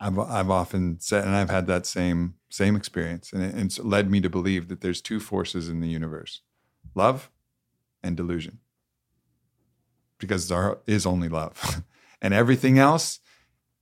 I've 0.00 0.18
I've 0.18 0.50
often 0.50 1.00
said, 1.00 1.24
and 1.24 1.34
I've 1.34 1.50
had 1.50 1.66
that 1.66 1.86
same 1.86 2.34
same 2.48 2.76
experience, 2.76 3.32
and 3.32 3.42
it, 3.42 3.54
it's 3.56 3.78
led 3.78 4.10
me 4.10 4.20
to 4.20 4.30
believe 4.30 4.68
that 4.68 4.80
there's 4.80 5.00
two 5.00 5.20
forces 5.20 5.68
in 5.68 5.80
the 5.80 5.88
universe: 5.88 6.42
love 6.94 7.30
and 8.02 8.16
delusion. 8.16 8.58
Because 10.18 10.48
there 10.48 10.78
is 10.86 11.06
only 11.06 11.28
love, 11.28 11.82
and 12.22 12.34
everything 12.34 12.78
else 12.78 13.20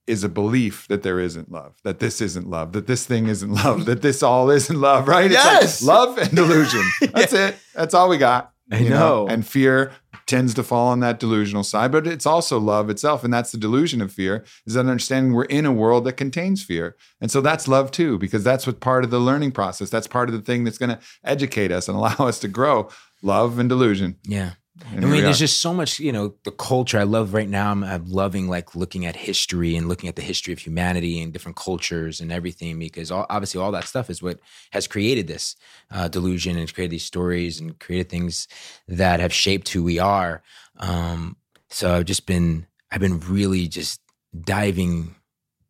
is 0.07 0.23
a 0.23 0.29
belief 0.29 0.87
that 0.89 1.03
there 1.03 1.19
isn't 1.19 1.51
love, 1.51 1.75
that 1.83 1.99
this 1.99 2.21
isn't 2.21 2.49
love, 2.49 2.73
that 2.73 2.87
this 2.87 3.05
thing 3.07 3.27
isn't 3.27 3.53
love, 3.65 3.87
that 3.87 4.03
this 4.03 4.23
all 4.23 4.51
isn't 4.51 4.81
love. 4.81 5.09
Right? 5.09 5.31
Yes. 5.31 5.81
It's 5.81 5.83
like 5.83 5.97
love 5.99 6.19
and 6.19 6.31
delusion. 6.35 6.83
That's 7.13 7.33
it. 7.33 7.57
That's 7.75 7.95
all 7.95 8.09
we 8.09 8.19
got. 8.19 8.53
I 8.71 8.79
you 8.79 8.91
know. 8.91 9.27
And 9.29 9.47
fear 9.47 9.93
tends 10.27 10.55
to 10.55 10.63
fall 10.63 10.89
on 10.89 11.01
that 11.01 11.21
delusional 11.21 11.63
side, 11.63 11.93
but 11.93 12.07
it's 12.07 12.27
also 12.27 12.59
love 12.59 12.91
itself. 12.91 13.23
And 13.23 13.33
that's 13.33 13.53
the 13.53 13.59
delusion 13.59 14.03
of 14.03 14.13
fear 14.13 14.45
is 14.67 14.75
that 14.75 14.81
understanding 14.81 15.33
we're 15.33 15.45
in 15.45 15.65
a 15.65 15.73
world 15.73 16.05
that 16.05 16.15
contains 16.15 16.63
fear. 16.63 16.97
And 17.21 17.31
so 17.31 17.41
that's 17.41 17.69
love 17.69 17.91
too, 17.91 18.19
because 18.19 18.43
that's 18.43 18.67
what 18.67 18.81
part 18.81 19.05
of 19.05 19.11
the 19.11 19.21
learning 19.21 19.53
process. 19.53 19.89
That's 19.89 20.09
part 20.09 20.29
of 20.29 20.35
the 20.35 20.43
thing 20.43 20.65
that's 20.65 20.79
going 20.79 20.91
to 20.91 21.01
educate 21.25 21.71
us 21.71 21.89
and 21.89 21.97
allow 21.97 22.17
us 22.19 22.41
to 22.41 22.49
grow 22.49 22.89
love 23.23 23.59
and 23.59 23.69
delusion. 23.69 24.17
Yeah. 24.25 24.53
And 24.93 25.05
I 25.05 25.09
mean, 25.09 25.25
there's 25.25 25.39
just 25.39 25.61
so 25.61 25.73
much, 25.73 25.99
you 25.99 26.13
know, 26.13 26.35
the 26.45 26.51
culture. 26.51 26.99
I 26.99 27.05
love 27.05 27.33
right 27.35 27.49
now. 27.49 27.71
I'm, 27.71 27.83
I'm 27.83 28.07
loving 28.11 28.49
like 28.49 28.75
looking 28.77 29.07
at 29.07 29.17
history 29.17 29.75
and 29.75 29.89
looking 29.89 30.09
at 30.09 30.17
the 30.17 30.23
history 30.23 30.53
of 30.53 30.59
humanity 30.59 31.21
and 31.21 31.33
different 31.33 31.57
cultures 31.57 32.21
and 32.21 32.31
everything 32.31 32.79
because 32.79 33.11
all, 33.11 33.27
obviously 33.31 33.61
all 33.61 33.73
that 33.73 33.85
stuff 33.85 34.11
is 34.11 34.23
what 34.23 34.39
has 34.73 34.87
created 34.87 35.27
this 35.29 35.57
uh, 35.91 36.09
delusion 36.09 36.57
and 36.59 36.73
created 36.75 36.93
these 36.93 37.05
stories 37.05 37.59
and 37.59 37.79
created 37.79 38.11
things 38.11 38.49
that 38.87 39.19
have 39.21 39.33
shaped 39.33 39.71
who 39.71 39.83
we 39.83 39.99
are. 39.99 40.43
Um, 40.77 41.37
so 41.71 41.95
I've 41.95 42.05
just 42.05 42.27
been, 42.27 42.67
I've 42.91 43.01
been 43.01 43.21
really 43.21 43.69
just 43.69 44.01
diving 44.39 45.15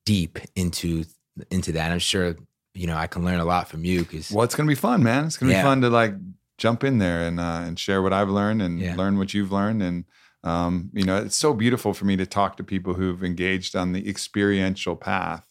deep 0.04 0.38
into 0.56 1.04
into 1.50 1.72
that. 1.72 1.92
I'm 1.92 1.98
sure, 1.98 2.34
you 2.74 2.86
know, 2.86 2.96
I 2.96 3.06
can 3.06 3.24
learn 3.24 3.40
a 3.40 3.44
lot 3.44 3.68
from 3.68 3.84
you 3.84 4.00
because 4.00 4.30
Well, 4.30 4.44
it's 4.44 4.54
going 4.54 4.66
to 4.66 4.70
be 4.70 4.74
fun, 4.80 5.02
man. 5.02 5.26
It's 5.26 5.36
going 5.36 5.50
to 5.50 5.54
Yeah. 5.56 5.62
be 5.62 5.66
fun 5.66 5.80
to 5.82 5.90
like 5.90 6.14
jump 6.58 6.84
in 6.84 6.98
there 6.98 7.22
and 7.22 7.38
uh, 7.40 7.62
and 7.66 7.78
share 7.78 8.02
what 8.02 8.12
I've 8.12 8.30
learned 8.30 8.62
and 8.62 8.80
Yeah. 8.80 8.96
learn 8.96 9.18
what 9.18 9.34
you've 9.34 9.52
learned. 9.52 9.82
And 9.82 10.04
um, 10.44 10.90
you 10.92 11.04
know, 11.04 11.16
it's 11.16 11.36
so 11.36 11.52
beautiful 11.54 11.92
for 11.92 12.04
me 12.04 12.16
to 12.16 12.26
talk 12.26 12.56
to 12.56 12.64
people 12.64 12.94
who've 12.94 13.22
engaged 13.24 13.74
on 13.74 13.92
the 13.92 14.08
experiential 14.08 14.96
path. 14.96 15.46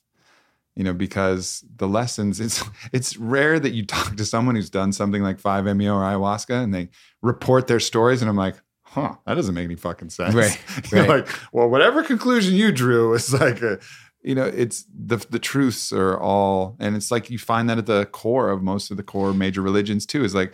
You 0.75 0.83
know, 0.83 0.93
because 0.93 1.63
the 1.77 1.87
lessons 1.87 2.39
it's 2.39 2.63
it's 2.91 3.15
rare 3.17 3.59
that 3.59 3.71
you 3.71 3.85
talk 3.85 4.17
to 4.17 4.25
someone 4.25 4.55
who's 4.55 4.69
done 4.69 4.91
something 4.91 5.21
like 5.23 5.39
5-MeO 5.41 5.93
or 5.95 6.01
ayahuasca 6.01 6.63
and 6.63 6.73
they 6.73 6.89
report 7.21 7.67
their 7.67 7.79
stories, 7.79 8.21
and 8.21 8.29
I'm 8.29 8.37
like. 8.37 8.55
Huh, 8.87 9.15
that 9.25 9.33
doesn't 9.33 9.53
make 9.53 9.65
any 9.65 9.75
fucking 9.75 10.09
sense. 10.09 10.33
Right, 10.33 10.57
right. 10.93 11.09
like, 11.09 11.27
well, 11.51 11.67
whatever 11.67 12.01
conclusion 12.01 12.55
you 12.55 12.71
drew 12.71 13.13
is 13.13 13.33
like 13.33 13.61
a, 13.61 13.77
you 14.23 14.33
know, 14.33 14.45
it's 14.45 14.85
the 14.89 15.17
the 15.29 15.39
truths 15.39 15.91
are 15.91 16.17
all, 16.17 16.77
and 16.79 16.95
it's 16.95 17.11
like 17.11 17.29
you 17.29 17.37
find 17.37 17.69
that 17.69 17.77
at 17.77 17.87
the 17.87 18.05
core 18.05 18.49
of 18.49 18.61
most 18.63 18.91
of 18.91 18.95
the 18.97 19.03
core 19.03 19.33
major 19.33 19.61
religions 19.61 20.05
too. 20.05 20.23
Is 20.23 20.33
like, 20.33 20.53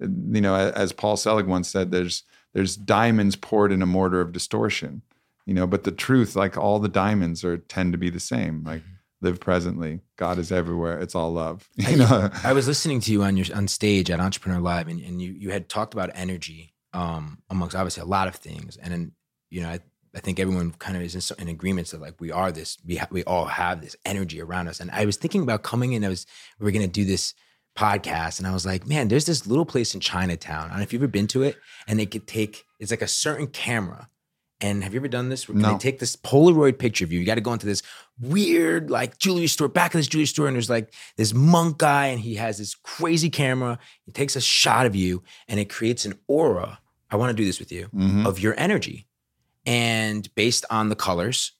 you 0.00 0.40
know, 0.40 0.54
as 0.54 0.92
Paul 0.92 1.16
Selig 1.16 1.46
once 1.46 1.68
said, 1.68 1.90
there's 1.90 2.22
there's 2.54 2.76
diamonds 2.76 3.36
poured 3.36 3.72
in 3.72 3.82
a 3.82 3.86
mortar 3.86 4.20
of 4.20 4.32
distortion, 4.32 5.02
you 5.46 5.54
know, 5.54 5.66
but 5.66 5.84
the 5.84 5.92
truth, 5.92 6.36
like 6.36 6.56
all 6.56 6.78
the 6.78 6.88
diamonds, 6.88 7.44
are 7.44 7.58
tend 7.58 7.92
to 7.92 7.98
be 7.98 8.10
the 8.10 8.20
same. 8.20 8.64
Like 8.64 8.82
live 9.20 9.40
presently, 9.40 10.00
God 10.16 10.38
is 10.38 10.52
everywhere. 10.52 11.00
It's 11.00 11.14
all 11.14 11.32
love. 11.32 11.68
You 11.76 11.96
know, 11.96 12.30
I 12.44 12.52
was 12.52 12.68
listening 12.68 13.00
to 13.00 13.12
you 13.12 13.22
on 13.22 13.36
your 13.36 13.46
on 13.54 13.68
stage 13.68 14.10
at 14.10 14.20
Entrepreneur 14.20 14.60
Live, 14.60 14.88
and, 14.88 15.00
and 15.00 15.20
you 15.20 15.32
you 15.32 15.50
had 15.50 15.68
talked 15.68 15.94
about 15.94 16.10
energy 16.14 16.74
um, 16.92 17.38
amongst 17.50 17.76
obviously 17.76 18.02
a 18.02 18.06
lot 18.06 18.28
of 18.28 18.36
things, 18.36 18.76
and 18.76 18.92
then 18.92 19.12
you 19.50 19.62
know 19.62 19.68
I, 19.68 19.80
I 20.14 20.20
think 20.20 20.38
everyone 20.38 20.72
kind 20.72 20.96
of 20.96 21.02
is 21.02 21.32
in, 21.32 21.42
in 21.42 21.48
agreement 21.48 21.88
that 21.88 22.00
like 22.00 22.20
we 22.20 22.30
are 22.30 22.52
this 22.52 22.78
we 22.84 22.96
ha- 22.96 23.08
we 23.10 23.24
all 23.24 23.46
have 23.46 23.80
this 23.80 23.96
energy 24.04 24.40
around 24.40 24.68
us, 24.68 24.80
and 24.80 24.90
I 24.90 25.04
was 25.04 25.16
thinking 25.16 25.42
about 25.42 25.62
coming 25.62 25.92
in. 25.92 26.04
I 26.04 26.08
was 26.08 26.26
we 26.58 26.64
were 26.64 26.72
gonna 26.72 26.86
do 26.86 27.04
this 27.04 27.34
podcast, 27.78 28.38
and 28.38 28.46
I 28.46 28.52
was 28.52 28.66
like, 28.66 28.86
man, 28.86 29.08
there's 29.08 29.26
this 29.26 29.46
little 29.46 29.64
place 29.64 29.94
in 29.94 30.00
Chinatown. 30.00 30.64
I 30.64 30.68
don't 30.68 30.76
know 30.78 30.82
if 30.82 30.92
you've 30.92 31.02
ever 31.02 31.10
been 31.10 31.28
to 31.28 31.42
it, 31.44 31.56
and 31.86 31.98
they 31.98 32.06
could 32.06 32.26
take 32.26 32.64
it's 32.80 32.90
like 32.90 33.02
a 33.02 33.08
certain 33.08 33.46
camera. 33.48 34.08
And 34.60 34.82
have 34.82 34.92
you 34.92 34.98
ever 35.00 35.06
done 35.08 35.28
this? 35.28 35.48
Where 35.48 35.56
No. 35.56 35.72
they 35.72 35.78
take 35.78 36.00
this 36.00 36.16
Polaroid 36.16 36.78
picture 36.78 37.04
of 37.04 37.12
you? 37.12 37.20
You 37.20 37.26
got 37.26 37.36
to 37.36 37.40
go 37.40 37.52
into 37.52 37.66
this 37.66 37.82
weird 38.20 38.90
like 38.90 39.18
jewelry 39.18 39.46
store, 39.46 39.68
back 39.68 39.94
of 39.94 39.98
this 40.00 40.08
jewelry 40.08 40.26
store, 40.26 40.48
and 40.48 40.56
there's 40.56 40.68
like 40.70 40.92
this 41.16 41.32
monk 41.32 41.78
guy, 41.78 42.06
and 42.06 42.18
he 42.20 42.34
has 42.34 42.58
this 42.58 42.74
crazy 42.74 43.30
camera. 43.30 43.78
He 44.04 44.10
takes 44.12 44.34
a 44.34 44.40
shot 44.40 44.84
of 44.86 44.96
you, 44.96 45.22
and 45.46 45.60
it 45.60 45.70
creates 45.70 46.04
an 46.04 46.14
aura. 46.26 46.80
I 47.10 47.16
want 47.16 47.30
to 47.30 47.40
do 47.40 47.44
this 47.44 47.60
with 47.60 47.70
you 47.70 47.88
Mhm. 47.94 48.26
of 48.26 48.40
your 48.40 48.54
energy, 48.58 49.06
and 49.64 50.32
based 50.34 50.64
on 50.70 50.88
the 50.88 50.96
colors, 50.96 51.52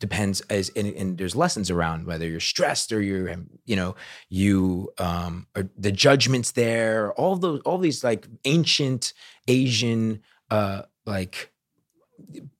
depends 0.00 0.40
as 0.50 0.70
and, 0.74 0.88
and 0.94 1.18
there's 1.18 1.36
lessons 1.36 1.70
around 1.70 2.06
whether 2.06 2.26
you're 2.26 2.40
stressed 2.40 2.90
or 2.90 3.00
you're 3.00 3.32
you 3.66 3.76
know 3.76 3.94
you 4.28 4.90
um 4.98 5.46
or 5.54 5.68
the 5.78 5.92
judgments 5.92 6.52
there 6.52 7.12
all 7.12 7.36
those 7.36 7.60
all 7.60 7.78
these 7.78 8.02
like 8.02 8.26
ancient 8.44 9.12
asian 9.46 10.20
uh 10.50 10.82
like 11.06 11.52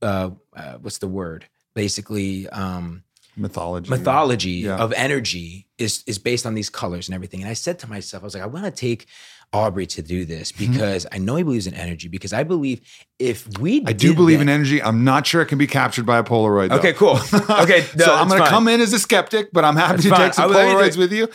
uh, 0.03 0.30
uh 0.55 0.74
what's 0.82 0.99
the 0.99 1.09
word 1.09 1.47
basically 1.74 2.49
um 2.51 3.03
mythology. 3.36 3.91
mythology 3.91 4.51
Yeah. 4.51 4.76
of 4.76 4.93
energy 4.93 5.66
is 5.78 6.05
is 6.07 6.18
based 6.18 6.47
on 6.47 6.55
these 6.55 6.70
colors 6.70 7.09
and 7.09 7.14
everything. 7.14 7.41
And 7.41 7.51
I 7.51 7.55
said 7.55 7.78
to 7.80 7.86
myself, 7.88 8.22
I 8.22 8.26
was 8.26 8.34
like, 8.34 8.43
I 8.43 8.47
want 8.47 8.66
to 8.66 8.70
take 8.70 9.07
Aubrey 9.53 9.86
to 9.86 10.03
do 10.03 10.24
this 10.24 10.53
Mm-hmm. 10.53 10.72
because 10.72 11.07
I 11.11 11.18
know 11.18 11.36
he 11.36 11.42
believes 11.42 11.66
in 11.66 11.74
energy. 11.74 12.09
Because 12.09 12.32
I 12.32 12.44
believe 12.44 12.80
if 13.18 13.46
we, 13.59 13.82
I 13.86 13.92
do 13.92 14.14
believe 14.14 14.40
in 14.40 14.48
energy. 14.48 14.80
I'm 14.82 15.03
not 15.05 15.26
sure 15.26 15.42
it 15.42 15.46
can 15.46 15.59
be 15.59 15.66
captured 15.66 16.07
by 16.07 16.18
a 16.18 16.22
Polaroid. 16.24 16.68
Though. 16.68 16.76
Okay, 16.76 16.92
cool. 16.92 17.18
Okay, 17.62 17.84
no, 17.96 18.05
so 18.05 18.14
I'm 18.14 18.28
going 18.28 18.42
to 18.42 18.48
come 18.48 18.68
in 18.68 18.80
as 18.80 18.92
a 18.92 18.98
skeptic, 18.98 19.53
but 19.53 19.64
I'm 19.64 19.76
happy 19.76 19.94
That's 19.94 20.03
to 20.05 20.11
fine. 20.11 20.20
take 20.20 20.34
some 20.34 20.51
I- 20.51 20.55
let 20.55 20.66
me 20.68 20.74
Polaroids 20.74 20.96
with 20.96 21.12
you. 21.12 21.28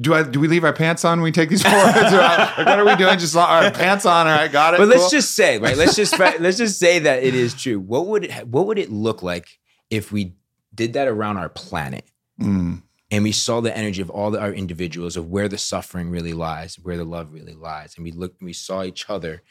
Do 0.00 0.14
I? 0.14 0.22
Do 0.22 0.40
we 0.40 0.48
leave 0.48 0.64
our 0.64 0.72
pants 0.72 1.04
on 1.04 1.18
when 1.18 1.24
we 1.24 1.32
take 1.32 1.50
these 1.50 1.62
Polaroids? 1.62 2.12
Or, 2.58 2.64
what 2.64 2.78
are 2.78 2.84
we 2.86 2.96
doing? 2.96 3.18
Just 3.18 3.34
right, 3.34 3.72
pants 3.74 4.06
on. 4.06 4.26
All 4.26 4.32
right, 4.34 4.50
got 4.50 4.72
it. 4.72 4.78
But 4.78 4.88
let's 4.88 5.10
just 5.10 5.34
say, 5.36 5.58
right? 5.58 5.76
Let's 5.76 5.96
just 5.96 6.18
let's 6.18 6.56
just 6.56 6.78
say 6.78 6.98
that 7.00 7.22
it 7.22 7.34
is 7.34 7.52
true. 7.52 7.78
What 7.78 8.06
would 8.06 8.24
it 8.24 8.48
what 8.48 8.66
would 8.68 8.78
it 8.78 8.90
look 8.90 9.22
like 9.22 9.46
if 9.90 10.10
we 10.10 10.32
did 10.74 10.94
that 10.94 11.08
around 11.08 11.36
our 11.36 11.50
planet? 11.50 12.06
Mm, 12.40 12.80
and 13.12 13.22
we 13.22 13.30
saw 13.30 13.60
the 13.60 13.76
energy 13.76 14.00
of 14.00 14.08
all 14.08 14.30
the, 14.30 14.40
our 14.40 14.52
individuals 14.52 15.18
of 15.18 15.28
where 15.28 15.46
the 15.46 15.58
suffering 15.58 16.08
really 16.08 16.32
lies, 16.32 16.78
where 16.82 16.96
the 16.96 17.04
love 17.04 17.32
really 17.32 17.52
lies, 17.52 17.94
and 17.94 18.04
we 18.04 18.10
looked, 18.10 18.42
we 18.42 18.54
saw 18.54 18.82
each 18.82 19.08
other 19.10 19.42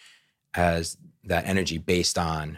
as 0.56 0.98
that 1.24 1.46
energy 1.46 1.78
based 1.78 2.18
on 2.18 2.58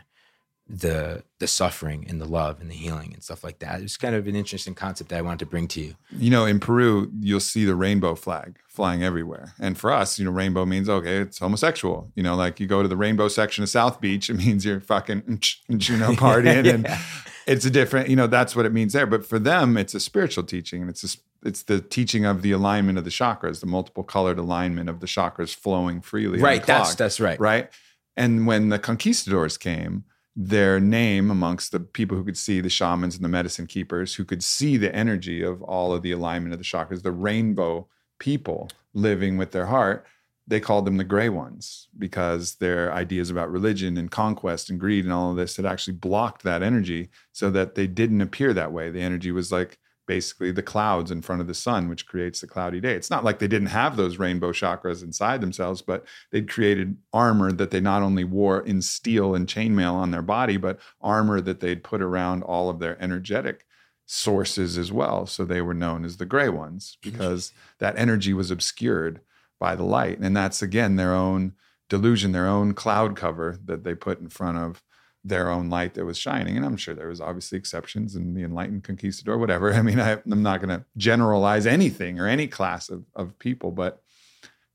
the 0.66 1.22
the 1.40 1.48
suffering 1.48 2.06
and 2.08 2.22
the 2.22 2.26
love 2.26 2.62
and 2.62 2.72
the 2.72 2.76
healing 2.76 3.14
and 3.14 3.22
stuff 3.22 3.44
like 3.44 3.60
that. 3.60 3.82
It's 3.82 3.98
kind 3.98 4.16
of 4.16 4.28
an 4.28 4.36
interesting 4.36 4.74
concept 4.74 5.10
that 5.10 5.20
I 5.20 5.22
wanted 5.22 5.40
to 5.40 5.46
bring 5.46 5.68
to 5.68 5.82
you. 5.82 5.96
you 6.10 6.30
know, 6.30 6.46
in 6.46 6.62
Peru, 6.62 7.12
you'll 7.20 7.42
see 7.42 7.66
the 7.66 7.76
rainbow 7.76 8.16
flag 8.16 8.60
flying 8.70 9.04
everywhere. 9.04 9.54
And 9.60 9.78
for 9.78 9.92
us, 9.92 10.18
you 10.18 10.24
know, 10.24 10.32
rainbow 10.32 10.66
means 10.66 10.88
okay, 10.88 11.18
it's 11.18 11.40
homosexual. 11.40 12.14
You 12.16 12.24
know, 12.24 12.36
like 12.36 12.62
you 12.62 12.68
go 12.68 12.82
to 12.82 12.88
the 12.88 12.96
rainbow 12.96 13.28
section 13.28 13.62
of 13.62 13.70
South 13.70 14.00
Beach, 14.00 14.30
it 14.30 14.36
means 14.36 14.64
you're 14.64 14.80
fucking 14.80 15.42
you 15.68 15.98
know 15.98 16.12
partying, 16.12 16.74
and 16.74 16.86
Yeah. 16.86 17.02
It's 17.46 17.66
a 17.66 17.70
different. 17.70 18.10
You 18.10 18.16
know, 18.16 18.28
that's 18.28 18.56
what 18.56 18.66
it 18.66 18.74
means 18.74 18.94
there. 18.94 19.06
But 19.06 19.26
for 19.26 19.40
them, 19.40 19.78
it's 19.78 19.94
a 19.94 20.00
spiritual 20.00 20.44
teaching, 20.44 20.82
and 20.82 20.90
it's 20.90 21.04
a, 21.04 21.48
it's 21.48 21.64
the 21.64 21.82
teaching 21.82 22.26
of 22.26 22.42
the 22.42 22.52
alignment 22.52 22.98
of 22.98 23.04
the 23.04 23.10
chakras, 23.10 23.60
the 23.60 23.66
multiple 23.66 24.04
colored 24.04 24.40
alignment 24.40 24.90
of 24.90 25.00
the 25.00 25.08
chakras 25.08 25.56
flowing 25.56 26.02
freely. 26.02 26.40
Right, 26.40 26.66
that's 26.66 26.96
that's 26.96 27.20
right. 27.20 27.40
right. 27.40 27.70
And 28.16 28.46
when 28.46 28.70
the 28.70 28.80
conquistadors 28.80 29.58
came, 29.58 30.04
their 30.36 30.80
name 30.80 31.30
amongst 31.30 31.72
the 31.72 31.80
people 31.80 32.18
who 32.18 32.24
could 32.24 32.38
see 32.38 32.60
the 32.60 32.70
shamans 32.70 33.16
and 33.16 33.24
the 33.24 33.30
medicine 33.30 33.68
keepers 33.68 34.16
who 34.16 34.26
could 34.26 34.44
see 34.44 34.78
the 34.78 34.94
energy 34.96 35.44
of 35.44 35.62
all 35.62 35.94
of 35.94 36.02
the 36.02 36.12
alignment 36.12 36.54
of 36.54 36.60
the 36.60 36.66
chakras, 36.66 37.04
the 37.04 37.12
rainbow 37.12 37.88
people 38.20 38.70
living 38.94 39.38
with 39.38 39.52
their 39.52 39.68
heart, 39.68 40.06
they 40.46 40.60
called 40.60 40.86
them 40.86 40.98
the 40.98 41.04
gray 41.04 41.30
ones 41.30 41.88
because 41.98 42.56
their 42.56 42.92
ideas 42.92 43.30
about 43.30 43.52
religion 43.52 43.98
and 43.98 44.12
conquest 44.12 44.70
and 44.70 44.80
greed 44.80 45.06
and 45.06 45.14
all 45.14 45.32
of 45.32 45.38
this 45.38 45.56
had 45.56 45.66
actually 45.66 45.94
blocked 45.94 46.44
that 46.44 46.62
energy 46.62 47.10
so 47.32 47.50
that 47.50 47.76
they 47.76 47.88
didn't 47.88 48.22
appear 48.22 48.54
that 48.54 48.72
way. 48.72 48.90
The 48.90 49.02
energy 49.02 49.32
was 49.32 49.52
like 49.52 49.78
basically 50.06 50.52
the 50.52 50.62
clouds 50.62 51.12
in 51.12 51.22
front 51.22 51.40
of 51.42 51.48
the 51.48 51.54
sun, 51.54 51.88
which 51.88 52.06
creates 52.06 52.42
the 52.42 52.48
cloudy 52.48 52.82
day. 52.82 52.94
It's 52.94 53.10
not 53.10 53.24
like 53.24 53.40
they 53.40 53.48
didn't 53.48 53.70
have 53.70 53.96
those 53.96 54.18
rainbow 54.18 54.52
chakras 54.52 55.02
inside 55.02 55.40
themselves, 55.40 55.82
but 55.82 56.06
they'd 56.32 56.50
created 56.50 56.98
armor 57.14 57.54
that 57.54 57.72
they 57.72 57.80
not 57.80 58.02
only 58.02 58.26
wore 58.26 58.62
in 58.62 58.82
steel 58.82 59.34
and 59.34 59.48
chainmail 59.48 59.94
on 59.94 60.12
their 60.12 60.22
body, 60.22 60.58
but 60.58 60.80
armor 61.02 61.40
that 61.40 61.62
they'd 61.62 61.84
put 61.84 62.02
around 62.02 62.44
all 62.44 62.70
of 62.70 62.80
their 62.80 63.02
energetic 63.02 63.66
sources 64.06 64.78
as 64.78 64.92
well. 64.92 65.26
So 65.26 65.46
they 65.46 65.62
were 65.62 65.74
known 65.74 66.04
as 66.04 66.18
the 66.18 66.26
gray 66.26 66.50
ones 66.50 66.98
because 67.02 67.54
that 67.80 67.98
energy 67.98 68.34
was 68.34 68.52
obscured 68.52 69.22
by 69.64 69.78
the 69.78 69.86
light. 69.86 70.20
And 70.20 70.36
that's 70.36 70.62
again 70.62 70.98
their 70.98 71.14
own 71.14 71.54
delusion, 71.88 72.34
their 72.34 72.48
own 72.48 72.74
cloud 72.74 73.16
cover 73.16 73.58
that 73.64 73.86
they 73.86 73.96
put 73.96 74.20
in 74.20 74.28
front 74.28 74.58
of 74.58 74.84
their 75.24 75.50
own 75.50 75.70
light 75.70 75.94
that 75.94 76.04
was 76.04 76.18
shining. 76.18 76.58
And 76.58 76.66
I'm 76.66 76.76
sure 76.76 76.94
there 76.94 77.08
was 77.08 77.22
obviously 77.22 77.58
exceptions 77.58 78.18
in 78.18 78.34
the 78.34 78.44
enlightened 78.44 78.84
conquistador, 78.84 79.38
whatever. 79.38 79.74
I 79.74 79.82
mean, 79.82 80.02
I, 80.02 80.18
am 80.30 80.44
not 80.44 80.60
going 80.60 80.78
to 80.78 80.84
generalize 80.98 81.66
anything 81.66 82.20
or 82.20 82.28
any 82.28 82.46
class 82.46 82.90
of, 82.90 83.06
of 83.16 83.40
people, 83.40 83.72
but 83.72 84.02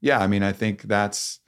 yeah, 0.01 0.21
I 0.21 0.27
mean, 0.27 0.43
I 0.43 0.53
think 0.53 0.83
that's 0.85 1.41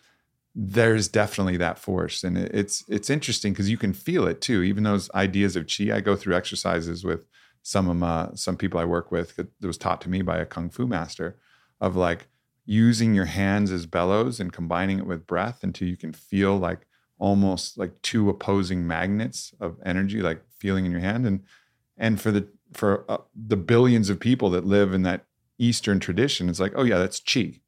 there's 0.55 1.09
definitely 1.09 1.57
that 1.59 1.79
force, 1.79 2.25
and 2.25 2.37
it, 2.37 2.51
it's 2.53 2.85
it's 2.89 3.09
interesting 3.09 3.53
because 3.53 3.71
you 3.71 3.79
can 3.79 3.93
feel 3.93 4.27
it 4.27 4.41
too. 4.41 4.65
Even 4.65 4.83
those 4.83 5.09
ideas 5.15 5.55
of 5.55 5.67
chi, 5.67 5.95
I 5.97 6.01
go 6.01 6.17
through 6.17 6.35
exercises 6.35 7.05
with 7.05 7.29
some 7.63 7.89
of 7.89 7.97
my 7.97 8.31
some 8.35 8.57
people 8.57 8.81
I 8.81 8.85
work 8.85 9.13
with 9.13 9.37
that 9.37 9.49
was 9.63 9.79
taught 9.79 10.01
to 10.01 10.11
me 10.11 10.21
by 10.23 10.39
a 10.39 10.47
kung 10.47 10.69
fu 10.69 10.89
master 10.89 11.39
of 11.81 11.95
like 11.95 12.27
using 12.65 13.15
your 13.15 13.25
hands 13.25 13.73
as 13.73 13.87
bellows 13.87 14.41
and 14.41 14.53
combining 14.53 14.99
it 14.99 15.07
with 15.07 15.27
breath 15.27 15.63
until 15.63 15.89
you 15.89 15.97
can 15.97 16.13
feel 16.13 16.57
like 16.57 16.87
almost 17.19 17.77
like 17.77 18.01
two 18.03 18.29
opposing 18.29 18.87
magnets 18.87 19.53
of 19.61 19.77
energy 19.85 20.23
like 20.23 20.43
feeling 20.59 20.87
in 20.87 20.93
your 20.93 21.01
hand. 21.01 21.27
And 21.27 21.45
and 21.97 22.21
for 22.21 22.31
the 22.31 22.49
for 22.73 23.05
uh, 23.09 23.19
the 23.35 23.57
billions 23.57 24.11
of 24.11 24.21
people 24.21 24.51
that 24.51 24.65
live 24.65 24.95
in 24.95 25.03
that 25.03 25.27
eastern 25.59 26.01
tradition 26.01 26.49
it's 26.49 26.61
like 26.61 26.73
oh 26.77 26.85
yeah 26.85 26.99
that's 26.99 27.21
chi 27.21 27.61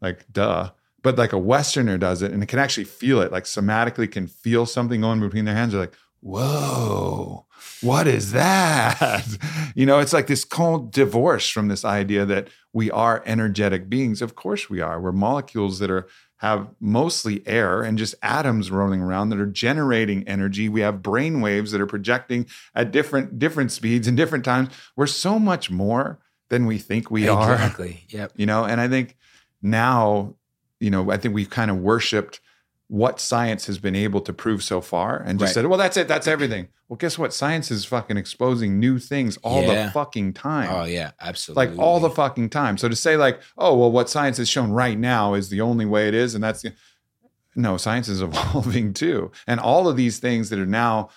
like 0.00 0.30
duh. 0.32 0.70
But 1.02 1.16
like 1.16 1.32
a 1.32 1.38
westerner 1.38 1.98
does 1.98 2.20
it 2.22 2.32
and 2.32 2.42
it 2.42 2.46
can 2.46 2.58
actually 2.58 2.84
feel 2.84 3.20
it. 3.20 3.30
Like 3.30 3.44
somatically 3.44 4.10
can 4.10 4.26
feel 4.26 4.66
something 4.66 5.02
going 5.02 5.20
between 5.20 5.44
their 5.44 5.54
hands. 5.54 5.72
They're 5.72 5.82
like 5.82 5.94
whoa 6.20 7.46
what 7.80 8.06
is 8.06 8.32
that? 8.32 9.26
You 9.74 9.84
know 9.84 9.98
it's 9.98 10.14
like 10.14 10.26
this 10.26 10.46
cold 10.46 10.90
divorce 10.90 11.50
from 11.50 11.68
this 11.68 11.84
idea 11.84 12.24
that 12.24 12.48
we 12.76 12.90
are 12.90 13.22
energetic 13.24 13.88
beings 13.88 14.20
of 14.20 14.34
course 14.34 14.68
we 14.68 14.80
are 14.80 15.00
we're 15.00 15.12
molecules 15.12 15.78
that 15.78 15.90
are 15.90 16.06
have 16.38 16.68
mostly 16.80 17.42
air 17.46 17.82
and 17.82 17.96
just 17.96 18.14
atoms 18.22 18.70
rolling 18.70 19.00
around 19.00 19.30
that 19.30 19.40
are 19.40 19.46
generating 19.46 20.26
energy. 20.28 20.68
We 20.68 20.82
have 20.82 21.02
brain 21.02 21.40
waves 21.40 21.72
that 21.72 21.80
are 21.80 21.86
projecting 21.86 22.46
at 22.74 22.90
different 22.90 23.38
different 23.38 23.72
speeds 23.72 24.06
and 24.06 24.16
different 24.16 24.44
times. 24.44 24.68
We're 24.96 25.06
so 25.06 25.38
much 25.38 25.70
more 25.70 26.18
than 26.48 26.66
we 26.66 26.78
think 26.78 27.10
we 27.10 27.22
exactly. 27.22 27.44
are. 27.44 27.54
Exactly. 27.54 28.04
Yep. 28.10 28.32
You 28.36 28.46
know, 28.46 28.64
and 28.64 28.80
I 28.80 28.88
think 28.88 29.16
now, 29.62 30.34
you 30.78 30.90
know, 30.90 31.10
I 31.10 31.16
think 31.16 31.34
we've 31.34 31.50
kind 31.50 31.70
of 31.70 31.78
worshipped 31.78 32.40
what 32.88 33.18
science 33.18 33.66
has 33.66 33.78
been 33.78 33.96
able 33.96 34.20
to 34.20 34.32
prove 34.32 34.62
so 34.62 34.80
far 34.80 35.16
and 35.16 35.38
just 35.40 35.50
right. 35.50 35.54
said, 35.54 35.66
well, 35.66 35.78
that's 35.78 35.96
it, 35.96 36.06
that's 36.06 36.28
everything. 36.28 36.68
Well, 36.88 36.96
guess 36.96 37.18
what? 37.18 37.34
Science 37.34 37.72
is 37.72 37.84
fucking 37.84 38.16
exposing 38.16 38.78
new 38.78 39.00
things 39.00 39.36
all 39.38 39.62
yeah. 39.62 39.86
the 39.86 39.90
fucking 39.90 40.34
time. 40.34 40.68
Oh, 40.70 40.84
yeah, 40.84 41.10
absolutely. 41.20 41.66
Like 41.66 41.78
all 41.80 41.98
the 41.98 42.10
fucking 42.10 42.50
time. 42.50 42.78
So 42.78 42.88
to 42.88 42.94
say, 42.94 43.16
like, 43.16 43.40
oh, 43.58 43.76
well, 43.76 43.90
what 43.90 44.08
science 44.08 44.36
has 44.36 44.48
shown 44.48 44.70
right 44.70 44.96
now 44.96 45.34
is 45.34 45.48
the 45.48 45.60
only 45.60 45.84
way 45.84 46.06
it 46.06 46.14
is, 46.14 46.36
and 46.36 46.44
that's 46.44 46.64
no, 47.56 47.76
science 47.76 48.08
is 48.08 48.22
evolving 48.22 48.92
too. 48.94 49.32
And 49.48 49.58
all 49.58 49.88
of 49.88 49.96
these 49.96 50.18
things 50.20 50.50
that 50.50 50.60
are 50.60 50.66
now, 50.66 51.08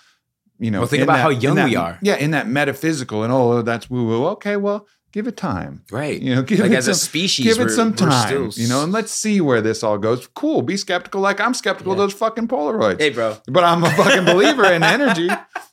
you 0.58 0.72
know, 0.72 0.80
well, 0.80 0.88
think 0.88 1.04
about 1.04 1.16
that, 1.16 1.22
how 1.22 1.28
young 1.28 1.54
that, 1.54 1.68
we 1.68 1.76
are. 1.76 1.98
Yeah, 2.02 2.16
in 2.16 2.32
that 2.32 2.48
metaphysical, 2.48 3.22
and 3.22 3.32
oh, 3.32 3.62
that's 3.62 3.88
woo 3.88 4.06
woo. 4.06 4.26
Okay, 4.28 4.56
well, 4.56 4.88
give 5.12 5.26
it 5.26 5.36
time. 5.36 5.82
Right. 5.90 6.20
You 6.20 6.34
know, 6.34 6.42
give 6.50 6.60
like 6.60 6.70
it 6.70 6.76
as 6.76 6.84
some, 6.84 6.92
a 6.92 6.94
species, 6.94 7.44
give 7.44 7.66
it 7.66 7.70
some 7.70 7.94
time. 7.94 8.50
Still... 8.50 8.62
You 8.64 8.68
know, 8.68 8.82
and 8.82 8.92
let's 8.92 9.12
see 9.12 9.40
where 9.40 9.60
this 9.60 9.82
all 9.82 9.98
goes. 9.98 10.26
Cool. 10.28 10.62
Be 10.62 10.76
skeptical, 10.76 11.20
like 11.20 11.40
I'm 11.40 11.54
skeptical 11.54 11.92
Yeah. 11.92 12.02
of 12.02 12.10
those 12.10 12.18
fucking 12.18 12.48
Polaroids. 12.48 13.00
Hey, 13.00 13.10
bro. 13.10 13.36
But 13.46 13.64
I'm 13.64 13.82
a 13.84 13.90
fucking 13.90 14.24
believer 14.24 14.64
in 14.64 14.82
energy. 14.82 15.28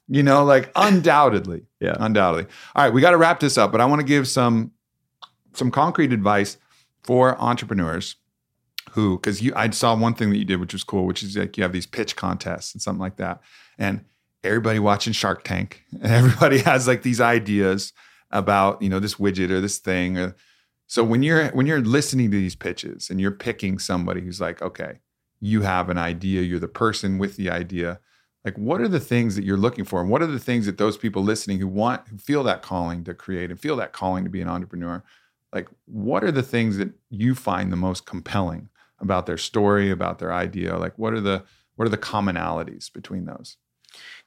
You 0.07 0.23
know, 0.23 0.43
like 0.45 0.71
undoubtedly, 0.75 1.63
Yeah. 1.79 1.95
undoubtedly. 1.99 2.49
All 2.75 2.83
right, 2.85 2.93
we 2.93 3.01
got 3.01 3.11
to 3.11 3.17
wrap 3.17 3.39
this 3.39 3.57
up, 3.57 3.71
but 3.71 3.81
I 3.81 3.85
want 3.85 3.99
to 3.99 4.07
give 4.07 4.27
some 4.27 4.71
some 5.53 5.71
concrete 5.71 6.13
advice 6.13 6.57
for 7.03 7.39
entrepreneurs 7.41 8.15
who, 8.91 9.17
because 9.17 9.41
you, 9.41 9.53
I 9.55 9.69
saw 9.71 9.95
one 9.95 10.13
thing 10.13 10.29
that 10.29 10.37
you 10.37 10.45
did, 10.45 10.59
which 10.59 10.73
was 10.73 10.83
cool, 10.83 11.05
which 11.05 11.23
is 11.23 11.35
like 11.35 11.57
you 11.57 11.63
have 11.63 11.73
these 11.73 11.87
pitch 11.87 12.15
contests 12.15 12.73
and 12.73 12.81
something 12.81 13.01
like 13.01 13.17
that, 13.17 13.41
and 13.77 14.05
everybody 14.43 14.79
watching 14.79 15.13
Shark 15.13 15.43
Tank, 15.43 15.83
and 16.01 16.11
everybody 16.11 16.59
has 16.59 16.87
like 16.87 17.01
these 17.01 17.19
ideas 17.19 17.91
about 18.31 18.81
you 18.81 18.89
know 18.89 18.99
this 18.99 19.15
widget 19.15 19.49
or 19.49 19.61
this 19.61 19.77
thing 19.77 20.17
or 20.17 20.35
so 20.85 21.03
when 21.03 21.23
you're 21.23 21.47
when 21.49 21.65
you're 21.65 21.81
listening 21.81 22.31
to 22.31 22.37
these 22.37 22.55
pitches 22.55 23.09
and 23.09 23.21
you're 23.21 23.31
picking 23.31 23.79
somebody 23.79 24.21
who's 24.21 24.41
like 24.41 24.61
okay 24.61 24.99
you 25.39 25.61
have 25.61 25.89
an 25.89 25.97
idea 25.97 26.41
you're 26.41 26.59
the 26.59 26.67
person 26.67 27.17
with 27.17 27.35
the 27.37 27.49
idea 27.49 27.99
like 28.45 28.57
what 28.57 28.79
are 28.79 28.87
the 28.87 29.01
things 29.01 29.35
that 29.35 29.43
you're 29.43 29.57
looking 29.57 29.83
for? 29.83 29.99
And 29.99 30.09
what 30.09 30.21
are 30.21 30.27
the 30.27 30.39
things 30.39 30.67
that 30.67 30.77
those 30.77 30.95
people 30.95 31.21
listening 31.21 31.59
who 31.59 31.67
want 31.67 32.07
who 32.07 32.17
feel 32.17 32.43
that 32.43 32.61
calling 32.61 33.03
to 33.03 33.13
create 33.13 33.51
and 33.51 33.59
feel 33.59 33.75
that 33.75 33.91
calling 33.91 34.23
to 34.23 34.29
be 34.29 34.39
an 34.39 34.47
entrepreneur 34.47 35.03
like 35.53 35.67
what 35.85 36.23
are 36.23 36.31
the 36.31 36.43
things 36.43 36.77
that 36.77 36.91
you 37.09 37.35
find 37.35 37.71
the 37.71 37.77
most 37.77 38.05
compelling 38.05 38.69
about 38.99 39.25
their 39.25 39.37
story 39.37 39.91
about 39.91 40.19
their 40.19 40.33
idea? 40.33 40.77
Like 40.77 40.97
what 40.97 41.13
are 41.13 41.21
the 41.21 41.43
what 41.75 41.85
are 41.85 41.89
the 41.89 41.97
commonalities 41.97 42.91
between 42.91 43.25
those? 43.25 43.57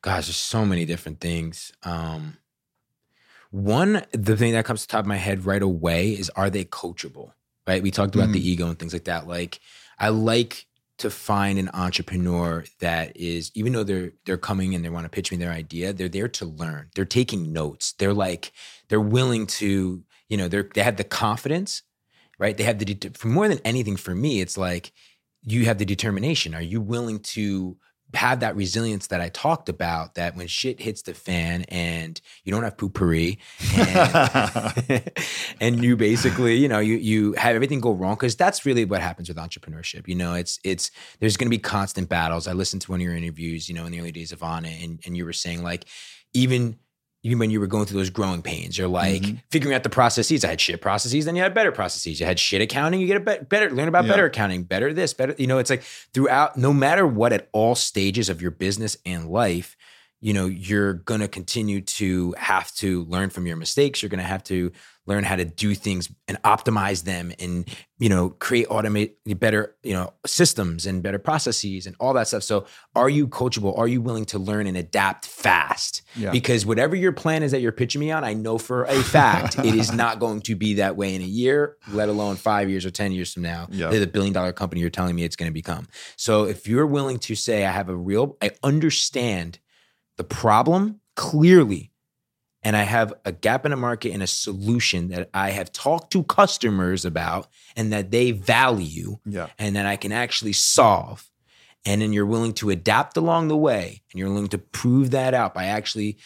Gosh, 0.03 0.27
there's 0.27 0.37
so 0.37 0.65
many 0.65 0.85
different 0.85 1.21
things. 1.21 1.73
Um, 1.83 2.39
one, 3.51 4.05
the 4.13 4.37
thing 4.37 4.53
that 4.53 4.65
comes 4.65 4.83
to 4.83 4.87
the 4.87 4.93
top 4.93 5.01
of 5.01 5.07
my 5.07 5.17
head 5.17 5.45
right 5.45 5.63
away 5.63 6.11
is 6.13 6.31
are 6.31 6.51
they 6.51 6.65
coachable? 6.65 7.33
Right? 7.67 7.83
We 7.83 7.91
talked 7.91 8.15
about 8.15 8.31
Mm. 8.31 8.35
the 8.35 8.49
ego 8.49 8.69
and 8.69 8.79
things 8.79 8.93
like 8.93 9.05
that. 9.05 9.27
Like, 9.27 9.61
I 9.99 10.09
like 10.09 10.67
to 10.99 11.11
find 11.11 11.59
an 11.59 11.71
entrepreneur 11.73 12.65
that 12.81 13.17
is, 13.17 13.51
even 13.55 13.73
though 13.73 13.85
they're 13.85 14.13
they're 14.25 14.37
coming 14.37 14.75
and 14.75 14.85
they 14.85 14.89
want 14.91 15.05
to 15.05 15.09
pitch 15.11 15.31
me 15.31 15.39
their 15.39 15.53
idea, 15.53 15.93
they're 15.93 16.09
there 16.09 16.29
to 16.29 16.45
learn. 16.47 16.91
They're 16.95 17.05
taking 17.05 17.53
notes. 17.53 17.93
They're 17.93 18.15
like, 18.15 18.53
they're 18.89 19.01
willing 19.01 19.47
to, 19.47 20.03
you 20.29 20.37
know, 20.37 20.49
they're 20.49 20.69
they 20.75 20.83
have 20.83 20.97
the 20.97 21.05
confidence, 21.05 21.83
right? 22.39 22.57
They 22.57 22.65
have 22.65 22.79
the 22.79 23.11
for 23.15 23.29
more 23.29 23.49
than 23.49 23.61
anything 23.65 23.97
for 23.97 24.15
me, 24.15 24.41
it's 24.41 24.59
like 24.59 24.93
you 25.43 25.65
have 25.65 25.79
the 25.79 25.85
determination. 25.87 26.55
Are 26.55 26.63
you 26.63 26.81
willing 26.81 27.21
to 27.21 27.77
have 28.15 28.41
that 28.41 28.57
resilience 28.57 29.09
that 29.09 29.21
I 29.21 29.29
talked 29.29 29.69
about 29.69 30.15
that 30.15 30.37
when 30.37 30.47
shit 30.47 30.81
hits 30.81 31.03
the 31.03 31.15
fan 31.15 31.65
and 31.69 32.21
you 32.45 32.53
don't 32.53 32.63
have 32.63 32.77
Poo-Pourri 32.77 33.39
and, 33.75 35.13
and 35.61 35.85
you 35.85 35.97
basically, 35.97 36.57
you 36.57 36.69
know, 36.69 36.81
you 36.81 36.97
you 36.97 37.33
have 37.35 37.55
everything 37.55 37.81
go 37.81 37.93
wrong 37.93 38.15
because 38.15 38.37
that's 38.37 38.67
really 38.67 38.85
what 38.85 39.01
happens 39.01 39.29
with 39.29 39.37
entrepreneurship. 39.37 40.09
You 40.09 40.17
know, 40.17 40.35
it's 40.35 40.59
it's 40.65 40.91
there's 41.21 41.37
going 41.37 41.47
to 41.47 41.57
be 41.57 41.59
constant 41.59 42.09
battles. 42.09 42.47
I 42.47 42.53
listened 42.53 42.83
to 42.83 42.91
one 42.91 43.01
of 43.01 43.05
your 43.05 43.15
interviews, 43.15 43.69
you 43.69 43.75
know, 43.75 43.87
in 43.87 43.93
the 43.93 44.01
early 44.01 44.13
days 44.13 44.33
of 44.33 44.43
it, 44.43 44.83
and 44.83 45.01
and 45.05 45.17
you 45.17 45.25
were 45.25 45.33
saying 45.33 45.63
like 45.63 45.87
even 46.33 46.77
even 47.23 47.39
when 47.39 47.51
you 47.51 47.61
were 47.61 47.67
going 47.67 47.85
through 47.87 47.99
those 47.99 48.11
growing 48.11 48.41
pains, 48.43 48.79
you're 48.79 48.89
like 48.89 49.23
Mhm. 49.23 49.43
figuring 49.51 49.75
out 49.75 49.83
the 49.83 49.91
processes. 49.91 50.45
I 50.45 50.49
had 50.49 50.61
shit 50.61 50.81
processes, 50.81 51.25
then 51.27 51.37
you 51.37 51.43
had 51.43 51.53
better 51.53 51.73
processes. 51.73 52.19
You 52.19 52.25
had 52.27 52.39
shit 52.41 52.63
accounting, 52.63 53.01
you 53.01 53.07
get 53.07 53.19
a 53.19 53.21
bet- 53.21 53.49
better, 53.49 53.71
learn 53.71 53.89
about 53.89 54.05
Yeah. 54.05 54.11
better 54.13 54.25
accounting, 54.27 54.63
better 54.63 54.93
this, 54.95 55.13
better. 55.13 55.35
You 55.37 55.47
know, 55.47 55.59
it's 55.59 55.71
like 55.71 55.83
throughout, 56.15 56.57
no 56.57 56.73
matter 56.73 57.07
what, 57.07 57.33
at 57.33 57.49
all 57.53 57.75
stages 57.75 58.29
of 58.31 58.41
your 58.41 58.51
business 58.51 58.97
and 59.05 59.29
life, 59.29 59.77
you 60.23 60.33
know, 60.33 60.47
you're 60.47 60.95
gonna 60.95 61.29
continue 61.29 61.81
to 61.81 62.35
have 62.39 62.75
to 62.77 63.05
learn 63.05 63.31
from 63.31 63.47
your 63.47 63.57
mistakes. 63.57 64.03
You're 64.03 64.11
gonna 64.11 64.23
have 64.23 64.45
to 64.45 64.71
learn 65.11 65.25
how 65.25 65.37
to 65.37 65.45
do 65.45 65.75
things 65.75 66.11
and 66.29 66.41
optimize 66.43 67.05
them, 67.05 67.33
and 67.39 67.69
you 67.99 68.09
know, 68.09 68.31
create 68.31 68.69
automate 68.69 69.13
better, 69.39 69.77
you 69.83 69.93
know, 69.93 70.13
systems 70.25 70.87
and 70.87 71.03
better 71.03 71.19
processes 71.19 71.87
and 71.87 71.97
all 72.01 72.15
that 72.15 72.29
stuff. 72.29 72.43
So, 72.43 72.67
are 72.95 73.11
you 73.11 73.29
coachable? 73.29 73.77
Are 73.77 73.89
you 73.89 74.01
willing 74.01 74.25
to 74.27 74.39
learn 74.39 74.67
and 74.67 74.77
adapt 74.77 75.27
fast? 75.27 76.03
yeah 76.17 76.31
because 76.31 76.65
whatever 76.67 76.97
your 76.97 77.13
plan 77.13 77.43
is 77.43 77.53
that 77.53 77.61
you're 77.61 77.73
pitching 77.73 78.01
me 78.01 78.11
on, 78.11 78.25
I 78.25 78.35
know 78.35 78.59
for 78.59 78.85
a 78.85 79.03
fact 79.03 79.59
it 79.59 79.75
is 79.75 79.93
not 79.93 80.19
going 80.25 80.41
to 80.43 80.55
be 80.55 80.75
that 80.75 80.97
way 80.97 81.15
in 81.15 81.23
a 81.23 81.27
year, 81.27 81.77
let 81.89 82.09
alone 82.09 82.37
five 82.37 82.71
years 82.71 82.87
or 82.87 82.91
10 82.91 83.13
years 83.13 83.33
from 83.33 83.43
now. 83.43 83.69
They're 83.91 84.01
the 84.01 84.07
billion 84.07 84.33
dollar 84.33 84.53
company 84.53 84.81
you're 84.81 84.91
telling 84.91 85.15
me 85.15 85.25
it's 85.25 85.37
going 85.37 85.51
to 85.51 85.55
become. 85.55 85.87
So 86.17 86.45
if 86.45 86.67
you're 86.67 86.87
willing 86.87 87.19
to 87.21 87.35
say, 87.35 87.65
I 87.65 87.71
have 87.71 87.89
a 87.89 87.97
real, 87.97 88.37
I 88.41 88.53
understand 88.63 89.59
the 90.17 90.25
problem 90.25 91.01
clearly, 91.17 91.90
and 92.63 92.77
I 92.77 92.83
have 92.83 93.15
a 93.25 93.33
gap 93.33 93.65
in 93.65 93.71
the 93.71 93.77
market 93.77 94.13
and 94.13 94.23
a 94.23 94.27
solution 94.27 95.09
that 95.09 95.31
I 95.33 95.51
have 95.51 95.73
talked 95.73 96.13
to 96.13 96.23
customers 96.25 97.05
about 97.05 97.49
and 97.77 97.93
that 97.93 98.11
they 98.11 98.33
value 98.33 99.19
yeah 99.25 99.49
and 99.59 99.77
that 99.77 99.87
I 99.87 99.97
can 99.97 100.13
actually 100.13 100.53
solve. 100.53 101.27
And 101.87 102.03
then 102.03 102.13
you're 102.13 102.27
willing 102.27 102.53
to 102.55 102.69
adapt 102.69 103.17
along 103.17 103.49
the 103.49 103.57
way 103.57 104.03
and 104.13 104.19
you're 104.19 104.29
willing 104.29 104.49
to 104.49 104.59
prove 104.59 105.13
that 105.13 105.33
out 105.33 105.55
by 105.55 105.65
actually 105.65 106.19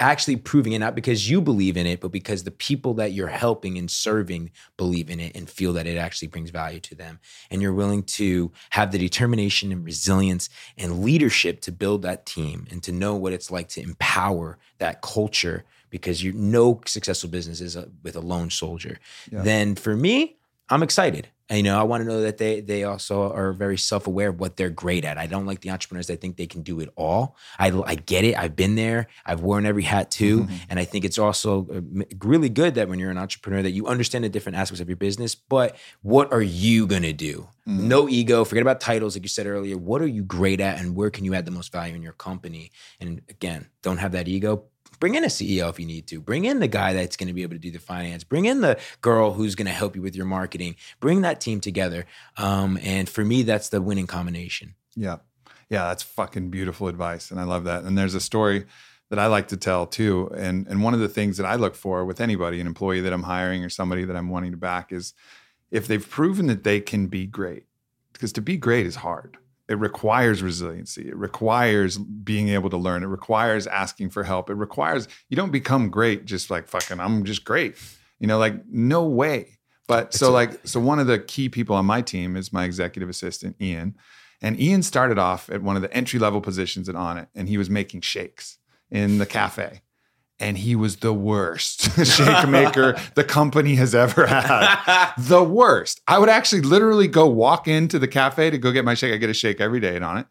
actually 0.00 0.36
proving 0.36 0.72
it 0.72 0.78
not 0.78 0.94
because 0.94 1.28
you 1.28 1.40
believe 1.40 1.76
in 1.76 1.86
it 1.86 2.00
but 2.00 2.10
because 2.10 2.44
the 2.44 2.50
people 2.50 2.94
that 2.94 3.12
you're 3.12 3.28
helping 3.28 3.78
and 3.78 3.90
serving 3.90 4.50
believe 4.76 5.10
in 5.10 5.20
it 5.20 5.34
and 5.36 5.48
feel 5.48 5.72
that 5.72 5.86
it 5.86 5.96
actually 5.96 6.28
brings 6.28 6.50
value 6.50 6.80
to 6.80 6.94
them 6.94 7.18
and 7.50 7.62
you're 7.62 7.72
willing 7.72 8.02
to 8.02 8.50
have 8.70 8.92
the 8.92 8.98
determination 8.98 9.72
and 9.72 9.84
resilience 9.84 10.48
and 10.76 11.02
leadership 11.02 11.60
to 11.60 11.72
build 11.72 12.02
that 12.02 12.26
team 12.26 12.66
and 12.70 12.82
to 12.82 12.92
know 12.92 13.14
what 13.14 13.32
it's 13.32 13.50
like 13.50 13.68
to 13.68 13.80
empower 13.80 14.58
that 14.78 15.02
culture 15.02 15.64
because 15.92 16.24
you 16.24 16.32
no 16.32 16.80
successful 16.86 17.28
business 17.28 17.60
is 17.60 17.76
a, 17.76 17.88
with 18.02 18.16
a 18.16 18.20
lone 18.20 18.50
soldier. 18.50 18.98
Yeah. 19.30 19.42
Then 19.42 19.76
for 19.76 19.94
me, 19.94 20.36
I'm 20.68 20.82
excited. 20.82 21.28
And, 21.48 21.58
you 21.58 21.62
know, 21.64 21.78
I 21.78 21.82
want 21.82 22.02
to 22.02 22.08
know 22.08 22.22
that 22.22 22.38
they 22.38 22.60
they 22.60 22.84
also 22.84 23.30
are 23.32 23.52
very 23.52 23.76
self 23.76 24.06
aware 24.06 24.30
of 24.30 24.40
what 24.40 24.56
they're 24.56 24.70
great 24.70 25.04
at. 25.04 25.18
I 25.18 25.26
don't 25.26 25.44
like 25.44 25.60
the 25.60 25.70
entrepreneurs 25.70 26.06
that 26.06 26.20
think 26.20 26.36
they 26.36 26.46
can 26.46 26.62
do 26.62 26.80
it 26.80 26.88
all. 26.96 27.36
I, 27.58 27.70
I 27.84 27.94
get 27.96 28.24
it. 28.24 28.36
I've 28.38 28.56
been 28.56 28.74
there. 28.74 29.08
I've 29.26 29.40
worn 29.40 29.66
every 29.66 29.82
hat 29.82 30.10
too. 30.10 30.44
Mhm. 30.44 30.50
And 30.70 30.78
I 30.78 30.84
think 30.84 31.04
it's 31.04 31.18
also 31.18 31.66
uh, 31.74 32.04
really 32.24 32.48
good 32.48 32.74
that 32.76 32.88
when 32.88 32.98
you're 32.98 33.10
an 33.10 33.18
entrepreneur 33.18 33.60
that 33.62 33.72
you 33.72 33.86
understand 33.86 34.24
the 34.24 34.28
different 34.28 34.56
aspects 34.56 34.80
of 34.80 34.88
your 34.88 34.96
business. 34.96 35.34
But 35.34 35.76
what 36.02 36.32
are 36.32 36.42
you 36.42 36.86
gonna 36.86 37.12
do? 37.12 37.48
Mm. 37.68 37.80
No 37.82 38.08
ego. 38.08 38.44
Forget 38.44 38.62
about 38.62 38.80
titles, 38.80 39.14
like 39.14 39.22
you 39.22 39.28
said 39.28 39.46
earlier. 39.46 39.76
What 39.76 40.00
are 40.02 40.06
you 40.06 40.22
great 40.24 40.60
at, 40.60 40.80
and 40.80 40.96
where 40.96 41.10
can 41.10 41.24
you 41.24 41.34
add 41.34 41.44
the 41.44 41.52
most 41.52 41.70
value 41.70 41.94
in 41.94 42.02
your 42.02 42.12
company? 42.14 42.72
And 42.98 43.20
again, 43.28 43.68
don't 43.82 43.98
have 43.98 44.12
that 44.12 44.26
ego. 44.26 44.64
Bring 45.02 45.16
in 45.16 45.24
a 45.24 45.26
CEO 45.26 45.68
if 45.68 45.80
you 45.80 45.86
need 45.86 46.06
to. 46.06 46.20
Bring 46.20 46.44
in 46.44 46.60
the 46.60 46.68
guy 46.68 46.92
that's 46.92 47.16
going 47.16 47.26
to 47.26 47.32
be 47.32 47.42
able 47.42 47.56
to 47.56 47.58
do 47.58 47.72
the 47.72 47.80
finance. 47.80 48.22
Bring 48.22 48.44
in 48.44 48.60
the 48.60 48.78
girl 49.00 49.32
who's 49.32 49.56
going 49.56 49.66
to 49.66 49.72
help 49.72 49.96
you 49.96 50.00
with 50.00 50.14
your 50.14 50.26
marketing. 50.26 50.76
Bring 51.00 51.22
that 51.22 51.40
team 51.40 51.60
together. 51.60 52.06
Um, 52.36 52.78
and 52.80 53.08
for 53.08 53.24
me, 53.24 53.42
that's 53.42 53.68
the 53.68 53.82
winning 53.82 54.06
combination. 54.06 54.76
Yeah. 54.94 55.16
Yeah, 55.68 55.88
that's 55.88 56.04
fucking 56.04 56.50
beautiful 56.50 56.86
advice. 56.86 57.32
And 57.32 57.40
I 57.40 57.42
love 57.42 57.64
that. 57.64 57.82
And 57.82 57.98
there's 57.98 58.14
a 58.14 58.20
story 58.20 58.64
that 59.10 59.18
I 59.18 59.26
like 59.26 59.48
to 59.48 59.56
tell 59.56 59.88
too. 59.88 60.30
And 60.36 60.68
and 60.68 60.84
one 60.84 60.94
of 60.94 61.00
the 61.00 61.08
things 61.08 61.36
that 61.36 61.46
I 61.46 61.56
look 61.56 61.74
for 61.74 62.04
with 62.04 62.20
anybody, 62.20 62.60
an 62.60 62.68
employee 62.68 63.00
that 63.00 63.12
I'm 63.12 63.24
hiring 63.24 63.64
or 63.64 63.70
somebody 63.70 64.04
that 64.04 64.14
I'm 64.14 64.28
wanting 64.28 64.52
to 64.52 64.56
back 64.56 64.92
is 64.92 65.14
if 65.72 65.88
they've 65.88 66.08
proven 66.08 66.46
that 66.46 66.62
they 66.62 66.80
can 66.80 67.08
be 67.08 67.26
great. 67.26 67.64
Because 68.12 68.32
to 68.34 68.40
be 68.40 68.56
great 68.56 68.86
is 68.86 68.94
hard. 68.94 69.36
It 69.68 69.78
requires 69.78 70.42
resiliency. 70.42 71.08
It 71.08 71.16
requires 71.16 71.96
being 71.96 72.48
able 72.48 72.68
to 72.70 72.76
learn. 72.76 73.02
It 73.02 73.06
requires 73.06 73.66
asking 73.66 74.10
for 74.10 74.24
help. 74.24 74.50
It 74.50 74.54
requires 74.54 75.08
you 75.28 75.36
don't 75.36 75.52
become 75.52 75.88
great 75.88 76.24
just 76.24 76.50
like 76.50 76.68
fucking 76.68 77.00
I'm 77.00 77.24
just 77.24 77.44
great. 77.44 77.76
You 78.18 78.26
know, 78.26 78.38
like 78.38 78.66
no 78.68 79.04
way. 79.04 79.58
But 79.88 80.14
so 80.14 80.30
a- 80.30 80.32
like 80.32 80.66
so 80.66 80.80
one 80.80 80.98
of 80.98 81.06
the 81.06 81.18
key 81.18 81.48
people 81.48 81.76
on 81.76 81.86
my 81.86 82.02
team 82.02 82.36
is 82.36 82.52
my 82.52 82.64
executive 82.64 83.08
assistant 83.08 83.56
Ian. 83.60 83.96
And 84.40 84.60
Ian 84.60 84.82
started 84.82 85.18
off 85.18 85.48
at 85.50 85.62
one 85.62 85.76
of 85.76 85.82
the 85.82 85.92
entry 85.94 86.18
level 86.18 86.40
positions 86.40 86.88
at 86.88 86.96
Onnit, 86.96 87.28
and 87.34 87.48
he 87.48 87.56
was 87.56 87.70
making 87.70 88.00
shakes 88.00 88.58
in 88.90 89.18
the 89.18 89.26
cafe. 89.26 89.82
And 90.42 90.58
he 90.58 90.74
was 90.74 90.96
the 90.96 91.12
worst 91.12 91.82
shake 92.04 92.48
maker 92.48 92.96
the 93.14 93.24
company 93.24 93.76
has 93.76 93.94
ever 93.94 94.26
had. 94.26 95.12
The 95.18 95.42
worst. 95.42 96.00
I 96.08 96.18
would 96.18 96.28
actually 96.28 96.62
literally 96.62 97.06
go 97.06 97.26
walk 97.26 97.68
into 97.68 97.98
the 97.98 98.08
cafe 98.08 98.50
to 98.50 98.58
go 98.58 98.72
get 98.72 98.84
my 98.84 98.94
shake. 98.94 99.12
I 99.14 99.16
get 99.16 99.30
a 99.30 99.34
shake 99.34 99.60
every 99.60 99.78
day 99.80 99.96
at 99.96 100.02
Onnit. 100.02 100.26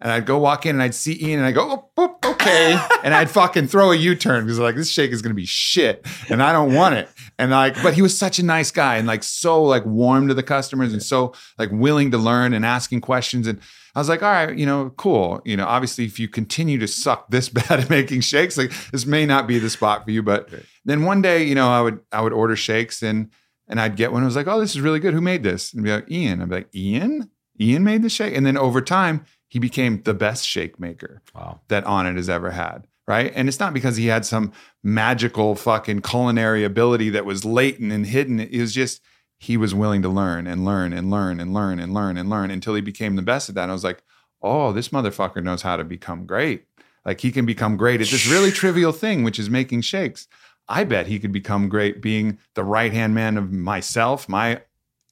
And 0.00 0.10
I'd 0.10 0.24
go 0.24 0.38
walk 0.38 0.64
in 0.64 0.76
and 0.76 0.82
I'd 0.82 0.94
see 0.94 1.22
Ian 1.22 1.40
and 1.40 1.46
I 1.46 1.52
go, 1.52 1.90
oh, 1.98 2.16
oh, 2.22 2.30
okay. 2.32 2.80
and 3.04 3.12
I'd 3.12 3.28
fucking 3.28 3.66
throw 3.66 3.92
a 3.92 3.96
U 3.96 4.14
turn 4.14 4.44
because 4.44 4.58
like 4.58 4.76
this 4.76 4.88
shake 4.88 5.10
is 5.10 5.20
gonna 5.20 5.34
be 5.34 5.44
shit 5.44 6.06
and 6.30 6.42
I 6.42 6.52
don't 6.52 6.72
want 6.72 6.94
it. 6.94 7.10
And 7.38 7.50
like, 7.50 7.80
but 7.82 7.92
he 7.92 8.00
was 8.00 8.16
such 8.16 8.38
a 8.38 8.42
nice 8.42 8.70
guy 8.70 8.96
and 8.96 9.06
like 9.06 9.22
so 9.22 9.62
like 9.62 9.84
warm 9.84 10.28
to 10.28 10.34
the 10.34 10.42
customers 10.42 10.94
and 10.94 11.02
so 11.02 11.34
like 11.58 11.70
willing 11.70 12.12
to 12.12 12.18
learn 12.18 12.54
and 12.54 12.64
asking 12.64 13.02
questions. 13.02 13.46
And 13.46 13.60
I 13.94 13.98
was 14.00 14.08
like, 14.08 14.22
all 14.22 14.30
right, 14.30 14.56
you 14.56 14.66
know, 14.66 14.90
cool. 14.96 15.40
You 15.44 15.56
know, 15.56 15.66
obviously 15.66 16.04
if 16.04 16.18
you 16.18 16.28
continue 16.28 16.78
to 16.78 16.86
suck 16.88 17.28
this 17.30 17.48
bad 17.58 17.80
at 17.80 17.90
making 17.90 18.20
shakes, 18.20 18.56
like 18.56 18.72
this 18.92 19.06
may 19.06 19.26
not 19.26 19.46
be 19.46 19.58
the 19.58 19.70
spot 19.70 20.04
for 20.04 20.10
you. 20.10 20.22
But 20.22 20.52
Right. 20.52 20.62
then 20.84 21.04
one 21.04 21.22
day, 21.22 21.42
you 21.44 21.54
know, 21.54 21.68
I 21.68 21.80
would 21.80 22.00
I 22.12 22.20
would 22.20 22.32
order 22.32 22.56
shakes 22.56 23.02
and 23.02 23.30
and 23.68 23.80
I'd 23.80 23.96
get 23.96 24.10
one. 24.12 24.22
I 24.22 24.26
was 24.26 24.36
like, 24.36 24.46
oh, 24.48 24.60
this 24.60 24.70
is 24.74 24.80
really 24.80 24.98
good. 25.00 25.14
Who 25.14 25.20
made 25.20 25.42
this? 25.42 25.72
And 25.72 25.84
be 25.84 25.92
like, 25.92 26.10
Ian. 26.10 26.42
I'd 26.42 26.48
be 26.48 26.54
like, 26.56 26.74
Ian? 26.74 27.30
Ian 27.60 27.84
made 27.84 28.02
the 28.02 28.08
shake. 28.08 28.36
And 28.36 28.44
then 28.44 28.56
over 28.56 28.80
time, 28.80 29.24
he 29.46 29.58
became 29.58 30.02
the 30.02 30.14
best 30.14 30.46
shake 30.46 30.80
maker 30.80 31.22
Wow. 31.34 31.60
that 31.68 31.84
Onnit 31.84 32.16
has 32.16 32.28
ever 32.28 32.50
had. 32.52 32.86
Right. 33.06 33.32
And 33.34 33.48
it's 33.48 33.58
not 33.60 33.74
because 33.74 33.96
he 33.96 34.06
had 34.06 34.24
some 34.24 34.52
magical 34.84 35.54
fucking 35.54 36.00
culinary 36.02 36.64
ability 36.64 37.10
that 37.10 37.24
was 37.24 37.44
latent 37.44 37.92
and 37.92 38.06
hidden. 38.06 38.38
It 38.40 38.60
was 38.60 38.72
just 38.74 39.00
he 39.40 39.56
was 39.56 39.74
willing 39.74 40.02
to 40.02 40.08
learn 40.08 40.46
and 40.46 40.66
learn 40.66 40.92
and 40.92 41.10
learn 41.10 41.40
and 41.40 41.54
learn 41.54 41.80
and 41.80 41.94
learn 41.94 42.18
and 42.18 42.28
learn 42.28 42.50
until 42.50 42.74
he 42.74 42.82
became 42.82 43.16
the 43.16 43.22
best 43.22 43.48
at 43.48 43.54
that. 43.54 43.62
And 43.62 43.72
I 43.72 43.74
was 43.74 43.82
like, 43.82 44.02
oh, 44.42 44.70
this 44.70 44.90
motherfucker 44.90 45.42
knows 45.42 45.62
how 45.62 45.76
to 45.76 45.84
become 45.84 46.26
great. 46.26 46.66
Like 47.06 47.20
he 47.20 47.32
can 47.32 47.46
become 47.46 47.78
great 47.78 48.02
at 48.02 48.08
this 48.08 48.28
really 48.28 48.50
trivial 48.50 48.92
thing, 48.92 49.24
which 49.24 49.38
is 49.38 49.48
making 49.48 49.80
shakes. 49.80 50.28
I 50.68 50.84
bet 50.84 51.06
he 51.06 51.18
could 51.18 51.32
become 51.32 51.70
great 51.70 52.02
being 52.02 52.38
the 52.54 52.62
right 52.64 52.92
hand 52.92 53.14
man 53.14 53.38
of 53.38 53.50
myself, 53.50 54.28
my 54.28 54.60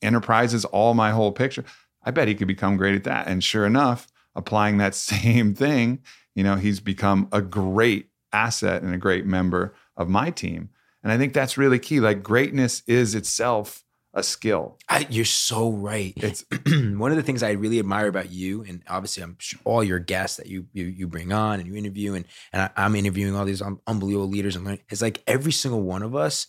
enterprises, 0.02 0.66
all 0.66 0.92
my 0.92 1.10
whole 1.10 1.32
picture. 1.32 1.64
I 2.04 2.10
bet 2.10 2.28
he 2.28 2.34
could 2.34 2.48
become 2.48 2.76
great 2.76 2.94
at 2.94 3.04
that. 3.04 3.28
And 3.28 3.42
sure 3.42 3.64
enough, 3.64 4.08
applying 4.36 4.76
that 4.76 4.94
same 4.94 5.54
thing, 5.54 6.00
you 6.34 6.44
know, 6.44 6.56
he's 6.56 6.80
become 6.80 7.28
a 7.32 7.40
great 7.40 8.10
asset 8.30 8.82
and 8.82 8.94
a 8.94 8.98
great 8.98 9.24
member 9.24 9.74
of 9.96 10.10
my 10.10 10.30
team. 10.30 10.68
And 11.02 11.10
I 11.10 11.16
think 11.16 11.32
that's 11.32 11.56
really 11.56 11.78
key. 11.78 11.98
Like 11.98 12.22
greatness 12.22 12.82
is 12.86 13.14
itself 13.14 13.84
a 14.18 14.22
skill. 14.22 14.76
I, 14.88 15.06
you're 15.08 15.24
so 15.24 15.70
right. 15.70 16.12
It's 16.16 16.44
one 16.66 17.10
of 17.10 17.16
the 17.16 17.22
things 17.22 17.42
I 17.42 17.52
really 17.52 17.78
admire 17.78 18.08
about 18.08 18.30
you, 18.30 18.62
and 18.62 18.82
obviously 18.88 19.22
I'm 19.22 19.36
sure 19.38 19.60
all 19.64 19.82
your 19.82 19.98
guests 19.98 20.36
that 20.36 20.46
you 20.46 20.66
you, 20.72 20.84
you 20.84 21.06
bring 21.06 21.32
on 21.32 21.60
and 21.60 21.68
you 21.68 21.76
interview, 21.76 22.14
and 22.14 22.24
and 22.52 22.62
I, 22.62 22.70
I'm 22.76 22.94
interviewing 22.94 23.34
all 23.34 23.44
these 23.44 23.62
unbelievable 23.62 24.28
leaders 24.28 24.56
and 24.56 24.64
learning. 24.64 24.82
It's 24.88 25.02
like 25.02 25.22
every 25.26 25.52
single 25.52 25.82
one 25.82 26.02
of 26.02 26.14
us, 26.14 26.48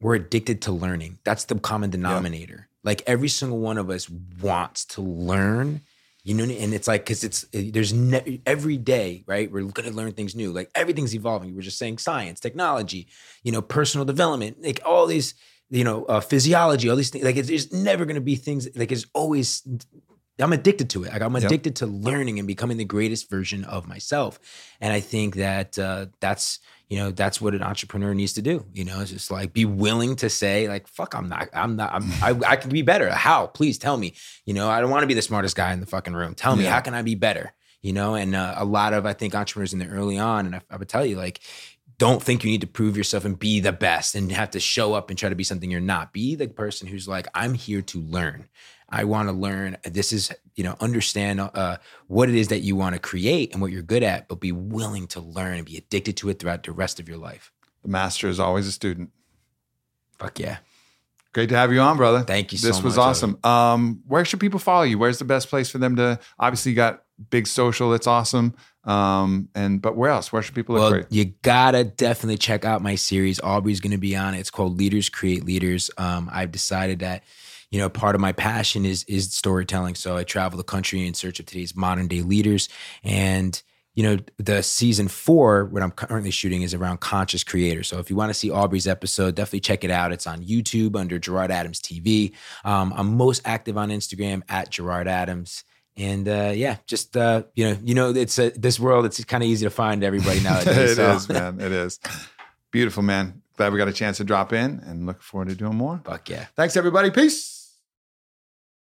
we're 0.00 0.16
addicted 0.16 0.62
to 0.62 0.72
learning. 0.72 1.18
That's 1.24 1.44
the 1.44 1.58
common 1.58 1.90
denominator. 1.90 2.68
Like 2.82 3.02
every 3.06 3.28
single 3.28 3.58
one 3.58 3.78
of 3.78 3.90
us 3.90 4.08
wants 4.40 4.84
to 4.86 5.00
learn. 5.00 5.82
You 6.26 6.32
know, 6.32 6.44
and 6.44 6.72
it's 6.72 6.88
like 6.88 7.04
because 7.04 7.22
it's 7.22 7.44
eh, 7.52 7.70
there's 7.70 7.92
ne- 7.92 8.40
every 8.46 8.78
day, 8.78 9.24
right? 9.26 9.50
We're 9.50 9.64
going 9.64 9.90
to 9.90 9.94
learn 9.94 10.12
things 10.12 10.34
new. 10.34 10.52
Like 10.52 10.70
everything's 10.74 11.14
evolving. 11.14 11.50
We 11.50 11.56
were 11.56 11.62
just 11.62 11.78
saying 11.78 11.98
science, 11.98 12.40
technology, 12.40 13.08
you 13.42 13.52
know, 13.52 13.60
personal 13.60 14.06
development, 14.06 14.62
like 14.62 14.80
all 14.86 15.06
these 15.06 15.34
you 15.74 15.84
know, 15.84 16.04
uh, 16.06 16.20
physiology, 16.20 16.88
all 16.88 16.96
these 16.96 17.10
things. 17.10 17.24
Like, 17.24 17.36
it's, 17.36 17.48
there's 17.48 17.72
never 17.72 18.04
going 18.04 18.14
to 18.14 18.20
be 18.32 18.36
things. 18.36 18.68
Like, 18.76 18.92
it's 18.92 19.06
always. 19.12 19.62
I'm 20.40 20.52
addicted 20.52 20.90
to 20.90 21.04
it. 21.04 21.12
Like, 21.12 21.22
I'm 21.22 21.34
Yep. 21.34 21.44
addicted 21.44 21.76
to 21.76 21.86
learning 21.86 22.40
and 22.40 22.48
becoming 22.48 22.76
the 22.76 22.84
greatest 22.84 23.30
version 23.30 23.64
of 23.64 23.86
myself. 23.86 24.40
And 24.80 24.92
I 24.92 24.98
think 25.00 25.36
that 25.36 25.78
uh, 25.78 26.06
that's 26.20 26.58
you 26.88 26.98
know 26.98 27.10
that's 27.12 27.40
what 27.40 27.54
an 27.54 27.62
entrepreneur 27.62 28.14
needs 28.14 28.32
to 28.34 28.42
do. 28.42 28.64
You 28.72 28.84
know, 28.84 29.00
it's 29.00 29.12
just 29.12 29.30
like 29.30 29.52
be 29.52 29.64
willing 29.64 30.16
to 30.16 30.28
say 30.28 30.68
like, 30.68 30.88
"Fuck, 30.88 31.14
I'm 31.14 31.28
not. 31.28 31.48
I'm 31.52 31.76
not. 31.76 31.92
I'm, 31.94 32.10
I, 32.20 32.30
I 32.52 32.56
can 32.56 32.70
be 32.70 32.82
better. 32.82 33.10
How? 33.10 33.46
Please 33.46 33.78
tell 33.78 33.96
me. 33.96 34.14
You 34.44 34.54
know, 34.54 34.68
I 34.68 34.80
don't 34.80 34.90
want 34.90 35.02
to 35.02 35.06
be 35.06 35.14
the 35.14 35.22
smartest 35.22 35.54
guy 35.56 35.72
in 35.72 35.78
the 35.80 35.86
fucking 35.86 36.14
room. 36.14 36.34
Tell 36.34 36.56
me 36.56 36.64
Yeah. 36.64 36.72
how 36.72 36.80
can 36.80 36.94
I 36.94 37.02
be 37.02 37.14
better." 37.14 37.52
You 37.80 37.92
know, 37.92 38.14
and 38.14 38.34
uh, 38.34 38.54
a 38.56 38.64
lot 38.64 38.92
of 38.94 39.04
I 39.06 39.12
think 39.12 39.34
entrepreneurs 39.34 39.72
in 39.74 39.78
the 39.78 39.86
early 39.88 40.18
on, 40.18 40.46
and 40.46 40.56
I, 40.56 40.62
I 40.70 40.76
would 40.78 40.88
tell 40.88 41.04
you 41.06 41.16
like 41.16 41.40
don't 41.98 42.22
think 42.22 42.44
you 42.44 42.50
need 42.50 42.60
to 42.60 42.66
prove 42.66 42.96
yourself 42.96 43.24
and 43.24 43.38
be 43.38 43.60
the 43.60 43.72
best 43.72 44.14
and 44.14 44.30
have 44.32 44.50
to 44.50 44.60
show 44.60 44.94
up 44.94 45.10
and 45.10 45.18
try 45.18 45.28
to 45.28 45.34
be 45.34 45.44
something 45.44 45.70
you're 45.70 45.80
not. 45.80 46.12
Be 46.12 46.34
the 46.34 46.48
person 46.48 46.88
who's 46.88 47.06
like, 47.06 47.26
I'm 47.34 47.54
here 47.54 47.82
to 47.82 48.00
learn. 48.00 48.48
I 48.88 49.04
want 49.04 49.28
to 49.28 49.32
learn. 49.32 49.76
This 49.84 50.12
is, 50.12 50.32
you 50.54 50.64
know, 50.64 50.76
understand 50.80 51.40
uh, 51.40 51.78
what 52.06 52.28
it 52.28 52.34
is 52.34 52.48
that 52.48 52.60
you 52.60 52.76
want 52.76 52.94
to 52.94 53.00
create 53.00 53.52
and 53.52 53.62
what 53.62 53.72
you're 53.72 53.82
good 53.82 54.02
at, 54.02 54.28
but 54.28 54.40
be 54.40 54.52
willing 54.52 55.06
to 55.08 55.20
learn 55.20 55.56
and 55.56 55.66
be 55.66 55.76
addicted 55.76 56.16
to 56.18 56.28
it 56.28 56.38
throughout 56.38 56.62
the 56.64 56.72
rest 56.72 57.00
of 57.00 57.08
your 57.08 57.18
life. 57.18 57.52
the 57.82 57.88
master 57.88 58.28
is 58.28 58.40
always 58.40 58.66
a 58.66 58.72
student. 58.72 59.10
Fuck 60.18 60.38
yeah. 60.38 60.58
Great 61.34 61.48
to 61.48 61.56
have 61.56 61.72
you 61.72 61.80
on, 61.80 61.96
brother. 61.96 62.20
Thank 62.22 62.52
you 62.52 62.58
so 62.58 62.68
This 62.68 62.82
was 62.82 62.96
much, 62.96 63.04
awesome. 63.04 63.38
Um, 63.42 64.02
where 64.06 64.24
should 64.24 64.38
people 64.38 64.60
follow 64.60 64.84
you? 64.84 64.98
Where's 64.98 65.18
the 65.18 65.24
best 65.24 65.48
place 65.48 65.68
for 65.68 65.78
them 65.78 65.96
to? 65.96 66.20
Obviously, 66.38 66.70
you 66.70 66.76
got 66.76 67.02
big 67.30 67.48
social. 67.48 67.90
That's 67.90 68.06
awesome. 68.06 68.54
Um, 68.84 69.48
and 69.54 69.82
but 69.82 69.96
where 69.96 70.10
else? 70.10 70.32
Where 70.32 70.42
should 70.42 70.54
people 70.54 70.76
look 70.76 70.82
Well, 70.82 70.90
for 70.90 70.98
you? 70.98 71.06
you 71.10 71.24
gotta 71.42 71.82
definitely 71.82 72.38
check 72.38 72.64
out 72.64 72.82
my 72.82 72.94
series. 72.94 73.40
Aubrey's 73.40 73.80
gonna 73.80 73.98
be 73.98 74.14
on 74.14 74.34
it. 74.34 74.38
It's 74.38 74.50
called 74.50 74.78
Leaders 74.78 75.08
Create 75.08 75.44
Leaders. 75.44 75.90
Um, 75.98 76.30
I've 76.32 76.52
decided 76.52 77.00
that, 77.00 77.24
you 77.70 77.80
know, 77.80 77.88
part 77.88 78.14
of 78.14 78.20
my 78.20 78.32
passion 78.32 78.84
is 78.84 79.02
is 79.04 79.32
storytelling. 79.34 79.96
So 79.96 80.16
I 80.16 80.22
travel 80.22 80.56
the 80.56 80.64
country 80.64 81.04
in 81.06 81.14
search 81.14 81.40
of 81.40 81.46
today's 81.46 81.74
modern 81.74 82.06
day 82.06 82.22
leaders. 82.22 82.68
And 83.02 83.60
you 83.94 84.02
know, 84.02 84.18
the 84.38 84.62
season 84.62 85.06
four, 85.06 85.66
what 85.66 85.82
I'm 85.82 85.92
currently 85.92 86.32
shooting 86.32 86.62
is 86.62 86.74
around 86.74 86.98
conscious 86.98 87.44
creators. 87.44 87.86
So 87.86 87.98
if 87.98 88.10
you 88.10 88.16
want 88.16 88.30
to 88.30 88.34
see 88.34 88.50
Aubrey's 88.50 88.88
episode, 88.88 89.36
definitely 89.36 89.60
check 89.60 89.84
it 89.84 89.90
out. 89.90 90.12
It's 90.12 90.26
on 90.26 90.42
YouTube 90.42 90.96
under 90.96 91.18
Gerard 91.18 91.52
Adams 91.52 91.80
TV. 91.80 92.32
Um, 92.64 92.92
I'm 92.96 93.16
most 93.16 93.42
active 93.44 93.78
on 93.78 93.90
Instagram 93.90 94.42
at 94.48 94.70
Gerard 94.70 95.06
Adams. 95.06 95.64
And 95.96 96.28
uh, 96.28 96.52
yeah, 96.54 96.78
just 96.86 97.16
uh, 97.16 97.44
you 97.54 97.70
know, 97.70 97.78
you 97.84 97.94
know, 97.94 98.10
it's 98.10 98.36
uh, 98.36 98.50
this 98.56 98.80
world. 98.80 99.04
It's 99.04 99.22
kind 99.24 99.44
of 99.44 99.48
easy 99.48 99.64
to 99.64 99.70
find 99.70 100.02
everybody 100.02 100.40
nowadays. 100.42 100.98
it 100.98 100.98
is, 100.98 101.24
so. 101.24 101.32
man. 101.32 101.60
It 101.60 101.70
is. 101.70 102.00
Beautiful, 102.72 103.04
man. 103.04 103.42
Glad 103.56 103.72
we 103.72 103.78
got 103.78 103.86
a 103.86 103.92
chance 103.92 104.16
to 104.16 104.24
drop 104.24 104.52
in 104.52 104.80
and 104.84 105.06
look 105.06 105.22
forward 105.22 105.50
to 105.50 105.54
doing 105.54 105.76
more. 105.76 106.00
Fuck 106.04 106.28
yeah. 106.28 106.46
Thanks, 106.56 106.76
everybody. 106.76 107.12
Peace. 107.12 107.63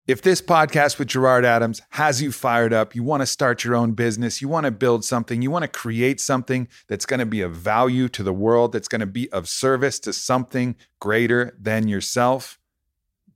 If 0.06 0.22
this 0.22 0.42
podcast 0.42 0.98
with 0.98 1.08
Gerard 1.08 1.44
Adams 1.44 1.82
has 1.90 2.20
you 2.20 2.32
fired 2.32 2.72
up, 2.72 2.94
you 2.94 3.02
want 3.02 3.20
to 3.20 3.26
start 3.26 3.62
your 3.62 3.76
own 3.76 3.92
business, 3.92 4.40
you 4.42 4.48
want 4.48 4.64
to 4.64 4.70
build 4.70 5.04
something, 5.04 5.42
you 5.42 5.50
want 5.50 5.62
to 5.62 5.68
create 5.68 6.20
something 6.20 6.68
that's 6.88 7.06
going 7.06 7.20
to 7.20 7.26
be 7.26 7.42
of 7.42 7.54
value 7.54 8.08
to 8.08 8.22
the 8.22 8.32
world, 8.32 8.72
that's 8.72 8.88
going 8.88 9.00
to 9.00 9.06
be 9.06 9.30
of 9.30 9.48
service 9.48 10.00
to 10.00 10.12
something 10.12 10.74
greater 11.00 11.56
than 11.60 11.86
yourself, 11.86 12.58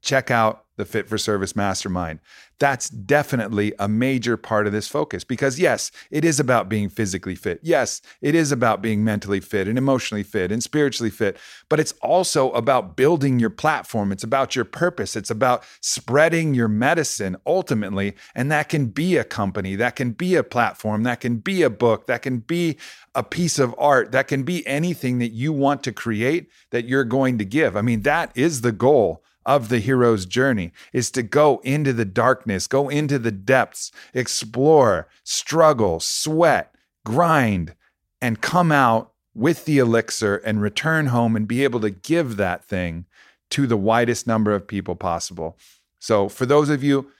check 0.01 0.31
out 0.31 0.64
the 0.77 0.85
Fit 0.85 1.07
for 1.07 1.17
Service 1.17 1.55
Mastermind. 1.55 2.19
That's 2.57 2.89
definitely 2.89 3.73
a 3.79 3.87
major 3.87 4.37
part 4.37 4.65
of 4.65 4.73
this 4.73 4.87
focus 4.87 5.23
because, 5.23 5.59
yes, 5.59 5.91
it 6.09 6.23
is 6.23 6.39
about 6.39 6.69
being 6.69 6.89
physically 6.89 7.35
fit. 7.35 7.59
Yes, 7.61 8.01
it 8.21 8.33
is 8.33 8.51
about 8.51 8.81
being 8.81 9.03
mentally 9.03 9.41
fit 9.41 9.67
and 9.67 9.77
emotionally 9.77 10.23
fit 10.23 10.51
and 10.51 10.63
spiritually 10.63 11.09
fit, 11.09 11.37
but 11.67 11.79
it's 11.79 11.93
also 12.01 12.51
about 12.51 12.95
building 12.95 13.39
your 13.39 13.49
platform. 13.49 14.11
It's 14.11 14.23
about 14.23 14.55
your 14.55 14.65
purpose. 14.65 15.15
It's 15.15 15.29
about 15.29 15.63
spreading 15.81 16.53
your 16.53 16.69
medicine 16.69 17.35
ultimately. 17.45 18.15
And 18.33 18.49
that 18.51 18.69
can 18.69 18.87
be 18.87 19.17
a 19.17 19.23
company, 19.23 19.75
that 19.75 19.95
can 19.95 20.11
be 20.11 20.35
a 20.35 20.43
platform, 20.43 21.03
that 21.03 21.19
can 21.19 21.37
be 21.37 21.61
a 21.61 21.69
book, 21.69 22.07
that 22.07 22.21
can 22.21 22.39
be 22.39 22.77
a 23.13 23.23
piece 23.23 23.59
of 23.59 23.75
art, 23.77 24.11
that 24.11 24.27
can 24.27 24.43
be 24.43 24.65
anything 24.67 25.19
that 25.19 25.31
you 25.31 25.51
want 25.51 25.83
to 25.83 25.91
create 25.91 26.49
that 26.71 26.85
you're 26.85 27.03
going 27.03 27.37
to 27.37 27.45
give. 27.45 27.75
I 27.75 27.81
mean, 27.81 28.01
that 28.01 28.31
is 28.35 28.61
the 28.61 28.71
goal 28.71 29.23
of 29.45 29.69
the 29.69 29.79
hero's 29.79 30.25
journey 30.25 30.71
is 30.91 31.11
to 31.11 31.23
go 31.23 31.59
into 31.63 31.93
the 31.93 32.05
darkness, 32.05 32.67
go 32.67 32.89
into 32.89 33.19
the 33.19 33.31
depths, 33.31 33.91
explore, 34.13 35.07
struggle, 35.23 35.99
sweat, 35.99 36.73
grind, 37.05 37.75
and 38.21 38.41
come 38.41 38.71
out 38.71 39.11
with 39.33 39.65
the 39.65 39.77
elixir 39.77 40.37
and 40.37 40.61
return 40.61 41.07
home 41.07 41.35
and 41.35 41.47
be 41.47 41.63
able 41.63 41.79
to 41.81 41.89
give 41.89 42.37
that 42.37 42.63
thing 42.63 43.05
to 43.51 43.67
the 43.67 43.77
widest 43.77 44.25
number 44.25 44.53
of 44.55 44.67
people 44.67 44.95
possible. 44.95 45.57
So, 45.99 46.29
for 46.29 46.45
those 46.45 46.69
of 46.69 46.83
you 46.83 47.11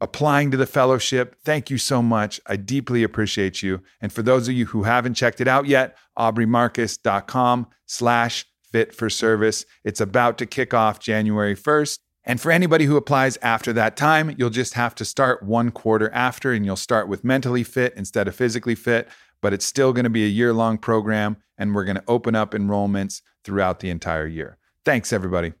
applying 0.00 0.50
to 0.50 0.56
the 0.56 0.66
fellowship, 0.66 1.36
thank 1.44 1.70
you 1.70 1.78
so 1.78 2.02
much. 2.02 2.40
I 2.46 2.56
deeply 2.56 3.02
appreciate 3.02 3.62
you. 3.62 3.82
And 4.00 4.12
for 4.12 4.22
those 4.22 4.48
of 4.48 4.54
you 4.54 4.66
who 4.66 4.82
haven't 4.82 5.14
checked 5.14 5.40
it 5.40 5.48
out 5.48 5.66
yet, 5.66 5.96
aubreymarcus.com 6.18 7.68
slash 7.86 8.46
fit 8.74 8.92
for 8.92 9.08
service. 9.08 9.64
It's 9.84 10.00
about 10.00 10.36
to 10.38 10.46
kick 10.46 10.74
off 10.74 10.98
January 10.98 11.54
1st. 11.54 12.00
And 12.24 12.40
for 12.40 12.50
anybody 12.50 12.86
who 12.86 12.96
applies 12.96 13.36
after 13.36 13.72
that 13.74 13.96
time, 13.96 14.34
you'll 14.36 14.50
just 14.50 14.74
have 14.74 14.96
to 14.96 15.04
start 15.04 15.44
one 15.44 15.70
quarter 15.70 16.10
after 16.12 16.50
and 16.50 16.66
you'll 16.66 16.74
start 16.74 17.06
with 17.06 17.22
mentally 17.22 17.62
fit 17.62 17.94
instead 17.96 18.26
of 18.26 18.34
physically 18.34 18.74
fit. 18.74 19.08
But 19.40 19.52
it's 19.52 19.64
still 19.64 19.92
going 19.92 20.04
to 20.04 20.10
be 20.10 20.24
a 20.24 20.28
year 20.28 20.52
long 20.52 20.78
program 20.78 21.36
and 21.56 21.72
we're 21.72 21.84
going 21.84 21.98
to 21.98 22.04
open 22.08 22.34
up 22.34 22.50
enrollments 22.50 23.22
throughout 23.44 23.78
the 23.78 23.90
entire 23.90 24.26
year. 24.26 24.58
Thanks, 24.84 25.12
everybody. 25.12 25.52